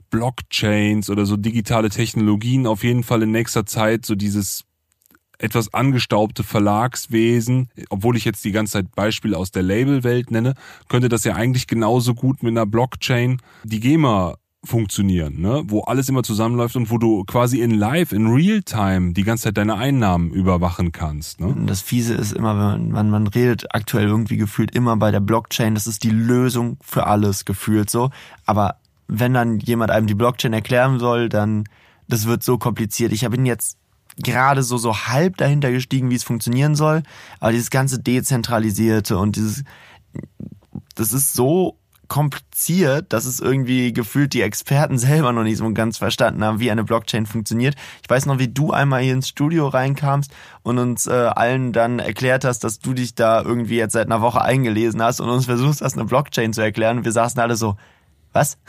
Blockchains 0.10 1.10
oder 1.10 1.26
so 1.26 1.36
digitale 1.36 1.90
Technologien 1.90 2.66
auf 2.66 2.84
jeden 2.84 3.04
Fall 3.04 3.24
in 3.24 3.32
nächster 3.32 3.66
Zeit 3.66 4.06
so 4.06 4.16
dieses 4.16 4.64
etwas 5.40 5.74
angestaubte 5.74 6.44
Verlagswesen, 6.44 7.70
obwohl 7.90 8.16
ich 8.16 8.24
jetzt 8.24 8.46
die 8.46 8.52
ganze 8.52 8.74
Zeit 8.74 8.96
Beispiele 8.96 9.38
aus 9.38 9.52
der 9.52 9.64
Labelwelt 9.64 10.32
nenne, 10.32 10.54
könnte 10.88 11.10
das 11.10 11.26
ja 11.26 11.34
eigentlich 11.34 11.68
genauso 11.68 12.14
gut 12.14 12.44
mit 12.44 12.52
einer 12.52 12.66
Blockchain 12.66 13.42
die 13.64 13.80
GEMA 13.82 14.36
funktionieren, 14.66 15.42
ne? 15.42 15.64
wo 15.66 15.82
alles 15.82 16.08
immer 16.08 16.24
zusammenläuft 16.24 16.76
und 16.76 16.90
wo 16.90 16.98
du 16.98 17.24
quasi 17.26 17.62
in 17.62 17.72
Live, 17.72 18.14
in 18.14 18.28
Realtime 18.28 19.14
die 19.14 19.24
ganze 19.24 19.46
Zeit 19.46 19.58
deine 19.58 19.76
Einnahmen 19.76 20.32
überwachen 20.32 20.92
kannst. 20.92 21.42
Ne? 21.42 21.54
Das 21.66 21.82
Fiese 21.82 22.14
ist 22.14 22.32
immer, 22.32 22.54
wenn 22.56 22.64
man, 22.64 22.92
man, 22.92 23.10
man 23.10 23.28
redet 23.28 23.76
aktuell 23.76 24.08
irgendwie 24.08 24.38
gefühlt 24.38 24.72
immer 24.72 24.96
bei 24.96 25.12
der 25.12 25.20
Blockchain, 25.20 25.74
das 25.74 25.86
ist 25.86 26.04
die 26.04 26.12
Lösung 26.12 26.78
für 26.82 27.08
alles 27.08 27.44
gefühlt 27.44 27.90
so. 27.90 28.10
Aber 28.46 28.78
wenn 29.08 29.34
dann 29.34 29.60
jemand 29.60 29.92
einem 29.92 30.08
die 30.08 30.16
Blockchain 30.16 30.54
erklären 30.54 30.98
soll, 31.00 31.30
dann 31.30 31.66
das 32.08 32.26
wird 32.26 32.44
so 32.44 32.58
kompliziert. 32.58 33.12
Ich 33.12 33.28
bin 33.30 33.46
jetzt 33.46 33.78
gerade 34.18 34.64
so 34.64 34.78
so 34.78 34.96
halb 34.96 35.38
dahinter 35.38 35.72
gestiegen, 35.72 36.10
wie 36.10 36.16
es 36.16 36.24
funktionieren 36.24 36.76
soll, 36.76 37.04
aber 37.40 37.52
dieses 37.52 37.70
ganze 37.70 38.00
dezentralisierte 38.00 39.18
und 39.18 39.36
dieses 39.36 39.64
das 40.96 41.12
ist 41.12 41.34
so 41.34 41.78
kompliziert, 42.08 43.12
dass 43.14 43.26
es 43.26 43.40
irgendwie 43.40 43.94
gefühlt 43.94 44.34
die 44.34 44.42
Experten 44.42 44.98
selber 45.00 45.32
noch 45.32 45.44
nicht 45.44 45.58
so 45.58 45.74
ganz 45.74 45.98
verstanden 45.98 46.44
haben, 46.44 46.60
wie 46.60 46.72
eine 46.72 46.84
Blockchain 46.84 47.26
funktioniert. 47.26 47.76
Ich 48.04 48.10
weiß 48.10 48.26
noch, 48.26 48.40
wie 48.40 48.48
du 48.48 48.72
einmal 48.72 49.02
hier 49.02 49.14
ins 49.14 49.30
Studio 49.30 49.68
reinkamst 49.68 50.32
und 50.64 50.78
uns 50.78 51.08
äh, 51.08 51.12
allen 51.12 51.74
dann 51.74 52.00
erklärt 52.00 52.46
hast, 52.46 52.64
dass 52.64 52.80
du 52.80 52.94
dich 52.94 53.16
da 53.16 53.42
irgendwie 53.42 53.78
jetzt 53.78 53.94
seit 53.94 54.08
einer 54.08 54.22
Woche 54.22 54.42
eingelesen 54.42 55.02
hast 55.02 55.22
und 55.22 55.30
uns 55.30 55.46
versuchst 55.46 55.82
hast, 55.82 55.94
eine 55.94 56.06
Blockchain 56.06 56.54
zu 56.54 56.62
erklären. 56.62 57.00
Und 57.00 57.06
wir 57.06 57.12
saßen 57.12 57.40
alle 57.40 57.56
so, 57.56 57.78
was? 58.32 58.58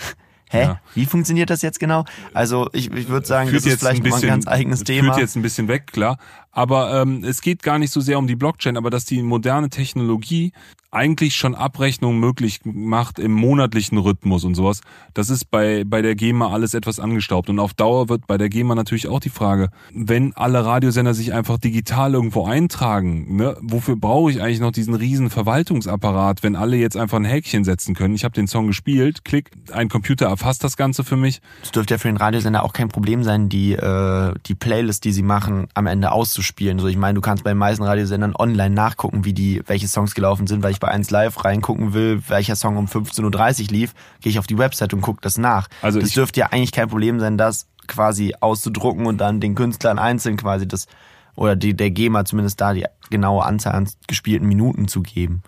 Hä? 0.50 0.62
Ja. 0.62 0.80
Wie 0.94 1.06
funktioniert 1.06 1.50
das 1.50 1.62
jetzt 1.62 1.80
genau? 1.80 2.04
Also 2.32 2.68
ich, 2.72 2.92
ich 2.92 3.08
würde 3.08 3.26
sagen, 3.26 3.50
das 3.52 3.66
ist 3.66 3.80
vielleicht 3.80 4.04
mal 4.04 4.14
ein 4.14 4.22
ganz 4.22 4.46
eigenes 4.46 4.84
Thema. 4.84 5.14
Führt 5.14 5.22
jetzt 5.22 5.36
ein 5.36 5.42
bisschen 5.42 5.68
weg, 5.68 5.88
klar. 5.88 6.18
Aber 6.54 7.02
ähm, 7.02 7.24
es 7.24 7.42
geht 7.42 7.62
gar 7.62 7.78
nicht 7.78 7.90
so 7.90 8.00
sehr 8.00 8.18
um 8.18 8.26
die 8.26 8.36
Blockchain, 8.36 8.76
aber 8.76 8.88
dass 8.88 9.04
die 9.04 9.22
moderne 9.22 9.68
Technologie 9.68 10.52
eigentlich 10.94 11.34
schon 11.34 11.54
Abrechnungen 11.54 12.20
möglich 12.20 12.60
macht 12.64 13.18
im 13.18 13.32
monatlichen 13.32 13.98
Rhythmus 13.98 14.44
und 14.44 14.54
sowas. 14.54 14.80
Das 15.12 15.28
ist 15.28 15.50
bei, 15.50 15.82
bei 15.84 16.02
der 16.02 16.14
GEMA 16.14 16.50
alles 16.50 16.72
etwas 16.72 17.00
angestaubt. 17.00 17.50
Und 17.50 17.58
auf 17.58 17.74
Dauer 17.74 18.08
wird 18.08 18.26
bei 18.26 18.38
der 18.38 18.48
GEMA 18.48 18.74
natürlich 18.74 19.08
auch 19.08 19.20
die 19.20 19.30
Frage, 19.30 19.70
wenn 19.92 20.34
alle 20.36 20.64
Radiosender 20.64 21.12
sich 21.12 21.32
einfach 21.32 21.58
digital 21.58 22.14
irgendwo 22.14 22.46
eintragen, 22.46 23.36
ne, 23.36 23.56
wofür 23.60 23.96
brauche 23.96 24.30
ich 24.30 24.40
eigentlich 24.40 24.60
noch 24.60 24.70
diesen 24.70 24.94
riesen 24.94 25.30
Verwaltungsapparat, 25.30 26.42
wenn 26.42 26.54
alle 26.54 26.76
jetzt 26.76 26.96
einfach 26.96 27.18
ein 27.18 27.24
Häkchen 27.24 27.64
setzen 27.64 27.94
können? 27.94 28.14
Ich 28.14 28.24
habe 28.24 28.34
den 28.34 28.46
Song 28.46 28.68
gespielt, 28.68 29.24
klick, 29.24 29.50
ein 29.72 29.88
Computer 29.88 30.26
erfasst 30.26 30.62
das 30.62 30.76
Ganze 30.76 31.02
für 31.02 31.16
mich. 31.16 31.40
Es 31.62 31.72
dürfte 31.72 31.94
ja 31.94 31.98
für 31.98 32.08
den 32.08 32.16
Radiosender 32.16 32.62
auch 32.62 32.72
kein 32.72 32.88
Problem 32.88 33.24
sein, 33.24 33.48
die, 33.48 33.72
äh, 33.72 34.34
die 34.46 34.54
Playlist, 34.54 35.04
die 35.04 35.12
sie 35.12 35.22
machen, 35.22 35.66
am 35.74 35.86
Ende 35.86 36.12
auszuspielen. 36.44 36.78
So, 36.78 36.86
ich 36.88 36.96
meine, 36.96 37.14
du 37.14 37.20
kannst 37.20 37.44
bei 37.44 37.50
den 37.50 37.58
meisten 37.58 37.82
Radiosendern 37.82 38.34
online 38.36 38.74
nachgucken, 38.74 39.24
wie 39.24 39.32
die, 39.32 39.62
welche 39.66 39.88
Songs 39.88 40.14
gelaufen 40.14 40.46
sind, 40.46 40.62
weil 40.62 40.72
ich 40.72 40.80
bei 40.80 40.88
1 40.88 41.10
Live 41.10 41.44
reingucken 41.44 41.94
will, 41.94 42.22
welcher 42.28 42.56
Song 42.56 42.76
um 42.76 42.86
15.30 42.86 43.62
Uhr 43.62 43.68
lief, 43.70 43.94
gehe 44.20 44.30
ich 44.30 44.38
auf 44.38 44.46
die 44.46 44.58
Website 44.58 44.92
und 44.94 45.00
gucke 45.00 45.20
das 45.22 45.38
nach. 45.38 45.68
Also 45.82 46.00
das 46.00 46.10
dürfte 46.10 46.40
ja 46.40 46.46
eigentlich 46.46 46.72
kein 46.72 46.88
Problem 46.88 47.18
sein, 47.20 47.38
das 47.38 47.66
quasi 47.86 48.34
auszudrucken 48.40 49.06
und 49.06 49.18
dann 49.18 49.40
den 49.40 49.54
Künstlern 49.54 49.98
einzeln 49.98 50.36
quasi 50.36 50.66
das, 50.68 50.86
oder 51.34 51.56
die, 51.56 51.74
der 51.74 51.90
GEMA 51.90 52.24
zumindest 52.24 52.60
da 52.60 52.72
die 52.72 52.84
genaue 53.10 53.44
Anzahl 53.44 53.74
an 53.74 53.88
gespielten 54.06 54.46
Minuten 54.46 54.88
zu 54.88 55.02
geben. 55.02 55.42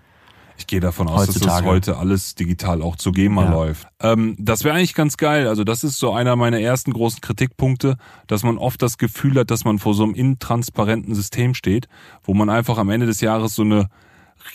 Ich 0.58 0.66
gehe 0.66 0.80
davon 0.80 1.06
aus, 1.08 1.26
dass 1.26 1.34
das 1.34 1.42
Heutzutage. 1.42 1.66
heute 1.66 1.96
alles 1.98 2.34
digital 2.34 2.82
auch 2.82 2.96
zu 2.96 3.12
GEMA 3.12 3.44
Ja. 3.44 3.50
läuft. 3.50 3.86
Ähm, 4.00 4.36
das 4.38 4.64
wäre 4.64 4.74
eigentlich 4.76 4.94
ganz 4.94 5.16
geil. 5.16 5.48
Also 5.48 5.64
das 5.64 5.84
ist 5.84 5.98
so 5.98 6.12
einer 6.12 6.34
meiner 6.36 6.60
ersten 6.60 6.92
großen 6.92 7.20
Kritikpunkte, 7.20 7.96
dass 8.26 8.42
man 8.42 8.58
oft 8.58 8.80
das 8.82 8.98
Gefühl 8.98 9.38
hat, 9.38 9.50
dass 9.50 9.64
man 9.64 9.78
vor 9.78 9.94
so 9.94 10.02
einem 10.04 10.14
intransparenten 10.14 11.14
System 11.14 11.54
steht, 11.54 11.88
wo 12.24 12.34
man 12.34 12.48
einfach 12.50 12.78
am 12.78 12.88
Ende 12.90 13.06
des 13.06 13.20
Jahres 13.20 13.54
so 13.54 13.62
eine 13.62 13.88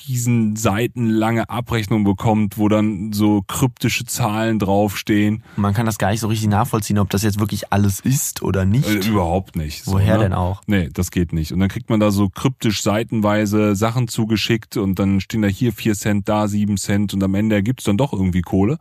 riesen 0.08 0.56
seitenlange 0.56 1.50
Abrechnung 1.50 2.04
bekommt, 2.04 2.58
wo 2.58 2.70
dann 2.70 3.14
so 3.14 3.42
kryptische 3.48 4.06
Zahlen 4.06 4.60
draufstehen. 4.60 5.44
Man 5.56 5.74
kann 5.74 5.86
das 5.86 5.98
gar 5.98 6.12
nicht 6.12 6.20
so 6.20 6.28
richtig 6.28 6.50
nachvollziehen, 6.50 7.00
ob 7.00 7.10
das 7.10 7.24
jetzt 7.24 7.40
wirklich 7.40 7.72
alles 7.72 8.00
ist 8.00 8.42
oder 8.42 8.66
nicht. 8.66 8.88
Äh, 8.88 9.08
überhaupt 9.08 9.56
nicht. 9.56 9.84
So, 9.84 9.94
Woher 9.94 10.18
ne? 10.18 10.24
denn 10.24 10.34
auch? 10.34 10.62
Nee, 10.68 10.90
das 10.94 11.12
geht 11.12 11.34
nicht. 11.34 11.52
Und 11.52 11.60
dann 11.60 11.70
kriegt 11.70 11.90
man 11.90 12.00
da 12.00 12.12
so 12.12 12.30
kryptisch 12.30 12.82
seitenweise 12.82 13.76
Sachen 13.76 14.08
zugeschickt 14.08 14.78
und 14.78 15.00
dann 15.00 15.22
stehen 15.22 15.42
da 15.42 15.48
hier 15.48 15.74
vier 15.74 15.94
Cent, 15.94 16.28
da 16.30 16.48
sieben 16.48 16.78
Cent 16.78 17.14
und 17.14 17.24
am 17.24 17.36
Ende 17.36 17.56
ergibt's 17.56 17.84
dann 17.84 17.98
doch 17.98 18.14
irgendwie 18.14 18.42
Kohle. 18.42 18.78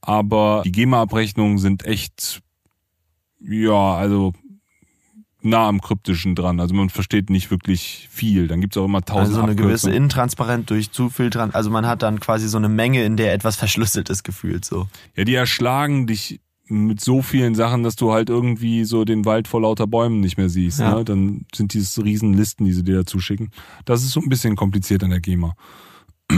Aber 0.00 0.62
die 0.64 0.72
GEMA-Abrechnungen 0.72 1.58
sind 1.58 1.84
echt, 1.84 2.42
ja, 3.40 3.94
also 3.94 4.32
nah 5.46 5.68
am 5.68 5.80
Kryptischen 5.80 6.34
dran. 6.34 6.60
Also 6.60 6.74
man 6.74 6.90
versteht 6.90 7.30
nicht 7.30 7.50
wirklich 7.50 8.08
viel. 8.10 8.48
Dann 8.48 8.60
gibt's 8.60 8.76
auch 8.76 8.84
immer 8.84 9.02
tausend 9.02 9.26
Also 9.28 9.34
so 9.34 9.42
eine 9.42 9.54
gewisse 9.54 9.86
Abkürzungen. 9.86 10.02
Intransparent 10.02 10.70
durch 10.70 10.90
zu 10.90 11.08
viel 11.08 11.30
dran. 11.30 11.50
Also 11.52 11.70
man 11.70 11.86
hat 11.86 12.02
dann 12.02 12.20
quasi 12.20 12.48
so 12.48 12.58
eine 12.58 12.68
Menge, 12.68 13.04
in 13.04 13.16
der 13.16 13.32
etwas 13.32 13.56
verschlüsselt 13.56 14.10
ist 14.10 14.24
gefühlt 14.24 14.64
so. 14.64 14.88
Ja, 15.14 15.24
die 15.24 15.34
erschlagen 15.34 16.06
dich 16.06 16.40
mit 16.68 17.00
so 17.00 17.22
vielen 17.22 17.54
Sachen, 17.54 17.82
dass 17.82 17.96
du 17.96 18.12
halt 18.12 18.28
irgendwie 18.28 18.84
so 18.84 19.04
den 19.04 19.24
Wald 19.24 19.46
vor 19.48 19.60
lauter 19.60 19.86
Bäumen 19.86 20.20
nicht 20.20 20.36
mehr 20.36 20.48
siehst. 20.48 20.80
Ja. 20.80 20.96
Ne? 20.96 21.04
Dann 21.04 21.46
sind 21.54 21.74
diese 21.74 22.04
riesen 22.04 22.34
Listen, 22.34 22.64
die 22.64 22.72
sie 22.72 22.82
dir 22.82 22.96
dazu 22.96 23.20
schicken. 23.20 23.50
Das 23.84 24.02
ist 24.02 24.10
so 24.10 24.20
ein 24.20 24.28
bisschen 24.28 24.56
kompliziert 24.56 25.04
an 25.04 25.10
der 25.10 25.20
GEMA. 25.20 25.54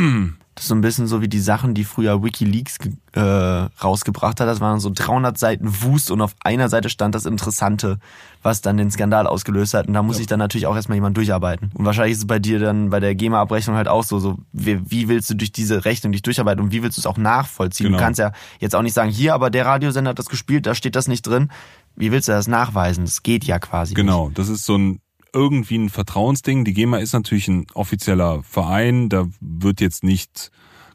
Das 0.58 0.64
ist 0.64 0.70
so 0.70 0.74
ein 0.74 0.80
bisschen 0.80 1.06
so 1.06 1.22
wie 1.22 1.28
die 1.28 1.38
Sachen, 1.38 1.72
die 1.72 1.84
früher 1.84 2.20
WikiLeaks 2.20 2.78
äh, 3.12 3.20
rausgebracht 3.20 4.40
hat. 4.40 4.48
Das 4.48 4.60
waren 4.60 4.80
so 4.80 4.90
300 4.92 5.38
Seiten 5.38 5.82
Wust 5.82 6.10
und 6.10 6.20
auf 6.20 6.34
einer 6.42 6.68
Seite 6.68 6.90
stand 6.90 7.14
das 7.14 7.26
Interessante, 7.26 8.00
was 8.42 8.60
dann 8.60 8.76
den 8.76 8.90
Skandal 8.90 9.28
ausgelöst 9.28 9.74
hat. 9.74 9.86
Und 9.86 9.94
da 9.94 10.02
muss 10.02 10.16
sich 10.16 10.26
dann 10.26 10.40
natürlich 10.40 10.66
auch 10.66 10.74
erstmal 10.74 10.96
jemand 10.96 11.16
durcharbeiten. 11.16 11.70
Und 11.74 11.84
wahrscheinlich 11.84 12.14
ist 12.14 12.18
es 12.18 12.26
bei 12.26 12.40
dir 12.40 12.58
dann 12.58 12.90
bei 12.90 12.98
der 12.98 13.14
GEMA-Abrechnung 13.14 13.76
halt 13.76 13.86
auch 13.86 14.02
so, 14.02 14.18
so 14.18 14.36
wie, 14.52 14.80
wie 14.90 15.06
willst 15.06 15.30
du 15.30 15.34
durch 15.34 15.52
diese 15.52 15.84
Rechnung 15.84 16.10
dich 16.10 16.22
durcharbeiten 16.22 16.60
und 16.64 16.72
wie 16.72 16.82
willst 16.82 16.98
du 16.98 17.02
es 17.02 17.06
auch 17.06 17.18
nachvollziehen? 17.18 17.86
Genau. 17.86 17.98
Du 17.98 18.02
kannst 18.02 18.18
ja 18.18 18.32
jetzt 18.58 18.74
auch 18.74 18.82
nicht 18.82 18.94
sagen, 18.94 19.12
hier, 19.12 19.34
aber 19.34 19.50
der 19.50 19.64
Radiosender 19.64 20.10
hat 20.10 20.18
das 20.18 20.26
gespielt, 20.26 20.66
da 20.66 20.74
steht 20.74 20.96
das 20.96 21.06
nicht 21.06 21.24
drin. 21.24 21.52
Wie 21.94 22.10
willst 22.10 22.26
du 22.26 22.32
das 22.32 22.48
nachweisen? 22.48 23.04
Das 23.04 23.22
geht 23.22 23.44
ja 23.44 23.60
quasi 23.60 23.90
nicht. 23.90 23.96
Genau, 23.96 24.32
das 24.34 24.48
ist 24.48 24.64
so 24.64 24.76
ein 24.76 24.98
irgendwie 25.32 25.76
ein 25.78 25.88
Vertrauensding. 25.90 26.64
Die 26.64 26.72
GEMA 26.74 26.98
ist 26.98 27.12
natürlich 27.12 27.48
ein 27.48 27.66
offizieller 27.74 28.42
Verein, 28.42 29.08
da 29.08 29.26
wird 29.40 29.80
jetzt 29.80 30.02
nicht 30.04 30.50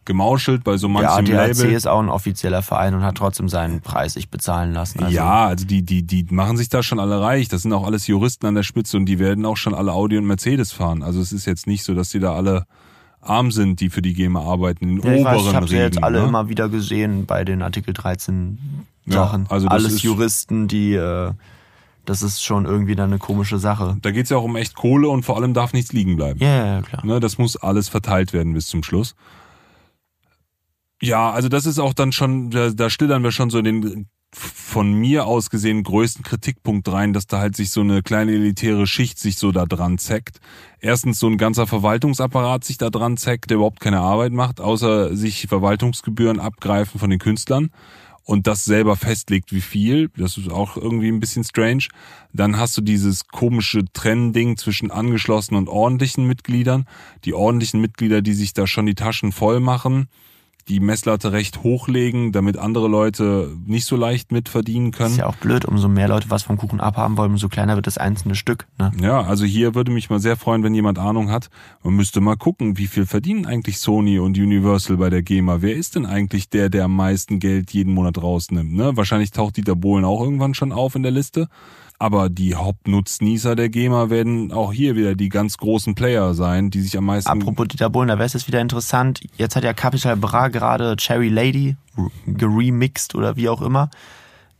gemauschelt 0.05 0.65
bei 0.65 0.75
so 0.75 0.89
manchem 0.89 1.09
ADAC 1.09 1.27
Label. 1.57 1.71
ist 1.71 1.87
auch 1.87 1.99
ein 2.01 2.09
offizieller 2.09 2.61
Verein 2.61 2.93
und 2.93 3.03
hat 3.03 3.15
trotzdem 3.15 3.47
seinen 3.47 3.79
Preis 3.79 4.15
sich 4.15 4.29
bezahlen 4.29 4.73
lassen. 4.73 5.01
Also, 5.01 5.15
ja, 5.15 5.45
also 5.45 5.65
die, 5.65 5.81
die, 5.83 6.03
die 6.03 6.25
machen 6.29 6.57
sich 6.57 6.67
da 6.67 6.83
schon 6.83 6.99
alle 6.99 7.21
reich. 7.21 7.47
Das 7.47 7.61
sind 7.61 7.71
auch 7.71 7.85
alles 7.85 8.07
Juristen 8.07 8.45
an 8.45 8.55
der 8.55 8.63
Spitze 8.63 8.97
und 8.97 9.05
die 9.05 9.17
werden 9.19 9.45
auch 9.45 9.55
schon 9.55 9.73
alle 9.73 9.93
Audi 9.93 10.17
und 10.17 10.25
Mercedes 10.25 10.73
fahren. 10.73 11.03
Also 11.03 11.21
es 11.21 11.31
ist 11.31 11.45
jetzt 11.45 11.67
nicht 11.67 11.83
so, 11.85 11.93
dass 11.93 12.09
die 12.09 12.19
da 12.19 12.33
alle 12.35 12.65
arm 13.21 13.51
sind, 13.51 13.79
die 13.79 13.89
für 13.89 14.01
die 14.01 14.13
GEMA 14.13 14.41
arbeiten, 14.41 14.89
in 14.89 14.97
Ja, 15.01 15.13
ich 15.13 15.21
oberen 15.21 15.35
weiß, 15.37 15.47
ich 15.47 15.55
habe 15.55 15.67
sie 15.69 15.77
jetzt 15.77 16.03
alle 16.03 16.19
ne? 16.21 16.27
immer 16.27 16.49
wieder 16.49 16.67
gesehen 16.67 17.25
bei 17.25 17.45
den 17.45 17.61
Artikel 17.61 17.93
13 17.93 18.57
Ja, 19.05 19.13
Sachen. 19.13 19.45
also 19.47 19.67
das 19.69 19.73
Alles 19.73 19.93
ist- 19.93 20.01
Juristen, 20.03 20.67
die 20.67 20.95
äh, 20.95 21.31
das 22.05 22.21
ist 22.21 22.43
schon 22.43 22.65
irgendwie 22.65 22.95
dann 22.95 23.11
eine 23.11 23.19
komische 23.19 23.59
Sache. 23.59 23.97
Da 24.01 24.11
geht's 24.11 24.29
ja 24.29 24.37
auch 24.37 24.43
um 24.43 24.55
echt 24.55 24.75
Kohle 24.75 25.09
und 25.09 25.23
vor 25.23 25.37
allem 25.37 25.53
darf 25.53 25.73
nichts 25.73 25.93
liegen 25.93 26.15
bleiben. 26.15 26.39
Ja, 26.39 26.65
ja, 26.65 26.81
klar. 26.81 27.05
Ne, 27.05 27.19
das 27.19 27.37
muss 27.37 27.55
alles 27.57 27.89
verteilt 27.89 28.33
werden 28.33 28.53
bis 28.53 28.67
zum 28.67 28.83
Schluss. 28.83 29.15
Ja, 31.01 31.31
also 31.31 31.49
das 31.49 31.65
ist 31.65 31.79
auch 31.79 31.93
dann 31.93 32.11
schon, 32.11 32.49
da, 32.49 32.69
da 32.69 32.89
schlittern 32.89 33.23
wir 33.23 33.31
schon 33.31 33.49
so 33.49 33.59
in 33.59 33.65
den 33.65 34.07
von 34.35 34.93
mir 34.93 35.27
aus 35.27 35.51
gesehen 35.51 35.83
größten 35.83 36.23
Kritikpunkt 36.23 36.91
rein, 36.91 37.13
dass 37.13 37.27
da 37.27 37.39
halt 37.39 37.55
sich 37.55 37.69
so 37.69 37.81
eine 37.81 38.01
kleine 38.01 38.31
elitäre 38.31 38.87
Schicht 38.87 39.19
sich 39.19 39.37
so 39.37 39.51
da 39.51 39.65
dran 39.65 39.99
zeckt. 39.99 40.39
Erstens 40.79 41.19
so 41.19 41.27
ein 41.27 41.37
ganzer 41.37 41.67
Verwaltungsapparat 41.67 42.63
sich 42.63 42.79
da 42.79 42.89
dran 42.89 43.17
zeckt, 43.17 43.51
der 43.51 43.57
überhaupt 43.57 43.79
keine 43.79 43.99
Arbeit 43.99 44.31
macht, 44.31 44.59
außer 44.59 45.15
sich 45.15 45.45
Verwaltungsgebühren 45.47 46.39
abgreifen 46.39 46.99
von 46.99 47.11
den 47.11 47.19
Künstlern 47.19 47.69
und 48.23 48.47
das 48.47 48.65
selber 48.65 48.95
festlegt, 48.95 49.51
wie 49.51 49.61
viel. 49.61 50.09
Das 50.15 50.37
ist 50.37 50.49
auch 50.49 50.77
irgendwie 50.77 51.09
ein 51.09 51.19
bisschen 51.19 51.43
strange. 51.43 51.85
Dann 52.31 52.57
hast 52.57 52.77
du 52.77 52.81
dieses 52.81 53.27
komische 53.27 53.85
Trennding 53.93 54.57
zwischen 54.57 54.91
angeschlossenen 54.91 55.63
und 55.63 55.69
ordentlichen 55.69 56.25
Mitgliedern. 56.25 56.85
Die 57.25 57.33
ordentlichen 57.33 57.81
Mitglieder, 57.81 58.21
die 58.21 58.33
sich 58.33 58.53
da 58.53 58.65
schon 58.67 58.85
die 58.85 58.95
Taschen 58.95 59.31
voll 59.31 59.59
machen 59.59 60.07
die 60.67 60.79
Messlatte 60.79 61.31
recht 61.31 61.63
hochlegen, 61.63 62.31
damit 62.31 62.57
andere 62.57 62.87
Leute 62.87 63.55
nicht 63.65 63.85
so 63.85 63.95
leicht 63.95 64.31
mitverdienen 64.31 64.91
können. 64.91 65.11
Ist 65.11 65.17
ja 65.17 65.27
auch 65.27 65.35
blöd, 65.35 65.65
umso 65.65 65.89
mehr 65.89 66.07
Leute 66.07 66.29
was 66.29 66.43
vom 66.43 66.57
Kuchen 66.57 66.79
abhaben 66.79 67.17
wollen, 67.17 67.31
umso 67.31 67.49
kleiner 67.49 67.75
wird 67.75 67.87
das 67.87 67.97
einzelne 67.97 68.35
Stück. 68.35 68.67
Ne? 68.79 68.91
Ja, 69.01 69.21
also 69.21 69.45
hier 69.45 69.75
würde 69.75 69.91
mich 69.91 70.09
mal 70.09 70.19
sehr 70.19 70.37
freuen, 70.37 70.63
wenn 70.63 70.73
jemand 70.73 70.99
Ahnung 70.99 71.29
hat. 71.29 71.49
Man 71.83 71.95
müsste 71.95 72.21
mal 72.21 72.37
gucken, 72.37 72.77
wie 72.77 72.87
viel 72.87 73.05
verdienen 73.05 73.45
eigentlich 73.45 73.79
Sony 73.79 74.19
und 74.19 74.37
Universal 74.37 74.97
bei 74.97 75.09
der 75.09 75.21
GEMA. 75.21 75.61
Wer 75.61 75.75
ist 75.75 75.95
denn 75.95 76.05
eigentlich 76.05 76.49
der, 76.49 76.69
der 76.69 76.85
am 76.85 76.95
meisten 76.95 77.39
Geld 77.39 77.71
jeden 77.71 77.93
Monat 77.93 78.21
rausnimmt? 78.21 78.73
Ne? 78.73 78.95
Wahrscheinlich 78.95 79.31
taucht 79.31 79.57
Dieter 79.57 79.75
Bohlen 79.75 80.05
auch 80.05 80.21
irgendwann 80.21 80.53
schon 80.53 80.71
auf 80.71 80.95
in 80.95 81.03
der 81.03 81.11
Liste. 81.11 81.49
Aber 82.03 82.27
die 82.27 82.53
Hauptnutznießer 82.53 83.55
der 83.55 83.69
GEMA 83.69 84.09
werden 84.09 84.51
auch 84.51 84.73
hier 84.73 84.97
wieder 84.97 85.15
die 85.15 85.29
ganz 85.29 85.55
großen 85.55 85.95
Player 85.95 86.33
sein, 86.33 86.69
die 86.69 86.81
sich 86.81 86.97
am 86.97 87.05
meisten. 87.05 87.29
Apropos 87.29 87.69
Dieter 87.69 87.89
Bohlen, 87.89 88.09
da 88.09 88.15
wäre 88.15 88.25
es 88.25 88.33
jetzt 88.33 88.49
wieder 88.49 88.59
interessant. 88.59 89.21
Jetzt 89.37 89.55
hat 89.55 89.63
ja 89.63 89.71
Capital 89.71 90.17
Bra 90.17 90.49
gerade 90.49 90.97
Cherry 90.97 91.29
Lady 91.29 91.77
geremixed 92.27 93.15
oder 93.15 93.37
wie 93.37 93.47
auch 93.47 93.61
immer. 93.61 93.89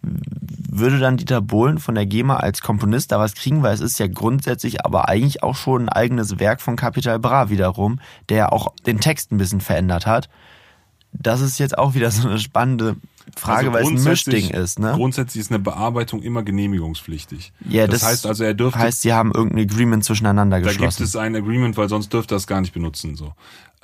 Würde 0.02 1.00
dann 1.00 1.18
Dieter 1.18 1.42
Bohlen 1.42 1.80
von 1.80 1.96
der 1.96 2.06
GEMA 2.06 2.38
als 2.38 2.62
Komponist 2.62 3.12
da 3.12 3.20
was 3.20 3.36
kriegen, 3.36 3.62
weil 3.62 3.74
es 3.74 3.82
ist 3.82 4.00
ja 4.00 4.08
grundsätzlich 4.08 4.86
aber 4.86 5.10
eigentlich 5.10 5.44
auch 5.44 5.58
schon 5.58 5.82
ein 5.82 5.90
eigenes 5.90 6.40
Werk 6.40 6.62
von 6.62 6.78
Capital 6.78 7.20
Bra 7.20 7.50
wiederum, 7.50 8.00
der 8.30 8.54
auch 8.54 8.74
den 8.86 9.02
Text 9.02 9.34
ein 9.34 9.38
bisschen 9.38 9.60
verändert 9.60 10.08
hat. 10.08 10.30
Das 11.12 11.42
ist 11.42 11.60
jetzt 11.60 11.78
auch 11.78 11.94
wieder 11.94 12.10
so 12.10 12.26
eine 12.26 12.40
spannende 12.40 12.96
Frage, 13.36 13.72
also 13.72 13.74
weil 13.74 13.96
es 13.96 14.06
ein 14.06 14.10
Mischding 14.12 14.50
ist. 14.50 14.80
Ne? 14.80 14.94
Grundsätzlich 14.96 15.42
ist 15.42 15.52
eine 15.52 15.60
Bearbeitung 15.60 16.22
immer 16.22 16.44
genehmigungspflichtig. 16.44 17.54
Ja, 17.68 17.88
das, 17.88 18.02
das 18.02 18.10
heißt 18.10 18.26
also, 18.28 18.44
er 18.44 18.54
dürfte. 18.54 18.80
Heißt, 18.80 19.02
sie 19.02 19.14
haben 19.14 19.32
irgendein 19.34 19.64
Agreement 19.70 20.04
zwischeneinander 20.04 20.60
geschlossen. 20.60 20.80
Da 20.82 20.88
gibt 20.88 21.02
es 21.02 21.16
ein 21.16 21.36
Agreement, 21.36 21.78
weil 21.78 21.90
sonst 21.90 22.12
dürfte 22.12 22.36
er 22.36 22.38
es 22.38 22.48
gar 22.48 22.62
nicht 22.62 22.74
benutzen. 22.74 23.16
So. 23.16 23.34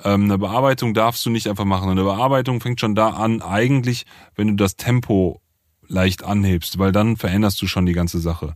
Ähm, 0.04 0.24
eine 0.24 0.38
Bearbeitung 0.38 0.94
darfst 0.94 1.24
du 1.24 1.30
nicht 1.30 1.48
einfach 1.48 1.64
machen. 1.64 1.90
Eine 1.90 2.04
Bearbeitung 2.04 2.60
fängt 2.60 2.80
schon 2.80 2.94
da 2.94 3.10
an, 3.10 3.42
eigentlich, 3.42 4.06
wenn 4.34 4.48
du 4.48 4.54
das 4.54 4.76
Tempo 4.76 5.40
leicht 5.88 6.24
anhebst, 6.24 6.78
weil 6.78 6.92
dann 6.92 7.16
veränderst 7.16 7.60
du 7.60 7.66
schon 7.66 7.86
die 7.86 7.92
ganze 7.92 8.20
Sache. 8.20 8.54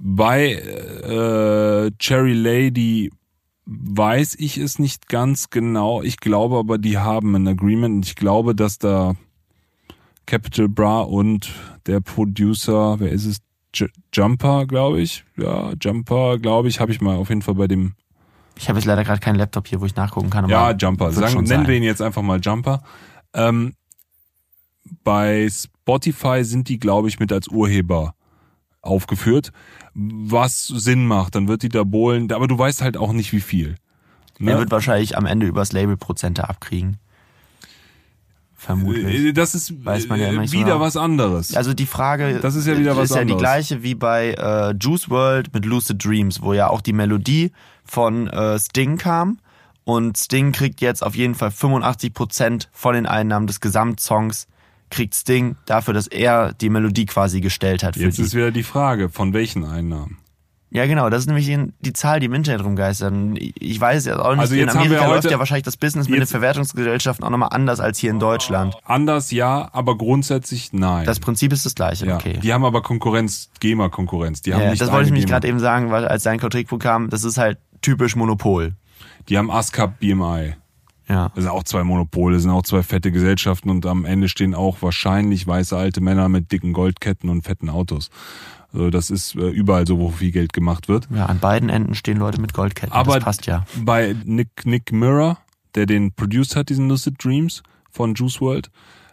Bei 0.00 0.52
äh, 0.52 1.90
Cherry 1.98 2.32
Lady 2.32 3.10
weiß 3.66 4.36
ich 4.38 4.58
es 4.58 4.78
nicht 4.78 5.08
ganz 5.08 5.50
genau. 5.50 6.02
Ich 6.02 6.18
glaube 6.18 6.56
aber, 6.56 6.78
die 6.78 6.98
haben 6.98 7.34
ein 7.36 7.46
Agreement 7.46 7.96
und 7.96 8.06
ich 8.06 8.16
glaube, 8.16 8.54
dass 8.54 8.78
da 8.78 9.14
Capital 10.26 10.68
Bra 10.68 11.00
und 11.00 11.52
der 11.86 12.00
Producer, 12.00 13.00
wer 13.00 13.10
ist 13.10 13.26
es? 13.26 13.38
J 13.72 13.88
Jumper, 14.12 14.66
glaube 14.66 15.00
ich. 15.00 15.24
Ja, 15.36 15.72
Jumper, 15.80 16.38
glaube 16.38 16.68
ich, 16.68 16.80
habe 16.80 16.90
ich 16.90 17.00
mal 17.00 17.16
auf 17.16 17.28
jeden 17.28 17.42
Fall 17.42 17.54
bei 17.54 17.68
dem. 17.68 17.94
Ich 18.56 18.68
habe 18.68 18.78
jetzt 18.78 18.86
leider 18.86 19.04
gerade 19.04 19.20
keinen 19.20 19.36
Laptop 19.36 19.68
hier, 19.68 19.80
wo 19.80 19.86
ich 19.86 19.94
nachgucken 19.94 20.28
kann. 20.28 20.48
ja, 20.48 20.72
Jumper. 20.72 21.12
Sagen, 21.12 21.34
nennen 21.34 21.46
sein. 21.46 21.66
wir 21.66 21.76
ihn 21.76 21.82
jetzt 21.82 22.02
einfach 22.02 22.22
mal 22.22 22.40
Jumper. 22.40 22.82
Ähm, 23.32 23.74
bei 25.04 25.48
Spotify 25.48 26.44
sind 26.44 26.68
die, 26.68 26.78
glaube 26.78 27.08
ich, 27.08 27.20
mit 27.20 27.32
als 27.32 27.48
Urheber 27.48 28.14
aufgeführt, 28.82 29.52
was 29.94 30.66
Sinn 30.66 31.06
macht. 31.06 31.34
Dann 31.34 31.48
wird 31.48 31.62
die 31.62 31.68
da 31.68 31.84
bohlen, 31.84 32.32
aber 32.32 32.48
du 32.48 32.58
weißt 32.58 32.82
halt 32.82 32.96
auch 32.96 33.12
nicht, 33.12 33.32
wie 33.32 33.40
viel. 33.40 33.76
Ne? 34.38 34.52
Er 34.52 34.58
wird 34.58 34.70
wahrscheinlich 34.70 35.16
am 35.16 35.26
Ende 35.26 35.46
übers 35.46 35.72
Label 35.72 35.96
Prozente 35.96 36.48
abkriegen. 36.48 36.98
Vermutlich. 38.60 39.24
Äh, 39.24 39.32
das 39.32 39.54
ist 39.54 39.84
Weiß 39.86 40.06
man 40.08 40.20
ja 40.20 40.30
nicht 40.32 40.52
wieder 40.52 40.74
so 40.74 40.80
was 40.80 40.94
anderes. 40.94 41.56
Also 41.56 41.72
die 41.72 41.86
Frage 41.86 42.40
das 42.42 42.54
ist 42.54 42.66
ja 42.66 42.78
wieder 42.78 42.94
was 42.94 43.08
ist 43.08 43.16
ja 43.16 43.24
die 43.24 43.34
gleiche 43.34 43.82
wie 43.82 43.94
bei 43.94 44.34
äh, 44.34 44.74
Juice 44.78 45.08
World 45.08 45.54
mit 45.54 45.64
Lucid 45.64 46.04
Dreams, 46.04 46.42
wo 46.42 46.52
ja 46.52 46.68
auch 46.68 46.82
die 46.82 46.92
Melodie 46.92 47.52
von 47.86 48.28
äh, 48.28 48.58
Sting 48.58 48.98
kam. 48.98 49.38
Und 49.84 50.18
Sting 50.18 50.52
kriegt 50.52 50.82
jetzt 50.82 51.02
auf 51.02 51.14
jeden 51.16 51.34
Fall 51.34 51.48
85% 51.48 52.68
von 52.70 52.94
den 52.94 53.06
Einnahmen 53.06 53.46
des 53.46 53.62
Gesamtsongs 53.62 54.46
kriegt 54.90 55.14
Sting 55.14 55.56
dafür, 55.64 55.94
dass 55.94 56.06
er 56.06 56.52
die 56.52 56.68
Melodie 56.68 57.06
quasi 57.06 57.40
gestellt 57.40 57.82
hat. 57.82 57.96
Jetzt 57.96 58.18
ist 58.18 58.34
wieder 58.34 58.50
die 58.50 58.62
Frage, 58.62 59.08
von 59.08 59.32
welchen 59.32 59.64
Einnahmen? 59.64 60.18
Ja, 60.72 60.86
genau, 60.86 61.10
das 61.10 61.22
ist 61.22 61.26
nämlich 61.26 61.50
die 61.80 61.92
Zahl, 61.92 62.20
die 62.20 62.26
im 62.26 62.32
Internet 62.32 62.64
rumgeistern. 62.64 63.36
Ich 63.36 63.80
weiß 63.80 64.06
ja 64.06 64.20
auch 64.20 64.30
nicht, 64.30 64.40
also 64.40 64.54
in 64.54 64.68
Amerika 64.68 65.06
läuft 65.06 65.28
ja 65.28 65.38
wahrscheinlich 65.40 65.64
das 65.64 65.76
Business 65.76 66.08
mit 66.08 66.20
den 66.20 66.26
Verwertungsgesellschaften 66.26 67.24
auch 67.24 67.30
nochmal 67.30 67.48
anders 67.50 67.80
als 67.80 67.98
hier 67.98 68.10
in 68.10 68.20
Deutschland. 68.20 68.76
Anders 68.84 69.32
ja, 69.32 69.68
aber 69.72 69.98
grundsätzlich 69.98 70.72
nein. 70.72 71.06
Das 71.06 71.18
Prinzip 71.18 71.52
ist 71.52 71.66
das 71.66 71.74
gleiche, 71.74 72.06
ja. 72.06 72.14
okay. 72.14 72.38
Die 72.40 72.52
haben 72.52 72.64
aber 72.64 72.82
Konkurrenz, 72.82 73.50
GEMA-Konkurrenz. 73.58 74.42
Die 74.42 74.54
haben 74.54 74.62
ja, 74.62 74.70
nicht 74.70 74.80
das 74.80 74.92
wollte 74.92 75.06
ich 75.06 75.12
mich 75.12 75.26
gerade 75.26 75.48
eben 75.48 75.58
sagen, 75.58 75.90
weil 75.90 76.06
als 76.06 76.22
dein 76.22 76.38
kam, 76.38 77.10
das 77.10 77.24
ist 77.24 77.36
halt 77.36 77.58
typisch 77.82 78.14
Monopol. 78.14 78.74
Die 79.28 79.38
haben 79.38 79.50
ASCAP 79.50 79.98
BMI. 79.98 80.54
Ja. 81.08 81.32
Das 81.34 81.42
sind 81.42 81.52
auch 81.52 81.64
zwei 81.64 81.82
Monopole, 81.82 82.34
das 82.34 82.44
sind 82.44 82.52
auch 82.52 82.62
zwei 82.62 82.84
fette 82.84 83.10
Gesellschaften 83.10 83.68
und 83.70 83.84
am 83.84 84.04
Ende 84.04 84.28
stehen 84.28 84.54
auch 84.54 84.80
wahrscheinlich 84.80 85.44
weiße 85.44 85.76
alte 85.76 86.00
Männer 86.00 86.28
mit 86.28 86.52
dicken 86.52 86.72
Goldketten 86.72 87.28
und 87.28 87.42
fetten 87.42 87.68
Autos. 87.68 88.10
Also 88.72 88.90
das 88.90 89.10
ist 89.10 89.34
äh, 89.34 89.48
überall 89.48 89.86
so, 89.86 89.98
wo 89.98 90.10
viel 90.10 90.30
Geld 90.30 90.52
gemacht 90.52 90.88
wird. 90.88 91.08
Ja, 91.14 91.26
an 91.26 91.38
beiden 91.38 91.68
Enden 91.68 91.94
stehen 91.94 92.18
Leute 92.18 92.40
mit 92.40 92.52
Goldketten. 92.52 92.92
Aber 92.92 93.14
das 93.14 93.24
passt 93.24 93.46
ja. 93.46 93.64
Bei 93.76 94.14
Nick, 94.24 94.64
Nick 94.64 94.92
Mirror, 94.92 95.38
der 95.74 95.86
den 95.86 96.12
produced 96.12 96.56
hat, 96.56 96.68
diesen 96.68 96.88
Lucid 96.88 97.22
Dreams 97.22 97.62
von 97.90 98.14
Juice 98.14 98.40
World, 98.40 98.70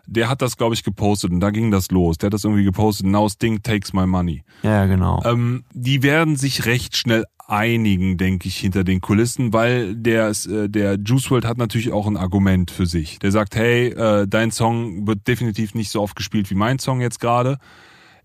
der 0.08 0.30
hat 0.30 0.42
das, 0.42 0.58
glaube 0.58 0.74
ich, 0.74 0.84
gepostet 0.84 1.32
und 1.32 1.42
da 1.42 1.50
ging 1.50 1.70
das 1.70 1.92
los. 1.92 2.18
Der 2.18 2.28
hat 2.28 2.34
das 2.34 2.46
irgendwie 2.46 2.64
gepostet. 2.64 3.06
Now 3.08 3.28
Sting 3.28 3.62
takes 3.62 3.94
my 3.94 4.08
money. 4.08 4.44
Ja, 4.64 4.86
genau. 4.86 5.22
Ähm, 5.26 5.66
die 5.74 6.02
werden 6.02 6.38
sich 6.38 6.66
recht 6.66 6.96
schnell 6.96 7.26
einigen, 7.48 8.18
denke 8.18 8.48
ich, 8.48 8.58
hinter 8.58 8.84
den 8.84 9.02
Kulissen, 9.02 9.54
weil 9.54 9.96
der, 9.96 10.30
äh, 10.30 10.70
der 10.70 10.96
Juice 10.96 11.32
World 11.32 11.46
hat 11.46 11.58
natürlich 11.58 11.92
auch 11.92 12.08
ein 12.08 12.18
Argument 12.18 12.72
für 12.72 12.86
sich. 12.86 13.20
Der 13.20 13.32
sagt, 13.32 13.56
hey, 13.56 13.88
äh, 13.88 14.28
dein 14.28 14.52
Song 14.52 15.08
wird 15.08 15.28
definitiv 15.28 15.74
nicht 15.74 15.90
so 15.90 16.02
oft 16.02 16.16
gespielt 16.16 16.50
wie 16.50 16.56
mein 16.56 16.80
Song 16.80 17.02
jetzt 17.02 17.20
gerade. 17.20 17.58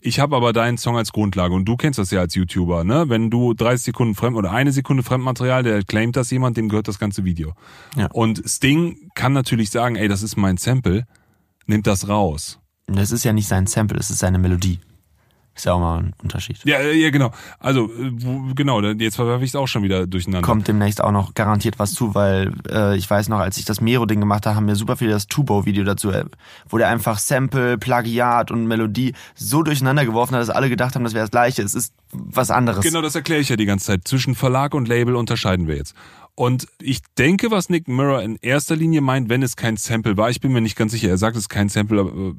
Ich 0.04 0.18
habe 0.18 0.34
aber 0.34 0.52
deinen 0.52 0.78
Song 0.78 0.96
als 0.96 1.12
Grundlage 1.12 1.54
und 1.54 1.64
du 1.64 1.76
kennst 1.76 1.96
das 1.96 2.10
ja 2.10 2.18
als 2.18 2.34
YouTuber, 2.34 2.82
ne? 2.82 3.04
Wenn 3.08 3.30
du 3.30 3.54
30 3.54 3.84
Sekunden 3.84 4.14
Fremd 4.16 4.36
oder 4.36 4.50
eine 4.50 4.72
Sekunde 4.72 5.04
Fremdmaterial, 5.04 5.62
der 5.62 5.84
claimt 5.84 6.16
das 6.16 6.28
jemand, 6.32 6.56
dem 6.56 6.68
gehört 6.68 6.88
das 6.88 6.98
ganze 6.98 7.24
Video. 7.24 7.54
Ja. 7.96 8.08
Und 8.12 8.42
Sting 8.44 9.10
kann 9.14 9.32
natürlich 9.32 9.70
sagen, 9.70 9.94
ey, 9.94 10.08
das 10.08 10.24
ist 10.24 10.36
mein 10.36 10.56
Sample, 10.56 11.06
nimmt 11.66 11.86
das 11.86 12.08
raus. 12.08 12.58
Das 12.88 13.12
ist 13.12 13.22
ja 13.22 13.32
nicht 13.32 13.46
sein 13.46 13.68
Sample, 13.68 13.96
das 13.96 14.10
ist 14.10 14.18
seine 14.18 14.38
Melodie. 14.38 14.80
Ist 15.54 15.66
ja 15.66 15.74
auch 15.74 15.80
mal 15.80 15.98
ein 15.98 16.14
Unterschied. 16.22 16.58
Ja, 16.64 16.80
ja, 16.80 17.10
genau. 17.10 17.30
Also, 17.58 17.90
äh, 17.92 18.54
genau, 18.54 18.80
jetzt 18.80 19.16
verwerfe 19.16 19.44
ich 19.44 19.50
es 19.50 19.56
auch 19.56 19.68
schon 19.68 19.82
wieder 19.82 20.06
durcheinander. 20.06 20.46
Kommt 20.46 20.66
demnächst 20.66 21.04
auch 21.04 21.12
noch 21.12 21.34
garantiert 21.34 21.78
was 21.78 21.92
zu, 21.92 22.14
weil 22.14 22.52
äh, 22.70 22.96
ich 22.96 23.08
weiß 23.08 23.28
noch, 23.28 23.38
als 23.38 23.58
ich 23.58 23.66
das 23.66 23.82
Mero-Ding 23.82 24.18
gemacht 24.18 24.46
habe, 24.46 24.56
haben 24.56 24.64
mir 24.64 24.76
super 24.76 24.96
viele 24.96 25.10
das 25.10 25.26
Tubo-Video 25.26 25.84
dazu, 25.84 26.10
äh, 26.10 26.24
wo 26.70 26.78
der 26.78 26.88
einfach 26.88 27.18
Sample, 27.18 27.76
Plagiat 27.76 28.50
und 28.50 28.66
Melodie 28.66 29.12
so 29.34 29.62
durcheinander 29.62 30.06
geworfen 30.06 30.34
hat, 30.34 30.40
dass 30.40 30.50
alle 30.50 30.70
gedacht 30.70 30.94
haben, 30.94 31.04
das 31.04 31.12
wäre 31.12 31.24
das 31.24 31.30
Gleiche. 31.30 31.62
Es 31.62 31.74
ist 31.74 31.92
was 32.12 32.50
anderes. 32.50 32.82
Genau, 32.82 33.02
das 33.02 33.14
erkläre 33.14 33.42
ich 33.42 33.50
ja 33.50 33.56
die 33.56 33.66
ganze 33.66 33.86
Zeit. 33.86 34.08
Zwischen 34.08 34.34
Verlag 34.34 34.74
und 34.74 34.88
Label 34.88 35.16
unterscheiden 35.16 35.68
wir 35.68 35.76
jetzt. 35.76 35.94
Und 36.34 36.66
ich 36.80 37.00
denke, 37.18 37.50
was 37.50 37.68
Nick 37.68 37.88
Mirror 37.88 38.22
in 38.22 38.36
erster 38.40 38.74
Linie 38.74 39.02
meint, 39.02 39.28
wenn 39.28 39.42
es 39.42 39.56
kein 39.56 39.76
Sample 39.76 40.16
war, 40.16 40.30
ich 40.30 40.40
bin 40.40 40.52
mir 40.52 40.62
nicht 40.62 40.76
ganz 40.76 40.92
sicher, 40.92 41.10
er 41.10 41.18
sagt 41.18 41.36
es 41.36 41.42
ist 41.42 41.48
kein 41.50 41.68
Sample, 41.68 42.00
aber 42.00 42.10
äh, 42.10 42.34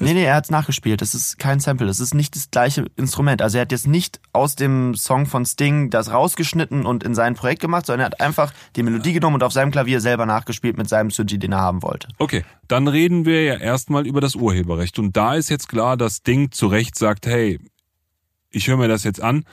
Nee, 0.00 0.14
nee, 0.14 0.24
er 0.24 0.34
hat's 0.34 0.50
nachgespielt. 0.50 1.00
Das 1.00 1.14
ist 1.14 1.38
kein 1.38 1.60
Sample. 1.60 1.86
Das 1.86 2.00
ist 2.00 2.14
nicht 2.14 2.34
das 2.36 2.50
gleiche 2.50 2.86
Instrument. 2.96 3.42
Also 3.42 3.58
er 3.58 3.62
hat 3.62 3.72
jetzt 3.72 3.86
nicht 3.86 4.20
aus 4.32 4.56
dem 4.56 4.94
Song 4.94 5.26
von 5.26 5.44
Sting 5.46 5.90
das 5.90 6.12
rausgeschnitten 6.12 6.86
und 6.86 7.04
in 7.04 7.14
sein 7.14 7.34
Projekt 7.34 7.60
gemacht, 7.60 7.86
sondern 7.86 8.00
er 8.00 8.06
hat 8.06 8.20
einfach 8.20 8.52
die 8.76 8.82
Melodie 8.82 9.12
genommen 9.12 9.34
und 9.34 9.42
auf 9.42 9.52
seinem 9.52 9.70
Klavier 9.70 10.00
selber 10.00 10.26
nachgespielt 10.26 10.76
mit 10.76 10.88
seinem 10.88 11.10
Suji, 11.10 11.38
den 11.38 11.52
er 11.52 11.60
haben 11.60 11.82
wollte. 11.82 12.08
Okay, 12.18 12.44
dann 12.68 12.88
reden 12.88 13.24
wir 13.24 13.42
ja 13.42 13.56
erstmal 13.56 14.06
über 14.06 14.20
das 14.20 14.34
Urheberrecht. 14.34 14.98
Und 14.98 15.16
da 15.16 15.34
ist 15.34 15.48
jetzt 15.48 15.68
klar, 15.68 15.96
dass 15.96 16.16
Sting 16.16 16.50
zu 16.50 16.66
Recht 16.66 16.96
sagt, 16.96 17.26
hey, 17.26 17.60
ich 18.50 18.68
höre 18.68 18.76
mir 18.76 18.88
das 18.88 19.04
jetzt 19.04 19.20
an. 19.20 19.44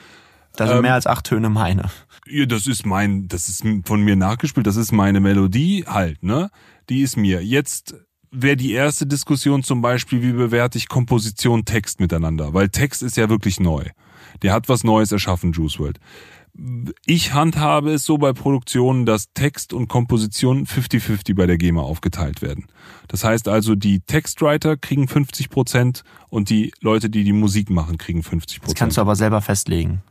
Da 0.56 0.68
sind 0.68 0.78
ähm, 0.78 0.82
mehr 0.84 0.94
als 0.94 1.08
acht 1.08 1.26
Töne 1.26 1.50
meine. 1.50 1.90
Ja, 2.28 2.46
das 2.46 2.68
ist 2.68 2.86
mein, 2.86 3.28
das 3.28 3.50
ist 3.50 3.64
von 3.86 4.02
mir 4.02 4.16
nachgespielt, 4.16 4.68
das 4.68 4.76
ist 4.76 4.92
meine 4.92 5.20
Melodie 5.20 5.86
halt, 5.88 6.24
ne? 6.24 6.50
Die 6.90 7.02
ist 7.02 7.18
mir. 7.18 7.44
Jetzt 7.44 7.96
wäre 8.32 8.56
die 8.58 8.72
erste 8.72 9.06
Diskussion 9.06 9.64
zum 9.64 9.82
Beispiel, 9.82 10.22
wie 10.22 10.32
bewerte 10.32 10.78
ich 10.78 10.88
Komposition, 10.88 11.66
Text 11.66 12.00
miteinander? 12.00 12.54
Weil 12.54 12.70
Text 12.70 13.04
ist 13.04 13.18
ja 13.18 13.30
wirklich 13.30 13.60
neu. 13.60 13.86
Der 14.42 14.54
hat 14.54 14.70
was 14.70 14.84
Neues 14.84 15.12
erschaffen, 15.12 15.52
Juice 15.52 15.80
World. 15.80 16.00
Ich 17.06 17.34
handhabe 17.34 17.92
es 17.92 18.04
so 18.04 18.18
bei 18.18 18.34
Produktionen, 18.34 19.06
dass 19.06 19.32
Text 19.34 19.72
und 19.74 19.88
Komposition 19.88 20.66
50-50 20.66 21.34
bei 21.36 21.46
der 21.46 21.58
GEMA 21.58 21.82
aufgeteilt 21.82 22.42
werden. 22.42 22.66
Das 23.08 23.24
heißt 23.24 23.48
also, 23.48 23.76
die 23.76 24.02
Textwriter 24.02 24.76
kriegen 24.76 25.08
50 25.08 25.50
Prozent 25.50 26.04
und 26.30 26.50
die 26.50 26.74
Leute, 26.82 27.10
die 27.10 27.24
die 27.24 27.34
Musik 27.34 27.70
machen, 27.70 27.98
kriegen 27.98 28.22
50 28.22 28.58
Das 28.60 28.66
Prozent. 28.66 28.80
kannst 28.80 28.98
du 28.98 29.02
aber 29.02 29.16
selber 29.16 29.42
festlegen. 29.42 30.02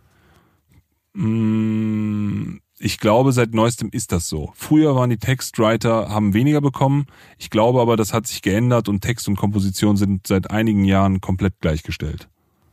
Mm, 1.12 2.58
Ich 2.82 2.98
glaube, 2.98 3.32
seit 3.32 3.52
neuestem 3.52 3.90
ist 3.92 4.10
das 4.10 4.26
so. 4.26 4.52
Früher 4.54 4.94
waren 4.94 5.10
die 5.10 5.18
Textwriter, 5.18 6.08
haben 6.08 6.32
weniger 6.32 6.62
bekommen. 6.62 7.04
Ich 7.36 7.50
glaube 7.50 7.78
aber, 7.78 7.98
das 7.98 8.14
hat 8.14 8.26
sich 8.26 8.40
geändert 8.40 8.88
und 8.88 9.02
Text 9.02 9.28
und 9.28 9.36
Komposition 9.36 9.98
sind 9.98 10.26
seit 10.26 10.50
einigen 10.50 10.86
Jahren 10.86 11.20
komplett 11.20 11.60
gleichgestellt. 11.60 12.26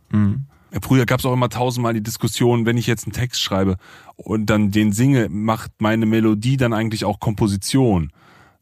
Mhm. 0.09 0.45
Früher 0.81 1.05
gab 1.05 1.19
es 1.19 1.25
auch 1.25 1.33
immer 1.33 1.49
tausendmal 1.49 1.93
die 1.93 2.01
Diskussion, 2.01 2.65
wenn 2.65 2.77
ich 2.77 2.87
jetzt 2.87 3.05
einen 3.05 3.11
Text 3.11 3.41
schreibe 3.41 3.75
und 4.15 4.45
dann 4.45 4.71
den 4.71 4.93
singe, 4.93 5.27
macht 5.27 5.71
meine 5.79 6.05
Melodie 6.05 6.55
dann 6.55 6.71
eigentlich 6.71 7.03
auch 7.03 7.19
Komposition. 7.19 8.13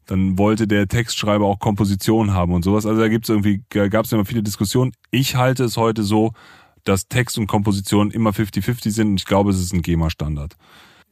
Dann 0.06 0.38
wollte 0.38 0.66
der 0.66 0.88
Textschreiber 0.88 1.46
auch 1.46 1.60
Komposition 1.60 2.32
haben 2.32 2.54
und 2.54 2.64
sowas. 2.64 2.86
Also 2.86 3.00
da 3.00 3.06
gibt's 3.06 3.28
irgendwie, 3.28 3.62
gab 3.68 4.04
es 4.04 4.10
immer 4.10 4.24
viele 4.24 4.42
Diskussionen. 4.42 4.94
Ich 5.12 5.36
halte 5.36 5.62
es 5.62 5.76
heute 5.76 6.02
so, 6.02 6.32
dass 6.82 7.06
Text 7.06 7.38
und 7.38 7.46
Komposition 7.46 8.10
immer 8.10 8.30
50-50 8.30 8.90
sind 8.90 9.08
und 9.10 9.20
ich 9.20 9.26
glaube, 9.26 9.50
es 9.50 9.60
ist 9.60 9.72
ein 9.72 9.82
GEMA-Standard. 9.82 10.56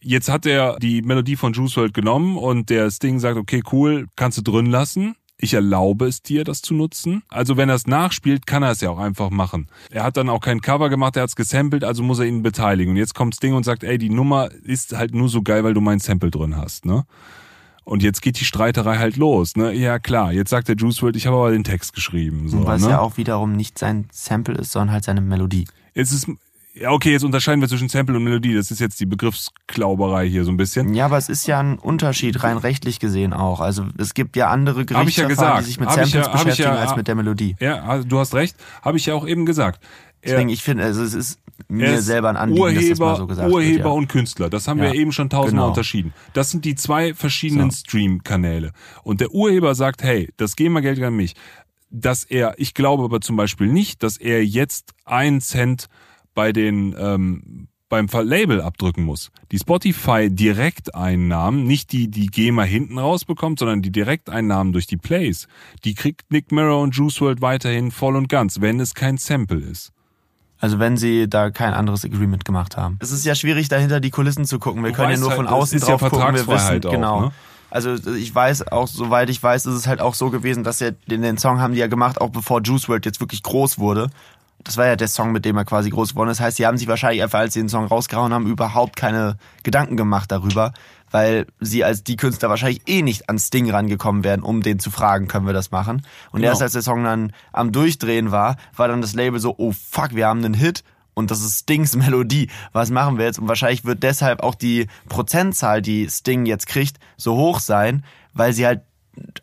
Jetzt 0.06 0.28
hat 0.28 0.44
er 0.44 0.76
die 0.78 1.00
Melodie 1.00 1.36
von 1.36 1.54
Juice 1.54 1.78
WRLD 1.78 1.94
genommen 1.94 2.36
und 2.36 2.68
der 2.68 2.90
Sting 2.90 3.18
sagt, 3.18 3.38
okay, 3.38 3.62
cool, 3.72 4.06
kannst 4.16 4.36
du 4.36 4.42
drin 4.42 4.66
lassen. 4.66 5.16
Ich 5.38 5.54
erlaube 5.54 6.06
es 6.06 6.22
dir, 6.22 6.44
das 6.44 6.60
zu 6.60 6.74
nutzen. 6.74 7.22
Also 7.28 7.56
wenn 7.56 7.70
er 7.70 7.74
es 7.74 7.86
nachspielt, 7.86 8.46
kann 8.46 8.62
er 8.62 8.72
es 8.72 8.82
ja 8.82 8.90
auch 8.90 8.98
einfach 8.98 9.30
machen. 9.30 9.68
Er 9.90 10.04
hat 10.04 10.18
dann 10.18 10.28
auch 10.28 10.40
kein 10.40 10.60
Cover 10.60 10.90
gemacht, 10.90 11.16
er 11.16 11.22
hat 11.22 11.30
es 11.30 11.36
gesampelt, 11.36 11.84
also 11.84 12.02
muss 12.02 12.18
er 12.18 12.26
ihn 12.26 12.42
beteiligen. 12.42 12.92
Und 12.92 12.96
jetzt 12.98 13.14
kommt 13.14 13.34
Sting 13.34 13.54
und 13.54 13.64
sagt, 13.64 13.82
ey, 13.82 13.96
die 13.96 14.10
Nummer 14.10 14.50
ist 14.62 14.96
halt 14.96 15.14
nur 15.14 15.30
so 15.30 15.42
geil, 15.42 15.64
weil 15.64 15.74
du 15.74 15.80
mein 15.80 15.98
Sample 16.00 16.30
drin 16.30 16.56
hast, 16.56 16.84
ne? 16.84 17.06
Und 17.82 18.02
jetzt 18.02 18.22
geht 18.22 18.40
die 18.40 18.44
Streiterei 18.44 18.96
halt 18.96 19.16
los, 19.16 19.56
ne? 19.56 19.72
Ja 19.72 19.98
klar, 19.98 20.32
jetzt 20.32 20.50
sagt 20.50 20.68
der 20.68 20.76
Juice 20.76 21.02
WRLD, 21.02 21.16
ich 21.16 21.26
habe 21.26 21.36
aber 21.36 21.50
den 21.50 21.64
Text 21.64 21.94
geschrieben. 21.94 22.48
So, 22.48 22.64
Weil 22.66 22.76
es 22.76 22.84
ne? 22.84 22.90
ja 22.90 23.00
auch 23.00 23.16
wiederum 23.16 23.52
nicht 23.52 23.78
sein 23.78 24.06
Sample 24.12 24.56
ist, 24.56 24.72
sondern 24.72 24.92
halt 24.92 25.04
seine 25.04 25.22
Melodie. 25.22 25.66
Jetzt 25.94 26.12
ist, 26.12 26.28
ja 26.74 26.90
okay, 26.90 27.12
jetzt 27.12 27.24
unterscheiden 27.24 27.60
wir 27.60 27.68
zwischen 27.68 27.88
Sample 27.88 28.16
und 28.16 28.24
Melodie. 28.24 28.54
Das 28.54 28.70
ist 28.70 28.80
jetzt 28.80 28.98
die 29.00 29.06
Begriffsklauberei 29.06 30.28
hier 30.28 30.44
so 30.44 30.50
ein 30.50 30.56
bisschen. 30.56 30.92
Ja, 30.94 31.06
aber 31.06 31.18
es 31.18 31.28
ist 31.28 31.46
ja 31.46 31.60
ein 31.60 31.78
Unterschied 31.78 32.42
rein 32.42 32.56
rechtlich 32.56 32.98
gesehen 33.00 33.32
auch. 33.32 33.60
Also 33.60 33.86
es 33.98 34.14
gibt 34.14 34.36
ja 34.36 34.48
andere 34.50 34.82
ich 34.82 34.90
ja 34.90 34.98
Gerichtsverfahren, 35.00 35.28
gesagt. 35.36 35.60
die 35.60 35.64
sich 35.66 35.80
mit 35.80 35.90
Samples 35.90 36.12
ja- 36.12 36.28
beschäftigen 36.32 36.68
ja- 36.68 36.74
als 36.76 36.96
mit 36.96 37.06
der 37.08 37.14
Melodie. 37.14 37.56
Ja, 37.60 37.98
du 38.02 38.18
hast 38.18 38.34
recht, 38.34 38.56
habe 38.82 38.96
ich 38.96 39.06
ja 39.06 39.14
auch 39.14 39.26
eben 39.26 39.46
gesagt. 39.46 39.82
Deswegen, 40.26 40.48
ich 40.48 40.62
finde, 40.62 40.84
also 40.84 41.02
es 41.02 41.12
ist 41.12 41.38
mir 41.68 42.00
selber 42.00 42.30
ein 42.30 42.36
Anliegen, 42.38 42.62
Urheber, 42.62 42.80
dass 42.80 42.88
das 42.88 42.98
mal 42.98 43.16
so 43.16 43.26
gesagt 43.26 43.52
Urheber 43.52 43.74
wird. 43.74 43.84
Ja. 43.84 43.90
und 43.92 44.08
Künstler. 44.08 44.48
Das 44.48 44.66
haben 44.66 44.80
wir 44.80 44.88
Ja, 44.88 44.94
eben 44.94 45.12
schon 45.12 45.28
tausendmal 45.28 45.64
genau. 45.64 45.68
unterschieden. 45.68 46.14
Das 46.32 46.50
sind 46.50 46.64
die 46.64 46.74
zwei 46.76 47.12
verschiedenen 47.12 47.70
So. 47.70 47.76
Stream-Kanäle. 47.80 48.72
Und 49.02 49.20
der 49.20 49.32
Urheber 49.32 49.74
sagt, 49.74 50.02
hey, 50.02 50.32
das 50.38 50.56
GEMA-Geld 50.56 51.02
an 51.02 51.14
mich. 51.14 51.34
Dass 51.90 52.24
er, 52.24 52.54
ich 52.56 52.72
glaube 52.72 53.04
aber 53.04 53.20
zum 53.20 53.36
Beispiel 53.36 53.66
nicht, 53.68 54.02
dass 54.02 54.16
er 54.16 54.42
jetzt 54.44 54.92
einen 55.04 55.42
Cent 55.42 55.88
bei 56.34 56.52
den 56.52 56.94
ähm, 56.98 57.68
beim 57.88 58.08
Label 58.12 58.60
abdrücken 58.60 59.04
muss. 59.04 59.30
Die 59.52 59.58
Spotify-Direkteinnahmen, 59.58 61.64
nicht 61.64 61.92
die, 61.92 62.10
die 62.10 62.26
GEMA 62.26 62.64
hinten 62.64 62.98
rausbekommt, 62.98 63.60
sondern 63.60 63.82
die 63.82 63.92
Direkteinnahmen 63.92 64.72
durch 64.72 64.88
die 64.88 64.96
Plays, 64.96 65.46
die 65.84 65.94
kriegt 65.94 66.32
Nick 66.32 66.50
Mirror 66.50 66.82
und 66.82 66.96
Juice 66.96 67.20
WRLD 67.20 67.40
weiterhin 67.40 67.92
voll 67.92 68.16
und 68.16 68.28
ganz, 68.28 68.60
wenn 68.60 68.80
es 68.80 68.94
kein 68.94 69.16
Sample 69.16 69.60
ist. 69.60 69.92
Also 70.58 70.78
wenn 70.78 70.96
sie 70.96 71.28
da 71.28 71.50
kein 71.50 71.74
anderes 71.74 72.04
Agreement 72.04 72.44
gemacht 72.44 72.76
haben. 72.76 72.98
Es 73.00 73.12
ist 73.12 73.24
ja 73.24 73.34
schwierig, 73.34 73.68
dahinter 73.68 74.00
die 74.00 74.10
Kulissen 74.10 74.44
zu 74.44 74.58
gucken. 74.58 74.82
Wir 74.82 74.90
Du 74.90 74.96
können 74.96 75.12
ja 75.12 75.18
nur 75.18 75.28
halt, 75.28 75.36
von 75.36 75.46
außen 75.46 75.76
ist 75.76 75.86
ja 75.86 75.96
drauf 75.96 76.10
gucken. 76.10 76.34
Wir 76.34 76.46
wissen, 76.46 76.86
auch, 76.86 76.90
genau. 76.90 77.20
ne? 77.20 77.32
Also 77.70 77.94
ich 78.12 78.32
weiß 78.32 78.68
auch, 78.68 78.86
soweit 78.86 79.28
ich 79.30 79.42
weiß, 79.42 79.66
ist 79.66 79.74
es 79.74 79.88
halt 79.88 80.00
auch 80.00 80.14
so 80.14 80.30
gewesen, 80.30 80.62
dass 80.62 80.78
ja 80.78 80.92
den, 80.92 81.22
den 81.22 81.38
Song 81.38 81.60
haben 81.60 81.74
die 81.74 81.80
ja 81.80 81.88
gemacht, 81.88 82.20
auch 82.20 82.30
bevor 82.30 82.62
Juice 82.62 82.88
WRLD 82.88 83.04
jetzt 83.04 83.20
wirklich 83.20 83.42
groß 83.42 83.80
wurde. 83.80 84.10
Das 84.64 84.76
war 84.76 84.86
ja 84.86 84.96
der 84.96 85.08
Song, 85.08 85.32
mit 85.32 85.44
dem 85.44 85.56
er 85.56 85.64
quasi 85.64 85.90
groß 85.90 86.10
geworden 86.10 86.30
ist. 86.30 86.38
Das 86.40 86.46
heißt, 86.46 86.56
sie 86.56 86.66
haben 86.66 86.78
sich 86.78 86.88
wahrscheinlich 86.88 87.22
einfach, 87.22 87.40
als 87.40 87.54
sie 87.54 87.60
den 87.60 87.68
Song 87.68 87.84
rausgehauen 87.86 88.32
haben, 88.32 88.46
überhaupt 88.46 88.96
keine 88.96 89.36
Gedanken 89.62 89.96
gemacht 89.96 90.32
darüber, 90.32 90.72
weil 91.10 91.46
sie 91.60 91.84
als 91.84 92.02
die 92.02 92.16
Künstler 92.16 92.48
wahrscheinlich 92.48 92.82
eh 92.88 93.02
nicht 93.02 93.28
ans 93.28 93.50
Ding 93.50 93.70
rangekommen 93.70 94.24
wären, 94.24 94.42
um 94.42 94.62
den 94.62 94.78
zu 94.78 94.90
fragen, 94.90 95.28
können 95.28 95.46
wir 95.46 95.52
das 95.52 95.70
machen. 95.70 96.02
Und 96.32 96.40
Genau. 96.40 96.48
erst 96.50 96.62
als 96.62 96.72
der 96.72 96.82
Song 96.82 97.04
dann 97.04 97.32
am 97.52 97.72
Durchdrehen 97.72 98.30
war, 98.32 98.56
war 98.74 98.88
dann 98.88 99.00
das 99.02 99.14
Label 99.14 99.38
so, 99.38 99.54
oh 99.58 99.72
fuck, 99.72 100.14
wir 100.14 100.26
haben 100.26 100.42
einen 100.44 100.54
Hit 100.54 100.82
und 101.12 101.30
das 101.30 101.42
ist 101.42 101.60
Stings 101.60 101.94
Melodie. 101.96 102.48
Was 102.72 102.90
machen 102.90 103.18
wir 103.18 103.26
jetzt? 103.26 103.38
Und 103.38 103.46
wahrscheinlich 103.48 103.84
wird 103.84 104.02
deshalb 104.02 104.42
auch 104.42 104.54
die 104.54 104.86
Prozentzahl, 105.08 105.82
die 105.82 106.08
Sting 106.08 106.46
jetzt 106.46 106.66
kriegt, 106.66 106.98
so 107.16 107.36
hoch 107.36 107.60
sein, 107.60 108.04
weil 108.32 108.52
sie 108.52 108.66
halt 108.66 108.80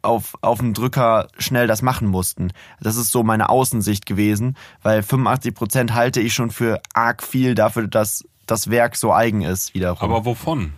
auf, 0.02 0.38
auf 0.42 0.60
den 0.60 0.74
Drücker 0.74 1.28
schnell 1.38 1.68
das 1.68 1.82
machen 1.82 2.08
mussten. 2.08 2.52
Das 2.80 2.96
ist 2.96 3.12
so 3.12 3.24
meine 3.24 3.50
Außensicht 3.50 4.06
gewesen, 4.06 4.58
weil 4.82 5.04
85 5.04 5.54
Prozent 5.54 5.94
halte 5.94 6.22
ich 6.22 6.34
schon 6.34 6.52
für 6.52 6.82
arg 6.94 7.24
viel 7.24 7.56
dafür, 7.56 7.88
dass 7.88 8.26
das 8.46 8.70
Werk 8.70 8.96
so 8.96 9.14
eigen 9.14 9.42
ist 9.42 9.74
wiederum. 9.74 10.12
Aber 10.12 10.26
wovon? 10.26 10.74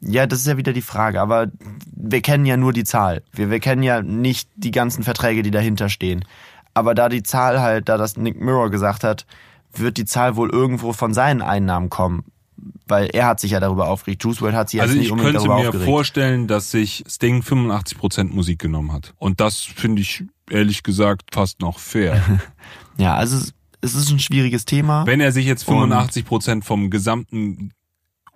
Ja, 0.00 0.26
das 0.26 0.40
ist 0.40 0.46
ja 0.46 0.56
wieder 0.56 0.72
die 0.72 0.82
Frage. 0.82 1.20
Aber 1.20 1.48
wir 1.94 2.20
kennen 2.20 2.46
ja 2.46 2.56
nur 2.56 2.72
die 2.72 2.84
Zahl. 2.84 3.22
Wir, 3.32 3.50
wir 3.50 3.60
kennen 3.60 3.82
ja 3.82 4.02
nicht 4.02 4.48
die 4.54 4.70
ganzen 4.70 5.02
Verträge, 5.02 5.42
die 5.42 5.50
dahinter 5.50 5.88
stehen. 5.88 6.24
Aber 6.74 6.94
da 6.94 7.08
die 7.08 7.22
Zahl 7.22 7.60
halt, 7.60 7.88
da 7.88 7.96
das 7.96 8.16
Nick 8.16 8.40
Mirror 8.40 8.70
gesagt 8.70 9.02
hat, 9.02 9.26
wird 9.72 9.96
die 9.96 10.04
Zahl 10.04 10.36
wohl 10.36 10.50
irgendwo 10.50 10.92
von 10.92 11.14
seinen 11.14 11.42
Einnahmen 11.42 11.90
kommen. 11.90 12.24
Weil 12.86 13.06
er 13.12 13.26
hat 13.26 13.38
sich 13.40 13.50
ja 13.52 13.60
darüber 13.60 13.88
aufgeregt. 13.88 14.24
Juice 14.24 14.40
WRLD 14.40 14.54
hat 14.56 14.70
sich 14.70 14.80
Also 14.80 14.92
jetzt 14.94 14.98
nicht 14.98 15.06
ich 15.06 15.12
unbedingt 15.12 15.34
könnte 15.36 15.48
darüber 15.48 15.62
mir 15.62 15.68
aufgeregt. 15.68 15.90
vorstellen, 15.90 16.46
dass 16.48 16.70
sich 16.70 17.04
Sting 17.08 17.42
85% 17.42 18.32
Musik 18.32 18.58
genommen 18.60 18.92
hat. 18.92 19.14
Und 19.18 19.40
das 19.40 19.58
finde 19.60 20.02
ich 20.02 20.24
ehrlich 20.50 20.82
gesagt 20.82 21.34
fast 21.34 21.60
noch 21.60 21.78
fair. 21.78 22.22
Ja, 22.96 23.14
also 23.14 23.36
es- 23.36 23.54
es 23.80 23.94
ist 23.94 24.10
ein 24.10 24.18
schwieriges 24.18 24.64
Thema. 24.64 25.06
Wenn 25.06 25.20
er 25.20 25.30
sich 25.30 25.46
jetzt 25.46 25.68
85% 25.68 26.64
vom 26.64 26.90
gesamten 26.90 27.70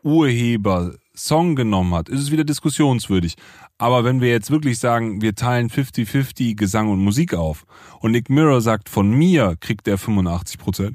Urheber 0.03 0.95
Song 1.15 1.57
genommen 1.57 1.95
hat, 1.95 2.09
ist 2.09 2.21
es 2.21 2.31
wieder 2.31 2.45
diskussionswürdig. 2.45 3.35
Aber 3.77 4.05
wenn 4.05 4.21
wir 4.21 4.29
jetzt 4.31 4.51
wirklich 4.51 4.79
sagen, 4.79 5.21
wir 5.21 5.35
teilen 5.35 5.69
50-50 5.69 6.55
Gesang 6.57 6.89
und 6.91 7.01
Musik 7.01 7.35
auf 7.35 7.65
und 8.01 8.13
Nick 8.13 8.31
Mirror 8.31 8.61
sagt, 8.61 8.89
von 8.89 9.11
mir 9.11 9.57
kriegt 9.61 9.87
er 9.89 9.99
85%, 9.99 10.95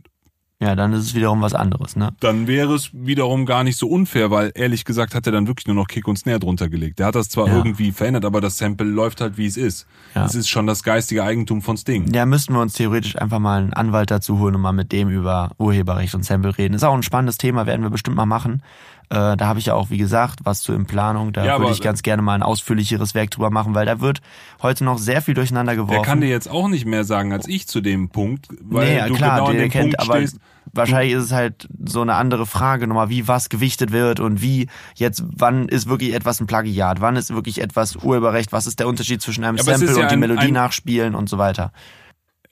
Ja, 0.60 0.76
dann 0.76 0.92
ist 0.94 1.04
es 1.04 1.14
wiederum 1.14 1.42
was 1.42 1.54
anderes, 1.54 1.96
ne? 1.96 2.10
dann 2.20 2.48
wäre 2.48 2.74
es 2.74 2.90
wiederum 2.92 3.46
gar 3.46 3.64
nicht 3.64 3.78
so 3.78 3.88
unfair, 3.88 4.32
weil 4.32 4.52
ehrlich 4.56 4.86
gesagt 4.86 5.14
hat 5.14 5.28
er 5.28 5.32
dann 5.32 5.46
wirklich 5.46 5.68
nur 5.68 5.76
noch 5.76 5.88
Kick 5.88 6.08
und 6.08 6.18
Snare 6.18 6.40
drunter 6.40 6.68
gelegt. 6.68 6.98
Der 6.98 7.06
hat 7.06 7.14
das 7.14 7.30
zwar 7.30 7.48
Ja. 7.48 7.58
irgendwie 7.58 7.92
verändert, 7.92 8.26
aber 8.26 8.42
das 8.42 8.58
Sample 8.58 8.88
läuft 8.88 9.22
halt 9.22 9.38
wie 9.38 9.46
es 9.46 9.56
ist. 9.56 9.86
Ja. 10.16 10.26
Es 10.26 10.34
ist 10.34 10.50
schon 10.50 10.66
das 10.66 10.82
geistige 10.82 11.24
Eigentum 11.24 11.62
von 11.62 11.78
Sting. 11.78 12.12
Ja, 12.12 12.26
müssten 12.26 12.54
wir 12.54 12.62
uns 12.62 12.74
theoretisch 12.74 13.16
einfach 13.22 13.38
mal 13.38 13.62
einen 13.62 13.74
Anwalt 13.74 14.10
dazu 14.10 14.40
holen 14.40 14.56
und 14.56 14.62
mal 14.62 14.72
mit 14.72 14.92
dem 14.92 15.10
über 15.10 15.52
Urheberrecht 15.60 16.16
und 16.16 16.26
Sample 16.26 16.58
reden. 16.58 16.74
Ist 16.74 16.84
auch 16.84 16.96
ein 16.96 17.04
spannendes 17.04 17.38
Thema, 17.38 17.68
werden 17.68 17.84
wir 17.84 17.92
bestimmt 17.92 18.18
mal 18.18 18.26
machen. 18.26 18.64
Äh, 19.10 19.38
da 19.38 19.48
habe 19.48 19.58
ich 19.60 19.68
ja 19.68 19.74
auch, 19.74 19.90
wie 19.90 19.98
gesagt, 19.98 20.40
was 20.44 20.62
zu 20.62 20.74
in 20.74 20.86
Planung. 20.86 21.32
Da 21.32 21.46
Ja, 21.46 21.54
würde 21.54 21.66
aber- 21.68 21.72
ich 21.74 21.82
ganz 21.82 22.02
gerne 22.04 22.22
mal 22.22 22.34
ein 22.36 22.44
ausführlicheres 22.44 23.16
Werk 23.16 23.32
drüber 23.32 23.50
machen, 23.52 23.74
weil 23.74 23.86
da 23.86 24.02
wird 24.02 24.20
heute 24.62 24.84
noch 24.84 24.98
sehr 24.98 25.22
viel 25.22 25.34
durcheinander 25.34 25.76
Der 25.76 25.84
geworfen. 25.86 26.04
kann 26.04 26.20
dir 26.22 26.28
jetzt 26.28 26.50
auch 26.50 26.68
nicht 26.68 26.86
mehr 26.86 27.06
sagen 27.06 27.32
als 27.32 27.48
ich 27.48 27.68
zu 27.68 27.80
dem 27.80 28.10
Punkt, 28.10 28.48
weil 28.62 28.88
nee, 28.90 28.98
ja, 28.98 29.08
du 29.08 29.14
klar, 29.14 29.36
genau 29.38 29.48
an 29.50 29.54
der 29.56 29.62
dem 29.68 29.72
kennt, 29.72 29.84
Punkt 29.98 30.00
aber 30.02 30.18
stehst. 30.18 30.38
wahrscheinlich 30.74 31.14
ist 31.14 31.24
es 31.24 31.32
halt 31.32 31.70
so 31.86 32.02
eine 32.02 32.16
andere 32.16 32.46
Frage 32.46 32.86
nochmal, 32.86 33.08
wie 33.08 33.30
was 33.30 33.48
gewichtet 33.48 33.94
wird 33.94 34.20
und 34.20 34.42
wie 34.42 34.68
jetzt, 34.96 35.24
wann 35.38 35.70
ist 35.70 35.88
wirklich 35.88 36.14
etwas 36.14 36.42
ein 36.42 36.48
Plagiat, 36.48 37.00
wann 37.00 37.16
ist 37.16 37.34
wirklich 37.34 37.62
etwas 37.62 37.96
Urheberrecht, 37.96 38.52
was 38.52 38.68
ist 38.68 38.80
der 38.80 38.90
Unterschied 38.90 39.22
zwischen 39.22 39.46
einem 39.46 39.58
aber 39.58 39.78
Sample 39.78 39.96
ja 39.96 40.02
und 40.04 40.10
die 40.12 40.14
ein- 40.16 40.20
Melodie 40.20 40.48
ein- 40.48 40.54
nachspielen 40.54 41.16
und 41.16 41.30
so 41.30 41.38
weiter. 41.38 41.72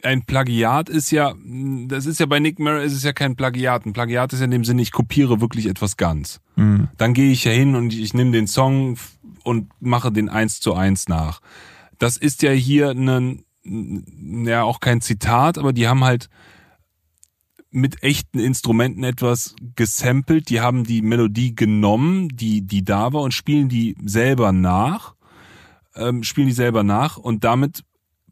Ein 0.03 0.23
Plagiat 0.23 0.87
ist 0.87 1.11
ja, 1.11 1.33
das 1.87 2.05
ist 2.05 2.19
ja 2.19 2.27
bei 2.27 2.39
Nick 2.39 2.59
Mirror 2.59 2.81
ist 2.81 2.93
es 2.93 3.03
ja 3.03 3.11
kein 3.11 3.35
Plagiat. 3.35 3.85
Ein 3.85 3.93
Plagiat 3.93 4.33
ist 4.33 4.39
ja 4.39 4.45
in 4.45 4.51
dem 4.51 4.63
Sinne, 4.63 4.81
ich 4.83 4.91
kopiere 4.91 5.41
wirklich 5.41 5.65
etwas 5.65 5.97
ganz. 5.97 6.39
Mhm. 6.55 6.89
Dann 6.97 7.13
gehe 7.13 7.31
ich 7.31 7.43
ja 7.43 7.51
hin 7.51 7.75
und 7.75 7.93
ich 7.93 8.13
nehme 8.13 8.31
den 8.31 8.47
Song 8.47 8.97
und 9.43 9.69
mache 9.79 10.11
den 10.11 10.29
eins 10.29 10.59
zu 10.59 10.73
eins 10.73 11.07
nach. 11.07 11.41
Das 11.99 12.17
ist 12.17 12.41
ja 12.41 12.51
hier 12.51 12.89
ein, 12.91 13.45
ja 13.63 14.63
auch 14.63 14.79
kein 14.79 15.01
Zitat, 15.01 15.57
aber 15.57 15.73
die 15.73 15.87
haben 15.87 16.03
halt 16.03 16.29
mit 17.71 18.03
echten 18.03 18.39
Instrumenten 18.39 19.03
etwas 19.03 19.55
gesampelt. 19.75 20.49
Die 20.49 20.61
haben 20.61 20.85
die 20.85 21.01
Melodie 21.01 21.55
genommen, 21.55 22.29
die, 22.29 22.61
die 22.61 22.85
da 22.85 23.11
war 23.11 23.21
und 23.21 23.33
spielen 23.33 23.67
die 23.67 23.97
selber 24.05 24.51
nach, 24.53 25.15
ähm, 25.95 26.23
spielen 26.23 26.47
die 26.47 26.53
selber 26.53 26.83
nach 26.83 27.17
und 27.17 27.43
damit 27.43 27.83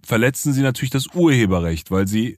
verletzen 0.02 0.54
sie 0.54 0.62
natürlich 0.62 0.92
das 0.92 1.08
Urheberrecht, 1.14 1.92
weil 1.92 2.08
sie 2.08 2.38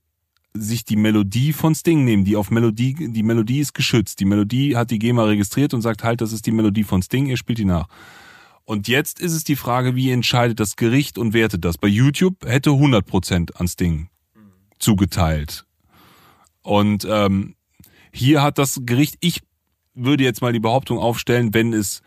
sich 0.56 0.86
die 0.86 0.96
Melodie 0.96 1.54
von 1.54 1.76
Sting 1.76 2.06
nehmen, 2.06 2.24
die 2.24 2.36
auf 2.36 2.50
Melodie, 2.50 2.94
die 2.94 3.24
Melodie 3.24 3.60
ist 3.60 3.74
geschützt. 3.74 4.20
Die 4.20 4.26
Melodie 4.26 4.76
hat 4.76 4.90
die 4.90 5.00
GEMA 5.00 5.26
registriert 5.26 5.74
und 5.74 5.82
sagt 5.82 6.04
halt, 6.04 6.22
das 6.22 6.32
ist 6.32 6.46
die 6.46 6.52
Melodie 6.52 6.84
von 6.84 7.02
Sting, 7.02 7.28
ihr 7.28 7.38
spielt 7.38 7.58
die 7.58 7.66
nach. 7.66 7.88
Und 8.64 8.88
jetzt 8.88 9.20
ist 9.20 9.34
es 9.34 9.44
die 9.44 9.56
Frage, 9.56 9.96
wie 9.96 10.12
entscheidet 10.12 10.60
das 10.60 10.76
Gericht 10.76 11.18
und 11.18 11.34
wertet 11.34 11.66
das? 11.66 11.78
Bei 11.78 11.88
YouTube 11.88 12.46
hätte 12.46 12.72
100% 12.72 13.54
an 13.54 13.68
Sting 13.68 14.10
zugeteilt. 14.80 15.66
Und 16.62 17.06
ähm, 17.10 17.56
hier 18.12 18.42
hat 18.42 18.58
das 18.58 18.82
Gericht, 18.84 19.18
ich 19.20 19.42
würde 19.94 20.24
jetzt 20.24 20.42
mal 20.42 20.54
die 20.54 20.60
Behauptung 20.60 20.98
aufstellen, 20.98 21.54
wenn 21.54 21.74
es 21.74 22.02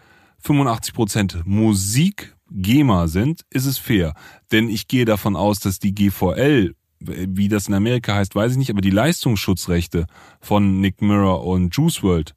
85% 0.45 1.43
Musik 1.45 2.35
GEMA 2.51 3.09
sind, 3.09 3.43
ist 3.51 3.66
es 3.66 3.79
fair. 3.79 4.15
Denn 4.51 4.69
ich 4.69 4.89
gehe 4.89 5.05
davon 5.05 5.37
aus, 5.37 5.61
dass 5.61 5.79
die 5.79 5.95
GVL, 5.95 6.75
wie 7.01 7.49
das 7.49 7.69
in 7.69 7.75
Amerika 7.75 8.15
heißt, 8.15 8.35
weiß 8.35 8.53
ich 8.53 8.59
nicht, 8.59 8.70
aber 8.70 8.81
die 8.81 8.91
Leistungsschutzrechte 8.91 10.07
von 10.41 10.81
Nick 10.81 11.01
Mirror 11.01 11.45
und 11.45 11.75
Juice 11.75 12.03
World 12.03 12.35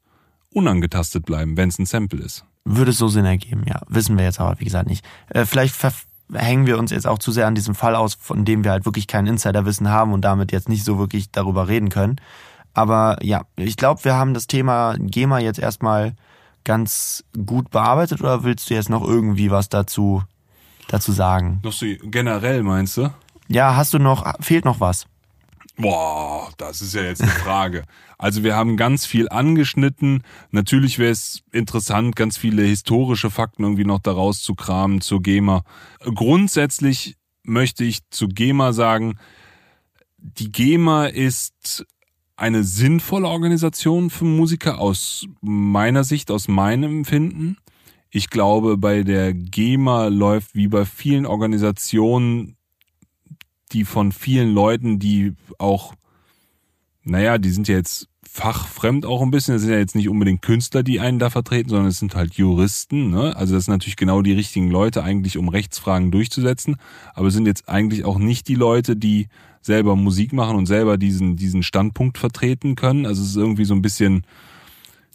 unangetastet 0.52 1.24
bleiben, 1.26 1.56
wenn 1.56 1.68
es 1.68 1.78
ein 1.78 1.86
Sample 1.86 2.20
ist. 2.20 2.44
Würde 2.64 2.92
es 2.92 2.98
so 2.98 3.08
Sinn 3.08 3.24
ergeben, 3.24 3.64
ja. 3.66 3.80
Wissen 3.88 4.16
wir 4.16 4.24
jetzt 4.24 4.40
aber, 4.40 4.60
wie 4.60 4.64
gesagt, 4.64 4.88
nicht. 4.88 5.04
Äh, 5.30 5.46
vielleicht 5.46 5.74
hängen 6.32 6.66
wir 6.66 6.78
uns 6.78 6.90
jetzt 6.90 7.06
auch 7.06 7.18
zu 7.18 7.32
sehr 7.32 7.46
an 7.46 7.54
diesem 7.54 7.74
Fall 7.74 7.96
aus, 7.96 8.14
von 8.14 8.44
dem 8.44 8.64
wir 8.64 8.70
halt 8.70 8.84
wirklich 8.84 9.06
kein 9.06 9.26
Insiderwissen 9.26 9.88
haben 9.88 10.12
und 10.12 10.22
damit 10.22 10.52
jetzt 10.52 10.68
nicht 10.68 10.84
so 10.84 10.98
wirklich 10.98 11.30
darüber 11.30 11.68
reden 11.68 11.88
können. 11.88 12.16
Aber 12.74 13.18
ja, 13.22 13.42
ich 13.56 13.76
glaube, 13.76 14.04
wir 14.04 14.14
haben 14.14 14.32
das 14.32 14.46
Thema 14.46 14.94
GEMA 14.98 15.40
jetzt 15.40 15.58
erstmal 15.58 16.14
ganz 16.64 17.24
gut 17.46 17.70
bearbeitet 17.70 18.20
oder 18.20 18.44
willst 18.44 18.70
du 18.70 18.74
jetzt 18.74 18.88
noch 18.88 19.06
irgendwie 19.06 19.50
was 19.50 19.68
dazu, 19.68 20.22
dazu 20.88 21.12
sagen? 21.12 21.60
Noch 21.64 21.72
so 21.72 21.86
generell 22.04 22.62
meinst 22.62 22.96
du? 22.96 23.10
Ja, 23.48 23.76
hast 23.76 23.94
du 23.94 23.98
noch, 23.98 24.32
fehlt 24.40 24.64
noch 24.64 24.80
was? 24.80 25.06
Boah, 25.76 26.50
das 26.58 26.82
ist 26.82 26.94
ja 26.94 27.02
jetzt 27.02 27.22
eine 27.22 27.30
Frage. 27.30 27.84
Also 28.18 28.44
wir 28.44 28.54
haben 28.54 28.76
ganz 28.76 29.06
viel 29.06 29.28
angeschnitten. 29.28 30.22
Natürlich 30.50 30.98
wäre 30.98 31.10
es 31.10 31.42
interessant, 31.50 32.14
ganz 32.14 32.36
viele 32.36 32.62
historische 32.62 33.30
Fakten 33.30 33.62
irgendwie 33.62 33.84
noch 33.84 34.00
daraus 34.00 34.42
zu 34.42 34.54
kramen 34.54 35.00
zur 35.00 35.22
GEMA. 35.22 35.64
Grundsätzlich 36.00 37.16
möchte 37.42 37.84
ich 37.84 38.08
zu 38.10 38.28
GEMA 38.28 38.72
sagen, 38.72 39.18
die 40.18 40.52
GEMA 40.52 41.06
ist 41.06 41.86
eine 42.36 42.64
sinnvolle 42.64 43.28
Organisation 43.28 44.10
für 44.10 44.24
Musiker 44.24 44.78
aus 44.78 45.26
meiner 45.40 46.04
Sicht, 46.04 46.30
aus 46.30 46.48
meinem 46.48 46.98
Empfinden. 46.98 47.56
Ich 48.10 48.30
glaube, 48.30 48.76
bei 48.76 49.02
der 49.02 49.32
GEMA 49.32 50.08
läuft 50.08 50.54
wie 50.54 50.68
bei 50.68 50.84
vielen 50.84 51.24
Organisationen, 51.24 52.56
die 53.72 53.84
von 53.84 54.12
vielen 54.12 54.52
Leuten, 54.52 54.98
die 54.98 55.34
auch, 55.58 55.94
naja, 57.04 57.38
die 57.38 57.50
sind 57.50 57.68
ja 57.68 57.76
jetzt 57.76 58.08
fachfremd 58.32 59.04
auch 59.04 59.20
ein 59.20 59.30
bisschen. 59.30 59.54
Das 59.54 59.62
sind 59.62 59.72
ja 59.72 59.78
jetzt 59.78 59.94
nicht 59.94 60.08
unbedingt 60.08 60.40
Künstler, 60.40 60.82
die 60.82 61.00
einen 61.00 61.18
da 61.18 61.28
vertreten, 61.28 61.68
sondern 61.68 61.88
es 61.88 61.98
sind 61.98 62.14
halt 62.14 62.34
Juristen. 62.34 63.10
Ne? 63.10 63.36
Also 63.36 63.54
das 63.54 63.66
sind 63.66 63.74
natürlich 63.74 63.96
genau 63.96 64.22
die 64.22 64.32
richtigen 64.32 64.70
Leute 64.70 65.04
eigentlich, 65.04 65.36
um 65.36 65.48
Rechtsfragen 65.48 66.10
durchzusetzen. 66.10 66.76
Aber 67.14 67.28
es 67.28 67.34
sind 67.34 67.46
jetzt 67.46 67.68
eigentlich 67.68 68.04
auch 68.04 68.18
nicht 68.18 68.48
die 68.48 68.54
Leute, 68.54 68.96
die 68.96 69.28
selber 69.60 69.96
Musik 69.96 70.32
machen 70.32 70.56
und 70.56 70.66
selber 70.66 70.96
diesen, 70.96 71.36
diesen 71.36 71.62
Standpunkt 71.62 72.16
vertreten 72.16 72.74
können. 72.74 73.04
Also 73.04 73.22
es 73.22 73.28
ist 73.28 73.36
irgendwie 73.36 73.66
so 73.66 73.74
ein 73.74 73.82
bisschen 73.82 74.24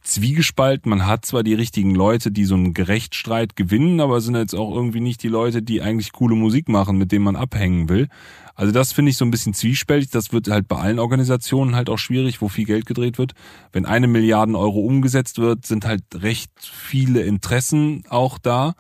zwiegespalten. 0.08 0.90
Man 0.90 1.06
hat 1.06 1.26
zwar 1.26 1.44
die 1.44 1.54
richtigen 1.54 1.94
Leute, 1.94 2.32
die 2.32 2.46
so 2.46 2.56
einen 2.56 2.74
Gerechtstreit 2.74 3.56
gewinnen, 3.56 4.00
aber 4.00 4.18
es 4.18 4.26
sind 4.26 4.36
jetzt 4.36 4.56
auch 4.56 4.74
irgendwie 4.74 5.02
nicht 5.02 5.22
die 5.24 5.28
Leute, 5.28 5.62
die 5.62 5.82
eigentlich 5.82 6.12
coole 6.12 6.36
Musik 6.36 6.70
machen, 6.70 6.98
mit 6.98 7.12
denen 7.12 7.26
man 7.26 7.36
abhängen 7.36 7.90
will. 7.90 8.08
Also 8.56 8.72
das 8.72 8.92
finde 8.92 9.12
ich 9.12 9.18
so 9.18 9.26
ein 9.26 9.32
bisschen 9.32 9.54
zwiespältig. 9.54 10.10
Das 10.10 10.32
wird 10.32 10.50
halt 10.50 10.68
bei 10.68 10.78
allen 10.78 11.00
Organisationen 11.00 11.76
halt 11.76 11.90
auch 11.90 12.00
schwierig, 12.00 12.42
wo 12.42 12.48
viel 12.48 12.66
Geld 12.66 12.86
gedreht 12.86 13.18
wird. 13.18 13.34
Wenn 13.72 13.86
eine 13.86 14.08
Milliarden 14.08 14.56
Euro 14.56 14.80
umgesetzt 14.80 15.38
wird, 15.38 15.66
sind 15.66 15.86
halt 15.86 16.04
recht 16.16 16.52
viele 16.60 17.22
Interessen 17.22 18.04
auch 18.10 18.40
da. 18.40 18.74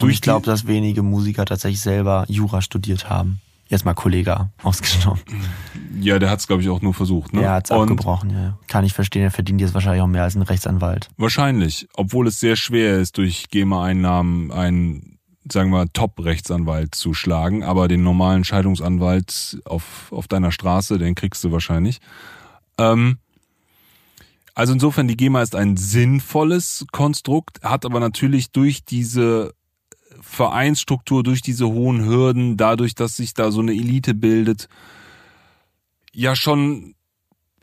Und 0.00 0.10
ich 0.10 0.22
glaube, 0.22 0.46
dass 0.46 0.66
wenige 0.66 1.02
Musiker 1.02 1.44
tatsächlich 1.44 1.82
selber 1.82 2.24
Jura 2.28 2.62
studiert 2.62 3.10
haben 3.10 3.40
jetzt 3.70 3.84
mal 3.84 3.94
Kollege 3.94 4.50
ausgenommen. 4.62 5.20
Ja, 6.00 6.18
der 6.18 6.28
hat 6.28 6.40
es, 6.40 6.46
glaube 6.46 6.62
ich, 6.62 6.68
auch 6.68 6.82
nur 6.82 6.92
versucht. 6.92 7.32
Ne? 7.32 7.42
Er 7.42 7.52
hat 7.52 7.66
es 7.66 7.70
abgebrochen, 7.70 8.30
ja. 8.30 8.58
Kann 8.66 8.84
ich 8.84 8.92
verstehen, 8.92 9.22
er 9.22 9.30
verdient 9.30 9.60
jetzt 9.60 9.74
wahrscheinlich 9.74 10.02
auch 10.02 10.08
mehr 10.08 10.24
als 10.24 10.34
ein 10.34 10.42
Rechtsanwalt. 10.42 11.08
Wahrscheinlich, 11.16 11.88
obwohl 11.94 12.26
es 12.26 12.40
sehr 12.40 12.56
schwer 12.56 12.98
ist, 12.98 13.16
durch 13.16 13.48
GEMA-Einnahmen 13.50 14.50
einen, 14.50 15.18
sagen 15.50 15.70
wir, 15.70 15.86
Top-Rechtsanwalt 15.92 16.94
zu 16.94 17.14
schlagen, 17.14 17.62
aber 17.62 17.86
den 17.86 18.02
normalen 18.02 18.44
Scheidungsanwalt 18.44 19.60
auf, 19.64 20.10
auf 20.10 20.26
deiner 20.26 20.52
Straße, 20.52 20.98
den 20.98 21.14
kriegst 21.14 21.44
du 21.44 21.52
wahrscheinlich. 21.52 22.00
Ähm, 22.76 23.18
also 24.54 24.72
insofern, 24.72 25.06
die 25.06 25.16
GEMA 25.16 25.42
ist 25.42 25.54
ein 25.54 25.76
sinnvolles 25.76 26.86
Konstrukt, 26.92 27.62
hat 27.62 27.84
aber 27.84 28.00
natürlich 28.00 28.50
durch 28.50 28.84
diese 28.84 29.54
Vereinsstruktur, 30.20 31.22
durch 31.22 31.42
diese 31.42 31.66
hohen 31.66 32.04
Hürden, 32.04 32.56
dadurch, 32.56 32.94
dass 32.94 33.16
sich 33.16 33.34
da 33.34 33.50
so 33.50 33.60
eine 33.60 33.72
Elite 33.72 34.14
bildet, 34.14 34.68
ja 36.12 36.36
schon 36.36 36.94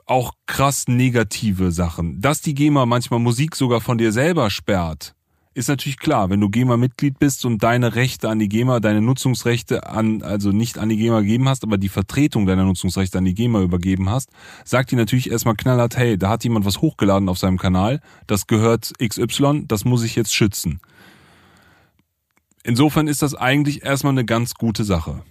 auch 0.05 0.34
krass 0.45 0.88
negative 0.88 1.71
Sachen. 1.71 2.21
Dass 2.21 2.41
die 2.41 2.55
GEMA 2.55 2.85
manchmal 2.85 3.19
Musik 3.19 3.55
sogar 3.55 3.81
von 3.81 3.97
dir 3.97 4.11
selber 4.11 4.49
sperrt, 4.49 5.13
ist 5.57 5.69
natürlich 5.69 5.97
klar. 5.97 6.29
Wenn 6.29 6.39
du 6.39 6.49
GEMA-Mitglied 6.49 7.17
bist 7.17 7.43
und 7.43 7.63
deine 7.63 7.95
Rechte 7.95 8.29
an 8.29 8.38
die 8.38 8.47
GEMA, 8.47 8.79
deine 8.79 9.01
Nutzungsrechte 9.01 9.88
an, 9.88 10.21
also 10.21 10.51
nicht 10.51 10.77
an 10.77 10.89
die 10.89 10.97
GEMA 10.97 11.21
gegeben 11.21 11.49
hast, 11.49 11.63
aber 11.63 11.79
die 11.79 11.89
Vertretung 11.89 12.45
deiner 12.45 12.63
Nutzungsrechte 12.63 13.17
an 13.17 13.25
die 13.25 13.34
GEMA 13.34 13.61
übergeben 13.61 14.07
hast, 14.09 14.29
sagt 14.65 14.91
die 14.91 14.95
natürlich 14.95 15.31
erstmal 15.31 15.55
knallhart, 15.55 15.97
hey, 15.97 16.17
da 16.17 16.29
hat 16.29 16.43
jemand 16.43 16.65
was 16.65 16.79
hochgeladen 16.81 17.27
auf 17.27 17.39
seinem 17.39 17.57
Kanal, 17.57 18.01
das 18.27 18.45
gehört 18.45 18.93
XY, 19.03 19.63
das 19.67 19.84
muss 19.84 20.03
ich 20.03 20.15
jetzt 20.15 20.34
schützen. 20.34 20.79
Insofern 22.68 23.07
ist 23.07 23.22
das 23.22 23.34
eigentlich 23.34 23.84
erstmal 23.84 24.11
eine 24.11 24.26
ganz 24.26 24.53
gute 24.53 24.84
Sache. 24.84 25.22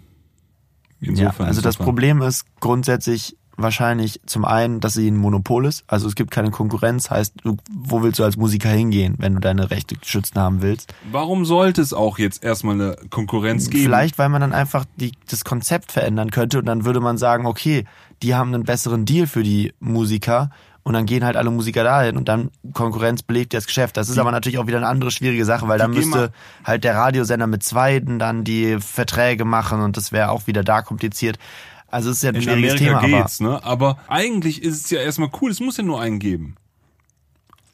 Insofern 1.00 1.44
ja, 1.44 1.48
also 1.48 1.60
das, 1.60 1.76
das 1.76 1.84
Problem 1.84 2.22
ist 2.22 2.46
grundsätzlich 2.60 3.36
wahrscheinlich 3.58 4.22
zum 4.24 4.46
einen, 4.46 4.80
dass 4.80 4.94
sie 4.94 5.10
ein 5.10 5.16
Monopol 5.16 5.66
ist. 5.66 5.84
Also 5.86 6.08
es 6.08 6.14
gibt 6.14 6.30
keine 6.30 6.50
Konkurrenz, 6.50 7.10
heißt, 7.10 7.34
du, 7.42 7.58
wo 7.70 8.02
willst 8.02 8.18
du 8.20 8.24
als 8.24 8.38
Musiker 8.38 8.70
hingehen, 8.70 9.16
wenn 9.18 9.34
du 9.34 9.40
deine 9.40 9.70
Rechte 9.70 9.96
geschützt 9.96 10.34
haben 10.34 10.62
willst? 10.62 10.94
Warum 11.12 11.44
sollte 11.44 11.82
es 11.82 11.92
auch 11.92 12.18
jetzt 12.18 12.42
erstmal 12.42 12.80
eine 12.80 12.96
Konkurrenz 13.10 13.68
geben? 13.68 13.84
Vielleicht, 13.84 14.16
weil 14.16 14.30
man 14.30 14.40
dann 14.40 14.54
einfach 14.54 14.86
die, 14.96 15.12
das 15.28 15.44
Konzept 15.44 15.92
verändern 15.92 16.30
könnte 16.30 16.58
und 16.58 16.64
dann 16.64 16.86
würde 16.86 17.00
man 17.00 17.18
sagen, 17.18 17.44
okay, 17.44 17.84
die 18.22 18.34
haben 18.34 18.54
einen 18.54 18.64
besseren 18.64 19.04
Deal 19.04 19.26
für 19.26 19.42
die 19.42 19.74
Musiker 19.78 20.48
und 20.86 20.92
dann 20.92 21.04
gehen 21.04 21.24
halt 21.24 21.34
alle 21.34 21.50
Musiker 21.50 21.82
dahin 21.82 22.16
und 22.16 22.28
dann 22.28 22.52
Konkurrenz 22.72 23.24
belebt 23.24 23.52
das 23.52 23.66
Geschäft. 23.66 23.96
Das 23.96 24.08
ist 24.08 24.14
die, 24.14 24.20
aber 24.20 24.30
natürlich 24.30 24.56
auch 24.58 24.68
wieder 24.68 24.76
eine 24.76 24.86
andere 24.86 25.10
schwierige 25.10 25.44
Sache, 25.44 25.66
weil 25.66 25.80
dann 25.80 25.90
müsste 25.90 26.30
halt 26.62 26.84
der 26.84 26.94
Radiosender 26.94 27.48
mit 27.48 27.64
Zweiten 27.64 28.20
dann 28.20 28.44
die 28.44 28.78
Verträge 28.78 29.44
machen 29.44 29.80
und 29.80 29.96
das 29.96 30.12
wäre 30.12 30.30
auch 30.30 30.46
wieder 30.46 30.62
da 30.62 30.82
kompliziert. 30.82 31.40
Also 31.88 32.10
es 32.10 32.18
ist 32.18 32.22
ja 32.22 32.28
ein 32.28 32.36
In 32.36 32.42
schwieriges 32.42 32.80
Amerika 32.80 33.00
Thema. 33.00 33.18
Geht's, 33.18 33.40
aber, 33.40 33.50
ne? 33.50 33.64
aber 33.64 33.98
eigentlich 34.06 34.62
ist 34.62 34.84
es 34.84 34.90
ja 34.90 35.00
erstmal 35.00 35.30
cool, 35.40 35.50
es 35.50 35.58
muss 35.58 35.76
ja 35.76 35.82
nur 35.82 36.00
einen 36.00 36.20
geben. 36.20 36.54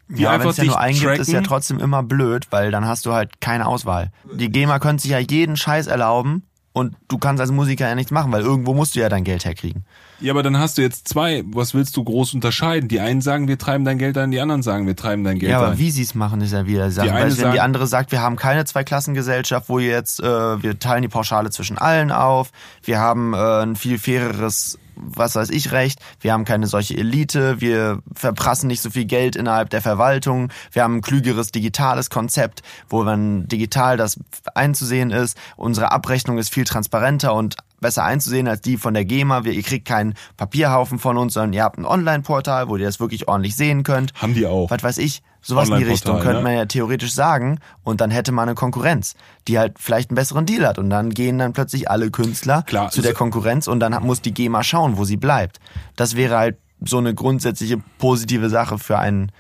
Die 0.09 0.23
ja, 0.23 0.41
wenn 0.41 0.49
es 0.49 0.57
ja 0.57 0.65
nur 0.65 0.81
einen 0.81 0.99
gibt, 0.99 1.19
ist 1.19 1.31
ja 1.31 1.43
trotzdem 1.43 1.81
immer 1.81 2.03
blöd, 2.03 2.47
weil 2.49 2.71
dann 2.71 2.87
hast 2.87 3.05
du 3.05 3.13
halt 3.13 3.43
keine 3.43 3.67
Auswahl. 3.67 4.11
Die 4.33 4.51
GEMA 4.51 4.79
könnte 4.79 5.03
sich 5.03 5.11
ja 5.11 5.19
jeden 5.19 5.59
Scheiß 5.59 5.87
erlauben 5.87 6.45
und 6.73 6.97
du 7.09 7.19
kannst 7.19 7.43
als 7.43 7.51
Musiker 7.51 7.87
ja 7.87 7.95
nichts 7.95 8.11
machen, 8.11 8.33
weil 8.33 8.41
irgendwo 8.41 8.73
musst 8.73 8.95
du 8.95 9.01
ja 9.01 9.11
dein 9.11 9.25
Geld 9.25 9.45
herkriegen. 9.45 9.85
Ja, 10.23 10.33
aber 10.33 10.45
dann 10.45 10.59
hast 10.59 10.79
du 10.79 10.83
jetzt 10.83 11.09
zwei. 11.09 11.43
Was 11.47 11.75
willst 11.75 11.97
du 11.97 12.05
groß 12.05 12.35
unterscheiden? 12.35 12.89
Die 12.89 13.01
einen 13.01 13.21
sagen, 13.21 13.49
wir 13.49 13.59
treiben 13.59 13.85
dein 13.85 13.99
Geld 13.99 14.17
ein, 14.17 14.31
die 14.31 14.41
anderen 14.41 14.63
sagen, 14.63 14.87
wir 14.87 14.95
treiben 14.95 15.25
dein 15.25 15.39
Geld 15.39 15.53
ein. 15.53 15.61
Ja, 15.61 15.67
aber 15.67 15.79
wie 15.79 15.91
sie 15.91 16.03
es 16.03 16.15
machen, 16.15 16.41
ist 16.41 16.53
ja 16.53 16.67
wieder 16.67 16.87
die 16.87 16.93
Sache. 16.93 17.13
Weil 17.13 17.25
wenn 17.25 17.31
sagen, 17.33 17.53
die 17.53 17.61
andere 17.61 17.87
sagt, 17.89 18.13
wir 18.13 18.23
haben 18.23 18.37
keine 18.37 18.65
Zweiklassengesellschaft, 18.65 19.69
wo 19.69 19.81
jetzt, 19.81 20.21
äh, 20.21 20.63
wir 20.63 20.79
teilen 20.79 21.03
die 21.03 21.09
Pauschale 21.09 21.51
zwischen 21.51 21.77
allen 21.77 22.13
auf, 22.13 22.51
wir 22.85 23.01
haben 23.01 23.35
äh, 23.35 23.63
ein 23.63 23.77
viel 23.77 23.99
faireres 23.99 24.79
was 24.95 25.35
weiß 25.35 25.51
ich 25.51 25.73
recht, 25.73 25.99
wir 26.21 26.33
haben 26.33 26.45
keine 26.45 26.67
solche 26.67 26.97
Elite, 26.97 27.61
wir 27.61 28.01
verprassen 28.15 28.67
nicht 28.67 28.83
so 28.83 28.91
viel 28.91 29.07
Geld 29.07 29.37
innerhalb 29.37 29.71
der 29.71 29.81
Verwaltung, 29.81 30.51
wir 30.71 30.83
haben 30.83 30.97
ein 30.97 31.01
klügeres 31.01 31.51
digitales 31.51 32.11
Konzept, 32.11 32.63
wo 32.89 33.03
dann 33.03 33.49
digital 33.49 33.97
das 33.97 34.21
einzusehen 34.55 35.11
ist, 35.11 35.37
unsere 35.57 35.93
Abrechnung 35.93 36.39
ist 36.39 36.53
viel 36.53 36.65
transparenter 36.65 37.35
und 37.35 37.57
besser 37.83 38.05
einzusehen 38.05 38.49
als 38.49 38.63
die 38.63 38.79
von 38.79 38.95
der 38.95 39.05
GEMA. 39.05 39.43
Ihr 39.45 39.63
kriegt 39.63 39.87
keinen 39.87 40.15
Papierhaufen 40.39 40.99
von 40.99 41.19
uns, 41.19 41.35
sondern 41.35 41.53
ihr 41.53 41.63
habt 41.63 41.79
ein 41.79 41.85
Online-Portal, 41.85 42.69
wo 42.69 42.77
ihr 42.77 42.87
das 42.87 43.01
wirklich 43.01 43.29
ordentlich 43.29 43.55
sehen 43.55 43.83
könnt. 43.83 44.15
Haben 44.15 44.33
die 44.33 44.47
auch. 44.47 44.71
Was 44.71 44.83
weiß 44.83 44.99
ich, 44.99 45.23
sowas 45.43 45.69
in 45.69 45.77
die 45.77 45.85
Richtung 45.85 46.21
könnte 46.21 46.39
ne? 46.39 46.43
man 46.43 46.55
ja 46.55 46.65
theoretisch 46.65 47.13
sagen 47.13 47.59
und 47.83 48.01
dann 48.01 48.11
hätte 48.11 48.33
man 48.33 48.49
eine 48.49 48.55
Konkurrenz, 48.55 49.15
die 49.49 49.59
halt 49.59 49.79
vielleicht 49.79 50.11
einen 50.11 50.15
besseren 50.15 50.47
Deal 50.47 50.67
hat 50.67 50.79
und 50.79 50.89
dann 50.89 51.11
gehen 51.11 51.39
dann 51.39 51.53
plötzlich 51.53 51.91
alle 51.91 52.11
Künstler 52.11 52.63
Klar, 52.63 52.91
zu 52.91 53.03
der 53.03 53.13
Konkurrenz 53.13 53.67
und 53.67 53.81
dann 53.81 54.01
muss 54.03 54.23
die 54.23 54.33
GEMA 54.33 54.63
schauen, 54.63 54.97
wo 54.97 55.05
sie 55.05 55.17
bleibt. 55.17 55.59
Das 55.97 56.17
wäre 56.17 56.39
halt 56.39 56.57
so 56.85 56.99
eine 56.99 57.15
grundsätzliche 57.15 57.79
positive 57.99 58.49
Sache 58.49 58.79
für 58.79 58.99
einen 58.99 59.33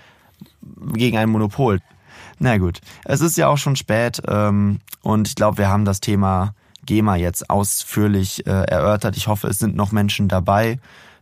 gegen 0.93 1.17
ein 1.17 1.31
Monopol. 1.31 1.81
Na 2.39 2.59
gut, 2.59 2.81
es 3.05 3.21
ist 3.21 3.37
ja 3.37 3.49
auch 3.49 3.59
schon 3.59 3.77
spät 3.77 4.21
ähm, 4.27 4.81
und 5.03 5.29
ich 5.29 5.35
glaube, 5.37 5.59
wir 5.59 5.69
haben 5.69 5.85
das 5.85 6.01
Thema 6.01 6.55
GEMA 6.87 7.17
jetzt 7.17 7.51
ausführlich 7.51 8.47
äh, 8.47 8.51
erörtert. 8.51 9.17
Ich 9.17 9.29
hoffe, 9.29 9.49
es 9.49 9.59
sind 9.59 9.77
noch 9.77 9.93
Menschen 9.93 10.29
dabei, 10.29 10.79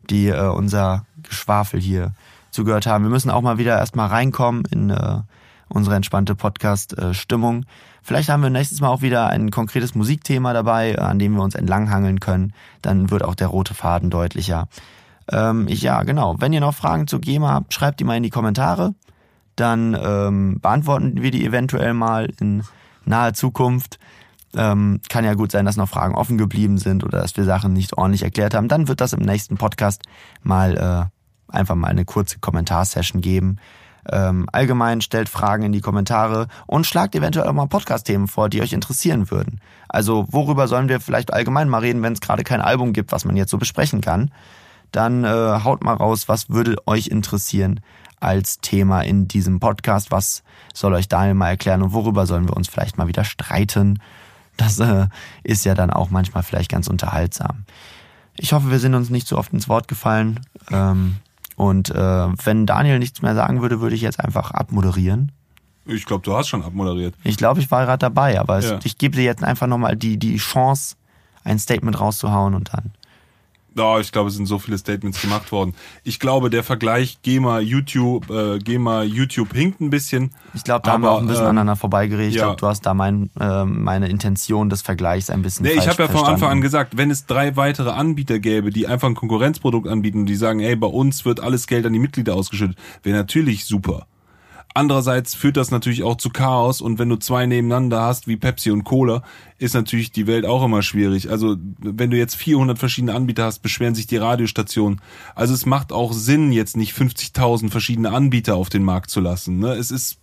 die 0.08 0.28
äh, 0.28 0.48
unser 0.48 1.04
Geschwafel 1.22 1.80
hier 1.80 2.12
zugehört 2.50 2.86
haben. 2.86 3.04
Wir 3.04 3.10
müssen 3.10 3.30
auch 3.30 3.42
mal 3.42 3.58
wieder 3.58 3.78
erstmal 3.78 4.08
reinkommen 4.08 4.64
in 4.70 4.90
äh, 4.90 5.18
unsere 5.68 5.96
entspannte 5.96 6.34
Podcast-Stimmung. 6.34 7.64
Vielleicht 8.02 8.28
haben 8.28 8.42
wir 8.42 8.50
nächstes 8.50 8.80
Mal 8.80 8.88
auch 8.88 9.02
wieder 9.02 9.28
ein 9.28 9.50
konkretes 9.50 9.94
Musikthema 9.94 10.52
dabei, 10.52 10.98
an 10.98 11.18
dem 11.18 11.34
wir 11.34 11.42
uns 11.42 11.54
entlanghangeln 11.54 12.18
können. 12.18 12.52
Dann 12.82 13.10
wird 13.10 13.22
auch 13.22 13.34
der 13.34 13.48
rote 13.48 13.74
Faden 13.74 14.10
deutlicher. 14.10 14.68
Ähm, 15.30 15.68
ich, 15.68 15.82
ja, 15.82 16.02
genau. 16.02 16.36
Wenn 16.40 16.52
ihr 16.52 16.60
noch 16.60 16.74
Fragen 16.74 17.06
zu 17.06 17.20
GEMA 17.20 17.52
habt, 17.52 17.74
schreibt 17.74 18.00
die 18.00 18.04
mal 18.04 18.16
in 18.16 18.22
die 18.22 18.30
Kommentare. 18.30 18.94
dann 19.56 19.94
ähm, 20.00 20.58
beantworten 20.60 21.20
wir 21.22 21.30
die 21.30 21.44
eventuell 21.44 21.92
mal 21.92 22.32
in 22.40 22.64
naher 23.04 23.34
Zukunft. 23.34 23.98
Ähm, 24.56 25.00
kann 25.08 25.24
ja 25.24 25.34
gut 25.34 25.52
sein, 25.52 25.64
dass 25.64 25.76
noch 25.76 25.88
Fragen 25.88 26.14
offen 26.14 26.36
geblieben 26.36 26.78
sind 26.78 27.04
oder 27.04 27.20
dass 27.20 27.36
wir 27.36 27.44
Sachen 27.44 27.72
nicht 27.72 27.96
ordentlich 27.96 28.22
erklärt 28.22 28.54
haben. 28.54 28.68
Dann 28.68 28.88
wird 28.88 29.00
das 29.00 29.12
im 29.12 29.20
nächsten 29.20 29.56
Podcast 29.56 30.02
mal 30.42 30.76
äh, 30.76 31.54
einfach 31.56 31.76
mal 31.76 31.88
eine 31.88 32.04
kurze 32.04 32.38
Kommentarsession 32.40 33.20
geben. 33.20 33.58
Ähm, 34.10 34.46
allgemein 34.50 35.00
stellt 35.02 35.28
Fragen 35.28 35.64
in 35.64 35.72
die 35.72 35.80
Kommentare 35.80 36.48
und 36.66 36.86
schlagt 36.86 37.14
eventuell 37.14 37.46
auch 37.46 37.52
mal 37.52 37.66
Podcast-Themen 37.66 38.28
vor, 38.28 38.48
die 38.48 38.62
euch 38.62 38.72
interessieren 38.72 39.30
würden. 39.30 39.60
Also 39.88 40.26
worüber 40.30 40.68
sollen 40.68 40.88
wir 40.88 41.00
vielleicht 41.00 41.32
allgemein 41.32 41.68
mal 41.68 41.78
reden, 41.78 42.02
wenn 42.02 42.14
es 42.14 42.20
gerade 42.20 42.42
kein 42.42 42.60
Album 42.60 42.92
gibt, 42.92 43.12
was 43.12 43.24
man 43.24 43.36
jetzt 43.36 43.50
so 43.50 43.58
besprechen 43.58 44.00
kann? 44.00 44.30
Dann 44.90 45.24
äh, 45.24 45.28
haut 45.28 45.84
mal 45.84 45.94
raus, 45.94 46.28
was 46.28 46.50
würde 46.50 46.76
euch 46.86 47.08
interessieren 47.08 47.80
als 48.18 48.58
Thema 48.58 49.02
in 49.02 49.28
diesem 49.28 49.60
Podcast? 49.60 50.10
Was 50.10 50.42
soll 50.74 50.94
euch 50.94 51.08
Daniel 51.08 51.34
mal 51.34 51.50
erklären 51.50 51.82
und 51.82 51.92
worüber 51.92 52.26
sollen 52.26 52.48
wir 52.48 52.56
uns 52.56 52.68
vielleicht 52.68 52.98
mal 52.98 53.08
wieder 53.08 53.24
streiten? 53.24 54.00
Das 54.60 54.78
äh, 54.78 55.06
ist 55.42 55.64
ja 55.64 55.74
dann 55.74 55.90
auch 55.90 56.10
manchmal 56.10 56.42
vielleicht 56.42 56.70
ganz 56.70 56.86
unterhaltsam. 56.86 57.64
Ich 58.36 58.52
hoffe, 58.52 58.70
wir 58.70 58.78
sind 58.78 58.94
uns 58.94 59.08
nicht 59.08 59.26
so 59.26 59.38
oft 59.38 59.52
ins 59.54 59.68
Wort 59.68 59.88
gefallen. 59.88 60.40
Ähm, 60.70 61.16
und 61.56 61.88
äh, 61.90 61.94
wenn 62.44 62.66
Daniel 62.66 62.98
nichts 62.98 63.22
mehr 63.22 63.34
sagen 63.34 63.62
würde, 63.62 63.80
würde 63.80 63.94
ich 63.94 64.02
jetzt 64.02 64.20
einfach 64.20 64.50
abmoderieren. 64.50 65.32
Ich 65.86 66.04
glaube, 66.04 66.22
du 66.24 66.36
hast 66.36 66.48
schon 66.48 66.62
abmoderiert. 66.62 67.14
Ich 67.24 67.36
glaube, 67.38 67.60
ich 67.60 67.70
war 67.70 67.84
gerade 67.86 67.98
dabei, 67.98 68.38
aber 68.38 68.60
Ja. 68.60 68.76
es, 68.76 68.84
ich 68.84 68.98
gebe 68.98 69.16
dir 69.16 69.24
jetzt 69.24 69.42
einfach 69.42 69.66
nochmal 69.66 69.96
die, 69.96 70.18
die 70.18 70.36
Chance, 70.36 70.96
ein 71.42 71.58
Statement 71.58 71.98
rauszuhauen 71.98 72.54
und 72.54 72.72
dann. 72.74 72.92
Ja, 73.76 74.00
ich 74.00 74.10
glaube, 74.10 74.28
es 74.28 74.34
sind 74.34 74.46
so 74.46 74.58
viele 74.58 74.78
Statements 74.78 75.20
gemacht 75.20 75.52
worden. 75.52 75.74
Ich 76.02 76.18
glaube, 76.18 76.50
der 76.50 76.64
Vergleich 76.64 77.22
GEMA 77.22 77.60
YouTube, 77.60 78.28
äh, 78.30 78.58
GEMA 78.58 79.02
YouTube 79.02 79.52
hinkt 79.54 79.80
ein 79.80 79.90
bisschen. 79.90 80.32
Ich 80.54 80.64
glaube, 80.64 80.82
da 80.84 80.92
haben 80.92 81.02
wir 81.02 81.08
Aber, 81.08 81.16
auch 81.18 81.20
ein 81.20 81.28
bisschen 81.28 81.44
ähm, 81.44 81.50
aneinander 81.50 81.76
vorbeigeredet. 81.76 82.30
Ich 82.30 82.36
ja. 82.36 82.46
glaube, 82.46 82.60
du 82.60 82.66
hast 82.66 82.82
da 82.82 82.94
mein, 82.94 83.30
äh, 83.38 83.64
meine 83.64 84.08
Intention 84.08 84.70
des 84.70 84.82
Vergleichs 84.82 85.30
ein 85.30 85.42
bisschen 85.42 85.66
Nee, 85.66 85.72
ich 85.72 85.88
habe 85.88 86.02
ja 86.02 86.08
von. 86.08 86.24
Anfang 86.24 86.50
an 86.50 86.60
gesagt, 86.60 86.96
wenn 86.96 87.10
es 87.10 87.26
drei 87.26 87.56
weitere 87.56 87.90
Anbieter 87.90 88.38
gäbe, 88.38 88.70
die 88.70 88.86
einfach 88.86 89.08
ein 89.08 89.14
Konkurrenzprodukt 89.14 89.88
anbieten 89.88 90.20
und 90.20 90.26
die 90.26 90.36
sagen, 90.36 90.60
ey, 90.60 90.76
bei 90.76 90.86
uns 90.86 91.24
wird 91.24 91.40
alles 91.40 91.66
Geld 91.66 91.86
an 91.86 91.92
die 91.92 91.98
Mitglieder 91.98 92.34
ausgeschüttet, 92.34 92.76
wäre 93.02 93.16
natürlich 93.16 93.64
super. 93.64 94.06
Andererseits 94.72 95.34
führt 95.34 95.56
das 95.56 95.70
natürlich 95.70 96.04
auch 96.04 96.16
zu 96.16 96.30
Chaos 96.30 96.80
und 96.80 96.98
wenn 96.98 97.08
du 97.08 97.16
zwei 97.16 97.46
nebeneinander 97.46 98.02
hast, 98.02 98.28
wie 98.28 98.36
Pepsi 98.36 98.70
und 98.70 98.84
Cola, 98.84 99.22
ist 99.58 99.74
natürlich 99.74 100.12
die 100.12 100.26
Welt 100.26 100.46
auch 100.46 100.62
immer 100.64 100.82
schwierig. 100.82 101.30
Also 101.30 101.56
wenn 101.78 102.10
du 102.10 102.16
jetzt 102.16 102.36
400 102.36 102.78
verschiedene 102.78 103.14
Anbieter 103.14 103.44
hast, 103.44 103.60
beschweren 103.60 103.94
sich 103.94 104.06
die 104.06 104.16
Radiostationen. 104.16 105.00
Also 105.34 105.54
es 105.54 105.66
macht 105.66 105.92
auch 105.92 106.12
Sinn, 106.12 106.52
jetzt 106.52 106.76
nicht 106.76 106.96
50.000 106.96 107.70
verschiedene 107.70 108.12
Anbieter 108.12 108.54
auf 108.54 108.68
den 108.68 108.84
Markt 108.84 109.10
zu 109.10 109.20
lassen. 109.20 109.58
Ne? 109.58 109.72
Es 109.72 109.90
ist 109.90 110.18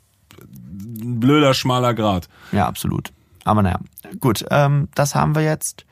ein 1.01 1.19
blöder, 1.19 1.53
schmaler 1.53 1.93
Grad. 1.93 2.29
Ja, 2.53 2.67
absolut. 2.67 3.11
Aber 3.43 3.61
naja, 3.61 3.79
gut, 4.19 4.45
ähm, 4.49 4.87
das 4.95 5.15
haben 5.15 5.35
wir 5.35 5.43
jetzt. 5.43 5.85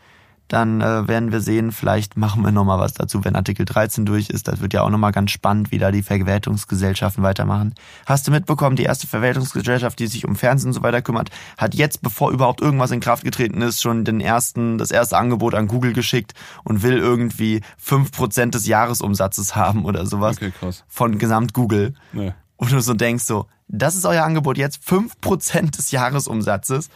Dann 0.48 0.82
äh, 0.82 1.08
werden 1.08 1.32
wir 1.32 1.42
sehen, 1.42 1.72
vielleicht 1.72 2.18
machen 2.18 2.44
wir 2.44 2.52
nochmal 2.52 2.78
was 2.80 2.94
dazu, 2.94 3.26
wenn 3.26 3.36
Artikel 3.36 3.66
13 3.66 4.06
durch 4.06 4.30
ist. 4.30 4.48
Das 4.48 4.62
wird 4.62 4.74
ja 4.74 4.84
auch 4.84 4.90
nochmal 4.90 5.12
ganz 5.12 5.32
spannend, 5.32 5.72
wie 5.72 5.80
da 5.80 5.92
die 5.92 6.04
Verwertungsgesellschaften 6.04 7.24
weitermachen. 7.24 7.74
Hast 8.06 8.28
du 8.28 8.32
mitbekommen, 8.32 8.76
die 8.76 8.84
erste 8.84 9.08
Verwertungsgesellschaft, 9.08 9.98
die 9.98 10.08
sich 10.08 10.26
um 10.26 10.36
Fernsehen 10.36 10.70
und 10.70 10.74
so 10.74 10.84
weiter 10.84 11.02
kümmert, 11.02 11.30
hat 11.58 11.74
jetzt, 11.74 12.02
bevor 12.04 12.32
überhaupt 12.32 12.62
irgendwas 12.62 12.92
in 12.92 13.00
Kraft 13.00 13.24
getreten 13.24 13.62
ist, 13.62 13.82
schon 13.82 14.06
den 14.06 14.22
ersten, 14.22 14.78
das 14.78 14.92
erste 14.92 15.18
Angebot 15.18 15.56
an 15.56 15.68
Google 15.68 15.94
geschickt 15.94 16.34
und 16.64 16.84
will 16.84 16.98
irgendwie 16.98 17.62
5% 17.84 18.52
des 18.52 18.68
Jahresumsatzes 18.68 19.56
haben 19.56 19.86
oder 19.86 20.06
sowas 20.06 20.38
Okay, 20.38 20.52
krass. 20.52 20.84
von 20.88 21.18
Gesamt 21.18 21.54
Google. 21.54 21.96
Ne. 22.14 22.36
Und 22.58 22.72
du 22.72 22.80
so 22.82 22.94
denkst 22.94 23.24
so, 23.24 23.48
das 23.68 23.96
ist 23.96 24.06
euer 24.06 24.24
Angebot 24.24 24.58
jetzt, 24.58 24.82
5% 24.88 25.76
des 25.76 25.92
Jahresumsatzes, 25.92 26.90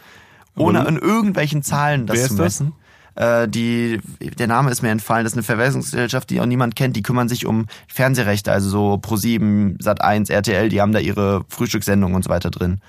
ohne 0.56 0.86
in 0.86 0.96
irgendwelchen 0.96 1.62
Zahlen 1.62 2.06
das 2.06 2.28
zu 2.28 2.34
messen. 2.34 2.72
Äh, 3.14 3.48
die, 3.48 4.00
der 4.38 4.46
Name 4.46 4.70
ist 4.70 4.82
mir 4.82 4.90
entfallen, 4.90 5.24
das 5.24 5.32
ist 5.32 5.38
eine 5.38 5.44
Verwertungsgesellschaft, 5.44 6.30
die 6.30 6.40
auch 6.40 6.46
niemand 6.46 6.76
kennt, 6.76 6.96
die 6.96 7.02
kümmern 7.02 7.28
sich 7.28 7.46
um 7.46 7.66
Fernsehrechte, 7.88 8.52
also 8.52 8.68
so 8.68 8.94
Pro7, 8.94 9.82
Sat1, 9.82 10.30
RTL, 10.30 10.68
die 10.68 10.80
haben 10.80 10.92
da 10.92 10.98
ihre 10.98 11.44
Frühstückssendungen 11.48 12.16
und 12.16 12.24
so 12.24 12.30
weiter 12.30 12.50
drin 12.50 12.80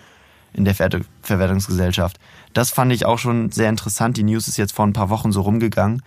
in 0.54 0.66
der 0.66 0.76
Ver 0.76 0.90
Verwertungsgesellschaft. 1.22 2.18
Das 2.54 2.72
fand 2.72 2.92
ich 2.92 3.06
auch 3.06 3.20
schon 3.20 3.52
sehr 3.52 3.70
interessant. 3.70 4.18
Die 4.18 4.24
News 4.24 4.48
ist 4.48 4.58
jetzt 4.58 4.74
vor 4.74 4.86
ein 4.86 4.94
paar 4.94 5.10
Wochen 5.10 5.32
so 5.32 5.42
rumgegangen. 5.42 6.02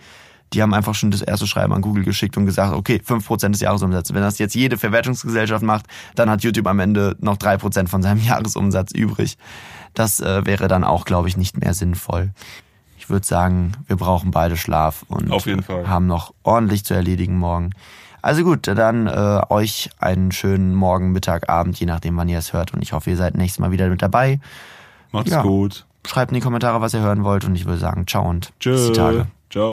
Die 0.53 0.61
haben 0.61 0.73
einfach 0.73 0.93
schon 0.93 1.09
das 1.09 1.21
erste 1.21 1.47
Schreiben 1.47 1.73
an 1.73 1.81
Google 1.81 2.03
geschickt 2.03 2.37
und 2.37 2.45
gesagt, 2.45 2.73
okay, 2.73 3.01
5% 3.03 3.51
des 3.51 3.61
Jahresumsatzes. 3.61 4.13
Wenn 4.13 4.21
das 4.21 4.37
jetzt 4.37 4.53
jede 4.53 4.77
Verwertungsgesellschaft 4.77 5.63
macht, 5.63 5.87
dann 6.13 6.29
hat 6.29 6.43
YouTube 6.43 6.67
am 6.67 6.79
Ende 6.79 7.15
noch 7.19 7.37
3% 7.37 7.87
von 7.87 8.03
seinem 8.03 8.21
Jahresumsatz 8.23 8.91
übrig. 8.91 9.37
Das 9.95 10.19
äh, 10.19 10.45
wäre 10.45 10.67
dann 10.67 10.83
auch, 10.83 11.05
glaube 11.05 11.27
ich, 11.27 11.37
nicht 11.37 11.57
mehr 11.57 11.73
sinnvoll. 11.73 12.31
Ich 13.05 13.09
würde 13.11 13.25
sagen, 13.25 13.73
wir 13.85 13.97
brauchen 13.97 14.31
beide 14.31 14.57
Schlaf 14.57 15.05
und 15.09 15.31
Auf 15.31 15.45
jeden 15.45 15.61
Fall. 15.61 15.87
haben 15.87 16.07
noch 16.07 16.33
ordentlich 16.41 16.83
zu 16.85 16.95
erledigen 16.95 17.37
morgen. 17.37 17.69
Also 18.23 18.43
gut, 18.43 18.65
dann 18.67 19.05
äh, 19.05 19.41
euch 19.49 19.91
einen 19.99 20.31
schönen 20.31 20.73
Morgen, 20.73 21.11
Mittag, 21.11 21.47
Abend, 21.47 21.79
je 21.79 21.85
nachdem, 21.85 22.17
wann 22.17 22.27
ihr 22.29 22.39
es 22.39 22.51
hört. 22.51 22.73
Und 22.73 22.81
ich 22.81 22.93
hoffe, 22.93 23.11
ihr 23.11 23.17
seid 23.17 23.35
nächstes 23.37 23.59
Mal 23.59 23.69
wieder 23.71 23.87
mit 23.89 24.01
dabei. 24.01 24.39
Macht's 25.11 25.29
Ja. 25.29 25.43
gut. 25.43 25.85
Schreibt 26.07 26.31
in 26.31 26.35
die 26.35 26.41
Kommentare, 26.41 26.81
was 26.81 26.95
ihr 26.95 27.01
hören 27.01 27.23
wollt. 27.23 27.45
Und 27.45 27.53
ich 27.55 27.65
würde 27.65 27.77
sagen, 27.77 28.07
ciao 28.07 28.27
und 28.27 28.47
bis 28.57 28.59
Tschö. 28.59 28.87
die 28.87 28.93
Tage. 28.93 29.27